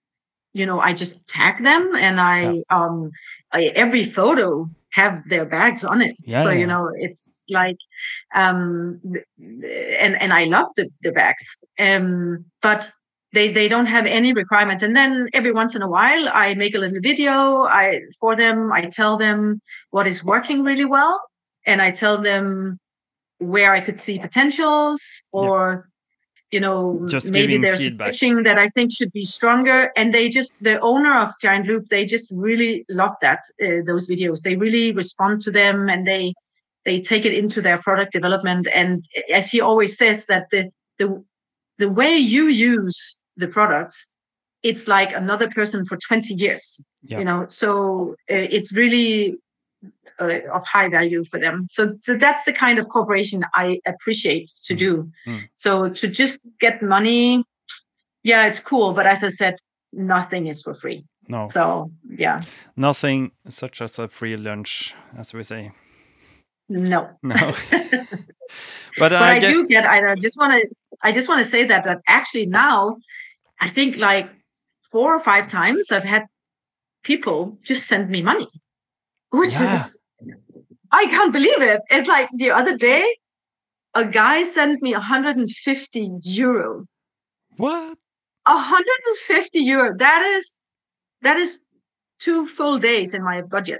you 0.53 0.65
know, 0.65 0.79
I 0.79 0.93
just 0.93 1.25
tag 1.27 1.63
them 1.63 1.95
and 1.95 2.19
I, 2.19 2.63
um, 2.69 3.11
I, 3.51 3.65
every 3.75 4.03
photo 4.03 4.69
have 4.91 5.27
their 5.27 5.45
bags 5.45 5.83
on 5.83 6.01
it. 6.01 6.15
Yeah, 6.25 6.41
so, 6.41 6.51
yeah. 6.51 6.59
you 6.59 6.67
know, 6.67 6.91
it's 6.95 7.43
like, 7.49 7.77
um, 8.35 9.01
and, 9.39 10.21
and 10.21 10.33
I 10.33 10.43
love 10.43 10.67
the, 10.75 10.89
the 11.01 11.11
bags. 11.11 11.43
Um, 11.79 12.45
but 12.61 12.91
they 13.33 13.51
they 13.51 13.67
don't 13.67 13.87
have 13.87 14.05
any 14.05 14.31
requirements. 14.33 14.83
And 14.83 14.95
then 14.95 15.27
every 15.33 15.51
once 15.51 15.75
in 15.75 15.81
a 15.81 15.89
while 15.89 16.29
i 16.33 16.53
make 16.53 16.75
a 16.75 16.77
little 16.77 17.01
video 17.01 17.63
i 17.63 17.99
for 18.19 18.35
them 18.35 18.71
i 18.71 18.81
tell 18.85 19.17
them 19.17 19.61
what 19.91 20.07
is 20.07 20.23
working 20.23 20.63
really 20.63 20.85
well 20.85 21.19
and 21.65 21.81
i 21.81 21.91
tell 21.91 22.17
them 22.21 22.79
where 23.39 23.73
i 23.73 23.81
could 23.81 23.99
see 23.99 24.19
potentials 24.19 25.01
or 25.31 25.89
you 26.51 26.59
know 26.59 27.05
Just 27.09 27.31
maybe 27.31 27.57
there's 27.57 27.89
pitching 27.89 28.43
that 28.43 28.57
i 28.59 28.67
think 28.67 28.93
should 28.93 29.11
be 29.11 29.25
stronger. 29.25 29.91
And 29.97 30.13
they 30.13 30.29
just 30.29 30.53
the 30.61 30.79
owner 30.81 31.13
of 31.19 31.31
giant 31.41 31.65
loop 31.67 31.89
they 31.89 32.05
just 32.05 32.31
really 32.35 32.85
love 32.89 33.15
that 33.21 33.39
uh, 33.61 33.81
those 33.85 34.07
videos. 34.07 34.41
They 34.41 34.55
really 34.55 34.91
respond 34.91 35.41
to 35.41 35.51
them 35.51 35.89
and 35.89 36.07
they 36.07 36.33
they 36.85 36.99
take 37.01 37.25
it 37.25 37.33
into 37.33 37.61
their 37.61 37.79
product 37.79 38.11
development. 38.13 38.67
And 38.73 39.03
as 39.33 39.49
he 39.49 39.61
always 39.61 39.97
says 39.97 40.27
that 40.27 40.49
the 40.51 40.69
the 40.99 41.23
the 41.79 41.89
way 41.89 42.15
you 42.15 42.45
use 42.45 43.17
the 43.37 43.47
products 43.47 44.07
it's 44.63 44.87
like 44.87 45.11
another 45.13 45.49
person 45.49 45.85
for 45.85 45.97
20 45.97 46.33
years 46.35 46.81
Yeah. 47.03 47.19
you 47.19 47.25
know 47.25 47.45
so 47.49 48.15
uh, 48.31 48.47
it's 48.57 48.71
really 48.73 49.37
uh, 50.19 50.39
of 50.51 50.63
high 50.65 50.89
value 50.89 51.23
for 51.23 51.39
them 51.39 51.67
so, 51.71 51.81
so 52.01 52.15
that's 52.15 52.43
the 52.45 52.53
kind 52.53 52.79
of 52.79 52.87
cooperation 52.89 53.43
i 53.53 53.79
appreciate 53.85 54.47
to 54.67 54.73
Mm. 54.73 54.79
do 54.79 55.11
Mm. 55.27 55.41
so 55.55 55.89
to 55.89 56.07
just 56.07 56.39
get 56.59 56.81
money 56.81 57.43
yeah 58.23 58.47
it's 58.49 58.59
cool 58.59 58.93
but 58.93 59.05
as 59.05 59.23
i 59.23 59.29
said 59.29 59.55
nothing 59.91 60.47
is 60.47 60.61
for 60.61 60.73
free 60.73 61.03
No, 61.27 61.49
so 61.49 61.91
yeah 62.23 62.39
nothing 62.75 63.31
such 63.49 63.81
as 63.81 63.99
a 63.99 64.07
free 64.07 64.35
lunch, 64.37 64.93
as 65.17 65.33
we 65.33 65.43
say. 65.43 65.71
no 66.69 66.99
No, 67.23 67.35
but 67.71 69.11
but 69.11 69.13
I 69.13 69.35
I 69.35 69.39
do 69.39 69.65
get. 69.67 69.85
I 69.85 70.11
I 70.11 70.15
just 70.15 70.37
want 70.37 70.51
to. 70.53 70.61
I 71.07 71.11
just 71.11 71.27
want 71.29 71.39
to 71.43 71.49
say 71.49 71.63
that 71.67 71.83
that 71.83 71.99
actually 72.07 72.45
now, 72.45 72.97
I 73.65 73.69
think 73.75 73.97
like 74.09 74.27
four 74.91 75.09
or 75.15 75.19
five 75.19 75.45
times 75.59 75.91
I've 75.95 76.03
had 76.15 76.23
people 77.09 77.57
just 77.69 77.83
send 77.91 78.09
me 78.15 78.21
money, 78.31 78.49
which 79.41 79.53
Yeah. 79.53 79.63
is 79.67 79.97
I 81.01 81.03
can't 81.15 81.33
believe 81.37 81.61
it. 81.73 81.79
It's 81.89 82.07
like 82.15 82.27
the 82.41 82.51
other 82.59 82.75
day, 82.77 83.03
a 84.01 84.05
guy 84.21 84.43
sent 84.57 84.81
me 84.85 84.91
150 84.93 86.11
euro. 86.23 86.85
what? 87.57 87.97
150 88.45 89.59
euro. 89.59 89.95
That 89.97 90.21
is 90.35 90.57
that 91.21 91.37
is 91.37 91.59
two 92.19 92.45
full 92.45 92.77
days 92.79 93.13
in 93.13 93.23
my 93.23 93.41
budget 93.55 93.79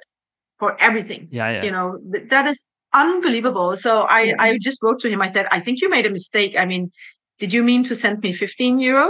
for 0.60 0.69
everything 0.88 1.27
Yeah, 1.31 1.49
yeah. 1.55 1.64
you 1.65 1.72
know 1.72 1.88
th- 2.11 2.30
that 2.34 2.45
is 2.51 2.64
unbelievable 2.93 3.69
so 3.85 3.91
i 4.18 4.22
i 4.45 4.47
just 4.68 4.77
wrote 4.84 4.99
to 5.03 5.10
him 5.14 5.22
i 5.27 5.30
said 5.35 5.45
i 5.57 5.60
think 5.60 5.81
you 5.81 5.89
made 5.95 6.05
a 6.05 6.14
mistake 6.19 6.53
i 6.64 6.65
mean 6.72 6.84
did 7.41 7.51
you 7.55 7.64
mean 7.69 7.81
to 7.89 7.95
send 8.03 8.15
me 8.26 8.31
15 8.31 8.80
euro 8.80 9.07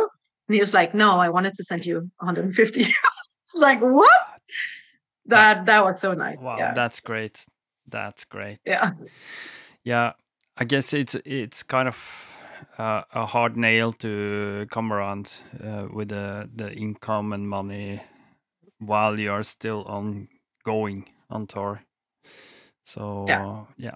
and 0.54 0.58
he 0.58 0.62
was 0.62 0.74
like 0.74 0.94
no 0.94 1.18
i 1.18 1.30
wanted 1.30 1.54
to 1.56 1.64
send 1.64 1.84
you 1.84 1.96
150 2.20 2.80
euro 2.82 2.94
it's 3.44 3.56
like 3.56 3.82
what 3.82 4.10
that 5.26 5.66
that 5.66 5.84
was 5.84 6.00
so 6.00 6.14
nice 6.14 6.38
Wow, 6.44 6.58
yeah 6.60 6.74
that's 6.76 7.00
great. 7.00 7.46
That's 7.90 8.26
great. 8.26 8.60
yeah 8.66 8.92
Yeah, 9.84 10.14
I 10.58 10.66
guess 10.66 10.94
it's 10.94 11.16
it's 11.26 11.64
kind 11.64 11.88
of 11.88 11.98
uh, 12.78 13.02
a 13.14 13.26
hard 13.26 13.58
nail 13.58 13.94
to 13.94 14.68
come 14.70 14.94
around 14.94 15.42
uh, 15.64 15.88
with 15.92 16.10
the 16.10 16.50
the 16.56 16.72
income 16.72 17.34
and 17.34 17.50
money 17.50 18.02
while 18.80 19.20
you're 19.20 19.44
still 19.44 19.84
on 19.88 20.28
going 20.64 21.06
on 21.30 21.48
tour. 21.48 21.82
So 22.86 23.26
Yeah. 23.28 23.66
yeah. 23.78 23.96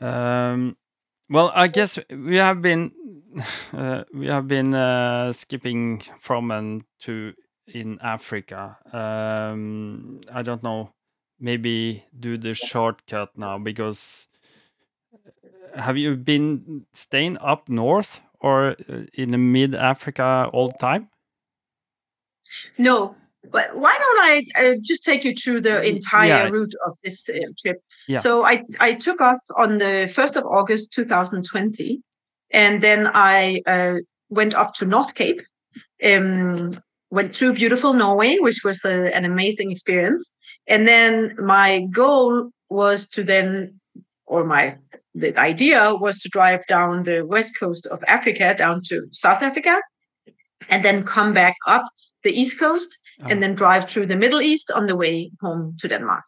Um, 0.00 0.76
well, 1.30 1.52
I 1.54 1.68
guess 1.68 1.98
we 2.10 2.36
have 2.36 2.60
been 2.62 2.92
uh, 3.72 4.04
we 4.12 4.26
have 4.26 4.48
been 4.48 4.74
uh, 4.74 5.32
skipping 5.32 6.00
from 6.18 6.50
and 6.50 6.84
to 7.00 7.34
in 7.66 7.98
Africa. 8.02 8.78
Um, 8.92 10.20
I 10.32 10.42
don't 10.42 10.62
know. 10.62 10.92
Maybe 11.38 12.04
do 12.18 12.36
the 12.36 12.52
shortcut 12.54 13.30
now 13.38 13.58
because 13.58 14.28
uh, 15.74 15.80
have 15.80 15.96
you 15.96 16.16
been 16.16 16.86
staying 16.92 17.38
up 17.38 17.68
north 17.68 18.20
or 18.40 18.76
uh, 18.88 19.04
in 19.14 19.52
mid 19.52 19.74
Africa 19.74 20.50
all 20.52 20.68
the 20.68 20.78
time? 20.78 21.10
no 22.78 23.14
but 23.50 23.76
why 23.76 23.96
don't 23.96 24.20
i 24.20 24.44
uh, 24.62 24.74
just 24.82 25.04
take 25.04 25.24
you 25.24 25.34
through 25.34 25.60
the 25.60 25.82
entire 25.82 26.28
yeah. 26.28 26.48
route 26.48 26.74
of 26.86 26.96
this 27.02 27.28
uh, 27.28 27.38
trip 27.60 27.82
Yeah. 28.08 28.18
so 28.18 28.44
i 28.44 28.62
i 28.80 28.94
took 28.94 29.20
off 29.20 29.40
on 29.56 29.78
the 29.78 30.08
1st 30.16 30.36
of 30.36 30.44
august 30.44 30.92
2020 30.92 32.02
and 32.52 32.82
then 32.82 33.06
i 33.06 33.62
uh, 33.66 33.94
went 34.28 34.54
up 34.54 34.74
to 34.74 34.84
north 34.84 35.14
cape 35.14 35.40
um, 36.04 36.70
went 37.10 37.34
through 37.34 37.54
beautiful 37.54 37.92
Norway, 37.92 38.38
which 38.38 38.62
was 38.64 38.84
a, 38.84 39.14
an 39.14 39.24
amazing 39.24 39.70
experience. 39.70 40.32
And 40.66 40.86
then 40.86 41.34
my 41.38 41.86
goal 41.90 42.50
was 42.68 43.08
to 43.08 43.24
then, 43.24 43.80
or 44.26 44.44
my 44.44 44.78
the 45.14 45.36
idea 45.36 45.94
was 45.96 46.20
to 46.20 46.28
drive 46.28 46.64
down 46.68 47.02
the 47.02 47.22
west 47.22 47.58
coast 47.58 47.86
of 47.86 48.02
Africa 48.06 48.54
down 48.56 48.80
to 48.84 49.08
South 49.10 49.42
Africa, 49.42 49.80
and 50.68 50.84
then 50.84 51.02
come 51.04 51.34
back 51.34 51.56
up 51.66 51.84
the 52.24 52.30
east 52.40 52.58
coast, 52.58 52.98
Oh. 53.22 53.26
and 53.30 53.42
then 53.42 53.54
drive 53.54 53.84
through 53.90 54.06
the 54.06 54.16
Middle 54.16 54.40
East 54.40 54.70
on 54.70 54.86
the 54.86 54.96
way 54.96 55.30
home 55.42 55.76
to 55.80 55.88
Denmark. 55.88 56.24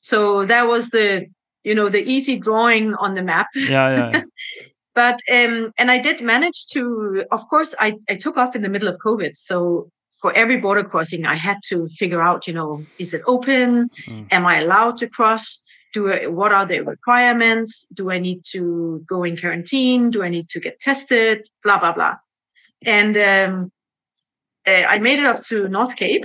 So 0.00 0.46
that 0.46 0.66
was 0.66 0.88
the 0.90 1.26
you 1.64 1.74
know 1.74 1.90
the 1.90 2.02
easy 2.14 2.38
drawing 2.38 2.94
on 2.94 3.14
the 3.14 3.22
map 3.22 3.46
Yeah, 3.54 3.90
yeah, 3.96 4.10
yeah. 4.12 4.22
but 4.94 5.18
um 5.30 5.72
and 5.78 5.90
i 5.90 5.98
did 6.02 6.20
manage 6.22 6.66
to 6.72 6.82
of 7.30 7.42
course 7.52 7.74
i 7.86 7.88
i 8.08 8.16
took 8.16 8.36
off 8.38 8.56
in 8.56 8.62
the 8.62 8.68
middle 8.74 8.88
of 8.88 8.96
covid 9.06 9.32
so 9.36 9.90
for 10.20 10.32
every 10.42 10.56
border 10.56 10.84
crossing 10.90 11.26
i 11.26 11.36
had 11.48 11.58
to 11.70 11.86
figure 12.00 12.22
out 12.28 12.46
you 12.48 12.54
know 12.54 12.70
is 12.98 13.12
it 13.14 13.22
open 13.26 13.90
Mm. 14.08 14.26
am 14.30 14.46
i 14.46 14.56
allowed 14.60 14.96
to 14.98 15.06
cross 15.16 15.44
do 15.94 16.00
I, 16.12 16.26
what 16.38 16.52
are 16.52 16.66
the 16.66 16.80
requirements 16.80 17.86
do 17.92 18.10
i 18.10 18.18
need 18.18 18.40
to 18.52 18.62
go 19.12 19.24
in 19.28 19.36
quarantine 19.36 20.10
do 20.10 20.22
i 20.22 20.30
need 20.30 20.48
to 20.54 20.60
get 20.60 20.80
tested 20.80 21.36
blah 21.64 21.78
blah 21.78 21.92
blah 21.92 22.14
and 22.98 23.16
um 23.16 23.70
uh, 24.66 24.84
i 24.88 24.98
made 24.98 25.18
it 25.18 25.26
up 25.26 25.42
to 25.44 25.68
north 25.68 25.96
cape 25.96 26.24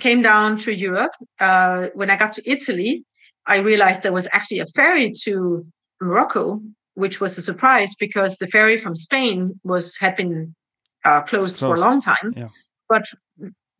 came 0.00 0.22
down 0.22 0.56
to 0.56 0.72
europe 0.72 1.12
uh 1.40 1.88
when 1.94 2.10
i 2.10 2.16
got 2.16 2.32
to 2.32 2.42
italy 2.50 3.04
i 3.46 3.56
realized 3.56 4.02
there 4.02 4.12
was 4.12 4.28
actually 4.32 4.58
a 4.60 4.66
ferry 4.74 5.12
to 5.24 5.64
morocco 6.00 6.60
which 6.94 7.20
was 7.20 7.38
a 7.38 7.42
surprise 7.42 7.94
because 7.94 8.36
the 8.36 8.46
ferry 8.46 8.76
from 8.76 8.94
Spain 8.94 9.58
was 9.64 9.96
had 9.96 10.16
been 10.16 10.54
uh, 11.04 11.22
closed, 11.22 11.58
for 11.58 11.74
a 11.74 11.80
long 11.80 12.00
time. 12.00 12.32
yeah. 12.36 12.48
But 12.88 13.04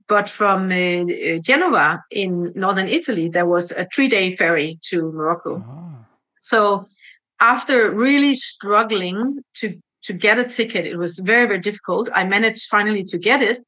but 0.09 0.29
from 0.29 0.71
uh, 0.71 0.75
uh, 0.75 1.39
Genoa 1.39 2.03
in 2.11 2.53
northern 2.55 2.89
Italy, 2.89 3.29
there 3.29 3.47
was 3.47 3.73
a 3.73 3.87
three-day 3.95 4.37
ferry 4.37 4.79
to 4.91 5.13
Morocco. 5.13 5.63
Ah, 5.67 6.07
So 6.39 6.87
after 7.41 7.91
really 7.91 8.35
struggling 8.35 9.43
to 9.59 9.79
to 10.05 10.13
get 10.13 10.39
a 10.39 10.45
ticket, 10.45 10.87
it 10.87 10.97
was 10.97 11.19
very 11.19 11.47
very 11.47 11.61
difficult. 11.61 12.09
I 12.15 12.25
managed 12.25 12.67
finally 12.71 13.05
to 13.05 13.19
get 13.19 13.43
it, 13.43 13.59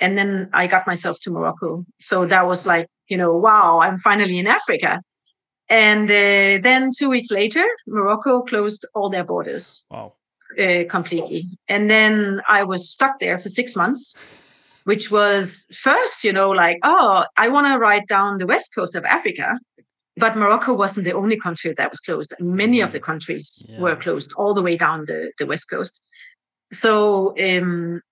and 0.00 0.16
then 0.18 0.50
I 0.52 0.66
got 0.66 0.86
myself 0.86 1.18
to 1.22 1.30
Morocco. 1.30 1.84
So 2.00 2.26
that 2.26 2.46
was 2.46 2.66
like 2.66 2.86
you 3.12 3.18
know, 3.18 3.36
wow, 3.36 3.80
I'm 3.80 3.98
finally 3.98 4.38
in 4.38 4.46
Africa. 4.46 5.00
And 5.68 6.10
uh, 6.10 6.62
then 6.62 6.90
two 6.98 7.10
weeks 7.10 7.30
later, 7.30 7.64
Morocco 7.86 8.42
closed 8.42 8.86
all 8.94 9.10
their 9.10 9.24
borders. 9.24 9.84
Wow. 9.90 10.14
Uh, 10.58 10.84
completely. 10.88 11.46
And 11.68 11.90
then 11.90 12.42
I 12.48 12.62
was 12.64 12.90
stuck 12.90 13.20
there 13.20 13.38
for 13.38 13.48
six 13.48 13.74
months, 13.74 14.14
which 14.84 15.10
was 15.10 15.66
first, 15.72 16.24
you 16.24 16.32
know, 16.32 16.50
like, 16.50 16.78
oh, 16.82 17.24
I 17.36 17.48
want 17.48 17.66
to 17.68 17.78
ride 17.78 18.06
down 18.06 18.38
the 18.38 18.46
west 18.46 18.74
coast 18.74 18.94
of 18.96 19.04
Africa. 19.04 19.58
But 20.16 20.36
Morocco 20.36 20.74
wasn't 20.74 21.04
the 21.04 21.14
only 21.14 21.38
country 21.38 21.72
that 21.76 21.90
was 21.90 22.00
closed. 22.00 22.34
Many 22.38 22.80
of 22.80 22.92
the 22.92 23.00
countries 23.00 23.64
Yeah. 23.68 23.80
were 23.80 23.96
closed 23.96 24.32
all 24.36 24.52
the 24.54 24.62
way 24.62 24.76
down 24.76 25.04
the, 25.06 25.32
the 25.38 25.46
west 25.46 25.70
coast. 25.70 26.02
So 26.72 27.34
um, 27.38 28.02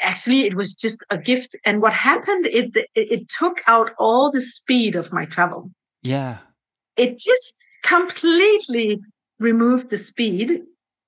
actually, 0.00 0.46
it 0.46 0.54
was 0.54 0.74
just 0.74 1.04
a 1.10 1.18
gift. 1.18 1.56
And 1.64 1.82
what 1.82 1.92
happened, 1.92 2.46
it, 2.46 2.76
it 2.76 2.88
it 2.94 3.28
took 3.28 3.62
out 3.66 3.90
all 3.98 4.30
the 4.30 4.40
speed 4.40 4.96
of 4.96 5.12
my 5.12 5.24
travel 5.26 5.70
Yeah. 6.02 6.38
it 6.96 7.18
just 7.18 7.54
completely 7.82 9.00
removed 9.38 9.90
the 9.90 9.96
speed 9.96 10.62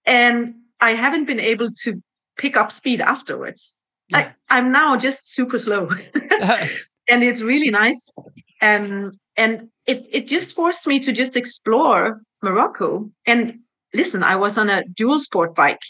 and 0.06 0.54
i 0.80 0.90
haven't 0.94 1.24
been 1.26 1.40
able 1.40 1.70
to 1.82 2.00
pick 2.36 2.56
up 2.56 2.70
speed 2.70 3.00
afterwards 3.00 3.74
Yeah. 4.08 4.18
I, 4.18 4.56
i'm 4.56 4.70
now 4.72 4.96
just 4.96 5.32
super 5.36 5.58
slow 5.58 5.88
and 7.10 7.22
it's 7.28 7.40
really 7.42 7.70
nice 7.70 8.12
um, 8.60 9.12
and 9.36 9.68
it, 9.86 10.06
it 10.12 10.26
just 10.26 10.54
forced 10.54 10.86
me 10.86 10.98
to 11.00 11.12
just 11.12 11.36
explore 11.36 12.20
morocco 12.42 13.10
and 13.26 13.58
listen 13.94 14.22
i 14.22 14.36
was 14.36 14.58
on 14.58 14.68
a 14.70 14.84
dual 14.96 15.18
sport 15.20 15.54
bike. 15.54 15.82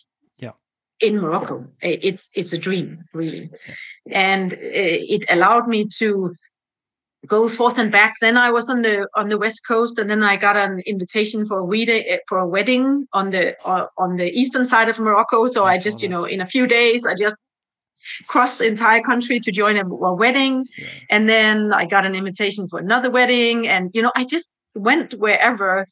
In 1.00 1.18
morocco 1.20 1.64
it's 1.80 2.30
it's 2.34 2.52
a 2.52 2.58
dream 2.58 3.04
really 3.14 3.50
and 4.10 4.54
uh, 4.54 4.56
it 4.62 5.24
allowed 5.30 5.66
me 5.68 5.86
to 5.86 6.34
go 7.26 7.48
forth 7.48 7.78
and 7.78 7.90
back. 7.90 8.14
Then 8.20 8.36
I 8.36 8.50
was 8.50 8.70
on 8.70 8.82
the 8.82 9.08
on 9.14 9.28
the 9.28 9.38
west 9.38 9.66
coast, 9.66 9.98
and 9.98 10.08
then 10.10 10.22
I 10.22 10.36
got 10.36 10.56
an 10.56 10.80
invitation 10.86 11.44
for 11.44 11.58
a 11.58 11.64
wedding 11.64 12.18
for 12.28 12.38
a 12.38 12.46
wedding 12.46 13.06
on 13.12 13.30
the 13.30 13.56
uh, 13.66 13.86
on 13.96 14.16
the 14.16 14.30
eastern 14.30 14.66
side 14.66 14.88
of 14.88 14.98
Morocco. 15.00 15.46
So 15.46 15.64
I 15.64 15.72
I, 15.72 15.78
just 15.78 16.02
you 16.02 16.08
know 16.08 16.24
in 16.24 16.40
a 16.40 16.46
few 16.46 16.66
days 16.66 17.04
I 17.06 17.14
just 17.14 17.36
crossed 18.26 18.58
the 18.58 18.66
entire 18.66 19.02
country 19.02 19.40
to 19.40 19.50
join 19.50 19.76
a, 19.76 19.84
a 19.84 20.14
wedding, 20.14 20.66
Yeah. 20.78 20.86
and 21.10 21.28
then 21.28 21.72
I 21.72 21.84
got 21.86 22.06
an 22.06 22.14
invitation 22.14 22.68
for 22.68 22.78
another 22.78 23.10
wedding, 23.10 23.66
and 23.68 23.90
you 23.94 24.02
know 24.02 24.12
I 24.14 24.24
just 24.24 24.48
went 24.74 25.14
wherever, 25.14 25.86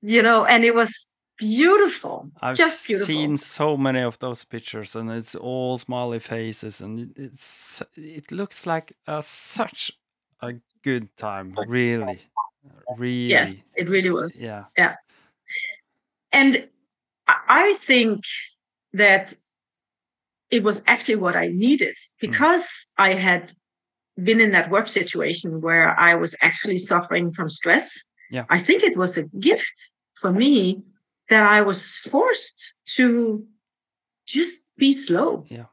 you 0.00 0.22
know, 0.22 0.44
and 0.44 0.64
it 0.64 0.74
was 0.74 1.08
beautiful, 1.38 2.30
I've 2.40 2.56
just 2.56 2.86
beautiful. 2.86 3.06
seen 3.06 3.36
so 3.36 3.76
many 3.76 4.00
of 4.00 4.18
those 4.18 4.44
pictures, 4.44 4.96
and 4.96 5.10
it's 5.10 5.34
all 5.34 5.78
smiley 5.78 6.18
faces, 6.20 6.80
and 6.80 7.00
it- 7.00 7.18
it's 7.18 7.82
it 7.96 8.30
looks 8.32 8.66
like 8.66 8.96
a, 9.06 9.22
such 9.22 9.92
a 10.42 10.54
good 10.82 11.16
time. 11.16 11.54
Really, 11.66 12.20
uh, 12.66 12.94
really. 12.96 13.30
Yes, 13.30 13.54
it 13.74 13.88
really 13.88 14.10
was. 14.10 14.42
Yeah. 14.42 14.64
Yeah. 14.76 14.96
And 16.32 16.68
I- 17.26 17.44
I 17.48 17.74
think 17.74 18.24
that 18.92 19.34
it 20.50 20.62
was 20.62 20.82
actually 20.86 21.16
what 21.16 21.36
I 21.36 21.48
needed 21.48 21.96
hmm. 22.20 22.30
because 22.30 22.86
I 22.96 23.14
had 23.14 23.52
been 24.22 24.40
in 24.40 24.52
that 24.52 24.70
work 24.70 24.86
situation 24.86 25.60
where 25.60 25.98
I 25.98 26.14
was 26.14 26.36
actually 26.40 26.78
suffering 26.78 27.32
from 27.32 27.48
stress. 27.50 28.04
Yeah. 28.30 28.44
I 28.48 28.58
think 28.58 28.82
it 28.82 28.96
was 28.96 29.18
a 29.18 29.24
gift 29.40 29.90
for 30.14 30.30
me 30.32 30.82
that 31.28 31.46
I 31.46 31.62
was 31.62 31.96
forced 31.96 32.74
to 32.96 33.44
just 34.26 34.62
be 34.76 34.92
slow. 34.92 35.44
Yeah. 35.48 35.66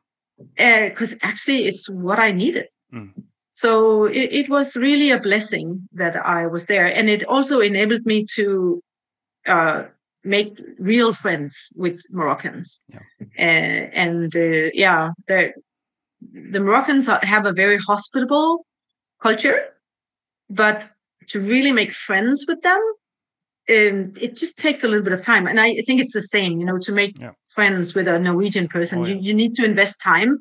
Because 0.90 1.18
actually, 1.22 1.66
it's 1.66 1.90
what 1.90 2.20
I 2.20 2.32
needed. 2.32 2.68
Mm. 2.94 3.14
So 3.52 4.06
it, 4.06 4.30
it 4.32 4.50
was 4.50 4.76
really 4.76 5.12
a 5.12 5.20
blessing 5.20 5.88
that 5.94 6.16
I 6.16 6.48
was 6.48 6.66
there. 6.66 6.88
And 6.88 7.10
it 7.10 7.24
also 7.26 7.60
enabled 7.60 8.06
me 8.06 8.26
to 8.36 8.82
uh, 9.46 9.84
make 10.24 10.60
real 10.80 11.14
friends 11.14 11.70
with 11.76 12.02
Moroccans. 12.12 12.82
Yeah. 12.88 13.00
Uh, 13.38 13.90
and 13.94 14.36
uh, 14.36 14.72
yeah, 14.74 15.12
the 15.28 15.54
the 16.22 16.60
Moroccans 16.60 17.08
have 17.08 17.46
a 17.46 17.54
very 17.54 17.78
hospitable 17.78 18.66
culture, 19.22 19.66
but 20.50 20.90
to 21.28 21.40
really 21.40 21.72
make 21.72 21.94
friends 21.94 22.46
with 22.48 22.62
them, 22.62 22.82
um, 23.72 24.14
it 24.26 24.36
just 24.36 24.58
takes 24.58 24.84
a 24.84 24.88
little 24.88 25.04
bit 25.04 25.14
of 25.14 25.22
time. 25.24 25.48
And 25.48 25.60
I 25.60 25.70
think 25.86 26.02
it's 26.02 26.14
the 26.14 26.22
same, 26.36 26.60
you 26.60 26.66
know, 26.66 26.78
to 26.80 26.92
make 26.92 27.14
Yeah. 27.20 27.32
friends 27.56 27.96
with 27.96 28.08
a 28.08 28.20
Norwegian 28.20 28.68
person, 28.68 29.00
Oh, 29.00 29.06
you, 29.06 29.16
yeah. 29.16 29.22
you 29.22 29.34
need 29.34 29.54
to 29.56 29.66
invest 29.66 30.02
time. 30.02 30.32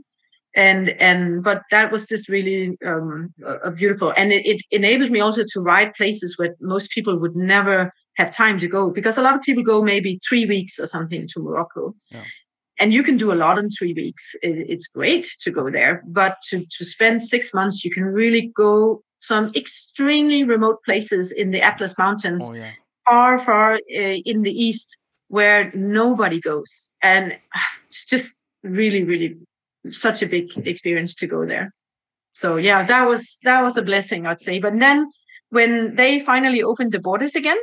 And 0.57 0.89
and 1.09 1.45
but 1.45 1.63
that 1.71 1.93
was 1.93 2.07
just 2.07 2.29
really 2.29 2.77
um, 2.85 3.33
a, 3.47 3.55
a 3.69 3.71
beautiful, 3.71 4.13
and 4.17 4.33
it, 4.33 4.43
it 4.45 4.61
enabled 4.73 5.11
me 5.13 5.21
also 5.21 5.45
to 5.53 5.61
ride 5.61 5.95
places 5.95 6.37
where 6.39 6.57
most 6.61 6.91
people 6.91 7.15
would 7.21 7.37
never 7.37 7.93
have 8.17 8.33
time 8.33 8.59
to 8.59 8.67
go 8.67 8.91
because 8.91 9.17
a 9.17 9.23
lot 9.23 9.37
of 9.37 9.43
people 9.43 9.63
go 9.63 9.81
maybe 9.81 10.19
three 10.29 10.47
weeks 10.47 10.81
or 10.81 10.87
something 10.87 11.29
to 11.29 11.41
Morocco. 11.41 11.95
Yeah. 12.11 12.25
And 12.81 12.93
you 12.93 13.05
can 13.05 13.17
do 13.17 13.31
a 13.33 13.39
lot 13.45 13.59
in 13.59 13.69
three 13.71 13.93
weeks. 13.95 14.35
It- 14.43 14.67
it's 14.75 14.89
great 14.89 15.27
to 15.43 15.51
go 15.53 15.71
there, 15.71 16.03
but 16.21 16.39
to, 16.49 16.57
to 16.79 16.85
spend 16.85 17.23
six 17.23 17.55
months, 17.55 17.85
you 17.85 17.91
can 17.93 18.05
really 18.05 18.51
go 18.57 19.03
some 19.21 19.53
extremely 19.55 20.43
remote 20.45 20.79
places 20.85 21.31
in 21.31 21.51
the 21.53 21.61
Atlas 21.63 21.97
Mountains, 21.97 22.49
Oh 22.51 22.55
yeah. 22.55 22.73
Far, 23.07 23.39
far 23.39 23.75
uh, 23.75 23.79
in 24.25 24.43
the 24.43 24.53
east, 24.53 24.99
where 25.29 25.71
nobody 25.75 26.41
goes, 26.41 26.91
and 27.03 27.37
it's 27.87 28.05
just 28.05 28.35
really, 28.63 29.05
really 29.05 29.37
such 29.89 30.23
a 30.23 30.27
big 30.27 30.51
experience 30.67 31.15
to 31.15 31.27
go 31.27 31.47
there. 31.47 31.73
So 32.33 32.57
yeah, 32.57 32.83
that 32.85 33.07
was 33.07 33.39
that 33.45 33.63
was 33.63 33.77
a 33.77 33.83
blessing, 33.83 34.27
I'd 34.27 34.41
say. 34.41 34.59
But 34.59 34.79
then 34.79 35.11
when 35.51 35.97
they 35.97 36.21
finally 36.21 36.63
opened 36.63 36.93
the 36.93 37.01
borders 37.01 37.35
again, 37.35 37.59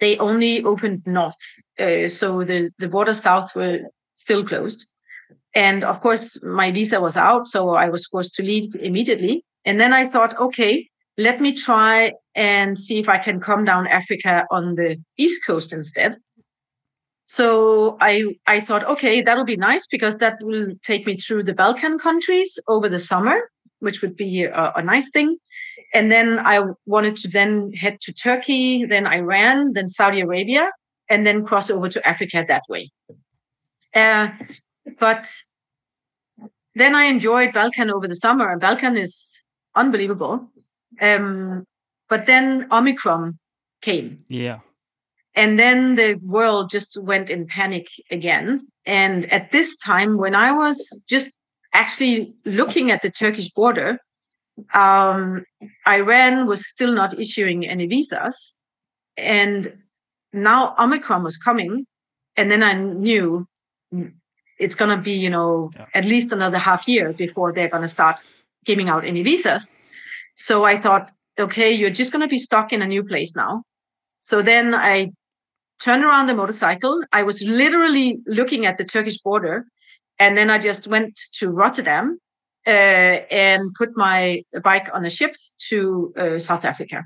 they 0.00 0.18
only 0.18 0.62
opened 0.64 1.02
north, 1.06 1.42
uh, 1.78 2.08
so 2.08 2.44
the 2.44 2.70
the 2.78 2.88
borders 2.88 3.22
south 3.22 3.54
were 3.54 3.80
still 4.14 4.44
closed. 4.44 4.86
And 5.54 5.84
of 5.84 6.00
course, 6.00 6.42
my 6.42 6.70
visa 6.70 7.00
was 7.00 7.16
out, 7.16 7.46
so 7.46 7.70
I 7.74 7.88
was 7.88 8.06
forced 8.06 8.34
to 8.34 8.42
leave 8.42 8.74
immediately. 8.76 9.44
And 9.64 9.80
then 9.80 9.92
I 9.92 10.04
thought, 10.04 10.38
okay, 10.38 10.88
let 11.18 11.40
me 11.40 11.52
try 11.52 12.12
and 12.36 12.78
see 12.78 12.98
if 13.00 13.08
I 13.08 13.18
can 13.18 13.40
come 13.40 13.64
down 13.64 13.88
Africa 13.88 14.46
on 14.50 14.76
the 14.76 14.96
east 15.18 15.44
coast 15.44 15.72
instead. 15.72 16.16
So 17.26 17.98
I 18.00 18.36
I 18.46 18.60
thought, 18.60 18.84
okay, 18.84 19.20
that'll 19.20 19.44
be 19.44 19.56
nice 19.56 19.86
because 19.86 20.18
that 20.18 20.38
will 20.40 20.74
take 20.82 21.04
me 21.06 21.18
through 21.18 21.42
the 21.42 21.52
Balkan 21.52 21.98
countries 21.98 22.58
over 22.68 22.88
the 22.88 23.00
summer, 23.00 23.50
which 23.80 24.00
would 24.00 24.16
be 24.16 24.44
a, 24.44 24.72
a 24.76 24.82
nice 24.82 25.10
thing. 25.10 25.36
And 25.92 26.10
then 26.10 26.38
I 26.38 26.60
wanted 26.86 27.16
to 27.16 27.28
then 27.28 27.72
head 27.72 28.00
to 28.02 28.12
Turkey, 28.12 28.84
then 28.84 29.06
Iran, 29.06 29.72
then 29.72 29.88
Saudi 29.88 30.20
Arabia, 30.20 30.70
and 31.10 31.26
then 31.26 31.44
cross 31.44 31.68
over 31.68 31.88
to 31.88 32.08
Africa 32.08 32.44
that 32.46 32.62
way. 32.68 32.90
Uh, 33.94 34.28
but 35.00 35.30
then 36.74 36.94
I 36.94 37.04
enjoyed 37.04 37.52
Balkan 37.52 37.90
over 37.90 38.06
the 38.06 38.14
summer, 38.14 38.50
and 38.50 38.60
Balkan 38.60 38.96
is 38.96 39.42
unbelievable. 39.74 40.48
Um, 41.00 41.64
but 42.08 42.26
then 42.26 42.66
Omicron 42.72 43.38
came, 43.82 44.24
Yeah. 44.28 44.60
and 45.34 45.58
then 45.58 45.94
the 45.94 46.14
world 46.22 46.70
just 46.70 46.96
went 47.00 47.30
in 47.30 47.46
panic 47.46 47.86
again. 48.10 48.66
And 48.86 49.30
at 49.32 49.52
this 49.52 49.76
time, 49.76 50.16
when 50.16 50.34
I 50.34 50.52
was 50.52 51.02
just 51.08 51.30
actually 51.74 52.34
looking 52.44 52.90
at 52.90 53.02
the 53.02 53.10
Turkish 53.10 53.50
border, 53.50 53.98
um, 54.74 55.44
Iran 55.86 56.46
was 56.46 56.66
still 56.66 56.92
not 56.92 57.18
issuing 57.18 57.66
any 57.66 57.86
visas. 57.86 58.56
And 59.16 59.78
now 60.32 60.74
Omicron 60.78 61.22
was 61.22 61.36
coming. 61.36 61.86
And 62.36 62.50
then 62.50 62.62
I 62.62 62.72
knew 62.72 63.46
it's 64.58 64.74
going 64.74 64.96
to 64.96 65.02
be, 65.02 65.12
you 65.12 65.30
know, 65.30 65.70
Yeah. 65.74 65.86
at 65.94 66.04
least 66.04 66.32
another 66.32 66.58
half 66.58 66.88
year 66.88 67.12
before 67.12 67.52
they're 67.52 67.68
going 67.68 67.82
to 67.82 67.88
start 67.88 68.16
giving 68.64 68.88
out 68.88 69.04
any 69.04 69.22
visas. 69.22 69.70
So 70.40 70.64
I 70.64 70.76
thought, 70.76 71.10
okay, 71.36 71.72
you're 71.72 71.90
just 71.90 72.12
going 72.12 72.22
to 72.22 72.28
be 72.28 72.38
stuck 72.38 72.72
in 72.72 72.80
a 72.80 72.86
new 72.86 73.02
place 73.02 73.34
now. 73.34 73.64
So 74.20 74.40
then 74.40 74.72
I 74.72 75.10
turned 75.82 76.04
around 76.04 76.26
the 76.26 76.34
motorcycle. 76.34 77.02
I 77.12 77.24
was 77.24 77.42
literally 77.42 78.20
looking 78.24 78.64
at 78.64 78.76
the 78.76 78.84
Turkish 78.84 79.18
border. 79.18 79.66
And 80.20 80.38
then 80.38 80.48
I 80.48 80.58
just 80.58 80.86
went 80.86 81.18
to 81.38 81.50
Rotterdam 81.50 82.18
uh, 82.66 82.70
and 82.70 83.74
put 83.74 83.96
my 83.96 84.44
bike 84.62 84.88
on 84.92 85.04
a 85.04 85.10
ship 85.10 85.34
to 85.70 86.12
uh, 86.16 86.38
South 86.38 86.64
Africa. 86.64 87.02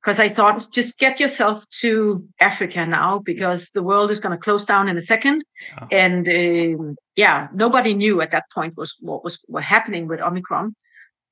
Because 0.00 0.18
I 0.18 0.28
thought, 0.28 0.66
just 0.72 0.98
get 0.98 1.20
yourself 1.20 1.64
to 1.82 2.24
Africa 2.40 2.84
now, 2.86 3.20
because 3.20 3.70
the 3.70 3.82
world 3.82 4.10
is 4.10 4.20
going 4.20 4.36
to 4.36 4.42
close 4.42 4.64
down 4.64 4.88
in 4.88 4.96
a 4.96 5.00
second. 5.00 5.44
And 5.90 6.28
um, 6.28 6.96
yeah, 7.14 7.48
nobody 7.54 7.94
knew 7.94 8.20
at 8.20 8.32
that 8.32 8.46
point 8.52 8.76
was 8.76 8.94
what 9.00 9.22
was 9.24 9.38
what 9.46 9.64
happening 9.64 10.08
with 10.08 10.20
Omicron. 10.20 10.74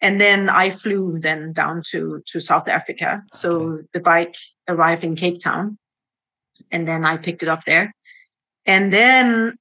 And 0.00 0.20
then 0.20 0.48
I 0.48 0.70
flew 0.70 1.18
then 1.20 1.52
down 1.52 1.82
to 1.90 2.22
to 2.26 2.40
South 2.40 2.68
Africa. 2.68 3.22
So 3.30 3.80
the 3.92 4.00
bike 4.00 4.34
arrived 4.68 5.04
in 5.04 5.16
Cape 5.16 5.40
Town, 5.42 5.78
and 6.70 6.86
then 6.86 7.04
I 7.04 7.16
picked 7.16 7.42
it 7.42 7.48
up 7.48 7.64
there. 7.64 7.94
And 8.66 8.92
then 8.92 9.56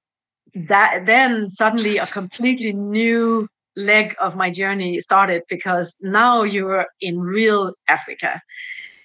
that 0.55 1.05
then 1.05 1.51
suddenly 1.51 1.97
a 1.97 2.05
completely 2.05 2.73
new 2.73 3.47
leg 3.75 4.15
of 4.19 4.35
my 4.35 4.51
journey 4.51 4.99
started 4.99 5.41
because 5.49 5.95
now 6.01 6.43
you're 6.43 6.87
in 7.01 7.19
real 7.19 7.73
Africa. 7.87 8.41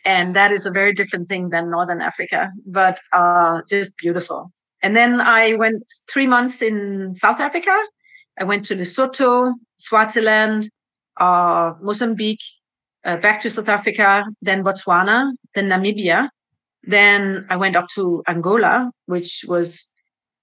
and 0.05 0.35
that 0.35 0.53
is 0.53 0.65
a 0.65 0.71
very 0.71 0.93
different 0.95 1.29
thing 1.29 1.51
than 1.51 1.71
Northern 1.71 2.01
Africa, 2.01 2.51
but 2.65 2.99
uh, 3.13 3.61
just 3.69 3.97
beautiful. 3.99 4.51
And 4.83 4.97
then 4.97 5.21
I 5.21 5.55
went 5.55 5.83
three 6.11 6.27
months 6.27 6.63
in 6.63 7.13
South 7.15 7.41
Africa. 7.41 7.77
I 8.41 8.45
went 8.45 8.65
to 8.67 8.75
Lesotho, 8.75 9.53
Swaziland, 9.77 10.71
uh, 11.19 11.75
Mozambique, 11.81 12.43
uh, 13.05 13.17
back 13.17 13.41
to 13.41 13.51
South 13.51 13.69
Africa, 13.69 14.25
then 14.43 14.65
Botswana, 14.65 15.33
then 15.55 15.69
Namibia. 15.69 16.29
Then 16.83 17.47
I 17.51 17.57
went 17.57 17.77
up 17.77 17.87
to 17.95 18.23
Angola, 18.29 18.91
which 19.07 19.45
was 19.49 19.89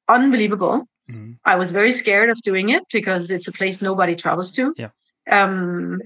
unbelievable. 0.07 0.87
Mm-hmm. 1.09 1.33
I 1.45 1.55
was 1.55 1.71
very 1.71 1.91
scared 1.91 2.29
of 2.29 2.41
doing 2.41 2.69
it 2.69 2.83
because 2.91 3.31
it's 3.31 3.47
a 3.47 3.51
place 3.51 3.81
nobody 3.81 4.15
travels 4.15 4.51
to. 4.53 4.73
Yeah. 4.77 4.89
Um, 5.29 6.01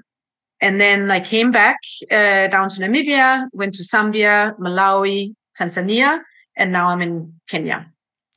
and 0.62 0.80
then 0.80 1.10
I 1.10 1.22
came 1.22 1.52
back 1.52 1.78
uh, 2.12 2.48
down 2.48 2.70
to 2.70 2.82
Namibia, 2.82 3.48
went 3.54 3.76
to 3.76 3.84
Zambia, 3.84 4.58
Malawi, 4.60 5.34
Tanzania, 5.58 6.20
and 6.58 6.72
now 6.72 6.88
I'm 6.88 7.02
in 7.02 7.34
Kenya. 7.50 7.92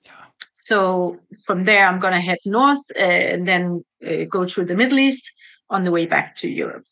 Yeah. 0.05 0.13
So 0.53 1.19
from 1.45 1.65
there, 1.65 1.87
I'm 1.87 1.99
going 1.99 2.15
to 2.15 2.21
head 2.21 2.39
north 2.45 2.85
uh, 2.97 3.03
and 3.03 3.47
then 3.47 3.85
uh, 4.07 4.25
go 4.31 4.47
through 4.47 4.67
the 4.67 4.77
Middle 4.77 5.01
East 5.01 5.33
on 5.73 5.85
the 5.85 5.91
way 5.91 6.07
back 6.07 6.37
to 6.37 6.49
Europe 6.49 6.85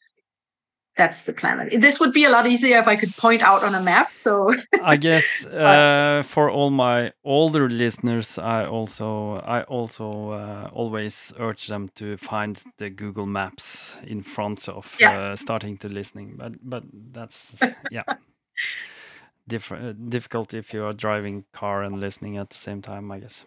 that's 0.97 1.25
the 1.25 1.33
plan. 1.33 1.81
This 1.81 1.99
would 2.01 2.13
be 2.13 2.25
a 2.25 2.31
lot 2.31 2.47
easier 2.47 2.79
if 2.79 2.87
I 2.87 2.97
could 2.97 3.17
point 3.17 3.43
out 3.43 3.63
on 3.65 3.75
a 3.75 3.83
map. 3.83 4.11
So 4.23 4.55
I 4.83 4.97
guess 4.97 5.47
uh, 5.67 6.23
for 6.27 6.51
all 6.51 6.71
my 6.71 7.13
older 7.25 7.69
listeners, 7.71 8.39
I 8.39 8.67
also 8.67 9.37
I 9.47 9.63
also 9.63 10.31
uh, 10.31 10.69
always 10.73 11.33
urge 11.39 11.69
them 11.69 11.89
to 11.95 12.17
find 12.17 12.63
the 12.77 12.91
Google 12.91 13.27
Maps 13.27 13.99
in 14.07 14.23
front 14.23 14.69
of 14.69 14.97
Yeah. 15.01 15.19
uh, 15.19 15.37
starting 15.37 15.79
to 15.79 15.89
listening. 15.89 16.35
But 16.37 16.53
but 16.63 16.83
that's 17.13 17.55
yeah. 17.91 18.05
Different, 19.49 19.85
uh, 19.85 19.93
difficult 20.11 20.55
if 20.55 20.75
you 20.75 20.85
are 20.85 20.93
driving 20.93 21.45
car 21.53 21.83
and 21.83 22.01
listening 22.01 22.37
at 22.39 22.51
the 22.51 22.57
same 22.59 22.83
time, 22.83 23.11
I 23.11 23.21
guess. 23.21 23.45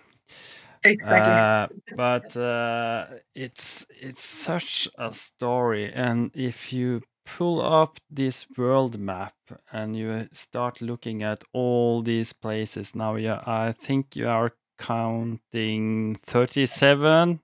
Exactly. 0.83 1.33
Uh, 1.33 1.67
but 1.95 2.35
uh, 2.37 3.05
it's 3.35 3.85
it's 3.89 4.23
such 4.23 4.87
a 4.97 5.13
story, 5.13 5.91
and 5.91 6.31
if 6.33 6.73
you 6.73 7.01
pull 7.25 7.61
up 7.61 7.99
this 8.09 8.45
world 8.57 8.99
map 8.99 9.33
and 9.71 9.95
you 9.95 10.27
start 10.33 10.81
looking 10.81 11.23
at 11.23 11.43
all 11.53 12.01
these 12.01 12.33
places 12.33 12.95
now, 12.95 13.15
yeah, 13.15 13.41
I 13.45 13.71
think 13.71 14.15
you 14.15 14.27
are 14.27 14.53
counting 14.77 16.15
thirty-seven 16.15 17.39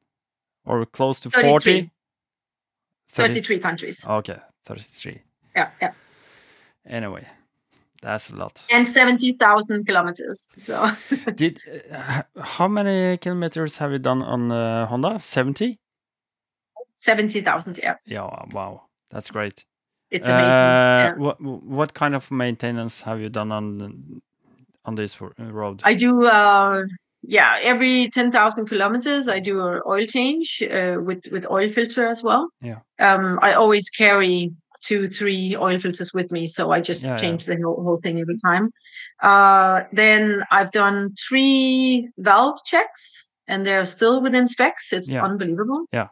or 0.65 0.85
close 0.85 1.19
to 1.21 1.29
33. 1.29 1.49
forty. 1.49 1.89
33 3.09 3.59
countries. 3.59 4.05
Okay, 4.07 4.37
thirty-three. 4.65 5.21
Yeah, 5.55 5.69
yeah. 5.81 5.93
Anyway, 6.85 7.25
that's 8.01 8.29
a 8.29 8.35
lot. 8.35 8.61
And 8.71 8.87
70,000 8.87 9.85
kilometers. 9.85 10.49
So 10.63 10.91
Did 11.35 11.59
uh, 11.91 12.23
how 12.39 12.67
many 12.67 13.17
kilometers 13.17 13.77
have 13.77 13.91
you 13.91 13.99
done 13.99 14.21
on 14.21 14.51
uh, 14.51 14.85
Honda? 14.87 15.19
Seventy. 15.19 15.79
70,000. 16.95 17.79
Yeah. 17.81 17.95
Yeah, 18.05 18.27
wow, 18.51 18.81
that's 19.09 19.31
great. 19.31 19.63
It's 20.11 20.27
amazing. 20.27 20.51
Uh, 20.51 20.51
yeah. 20.51 21.15
What 21.15 21.39
what 21.39 21.93
kind 21.93 22.15
of 22.15 22.29
maintenance 22.31 23.03
have 23.03 23.21
you 23.21 23.29
done 23.29 23.51
on 23.51 24.21
on 24.85 24.95
this 24.95 25.21
road? 25.21 25.81
I 25.85 25.93
do, 25.93 26.25
uh, 26.25 26.83
yeah, 27.21 27.57
every 27.61 28.09
10,000 28.09 28.67
kilometers, 28.67 29.27
I 29.27 29.39
do 29.39 29.61
an 29.61 29.81
oil 29.85 30.05
change 30.05 30.63
uh, 30.63 30.97
with, 30.99 31.27
with 31.31 31.45
oil 31.49 31.69
filter 31.69 32.07
as 32.07 32.23
well. 32.23 32.49
Yeah. 32.61 32.79
Um, 32.99 33.39
I 33.41 33.53
always 33.53 33.89
carry 33.89 34.51
two, 34.81 35.09
three 35.09 35.55
oil 35.55 35.77
filters 35.79 36.13
with 36.13 36.31
me. 36.31 36.47
So 36.47 36.71
I 36.71 36.81
just 36.81 37.03
Yeah, 37.03 37.11
yeah. 37.11 37.17
change 37.17 37.45
the 37.45 37.57
whole, 37.61 37.83
whole 37.83 37.99
thing 37.99 38.19
every 38.19 38.37
time. 38.37 38.71
Uh, 39.21 39.83
then 39.91 40.43
I've 40.51 40.71
done 40.71 41.13
three 41.27 42.09
valve 42.17 42.59
checks 42.65 43.25
and 43.47 43.65
they're 43.65 43.85
still 43.85 44.21
within 44.21 44.47
specs. 44.47 44.93
It's 44.93 45.11
Yeah. 45.11 45.23
unbelievable. 45.23 45.85
Yeah. 45.91 46.07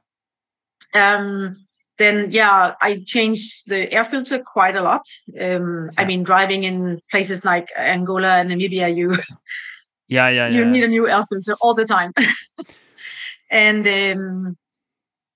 Um, 0.93 1.57
then 1.97 2.31
yeah, 2.31 2.75
I 2.81 3.03
changed 3.05 3.67
the 3.67 3.91
air 3.91 4.05
filter 4.05 4.39
quite 4.39 4.75
a 4.75 4.81
lot. 4.81 5.05
Um, 5.39 5.89
I 5.97 6.05
mean, 6.05 6.23
driving 6.23 6.63
in 6.63 7.01
places 7.09 7.43
like 7.43 7.69
Angola 7.75 8.37
and 8.37 8.51
Namibia, 8.51 8.95
you 8.95 9.11
yeah, 10.07 10.29
yeah, 10.29 10.47
you 10.47 10.63
yeah. 10.63 10.71
need 10.71 10.83
a 10.83 10.87
new 10.87 11.07
air 11.07 11.25
filter 11.27 11.55
all 11.59 11.73
the 11.73 11.85
time. 11.85 12.13
and 13.49 13.87
um, 13.87 14.57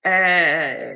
uh, 0.04 0.94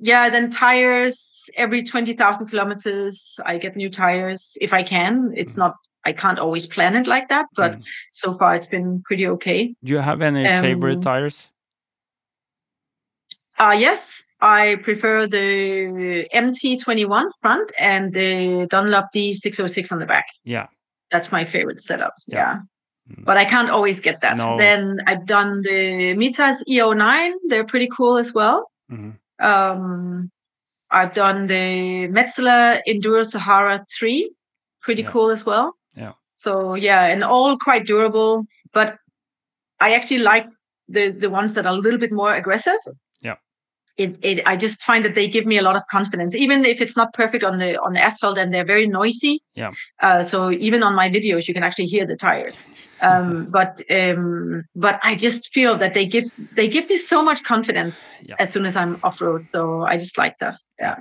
yeah, 0.00 0.28
then 0.30 0.50
tires 0.50 1.48
every 1.56 1.82
twenty 1.82 2.14
thousand 2.14 2.48
kilometers. 2.48 3.38
I 3.44 3.58
get 3.58 3.76
new 3.76 3.90
tires 3.90 4.56
if 4.60 4.72
I 4.72 4.82
can. 4.82 5.32
It's 5.36 5.56
not. 5.56 5.74
I 6.06 6.12
can't 6.12 6.38
always 6.38 6.66
plan 6.66 6.96
it 6.96 7.06
like 7.06 7.28
that, 7.28 7.46
but 7.54 7.72
Mm. 7.72 7.82
so 8.12 8.32
far 8.32 8.56
it's 8.56 8.66
been 8.66 9.02
pretty 9.04 9.26
okay. 9.28 9.74
Do 9.84 9.92
you 9.92 9.98
have 9.98 10.22
any 10.22 10.44
favorite 10.44 10.96
um, 10.96 11.02
tires? 11.02 11.50
Uh, 13.58 13.76
yes, 13.78 14.24
I 14.40 14.76
prefer 14.82 15.26
the 15.26 16.26
MT21 16.34 17.28
front 17.42 17.70
and 17.78 18.14
the 18.14 18.66
Dunlop 18.70 19.08
D606 19.14 19.92
on 19.92 19.98
the 19.98 20.06
back. 20.06 20.24
Yeah, 20.44 20.68
That's 21.12 21.30
my 21.30 21.44
favorite 21.44 21.80
setup. 21.82 22.14
Yeah. 22.26 22.36
Yeah. 22.38 22.58
Mm. 23.16 23.24
But 23.26 23.36
I 23.36 23.44
can't 23.44 23.68
always 23.68 24.00
get 24.00 24.22
that. 24.22 24.38
No. 24.38 24.56
Then 24.56 25.00
I've 25.06 25.26
done 25.26 25.60
the 25.62 26.14
Mitas 26.16 26.62
EO9. 26.66 27.32
They're 27.48 27.66
pretty 27.66 27.88
cool 27.94 28.16
as 28.16 28.32
well. 28.32 28.70
Mhm. 28.90 29.18
Um, 29.40 30.30
I've 30.90 31.14
done 31.14 31.46
the 31.46 32.08
Metzeler 32.08 32.80
Enduro 32.88 33.24
Sahara 33.24 33.84
3. 33.98 34.32
Pretty 34.82 35.02
Yeah. 35.02 35.10
cool 35.10 35.30
as 35.30 35.44
well. 35.46 35.74
Yeah. 35.94 36.12
So 36.36 36.74
yeah, 36.74 37.04
and 37.06 37.22
all 37.22 37.56
quite 37.58 37.86
durable. 37.86 38.44
But 38.72 38.96
I 39.80 39.94
actually 39.94 40.18
like 40.20 40.46
the 40.88 41.10
the 41.10 41.30
ones 41.30 41.54
that 41.54 41.66
are 41.66 41.72
a 41.74 41.76
little 41.76 41.98
bit 42.00 42.12
more 42.12 42.34
aggressive. 42.34 42.80
It, 44.00 44.18
it 44.24 44.40
I 44.46 44.56
just 44.56 44.80
find 44.82 45.04
that 45.04 45.14
they 45.14 45.28
give 45.28 45.44
me 45.44 45.58
a 45.58 45.62
lot 45.62 45.76
of 45.76 45.82
confidence, 45.90 46.34
even 46.34 46.64
if 46.64 46.80
it's 46.80 46.96
not 46.96 47.12
perfect 47.12 47.44
on 47.44 47.58
the 47.58 47.78
on 47.86 47.92
the 47.92 48.02
asphalt 48.02 48.38
and 48.38 48.48
they're 48.52 48.64
very 48.64 48.86
noisy. 48.86 49.42
Yeah. 49.54 49.72
Uh, 50.00 50.22
so 50.22 50.50
even 50.50 50.82
on 50.82 50.94
my 50.94 51.10
videos, 51.10 51.46
you 51.46 51.52
can 51.52 51.62
actually 51.62 51.84
hear 51.94 52.06
the 52.06 52.16
tires. 52.16 52.62
Um, 53.02 53.46
but 53.58 53.82
um, 53.90 54.64
but 54.74 54.98
I 55.02 55.14
just 55.16 55.52
feel 55.52 55.76
that 55.78 55.92
they 55.92 56.06
give 56.06 56.24
they 56.56 56.66
give 56.66 56.88
me 56.88 56.96
so 56.96 57.22
much 57.22 57.44
confidence 57.44 58.16
Yeah. 58.22 58.36
as 58.38 58.50
soon 58.50 58.64
as 58.64 58.74
I'm 58.74 58.98
off 59.02 59.20
road. 59.20 59.46
So 59.48 59.82
I 59.82 59.98
just 59.98 60.16
like 60.16 60.38
that. 60.38 60.56
Yeah. 60.78 60.96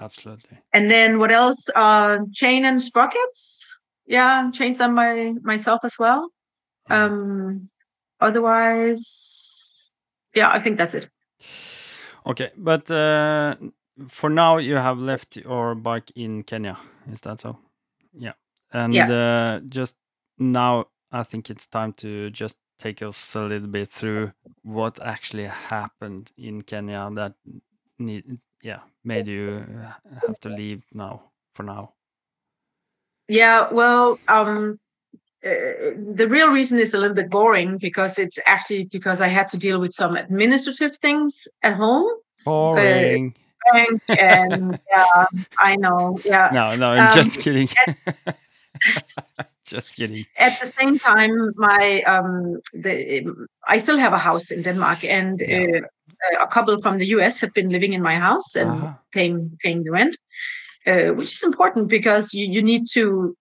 Absolutely. 0.00 0.58
And 0.72 0.90
then 0.90 1.18
what 1.20 1.30
else? 1.30 1.70
Uh, 1.76 2.18
chain 2.32 2.64
and 2.64 2.82
sprockets. 2.82 3.68
Yeah, 4.06 4.50
chains 4.50 4.78
them 4.78 4.96
by 4.96 5.34
myself 5.42 5.80
as 5.84 5.94
well. 6.00 6.30
Mhm. 6.90 6.94
Um, 6.96 7.70
otherwise, 8.20 9.94
yeah, 10.34 10.50
I 10.50 10.58
think 10.60 10.78
that's 10.78 10.94
it. 10.94 11.08
Okay, 12.26 12.50
but 12.56 12.90
uh, 12.90 13.56
for 14.08 14.30
now 14.30 14.56
you 14.56 14.76
have 14.76 14.98
left 14.98 15.36
your 15.36 15.74
bike 15.74 16.10
in 16.14 16.42
Kenya. 16.42 16.78
Is 17.10 17.20
that 17.22 17.40
so? 17.40 17.58
Yeah. 18.12 18.32
And 18.72 18.94
uh, 18.94 19.60
just 19.68 19.96
now, 20.38 20.86
I 21.12 21.22
think 21.22 21.50
it's 21.50 21.66
time 21.66 21.92
to 21.94 22.30
just 22.30 22.56
take 22.78 23.02
us 23.02 23.34
a 23.36 23.42
little 23.42 23.68
bit 23.68 23.88
through 23.88 24.32
what 24.62 24.98
actually 25.00 25.44
happened 25.44 26.32
in 26.36 26.62
Kenya 26.62 27.08
that 27.14 27.34
need, 27.98 28.38
yeah, 28.62 28.80
made 29.04 29.28
you 29.28 29.64
uh, 29.80 29.92
have 30.26 30.40
to 30.40 30.48
leave 30.48 30.82
now 30.92 31.30
for 31.54 31.62
now. 31.62 31.92
Yeah, 33.28 33.72
well, 33.72 34.18
um, 34.28 34.80
uh, 35.44 35.92
the 36.14 36.26
real 36.28 36.48
reason 36.48 36.78
is 36.78 36.94
a 36.94 36.98
little 36.98 37.14
bit 37.14 37.30
boring 37.30 37.78
because 37.78 38.18
it's 38.18 38.38
actually 38.46 38.84
because 38.92 39.20
I 39.20 39.28
had 39.28 39.48
to 39.48 39.58
deal 39.58 39.78
with 39.80 39.92
some 39.92 40.16
administrative 40.16 40.96
things 40.96 41.46
at 41.62 41.74
home, 41.76 42.08
Boring. 42.44 43.34
bank, 43.72 44.02
and 44.18 44.78
yeah, 44.92 45.24
I 45.60 45.76
know, 45.76 46.18
yeah. 46.24 46.50
no, 46.52 46.74
no, 46.76 46.86
I'm 46.86 47.06
um, 47.06 47.10
just 47.14 47.40
kidding. 47.40 47.68
just 49.66 49.96
kidding. 49.96 50.26
at 50.36 50.60
the 50.60 50.66
same 50.66 50.98
time 50.98 51.52
my 51.56 52.02
um 52.02 52.60
the 52.74 53.24
i 53.66 53.78
still 53.78 53.96
have 53.96 54.12
a 54.12 54.18
house 54.18 54.50
in 54.50 54.62
denmark 54.62 55.02
and 55.04 55.40
Yeah. 55.40 55.80
uh, 56.36 56.44
a 56.44 56.46
couple 56.46 56.76
from 56.82 56.98
the 56.98 57.06
us 57.06 57.40
have 57.40 57.52
been 57.54 57.70
living 57.70 57.92
in 57.94 58.02
my 58.02 58.16
house 58.16 58.54
and 58.56 58.70
Uh-huh. 58.70 58.92
paying 59.12 59.50
paying 59.62 59.82
the 59.84 59.90
rent 59.90 60.16
uh, 60.86 61.10
which 61.16 61.32
is 61.32 61.42
important 61.42 61.88
because 61.88 62.34
you, 62.34 62.46
you 62.46 62.62
need 62.62 62.82
to 62.92 63.34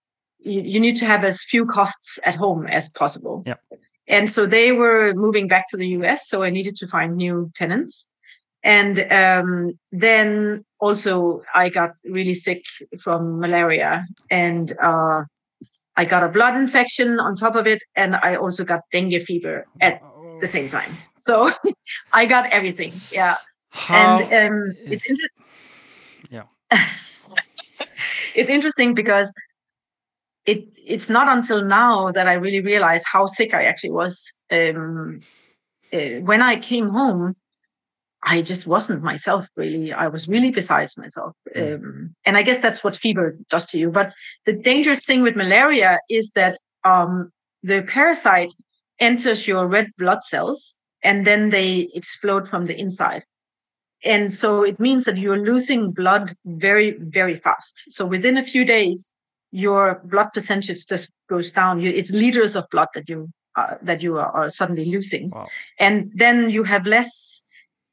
you, 0.45 0.79
need 0.79 0.95
to 0.97 1.05
have 1.05 1.23
as 1.23 1.43
few 1.43 1.65
costs 1.65 2.19
at 2.25 2.35
home 2.35 2.67
as 2.67 2.89
possible 2.89 3.43
Yep. 3.45 3.59
and 4.07 4.31
so 4.31 4.45
they 4.45 4.71
were 4.71 5.13
moving 5.15 5.47
back 5.47 5.65
to 5.69 5.77
the 5.77 5.87
us 5.87 6.27
so 6.27 6.43
i 6.43 6.49
needed 6.49 6.75
to 6.77 6.87
find 6.87 7.15
new 7.15 7.49
tenants 7.55 8.05
and 8.63 8.99
um, 9.11 9.73
then 9.91 10.63
also 10.79 11.41
i 11.55 11.69
got 11.69 11.91
really 12.05 12.33
sick 12.33 12.63
from 12.99 13.39
malaria 13.39 14.05
and 14.29 14.73
uh, 14.81 15.23
I 15.95 16.05
got 16.05 16.23
a 16.23 16.27
blood 16.27 16.55
infection 16.55 17.19
on 17.19 17.35
top 17.35 17.53
of 17.55 17.67
it, 17.67 17.83
and 17.95 18.15
I 18.15 18.33
also 18.35 18.63
got 18.63 18.81
dengue 18.91 19.21
fever 19.21 19.67
at 19.79 20.01
the 20.41 20.47
same 20.47 20.67
time. 20.67 20.97
So 21.19 21.51
I 22.13 22.25
got 22.25 22.49
everything. 22.49 22.93
Yeah, 23.11 23.35
How 23.69 24.17
and 24.19 24.53
um, 24.53 24.73
is- 24.85 25.05
it's 25.05 25.09
inter- 25.11 25.33
Yeah. 26.31 26.45
it's 28.35 28.49
interesting 28.49 28.95
because 28.95 29.31
it 30.45 30.65
it's 30.85 31.09
not 31.09 31.27
until 31.29 31.63
now 31.63 32.11
that 32.11 32.27
I 32.27 32.33
really 32.33 32.61
realized 32.61 33.05
how 33.11 33.25
sick 33.25 33.53
I 33.53 33.63
actually 33.63 33.91
was. 33.91 34.31
Um, 34.51 35.21
uh, 35.91 36.19
when 36.21 36.41
I 36.41 36.59
came 36.59 36.89
home, 36.89 37.35
I 38.23 38.41
just 38.41 38.67
wasn't 38.67 39.03
myself 39.03 39.47
really. 39.55 39.93
I 39.93 40.07
was 40.07 40.27
really 40.27 40.51
besides 40.51 40.97
myself. 40.97 41.35
Um, 41.55 42.15
and 42.25 42.37
I 42.37 42.43
guess 42.43 42.59
that's 42.59 42.83
what 42.83 42.95
fever 42.95 43.37
does 43.49 43.65
to 43.67 43.77
you. 43.77 43.91
But 43.91 44.13
the 44.45 44.53
dangerous 44.53 45.05
thing 45.05 45.21
with 45.21 45.35
malaria 45.35 45.99
is 46.09 46.31
that 46.31 46.57
um, 46.83 47.31
the 47.63 47.83
parasite 47.83 48.53
enters 48.99 49.47
your 49.47 49.67
red 49.67 49.91
blood 49.97 50.23
cells 50.23 50.75
and 51.03 51.27
then 51.27 51.49
they 51.49 51.89
explode 51.93 52.47
from 52.47 52.65
the 52.65 52.77
inside. 52.77 53.23
And 54.05 54.33
so 54.33 54.63
it 54.63 54.79
means 54.79 55.05
that 55.05 55.17
you're 55.17 55.45
losing 55.45 55.91
blood 55.91 56.33
very, 56.45 56.97
very 56.99 57.35
fast. 57.35 57.83
So 57.87 58.05
within 58.05 58.37
a 58.37 58.43
few 58.43 58.65
days, 58.65 59.11
your 59.53 60.01
blood 60.03 60.29
percentage 60.33 60.87
just 60.87 61.09
goes 61.29 61.51
down. 61.51 61.79
You, 61.79 61.91
it's 61.91 62.11
liters 62.11 62.55
of 62.55 62.65
blood 62.71 62.87
that 62.95 63.07
you 63.07 63.29
uh, 63.55 63.75
that 63.83 64.01
you 64.01 64.17
are, 64.17 64.31
are 64.37 64.49
suddenly 64.49 64.85
losing, 64.85 65.29
Wow. 65.29 65.47
and 65.79 66.11
then 66.15 66.49
you 66.49 66.63
have 66.63 66.85
less 66.87 67.41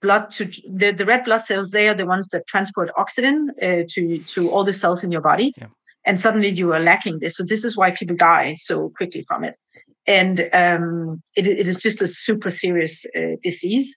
blood 0.00 0.30
to 0.30 0.46
the, 0.80 0.92
the 0.92 1.04
red 1.04 1.24
blood 1.24 1.42
cells. 1.48 1.70
They 1.70 1.86
are 1.90 1.94
the 1.94 2.06
ones 2.06 2.28
that 2.28 2.46
transport 2.46 2.88
oxygen 2.96 3.50
uh, 3.62 3.82
to 3.94 4.18
to 4.34 4.50
all 4.50 4.64
the 4.64 4.72
cells 4.72 5.04
in 5.04 5.12
your 5.12 5.20
body, 5.20 5.52
Yeah. 5.58 5.66
and 6.06 6.18
suddenly 6.18 6.48
you 6.48 6.72
are 6.72 6.80
lacking 6.80 7.18
this. 7.20 7.36
So 7.36 7.44
this 7.44 7.62
is 7.64 7.76
why 7.76 7.90
people 7.90 8.16
die 8.16 8.54
so 8.54 8.88
quickly 8.96 9.22
from 9.28 9.44
it, 9.44 9.54
and 10.06 10.48
um, 10.54 11.22
it, 11.36 11.46
it 11.46 11.68
is 11.68 11.78
just 11.78 12.00
a 12.02 12.06
super 12.06 12.50
serious 12.50 13.04
uh, 13.14 13.36
disease. 13.42 13.94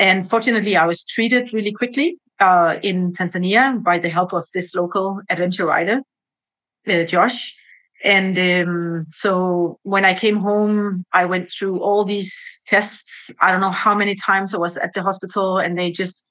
And 0.00 0.28
fortunately, 0.28 0.74
I 0.76 0.86
was 0.86 1.04
treated 1.04 1.52
really 1.52 1.72
quickly 1.72 2.18
uh, 2.40 2.74
in 2.82 3.12
Tanzania 3.12 3.80
by 3.80 4.00
the 4.00 4.08
help 4.10 4.32
of 4.32 4.44
this 4.52 4.74
local 4.74 5.20
adventure 5.30 5.66
rider, 5.66 6.00
uh, 6.88 7.04
Josh. 7.04 7.54
And 8.02 8.38
um, 8.38 9.06
so 9.12 9.78
when 9.82 10.04
I 10.04 10.12
came 10.12 10.36
home, 10.36 11.04
I 11.12 11.24
went 11.24 11.50
through 11.50 11.80
all 11.80 12.04
these 12.04 12.60
tests. 12.66 13.30
I 13.40 13.50
don't 13.50 13.62
know 13.62 13.70
how 13.70 13.94
many 13.94 14.14
times 14.14 14.54
I 14.54 14.58
was 14.58 14.76
at 14.76 14.92
the 14.92 15.02
hospital, 15.02 15.56
and 15.58 15.78
they 15.78 15.90
just 15.90 16.26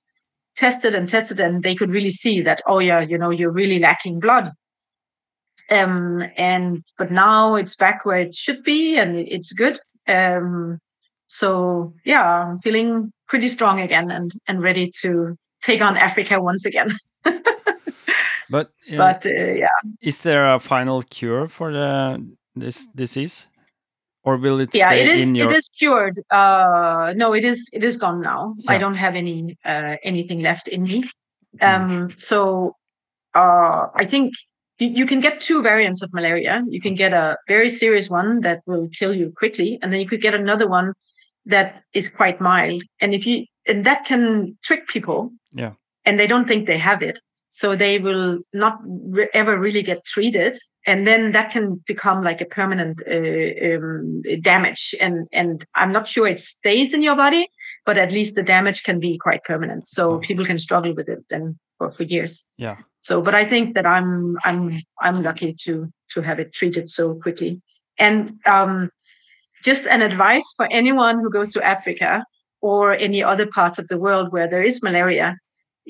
tested 0.55 0.93
and 0.93 1.09
tested, 1.09 1.39
and 1.39 1.63
they 1.63 1.73
could 1.73 1.89
really 1.89 2.11
see 2.11 2.41
that, 2.43 2.61
oh 2.67 2.77
yeah, 2.79 2.99
you 2.99 3.17
know, 3.17 3.31
you're 3.31 3.51
really 3.51 3.79
lacking 3.79 4.19
blood. 4.19 4.51
Um, 5.71 6.23
and 6.37 6.83
but 6.97 7.09
now 7.09 7.55
it's 7.55 7.75
back 7.75 8.05
where 8.05 8.19
it 8.19 8.35
should 8.35 8.63
be, 8.63 8.97
and 8.97 9.17
it's 9.17 9.51
good. 9.51 9.79
Um, 10.07 10.79
so 11.25 11.93
yeah, 12.05 12.23
I'm 12.23 12.59
feeling 12.59 13.11
pretty 13.27 13.47
strong 13.47 13.79
again, 13.79 14.11
and 14.11 14.31
and 14.47 14.61
ready 14.61 14.91
to 15.01 15.35
take 15.63 15.81
on 15.81 15.97
Africa 15.97 16.39
once 16.39 16.65
again. 16.65 16.95
But, 18.53 18.67
uh, 18.93 18.97
but 18.97 19.19
uh, 19.25 19.53
yeah. 19.65 19.79
is 20.01 20.21
there 20.21 20.45
a 20.55 20.59
final 20.59 21.01
cure 21.15 21.47
for 21.49 21.71
the 21.73 22.21
this 22.55 22.85
disease, 22.95 23.47
or 24.23 24.37
will 24.37 24.59
it 24.63 24.69
yeah 24.73 24.89
stay 24.89 25.01
it 25.01 25.07
is 25.07 25.21
in 25.29 25.35
your? 25.35 25.49
it 25.49 25.55
is 25.57 25.65
cured 25.79 26.15
uh 26.29 27.13
no 27.21 27.33
it 27.33 27.43
is 27.51 27.59
it 27.77 27.83
is 27.83 27.97
gone 27.97 28.19
now 28.21 28.41
i 28.73 28.77
don't 28.77 28.99
have 29.05 29.15
any 29.23 29.57
uh 29.65 29.95
anything 30.11 30.39
left 30.49 30.67
in 30.67 30.83
me 30.83 30.99
Mm. 31.61 31.69
um 31.69 32.09
so 32.29 32.37
uh 33.41 33.81
i 34.01 34.05
think 34.11 34.33
you, 34.81 34.89
you 34.99 35.05
can 35.05 35.19
get 35.21 35.39
two 35.47 35.61
variants 35.61 36.01
of 36.01 36.09
malaria 36.13 36.55
you 36.75 36.81
can 36.85 36.95
get 36.95 37.11
a 37.13 37.37
very 37.47 37.69
serious 37.69 38.09
one 38.09 38.29
that 38.45 38.59
will 38.65 38.87
kill 38.99 39.13
you 39.21 39.27
quickly 39.41 39.77
and 39.81 39.87
then 39.93 39.99
you 40.03 40.07
could 40.11 40.21
get 40.27 40.33
another 40.33 40.67
one 40.67 40.93
that 41.53 41.67
is 41.93 42.09
quite 42.09 42.41
mild 42.41 42.81
and 43.01 43.13
if 43.13 43.23
you 43.29 43.45
and 43.69 43.85
that 43.85 44.05
can 44.09 44.57
trick 44.67 44.83
people 44.95 45.19
Yeah. 45.61 45.73
and 46.05 46.17
they 46.19 46.27
don't 46.31 46.47
think 46.47 46.65
they 46.65 46.79
have 46.79 47.01
it 47.09 47.17
so 47.59 47.75
they 47.75 47.95
will 47.99 48.39
not 48.63 48.75
re- 49.17 49.29
ever 49.41 49.53
really 49.65 49.83
get 49.83 50.03
treated 50.13 50.53
and 50.85 51.05
then 51.07 51.31
that 51.31 51.47
can 51.55 51.65
become 51.87 52.19
like 52.29 52.41
a 52.41 52.45
permanent 52.59 52.95
uh, 53.07 53.75
um, 53.75 54.21
damage. 54.41 54.83
And 55.05 55.15
and 55.39 55.55
i'm 55.79 55.91
not 55.97 56.07
sure 56.13 56.27
it 56.27 56.39
stays 56.53 56.89
in 56.95 57.01
your 57.07 57.15
body 57.25 57.43
but 57.87 57.97
at 58.03 58.11
least 58.17 58.33
the 58.35 58.43
damage 58.55 58.79
can 58.87 58.97
be 58.99 59.17
quite 59.25 59.43
permanent. 59.51 59.83
So 59.95 60.03
Oh. 60.13 60.19
people 60.27 60.45
can 60.51 60.59
struggle 60.67 60.93
with 60.99 61.07
it 61.15 61.21
then 61.29 61.45
for, 61.77 61.87
for 61.95 62.03
years. 62.15 62.33
Yeah. 62.65 62.77
so 63.07 63.13
but 63.27 63.35
i 63.41 63.45
think 63.51 63.65
that 63.75 63.87
i'm 63.95 64.11
i'm 64.49 64.63
i'm 65.05 65.17
lucky 65.29 65.51
to 65.65 65.73
to 66.13 66.17
have 66.27 66.39
it 66.43 66.49
treated 66.59 66.85
so 66.97 67.03
quickly. 67.23 67.51
And 68.05 68.17
um 68.55 68.73
just 69.69 69.83
an 69.95 70.01
advice 70.09 70.47
for 70.57 70.65
anyone 70.79 71.15
who 71.21 71.29
goes 71.37 71.49
to 71.53 71.59
africa 71.75 72.11
or 72.69 72.83
any 73.07 73.21
other 73.31 73.47
parts 73.57 73.77
of 73.81 73.85
the 73.91 73.99
world 74.05 74.27
where 74.33 74.49
there 74.49 74.65
is 74.69 74.81
malaria. 74.87 75.29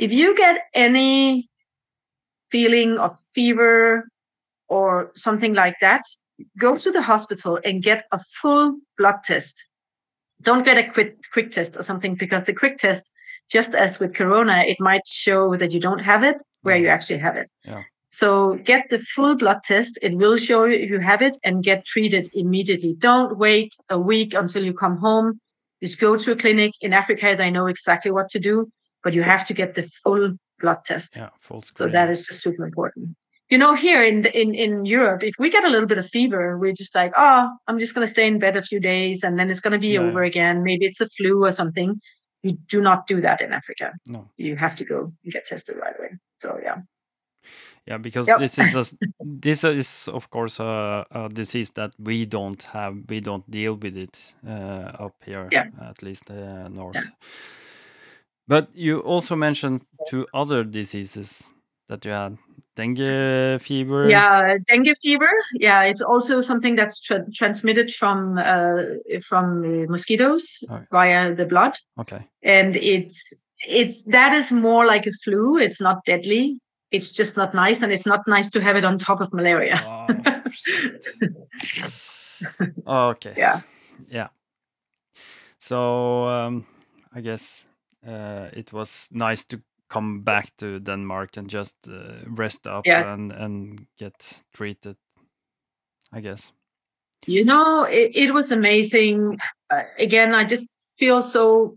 If 0.06 0.12
you 0.20 0.28
get 0.44 0.56
any 0.88 1.48
feeling 2.54 3.00
of 3.00 3.18
fever 3.34 4.08
or 4.70 5.12
something 5.16 5.54
like 5.56 5.78
that, 5.82 6.04
go 6.66 6.78
to 6.78 6.92
the 6.92 7.02
hospital 7.02 7.60
and 7.66 7.82
get 7.90 8.06
a 8.12 8.20
full 8.42 8.78
blood 8.98 9.20
test. 9.24 9.66
Don't 10.42 10.64
get 10.70 10.78
a 10.78 10.86
quick 10.96 11.12
quick 11.34 11.50
test 11.58 11.72
or 11.78 11.84
something 11.90 12.14
because 12.24 12.44
the 12.46 12.54
quick 12.54 12.78
test, 12.78 13.12
just 13.56 13.72
as 13.74 14.00
with 14.00 14.14
corona, 14.14 14.58
it 14.72 14.78
might 14.80 15.06
show 15.08 15.56
that 15.62 15.72
you 15.74 15.80
don't 15.88 16.04
have 16.12 16.24
it 16.24 16.38
where 16.62 16.78
you 16.78 16.90
actually 16.96 17.22
have 17.28 17.38
it. 17.42 17.50
Yeah. 17.66 17.84
So 18.10 18.30
get 18.72 18.84
the 18.90 19.00
full 19.00 19.36
blood 19.36 19.62
test. 19.72 19.98
It 20.08 20.14
will 20.22 20.38
show 20.38 20.66
you 20.66 20.78
if 20.84 20.90
you 20.94 21.00
have 21.00 21.24
it 21.24 21.36
and 21.44 21.64
get 21.64 21.86
treated 21.94 22.30
immediately. 22.44 22.94
Don't 23.10 23.32
wait 23.46 23.72
a 23.90 24.00
week 24.00 24.36
until 24.36 24.64
you 24.64 24.74
come 24.84 24.98
home. 24.98 25.40
Just 25.82 26.00
go 26.00 26.12
to 26.24 26.32
a 26.34 26.36
clinic 26.36 26.74
in 26.82 26.94
Africa. 26.94 27.36
They 27.36 27.50
know 27.50 27.66
exactly 27.66 28.12
what 28.12 28.30
to 28.34 28.40
do, 28.40 28.56
but 29.04 29.14
you 29.16 29.24
have 29.24 29.44
to 29.48 29.54
get 29.54 29.74
the 29.74 29.84
full 30.04 30.26
blood 30.64 30.80
test. 30.86 31.18
Yeah, 31.18 31.30
full 31.48 31.62
So 31.62 31.84
that 31.96 32.10
is 32.14 32.20
just 32.28 32.42
super 32.42 32.66
important. 32.66 33.16
You 33.52 33.60
know, 33.60 33.76
here 33.76 34.02
in 34.12 34.22
the, 34.24 34.32
in 34.42 34.50
in 34.66 34.86
Europe, 34.98 35.22
if 35.32 35.36
we 35.44 35.50
get 35.56 35.64
a 35.66 35.70
little 35.74 35.88
bit 35.94 36.00
of 36.04 36.08
fever, 36.18 36.44
we're 36.62 36.78
just 36.84 36.96
like, 37.02 37.14
oh, 37.26 37.44
I'm 37.68 37.80
just 37.84 37.94
going 37.96 38.08
to 38.08 38.14
stay 38.18 38.26
in 38.28 38.40
bed 38.40 38.56
a 38.58 38.62
few 38.70 38.80
days, 38.94 39.24
and 39.24 39.38
then 39.38 39.50
it's 39.52 39.62
going 39.66 39.78
to 39.80 39.88
be 39.88 39.94
Yeah. 39.94 40.02
over 40.08 40.24
again. 40.32 40.64
Maybe 40.64 40.86
it's 40.90 41.02
a 41.02 41.08
flu 41.18 41.34
or 41.48 41.52
something. 41.52 41.90
You 42.46 42.54
do 42.76 42.82
not 42.82 43.00
do 43.08 43.22
that 43.22 43.42
in 43.42 43.54
Africa. 43.54 43.88
No. 44.08 44.22
You 44.38 44.56
have 44.66 44.76
to 44.78 44.86
go 44.94 45.00
and 45.24 45.34
get 45.34 45.46
tested 45.46 45.76
right 45.84 45.96
away. 46.00 46.12
So 46.42 46.48
yeah, 46.64 46.78
Yeah, 47.88 48.02
because 48.02 48.28
Yep. 48.32 48.40
this 48.40 48.58
is 48.58 48.76
a, 48.76 48.84
this 49.44 49.64
is 49.64 50.08
of 50.08 50.30
course 50.30 50.64
a, 50.64 51.06
a 51.12 51.30
disease 51.30 51.72
that 51.74 51.92
we 52.00 52.26
don't 52.26 52.64
have. 52.74 52.94
We 53.10 53.20
don't 53.22 53.46
deal 53.52 53.76
with 53.76 53.98
it 53.98 54.36
uh, 54.48 55.06
up 55.06 55.16
here, 55.26 55.48
Yeah. 55.52 55.68
at 55.90 56.02
least 56.04 56.30
uh, 56.32 56.70
north. 56.70 56.96
But 58.48 58.68
you 58.76 59.00
also 59.00 59.36
mentioned 59.36 59.82
two 60.10 60.28
other 60.34 60.64
diseases 60.64 61.54
that 61.88 62.04
you 62.06 62.12
had: 62.12 62.38
dengue 62.76 63.62
fever. 63.62 64.10
yeah, 64.10 64.58
dengue 64.68 64.96
fever. 65.02 65.30
Yeah, 65.54 65.84
it's 65.84 66.02
also 66.02 66.42
something 66.42 66.76
that's 66.76 67.00
tra- 67.00 67.26
transmitted 67.34 67.94
from 67.94 68.38
uh, 68.38 68.84
from 69.28 69.88
mosquitoes 69.88 70.64
Right. 70.70 70.88
via 70.92 71.34
the 71.36 71.46
blood. 71.46 71.74
Okay. 72.00 72.28
and 72.44 72.76
it's 72.76 73.34
it's 73.68 74.04
that 74.12 74.34
is 74.34 74.52
more 74.52 74.86
like 74.86 75.08
a 75.08 75.12
flu 75.24 75.58
it's 75.58 75.80
not 75.80 76.04
deadly 76.06 76.60
it's 76.92 77.14
just 77.14 77.38
not 77.38 77.54
nice 77.54 77.82
and 77.82 77.94
it's 77.94 78.06
not 78.06 78.20
nice 78.28 78.50
to 78.50 78.60
have 78.60 78.76
it 78.76 78.84
on 78.84 78.98
top 78.98 79.22
of 79.22 79.32
malaria 79.34 79.80
Oh, 82.86 83.08
okay. 83.16 83.34
yeah 83.38 83.62
Yeah. 84.10 84.28
So 85.60 86.28
um, 86.28 86.66
I 87.16 87.22
guess 87.22 87.66
uh, 88.08 88.50
it 88.54 88.72
was 88.74 89.10
nice 89.12 89.46
to 89.46 89.58
come 89.90 90.22
back 90.24 90.50
to 90.58 90.80
Denmark 90.80 91.38
and 91.38 91.50
just 91.54 91.76
uh, 91.88 92.16
rest 92.38 92.68
up 92.68 92.86
Yes. 92.88 93.06
and 93.08 93.32
and 93.32 93.86
get 94.00 94.44
treated. 94.54 94.96
I 96.18 96.22
guess. 96.22 96.54
you 97.28 97.46
know 97.46 97.84
it, 97.90 98.12
it 98.16 98.34
was 98.34 98.52
amazing 98.52 99.40
uh, 99.74 99.84
again 100.00 100.36
i 100.36 100.44
just 100.52 100.68
feel 101.00 101.22
so 101.22 101.76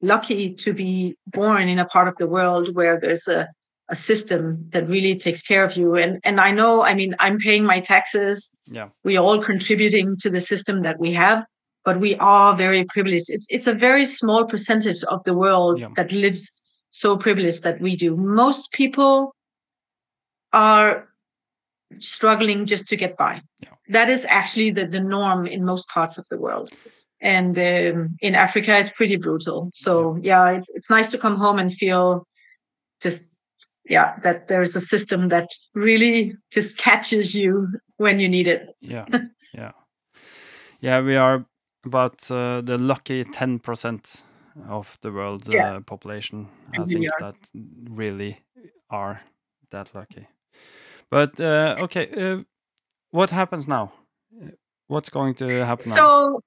lucky 0.00 0.54
to 0.54 0.72
be 0.72 1.14
born 1.26 1.68
in 1.68 1.78
a 1.78 1.84
part 1.86 2.08
of 2.08 2.14
the 2.18 2.26
world 2.26 2.74
where 2.74 2.98
there's 3.00 3.28
a 3.28 3.48
a 3.90 3.94
system 3.94 4.70
that 4.70 4.88
really 4.88 5.14
takes 5.18 5.42
care 5.42 5.64
of 5.64 5.76
you 5.76 5.94
and 5.96 6.18
and 6.24 6.40
i 6.40 6.50
know 6.52 6.82
i 6.90 6.94
mean 6.94 7.14
i'm 7.18 7.38
paying 7.38 7.66
my 7.66 7.80
taxes 7.80 8.50
Yeah. 8.72 8.88
we 9.04 9.16
are 9.18 9.24
all 9.24 9.42
contributing 9.44 10.16
to 10.22 10.30
the 10.30 10.40
system 10.40 10.82
that 10.82 10.96
we 10.98 11.12
have 11.14 11.44
but 11.84 12.00
we 12.00 12.16
are 12.16 12.56
very 12.56 12.84
privileged 12.84 13.30
it's 13.30 13.46
it's 13.50 13.66
a 13.66 13.74
very 13.74 14.04
small 14.04 14.44
percentage 14.46 15.02
of 15.04 15.22
the 15.24 15.34
world 15.34 15.80
Yeah. 15.80 15.88
that 15.96 16.12
lives 16.12 16.50
so 16.90 17.16
privileged 17.16 17.62
that 17.62 17.80
we 17.80 17.96
do 17.96 18.16
most 18.16 18.72
people 18.72 19.34
are 20.52 21.08
struggling 21.98 22.66
just 22.66 22.86
to 22.88 22.96
get 22.96 23.16
by 23.16 23.40
Yeah. 23.60 23.74
that 23.88 24.10
is 24.10 24.26
actually 24.28 24.70
the, 24.70 24.86
the 24.86 25.00
norm 25.00 25.46
in 25.46 25.64
most 25.64 25.88
parts 25.88 26.18
of 26.18 26.26
the 26.30 26.38
world 26.38 26.70
and 27.20 27.58
um, 27.58 28.16
in 28.20 28.34
africa 28.34 28.78
it's 28.78 28.90
pretty 28.90 29.16
brutal 29.16 29.70
so 29.74 30.18
yeah 30.22 30.50
it's, 30.50 30.70
it's 30.70 30.90
nice 30.90 31.08
to 31.08 31.18
come 31.18 31.36
home 31.36 31.58
and 31.58 31.72
feel 31.72 32.26
just 33.00 33.24
yeah 33.88 34.18
that 34.22 34.48
there's 34.48 34.74
a 34.76 34.80
system 34.80 35.28
that 35.28 35.48
really 35.74 36.34
just 36.50 36.78
catches 36.78 37.34
you 37.34 37.68
when 37.96 38.18
you 38.18 38.28
need 38.28 38.46
it 38.46 38.62
Yeah. 38.80 39.06
yeah. 39.54 39.72
Yeah. 40.80 41.00
We 41.00 41.16
are 41.16 41.46
about 41.86 42.30
uh, 42.30 42.60
the 42.60 42.78
lucky 42.78 43.24
ten 43.24 43.58
percent 43.58 44.24
of 44.68 44.98
the 45.02 45.10
world's 45.10 45.48
Yeah. 45.48 45.76
uh, 45.76 45.80
population. 45.80 46.48
I 46.72 46.76
And 46.76 46.86
we 46.86 46.94
think 46.94 47.12
are. 47.12 47.32
that 47.32 47.36
really 47.90 48.44
are 48.90 49.22
that 49.70 49.94
lucky. 49.94 50.26
But 51.10 51.38
uh, 51.40 51.76
okay, 51.82 52.08
uh, 52.16 52.42
what 53.10 53.30
happens 53.30 53.68
now? 53.68 53.92
What's 54.86 55.08
going 55.08 55.34
to 55.36 55.64
happen 55.64 55.88
now? 55.88 55.96
So, 55.96 56.40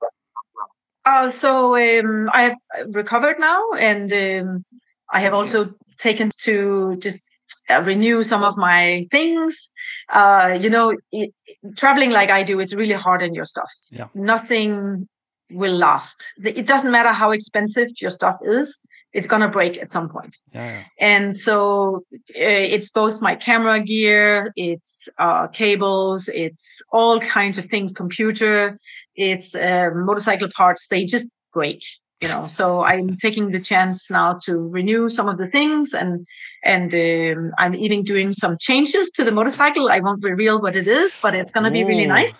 uh, 1.05 1.29
so 1.29 1.75
um, 1.75 2.29
I 2.33 2.41
have 2.43 2.57
recovered 2.95 3.39
now, 3.39 3.71
and 3.73 4.11
um, 4.13 4.63
I 5.11 5.19
have 5.21 5.33
also 5.33 5.73
taken 5.97 6.29
to 6.43 6.95
just 6.97 7.21
uh, 7.69 7.81
renew 7.85 8.23
some 8.23 8.43
of 8.43 8.57
my 8.57 9.05
things. 9.11 9.69
Uh, 10.09 10.57
you 10.61 10.69
know, 10.69 10.95
it, 11.11 11.33
traveling 11.75 12.11
like 12.11 12.29
I 12.29 12.43
do, 12.43 12.59
it's 12.59 12.73
really 12.73 12.93
hard 12.93 13.23
on 13.23 13.33
your 13.33 13.45
stuff. 13.45 13.69
Yeah. 13.89 14.07
Nothing 14.13 15.07
will 15.51 15.75
last. 15.75 16.33
It 16.43 16.67
doesn't 16.67 16.91
matter 16.91 17.11
how 17.11 17.31
expensive 17.31 17.89
your 18.01 18.11
stuff 18.11 18.37
is; 18.43 18.79
it's 19.13 19.27
gonna 19.27 19.47
break 19.47 19.77
at 19.77 19.91
some 19.91 20.09
point. 20.09 20.35
Yeah, 20.53 20.65
yeah. 20.65 20.83
And 20.99 21.37
so 21.37 22.03
uh, 22.11 22.65
it's 22.75 22.89
both 22.89 23.21
my 23.21 23.35
camera 23.35 23.81
gear, 23.81 24.51
it's 24.55 25.09
uh, 25.17 25.47
cables, 25.47 26.29
it's 26.29 26.81
all 26.91 27.19
kinds 27.19 27.57
of 27.57 27.65
things, 27.65 27.91
computer, 27.93 28.79
it's 29.15 29.55
uh, 29.55 29.89
motorcycle 29.93 30.49
parts. 30.55 30.87
They 30.87 31.05
just 31.05 31.27
break 31.53 31.81
you 32.21 32.27
know 32.27 32.47
so 32.47 32.83
i'm 32.83 33.15
taking 33.15 33.51
the 33.51 33.59
chance 33.59 34.09
now 34.09 34.33
to 34.33 34.57
renew 34.57 35.07
some 35.07 35.29
of 35.29 35.37
the 35.37 35.47
things 35.47 35.93
and 35.93 36.25
and 36.63 36.93
um, 36.93 37.51
i'm 37.57 37.75
even 37.75 38.03
doing 38.03 38.33
some 38.33 38.57
changes 38.59 39.11
to 39.11 39.23
the 39.23 39.31
motorcycle 39.31 39.89
i 39.89 39.99
won't 39.99 40.23
reveal 40.23 40.59
what 40.59 40.75
it 40.75 40.87
is 40.87 41.17
but 41.21 41.35
it's 41.35 41.51
going 41.51 41.63
to 41.63 41.71
be 41.71 41.83
really 41.83 42.07
nice 42.07 42.33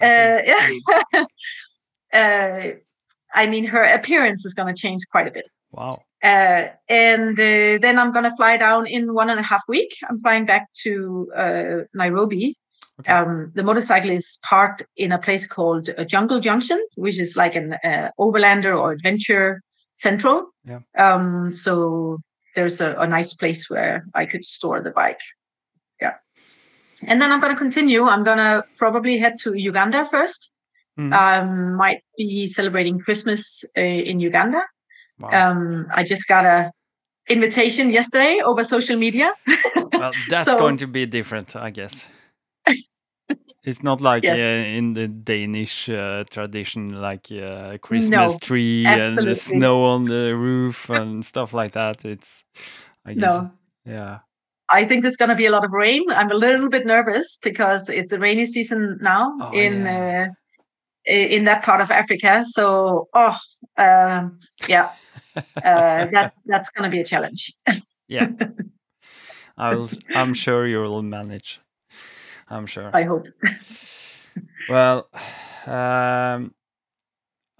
uh, 0.00 0.40
yeah. 0.44 0.70
uh, 2.20 2.70
i 3.34 3.46
mean 3.46 3.64
her 3.64 3.84
appearance 3.98 4.44
is 4.48 4.54
going 4.54 4.72
to 4.72 4.80
change 4.84 5.02
quite 5.10 5.28
a 5.28 5.30
bit 5.30 5.48
wow. 5.72 5.98
uh, 6.22 6.64
and 6.88 7.38
uh, 7.38 7.78
then 7.84 7.98
i'm 7.98 8.12
going 8.12 8.28
to 8.30 8.36
fly 8.36 8.56
down 8.56 8.86
in 8.86 9.14
one 9.14 9.30
and 9.30 9.40
a 9.40 9.48
half 9.52 9.62
week 9.68 9.92
i'm 10.08 10.18
flying 10.20 10.46
back 10.46 10.64
to 10.84 11.30
uh, 11.36 11.76
nairobi 11.94 12.56
Okay. 13.00 13.12
um, 13.12 13.52
the 13.54 13.62
motorcycle 13.62 14.10
is 14.10 14.38
parked 14.42 14.82
in 14.96 15.12
a 15.12 15.18
place 15.18 15.46
called 15.46 15.90
Jungle 16.06 16.40
Junction, 16.40 16.82
which 16.94 17.18
is 17.18 17.36
like 17.36 17.54
an 17.54 17.74
uh, 17.84 18.08
overlander 18.18 18.74
or 18.74 18.92
adventure 18.92 19.60
central. 19.96 20.46
Yeah. 20.64 20.80
Um, 20.96 21.52
so 21.52 22.20
there's 22.54 22.80
a, 22.80 22.94
a 22.94 23.06
nice 23.06 23.34
place 23.34 23.68
where 23.68 24.06
I 24.14 24.24
could 24.24 24.44
store 24.44 24.80
the 24.80 24.92
bike. 24.92 25.20
Yeah. 26.00 26.14
And 27.02 27.20
then 27.20 27.32
I'm 27.32 27.40
going 27.40 27.52
to 27.52 27.58
continue. 27.58 28.04
I'm 28.04 28.24
going 28.24 28.38
to 28.38 28.64
probably 28.78 29.18
head 29.18 29.38
to 29.40 29.54
Uganda 29.54 30.04
first. 30.06 30.50
Mhm. 30.98 31.12
Um, 31.12 31.74
might 31.76 32.00
be 32.16 32.46
celebrating 32.46 32.98
Christmas 32.98 33.64
uh, 33.76 33.80
in 33.80 34.18
Uganda. 34.20 34.62
Wow. 35.18 35.30
Um, 35.50 35.86
I 35.94 36.04
just 36.04 36.26
got 36.28 36.44
a 36.44 36.70
invitation 37.28 37.90
yesterday 37.90 38.40
over 38.44 38.64
social 38.64 38.96
media. 38.98 39.32
well, 39.92 40.12
that's 40.30 40.50
so- 40.50 40.58
going 40.58 40.76
to 40.78 40.86
be 40.86 41.06
different, 41.06 41.54
I 41.56 41.70
guess. 41.70 42.08
It's 43.64 43.82
not 43.82 44.00
like 44.00 44.22
Yes. 44.22 44.38
uh, 44.38 44.78
in 44.78 44.94
the 44.94 45.08
Danish 45.08 45.88
uh, 45.88 46.22
tradition, 46.30 47.00
like 47.02 47.26
uh, 47.32 47.78
Christmas 47.78 48.32
No, 48.32 48.38
tree 48.40 48.86
and 48.86 49.18
the 49.18 49.34
snow 49.34 49.84
on 49.84 50.04
the 50.04 50.36
roof 50.36 50.88
and 50.88 51.24
stuff 51.24 51.52
like 51.52 51.72
that. 51.72 52.04
It's, 52.04 52.44
I 53.04 53.14
guess, 53.14 53.22
no, 53.22 53.50
yeah, 53.84 54.18
I 54.70 54.84
think 54.84 55.02
there's 55.02 55.16
going 55.16 55.30
to 55.30 55.34
be 55.34 55.46
a 55.46 55.50
lot 55.50 55.64
of 55.64 55.72
rain. 55.72 56.04
I'm 56.10 56.30
a 56.30 56.34
little 56.34 56.68
bit 56.68 56.86
nervous 56.86 57.38
because 57.42 57.88
it's 57.88 58.12
a 58.12 58.18
rainy 58.20 58.46
season 58.46 58.98
now 59.02 59.32
Oh, 59.40 59.50
in 59.52 59.84
yeah. 59.84 60.28
Uh, 61.08 61.14
in 61.14 61.44
that 61.44 61.62
part 61.62 61.80
of 61.80 61.90
Africa. 61.90 62.42
So, 62.44 63.08
oh, 63.14 63.36
um, 63.78 64.38
yeah, 64.68 64.90
uh, 65.36 65.42
that 66.12 66.32
that's 66.46 66.70
going 66.70 66.90
to 66.90 66.94
be 66.94 67.00
a 67.00 67.04
challenge. 67.04 67.52
yeah. 68.08 68.30
I'll, 69.56 69.88
I'm 70.14 70.34
sure 70.34 70.66
you'll 70.66 71.02
manage. 71.02 71.60
I'm 72.48 72.66
sure. 72.66 72.90
I 72.94 73.04
hope. 73.04 73.26
Well, 74.68 75.08
um, 75.66 76.54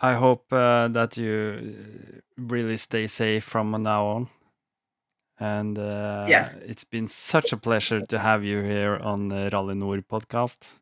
I 0.01 0.15
hope 0.15 0.53
uh, 0.53 0.89
that 0.89 1.17
you 1.17 1.57
uh, 1.59 2.21
really 2.37 2.77
stay 2.77 3.07
safe 3.07 3.45
from 3.45 3.71
now 3.83 4.07
on. 4.07 4.29
And 5.39 5.79
uh, 5.79 6.27
Yes. 6.29 6.57
it's 6.57 6.85
been 6.85 7.07
such 7.07 7.53
a 7.53 7.57
pleasure 7.57 8.01
to 8.01 8.19
have 8.19 8.45
you 8.45 8.63
here 8.63 8.97
on 8.97 9.29
the 9.29 9.51
Rally 9.53 9.75
Nor 9.75 9.99
podcast. 9.99 10.79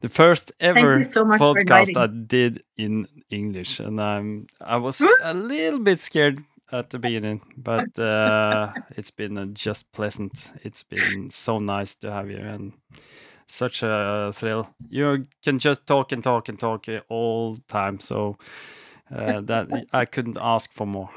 The 0.00 0.08
first 0.08 0.52
ever 0.60 1.02
so 1.04 1.24
podcast. 1.24 1.96
I 1.96 2.06
did 2.06 2.62
in 2.76 3.06
English, 3.30 3.80
and 3.80 4.00
I'm 4.00 4.46
I 4.60 4.76
was 4.76 5.00
a 5.22 5.34
little 5.34 5.80
bit 5.80 5.98
scared 5.98 6.38
at 6.72 6.90
the 6.90 6.98
beginning, 6.98 7.42
but 7.56 7.98
uh, 7.98 8.72
it's 8.96 9.10
been 9.10 9.36
uh, 9.36 9.46
just 9.46 9.92
pleasant. 9.92 10.52
It's 10.62 10.82
been 10.82 11.30
so 11.30 11.58
nice 11.58 11.94
to 11.96 12.10
have 12.10 12.30
you, 12.30 12.38
and 12.38 12.72
such 13.46 13.82
a 13.82 14.32
thrill. 14.34 14.70
You 14.88 15.26
can 15.42 15.58
just 15.58 15.86
talk 15.86 16.12
and 16.12 16.22
talk 16.22 16.48
and 16.48 16.58
talk 16.58 16.86
all 17.08 17.54
the 17.54 17.62
time, 17.68 18.00
so 18.00 18.36
uh, 19.14 19.40
that 19.42 19.68
I 19.92 20.04
couldn't 20.04 20.38
ask 20.40 20.72
for 20.72 20.86
more. 20.86 21.10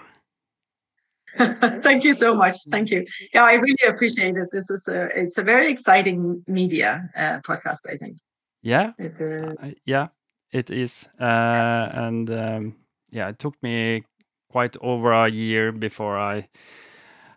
Thank 1.81 2.03
you 2.03 2.13
so 2.13 2.35
much. 2.35 2.57
Thank 2.69 2.91
you. 2.91 3.05
Yeah, 3.33 3.43
I 3.43 3.53
really 3.53 3.87
appreciate 3.87 4.35
it. 4.37 4.49
This 4.51 4.69
is 4.69 4.87
a 4.87 5.09
it's 5.15 5.37
a 5.37 5.43
very 5.43 5.71
exciting 5.71 6.43
media 6.47 7.09
uh, 7.15 7.39
podcast. 7.41 7.89
I 7.89 7.97
think. 7.97 8.17
Yeah, 8.61 8.91
It, 8.97 9.19
uh, 9.19 9.71
yeah, 9.85 10.07
it 10.51 10.69
is. 10.69 11.09
Uh, 11.19 11.89
and 11.91 12.29
um, 12.29 12.75
yeah, 13.09 13.29
it 13.29 13.39
took 13.39 13.61
me 13.61 14.03
quite 14.49 14.77
over 14.81 15.11
a 15.11 15.27
year 15.27 15.71
before 15.71 16.17
I 16.17 16.47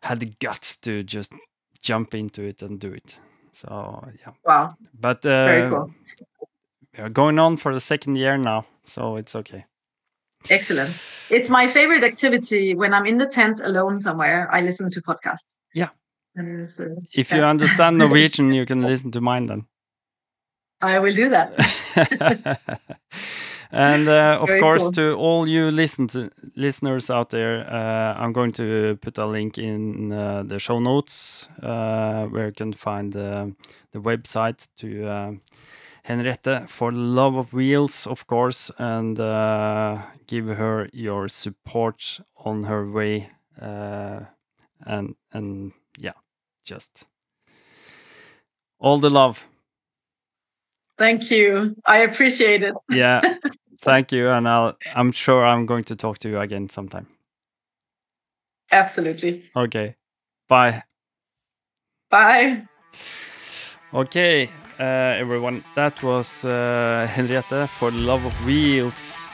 had 0.02 0.20
the 0.20 0.32
guts 0.38 0.76
to 0.76 1.02
just 1.02 1.32
jump 1.82 2.14
into 2.14 2.42
it 2.42 2.62
and 2.62 2.78
do 2.78 2.92
it. 2.92 3.20
So 3.52 4.04
yeah, 4.20 4.34
wow, 4.44 4.68
but 4.92 5.24
uh, 5.24 5.46
very 5.46 5.70
cool. 5.70 5.90
we're 6.98 7.08
going 7.08 7.38
on 7.38 7.56
for 7.56 7.72
the 7.72 7.80
second 7.80 8.16
year 8.16 8.36
now, 8.36 8.66
so 8.84 9.16
it's 9.16 9.34
okay. 9.34 9.64
Excellent. 10.50 10.90
It's 11.30 11.48
my 11.48 11.66
favorite 11.66 12.04
activity 12.04 12.74
when 12.74 12.94
I'm 12.94 13.06
in 13.06 13.18
the 13.18 13.26
tent 13.26 13.60
alone 13.60 14.00
somewhere. 14.00 14.48
I 14.52 14.60
listen 14.60 14.90
to 14.90 15.02
podcasts. 15.02 15.56
Yeah. 15.74 15.88
And 16.36 16.62
uh, 16.62 17.00
If 17.12 17.32
you 17.32 17.42
understand 17.42 17.98
Norwegian, 17.98 18.52
you 18.52 18.66
can 18.66 18.82
listen 18.82 19.10
to 19.12 19.20
mine 19.20 19.46
then. 19.46 19.66
I 20.80 20.98
will 20.98 21.14
do 21.14 21.30
that. 21.30 21.52
and 23.72 24.08
uh, 24.08 24.38
of 24.42 24.48
Very 24.48 24.60
course, 24.60 24.82
cool. 24.82 24.92
to 24.92 25.14
all 25.14 25.48
you 25.48 25.70
listen 25.70 26.06
to, 26.08 26.30
listeners 26.54 27.10
out 27.10 27.30
there, 27.30 27.66
uh, 27.68 28.14
I'm 28.22 28.32
going 28.32 28.52
to 28.52 28.98
put 29.00 29.18
a 29.18 29.26
link 29.26 29.58
in 29.58 30.12
uh, 30.12 30.42
the 30.42 30.58
show 30.58 30.78
notes 30.78 31.48
uh, 31.62 32.26
where 32.26 32.46
you 32.46 32.52
can 32.52 32.72
find 32.72 33.16
uh, 33.16 33.46
the 33.92 33.98
website 34.00 34.68
to 34.76 35.06
uh, 35.06 35.32
Henriette 36.06 36.70
for 36.70 36.92
Love 36.92 37.34
of 37.34 37.52
Wheels, 37.52 38.06
of 38.06 38.26
course, 38.26 38.70
and 38.78 39.18
uh, 39.18 39.98
give 40.26 40.46
her 40.46 40.88
your 40.92 41.28
support 41.28 42.20
on 42.36 42.64
her 42.64 42.88
way. 42.90 43.30
Uh, 43.60 44.20
and 44.86 45.16
and 45.32 45.72
yeah, 45.98 46.12
just 46.64 47.06
all 48.78 48.98
the 48.98 49.10
love. 49.10 49.44
Thank 50.98 51.30
you. 51.30 51.74
I 51.86 51.98
appreciate 51.98 52.62
it. 52.62 52.74
yeah 52.90 53.20
thank 53.80 54.12
you 54.12 54.28
and 54.28 54.48
i'll 54.48 54.76
i'm 54.94 55.12
sure 55.12 55.44
i'm 55.44 55.66
going 55.66 55.84
to 55.84 55.96
talk 55.96 56.18
to 56.18 56.28
you 56.28 56.40
again 56.40 56.68
sometime 56.68 57.06
Absolutely. 58.72 59.42
okay 59.54 59.96
bye 60.48 60.82
Bye. 62.10 62.62
okay 63.92 64.48
everyone. 64.84 65.64
That 65.74 66.02
was 66.02 66.44
uh, 66.44 67.06
henriette 67.10 67.68
for 67.68 67.90
love 67.90 68.24
of 68.24 68.34
wheels 68.44 69.25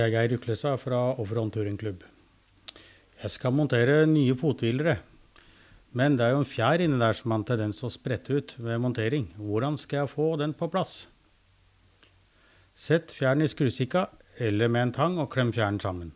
det 0.00 0.06
er 0.06 0.14
Geir 0.14 0.32
Uklesa 0.38 0.70
fra 0.80 0.98
Offroad 1.20 1.50
Touringklubb. 1.52 2.04
Jeg 3.20 3.32
skal 3.34 3.52
montere 3.52 4.06
nye 4.08 4.32
fothvilere. 4.38 4.94
Men 5.92 6.14
det 6.16 6.24
er 6.24 6.32
jo 6.32 6.38
en 6.40 6.48
fjær 6.48 6.80
inni 6.80 6.96
der 6.96 7.18
som 7.18 7.34
har 7.34 7.40
en 7.42 7.44
tendens 7.50 7.82
å 7.84 7.90
sprette 7.92 8.32
ut 8.32 8.54
ved 8.56 8.80
montering. 8.80 9.26
Hvordan 9.36 9.76
skal 9.76 10.04
jeg 10.04 10.12
få 10.14 10.28
den 10.40 10.54
på 10.56 10.70
plass? 10.72 11.02
Sett 12.72 13.12
fjæren 13.12 13.44
i 13.44 13.50
skrusikka 13.50 14.06
eller 14.40 14.72
med 14.72 14.86
en 14.86 14.94
tang 14.96 15.20
og 15.20 15.28
klem 15.34 15.52
fjæren 15.52 15.82
sammen. 15.82 16.14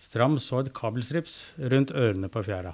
Stram 0.00 0.38
så 0.40 0.62
et 0.62 0.72
kabelstrips 0.72 1.42
rundt 1.60 1.92
ørene 1.92 2.32
på 2.32 2.46
fjæra. 2.46 2.72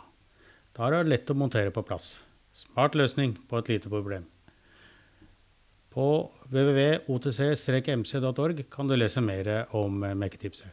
Da 0.78 0.86
er 0.86 1.00
det 1.00 1.10
lett 1.10 1.34
å 1.34 1.38
montere 1.40 1.74
på 1.74 1.82
plass. 1.82 2.20
Smart 2.54 2.94
løsning 2.94 3.34
på 3.50 3.58
et 3.58 3.74
lite 3.74 3.90
problem. 3.90 4.30
På 5.96 6.28
www.otc-mc.org 6.52 8.58
kan 8.70 8.88
du 8.88 8.96
lese 8.96 9.20
mer 9.24 9.66
om 9.76 10.00
mekketipset. 10.20 10.68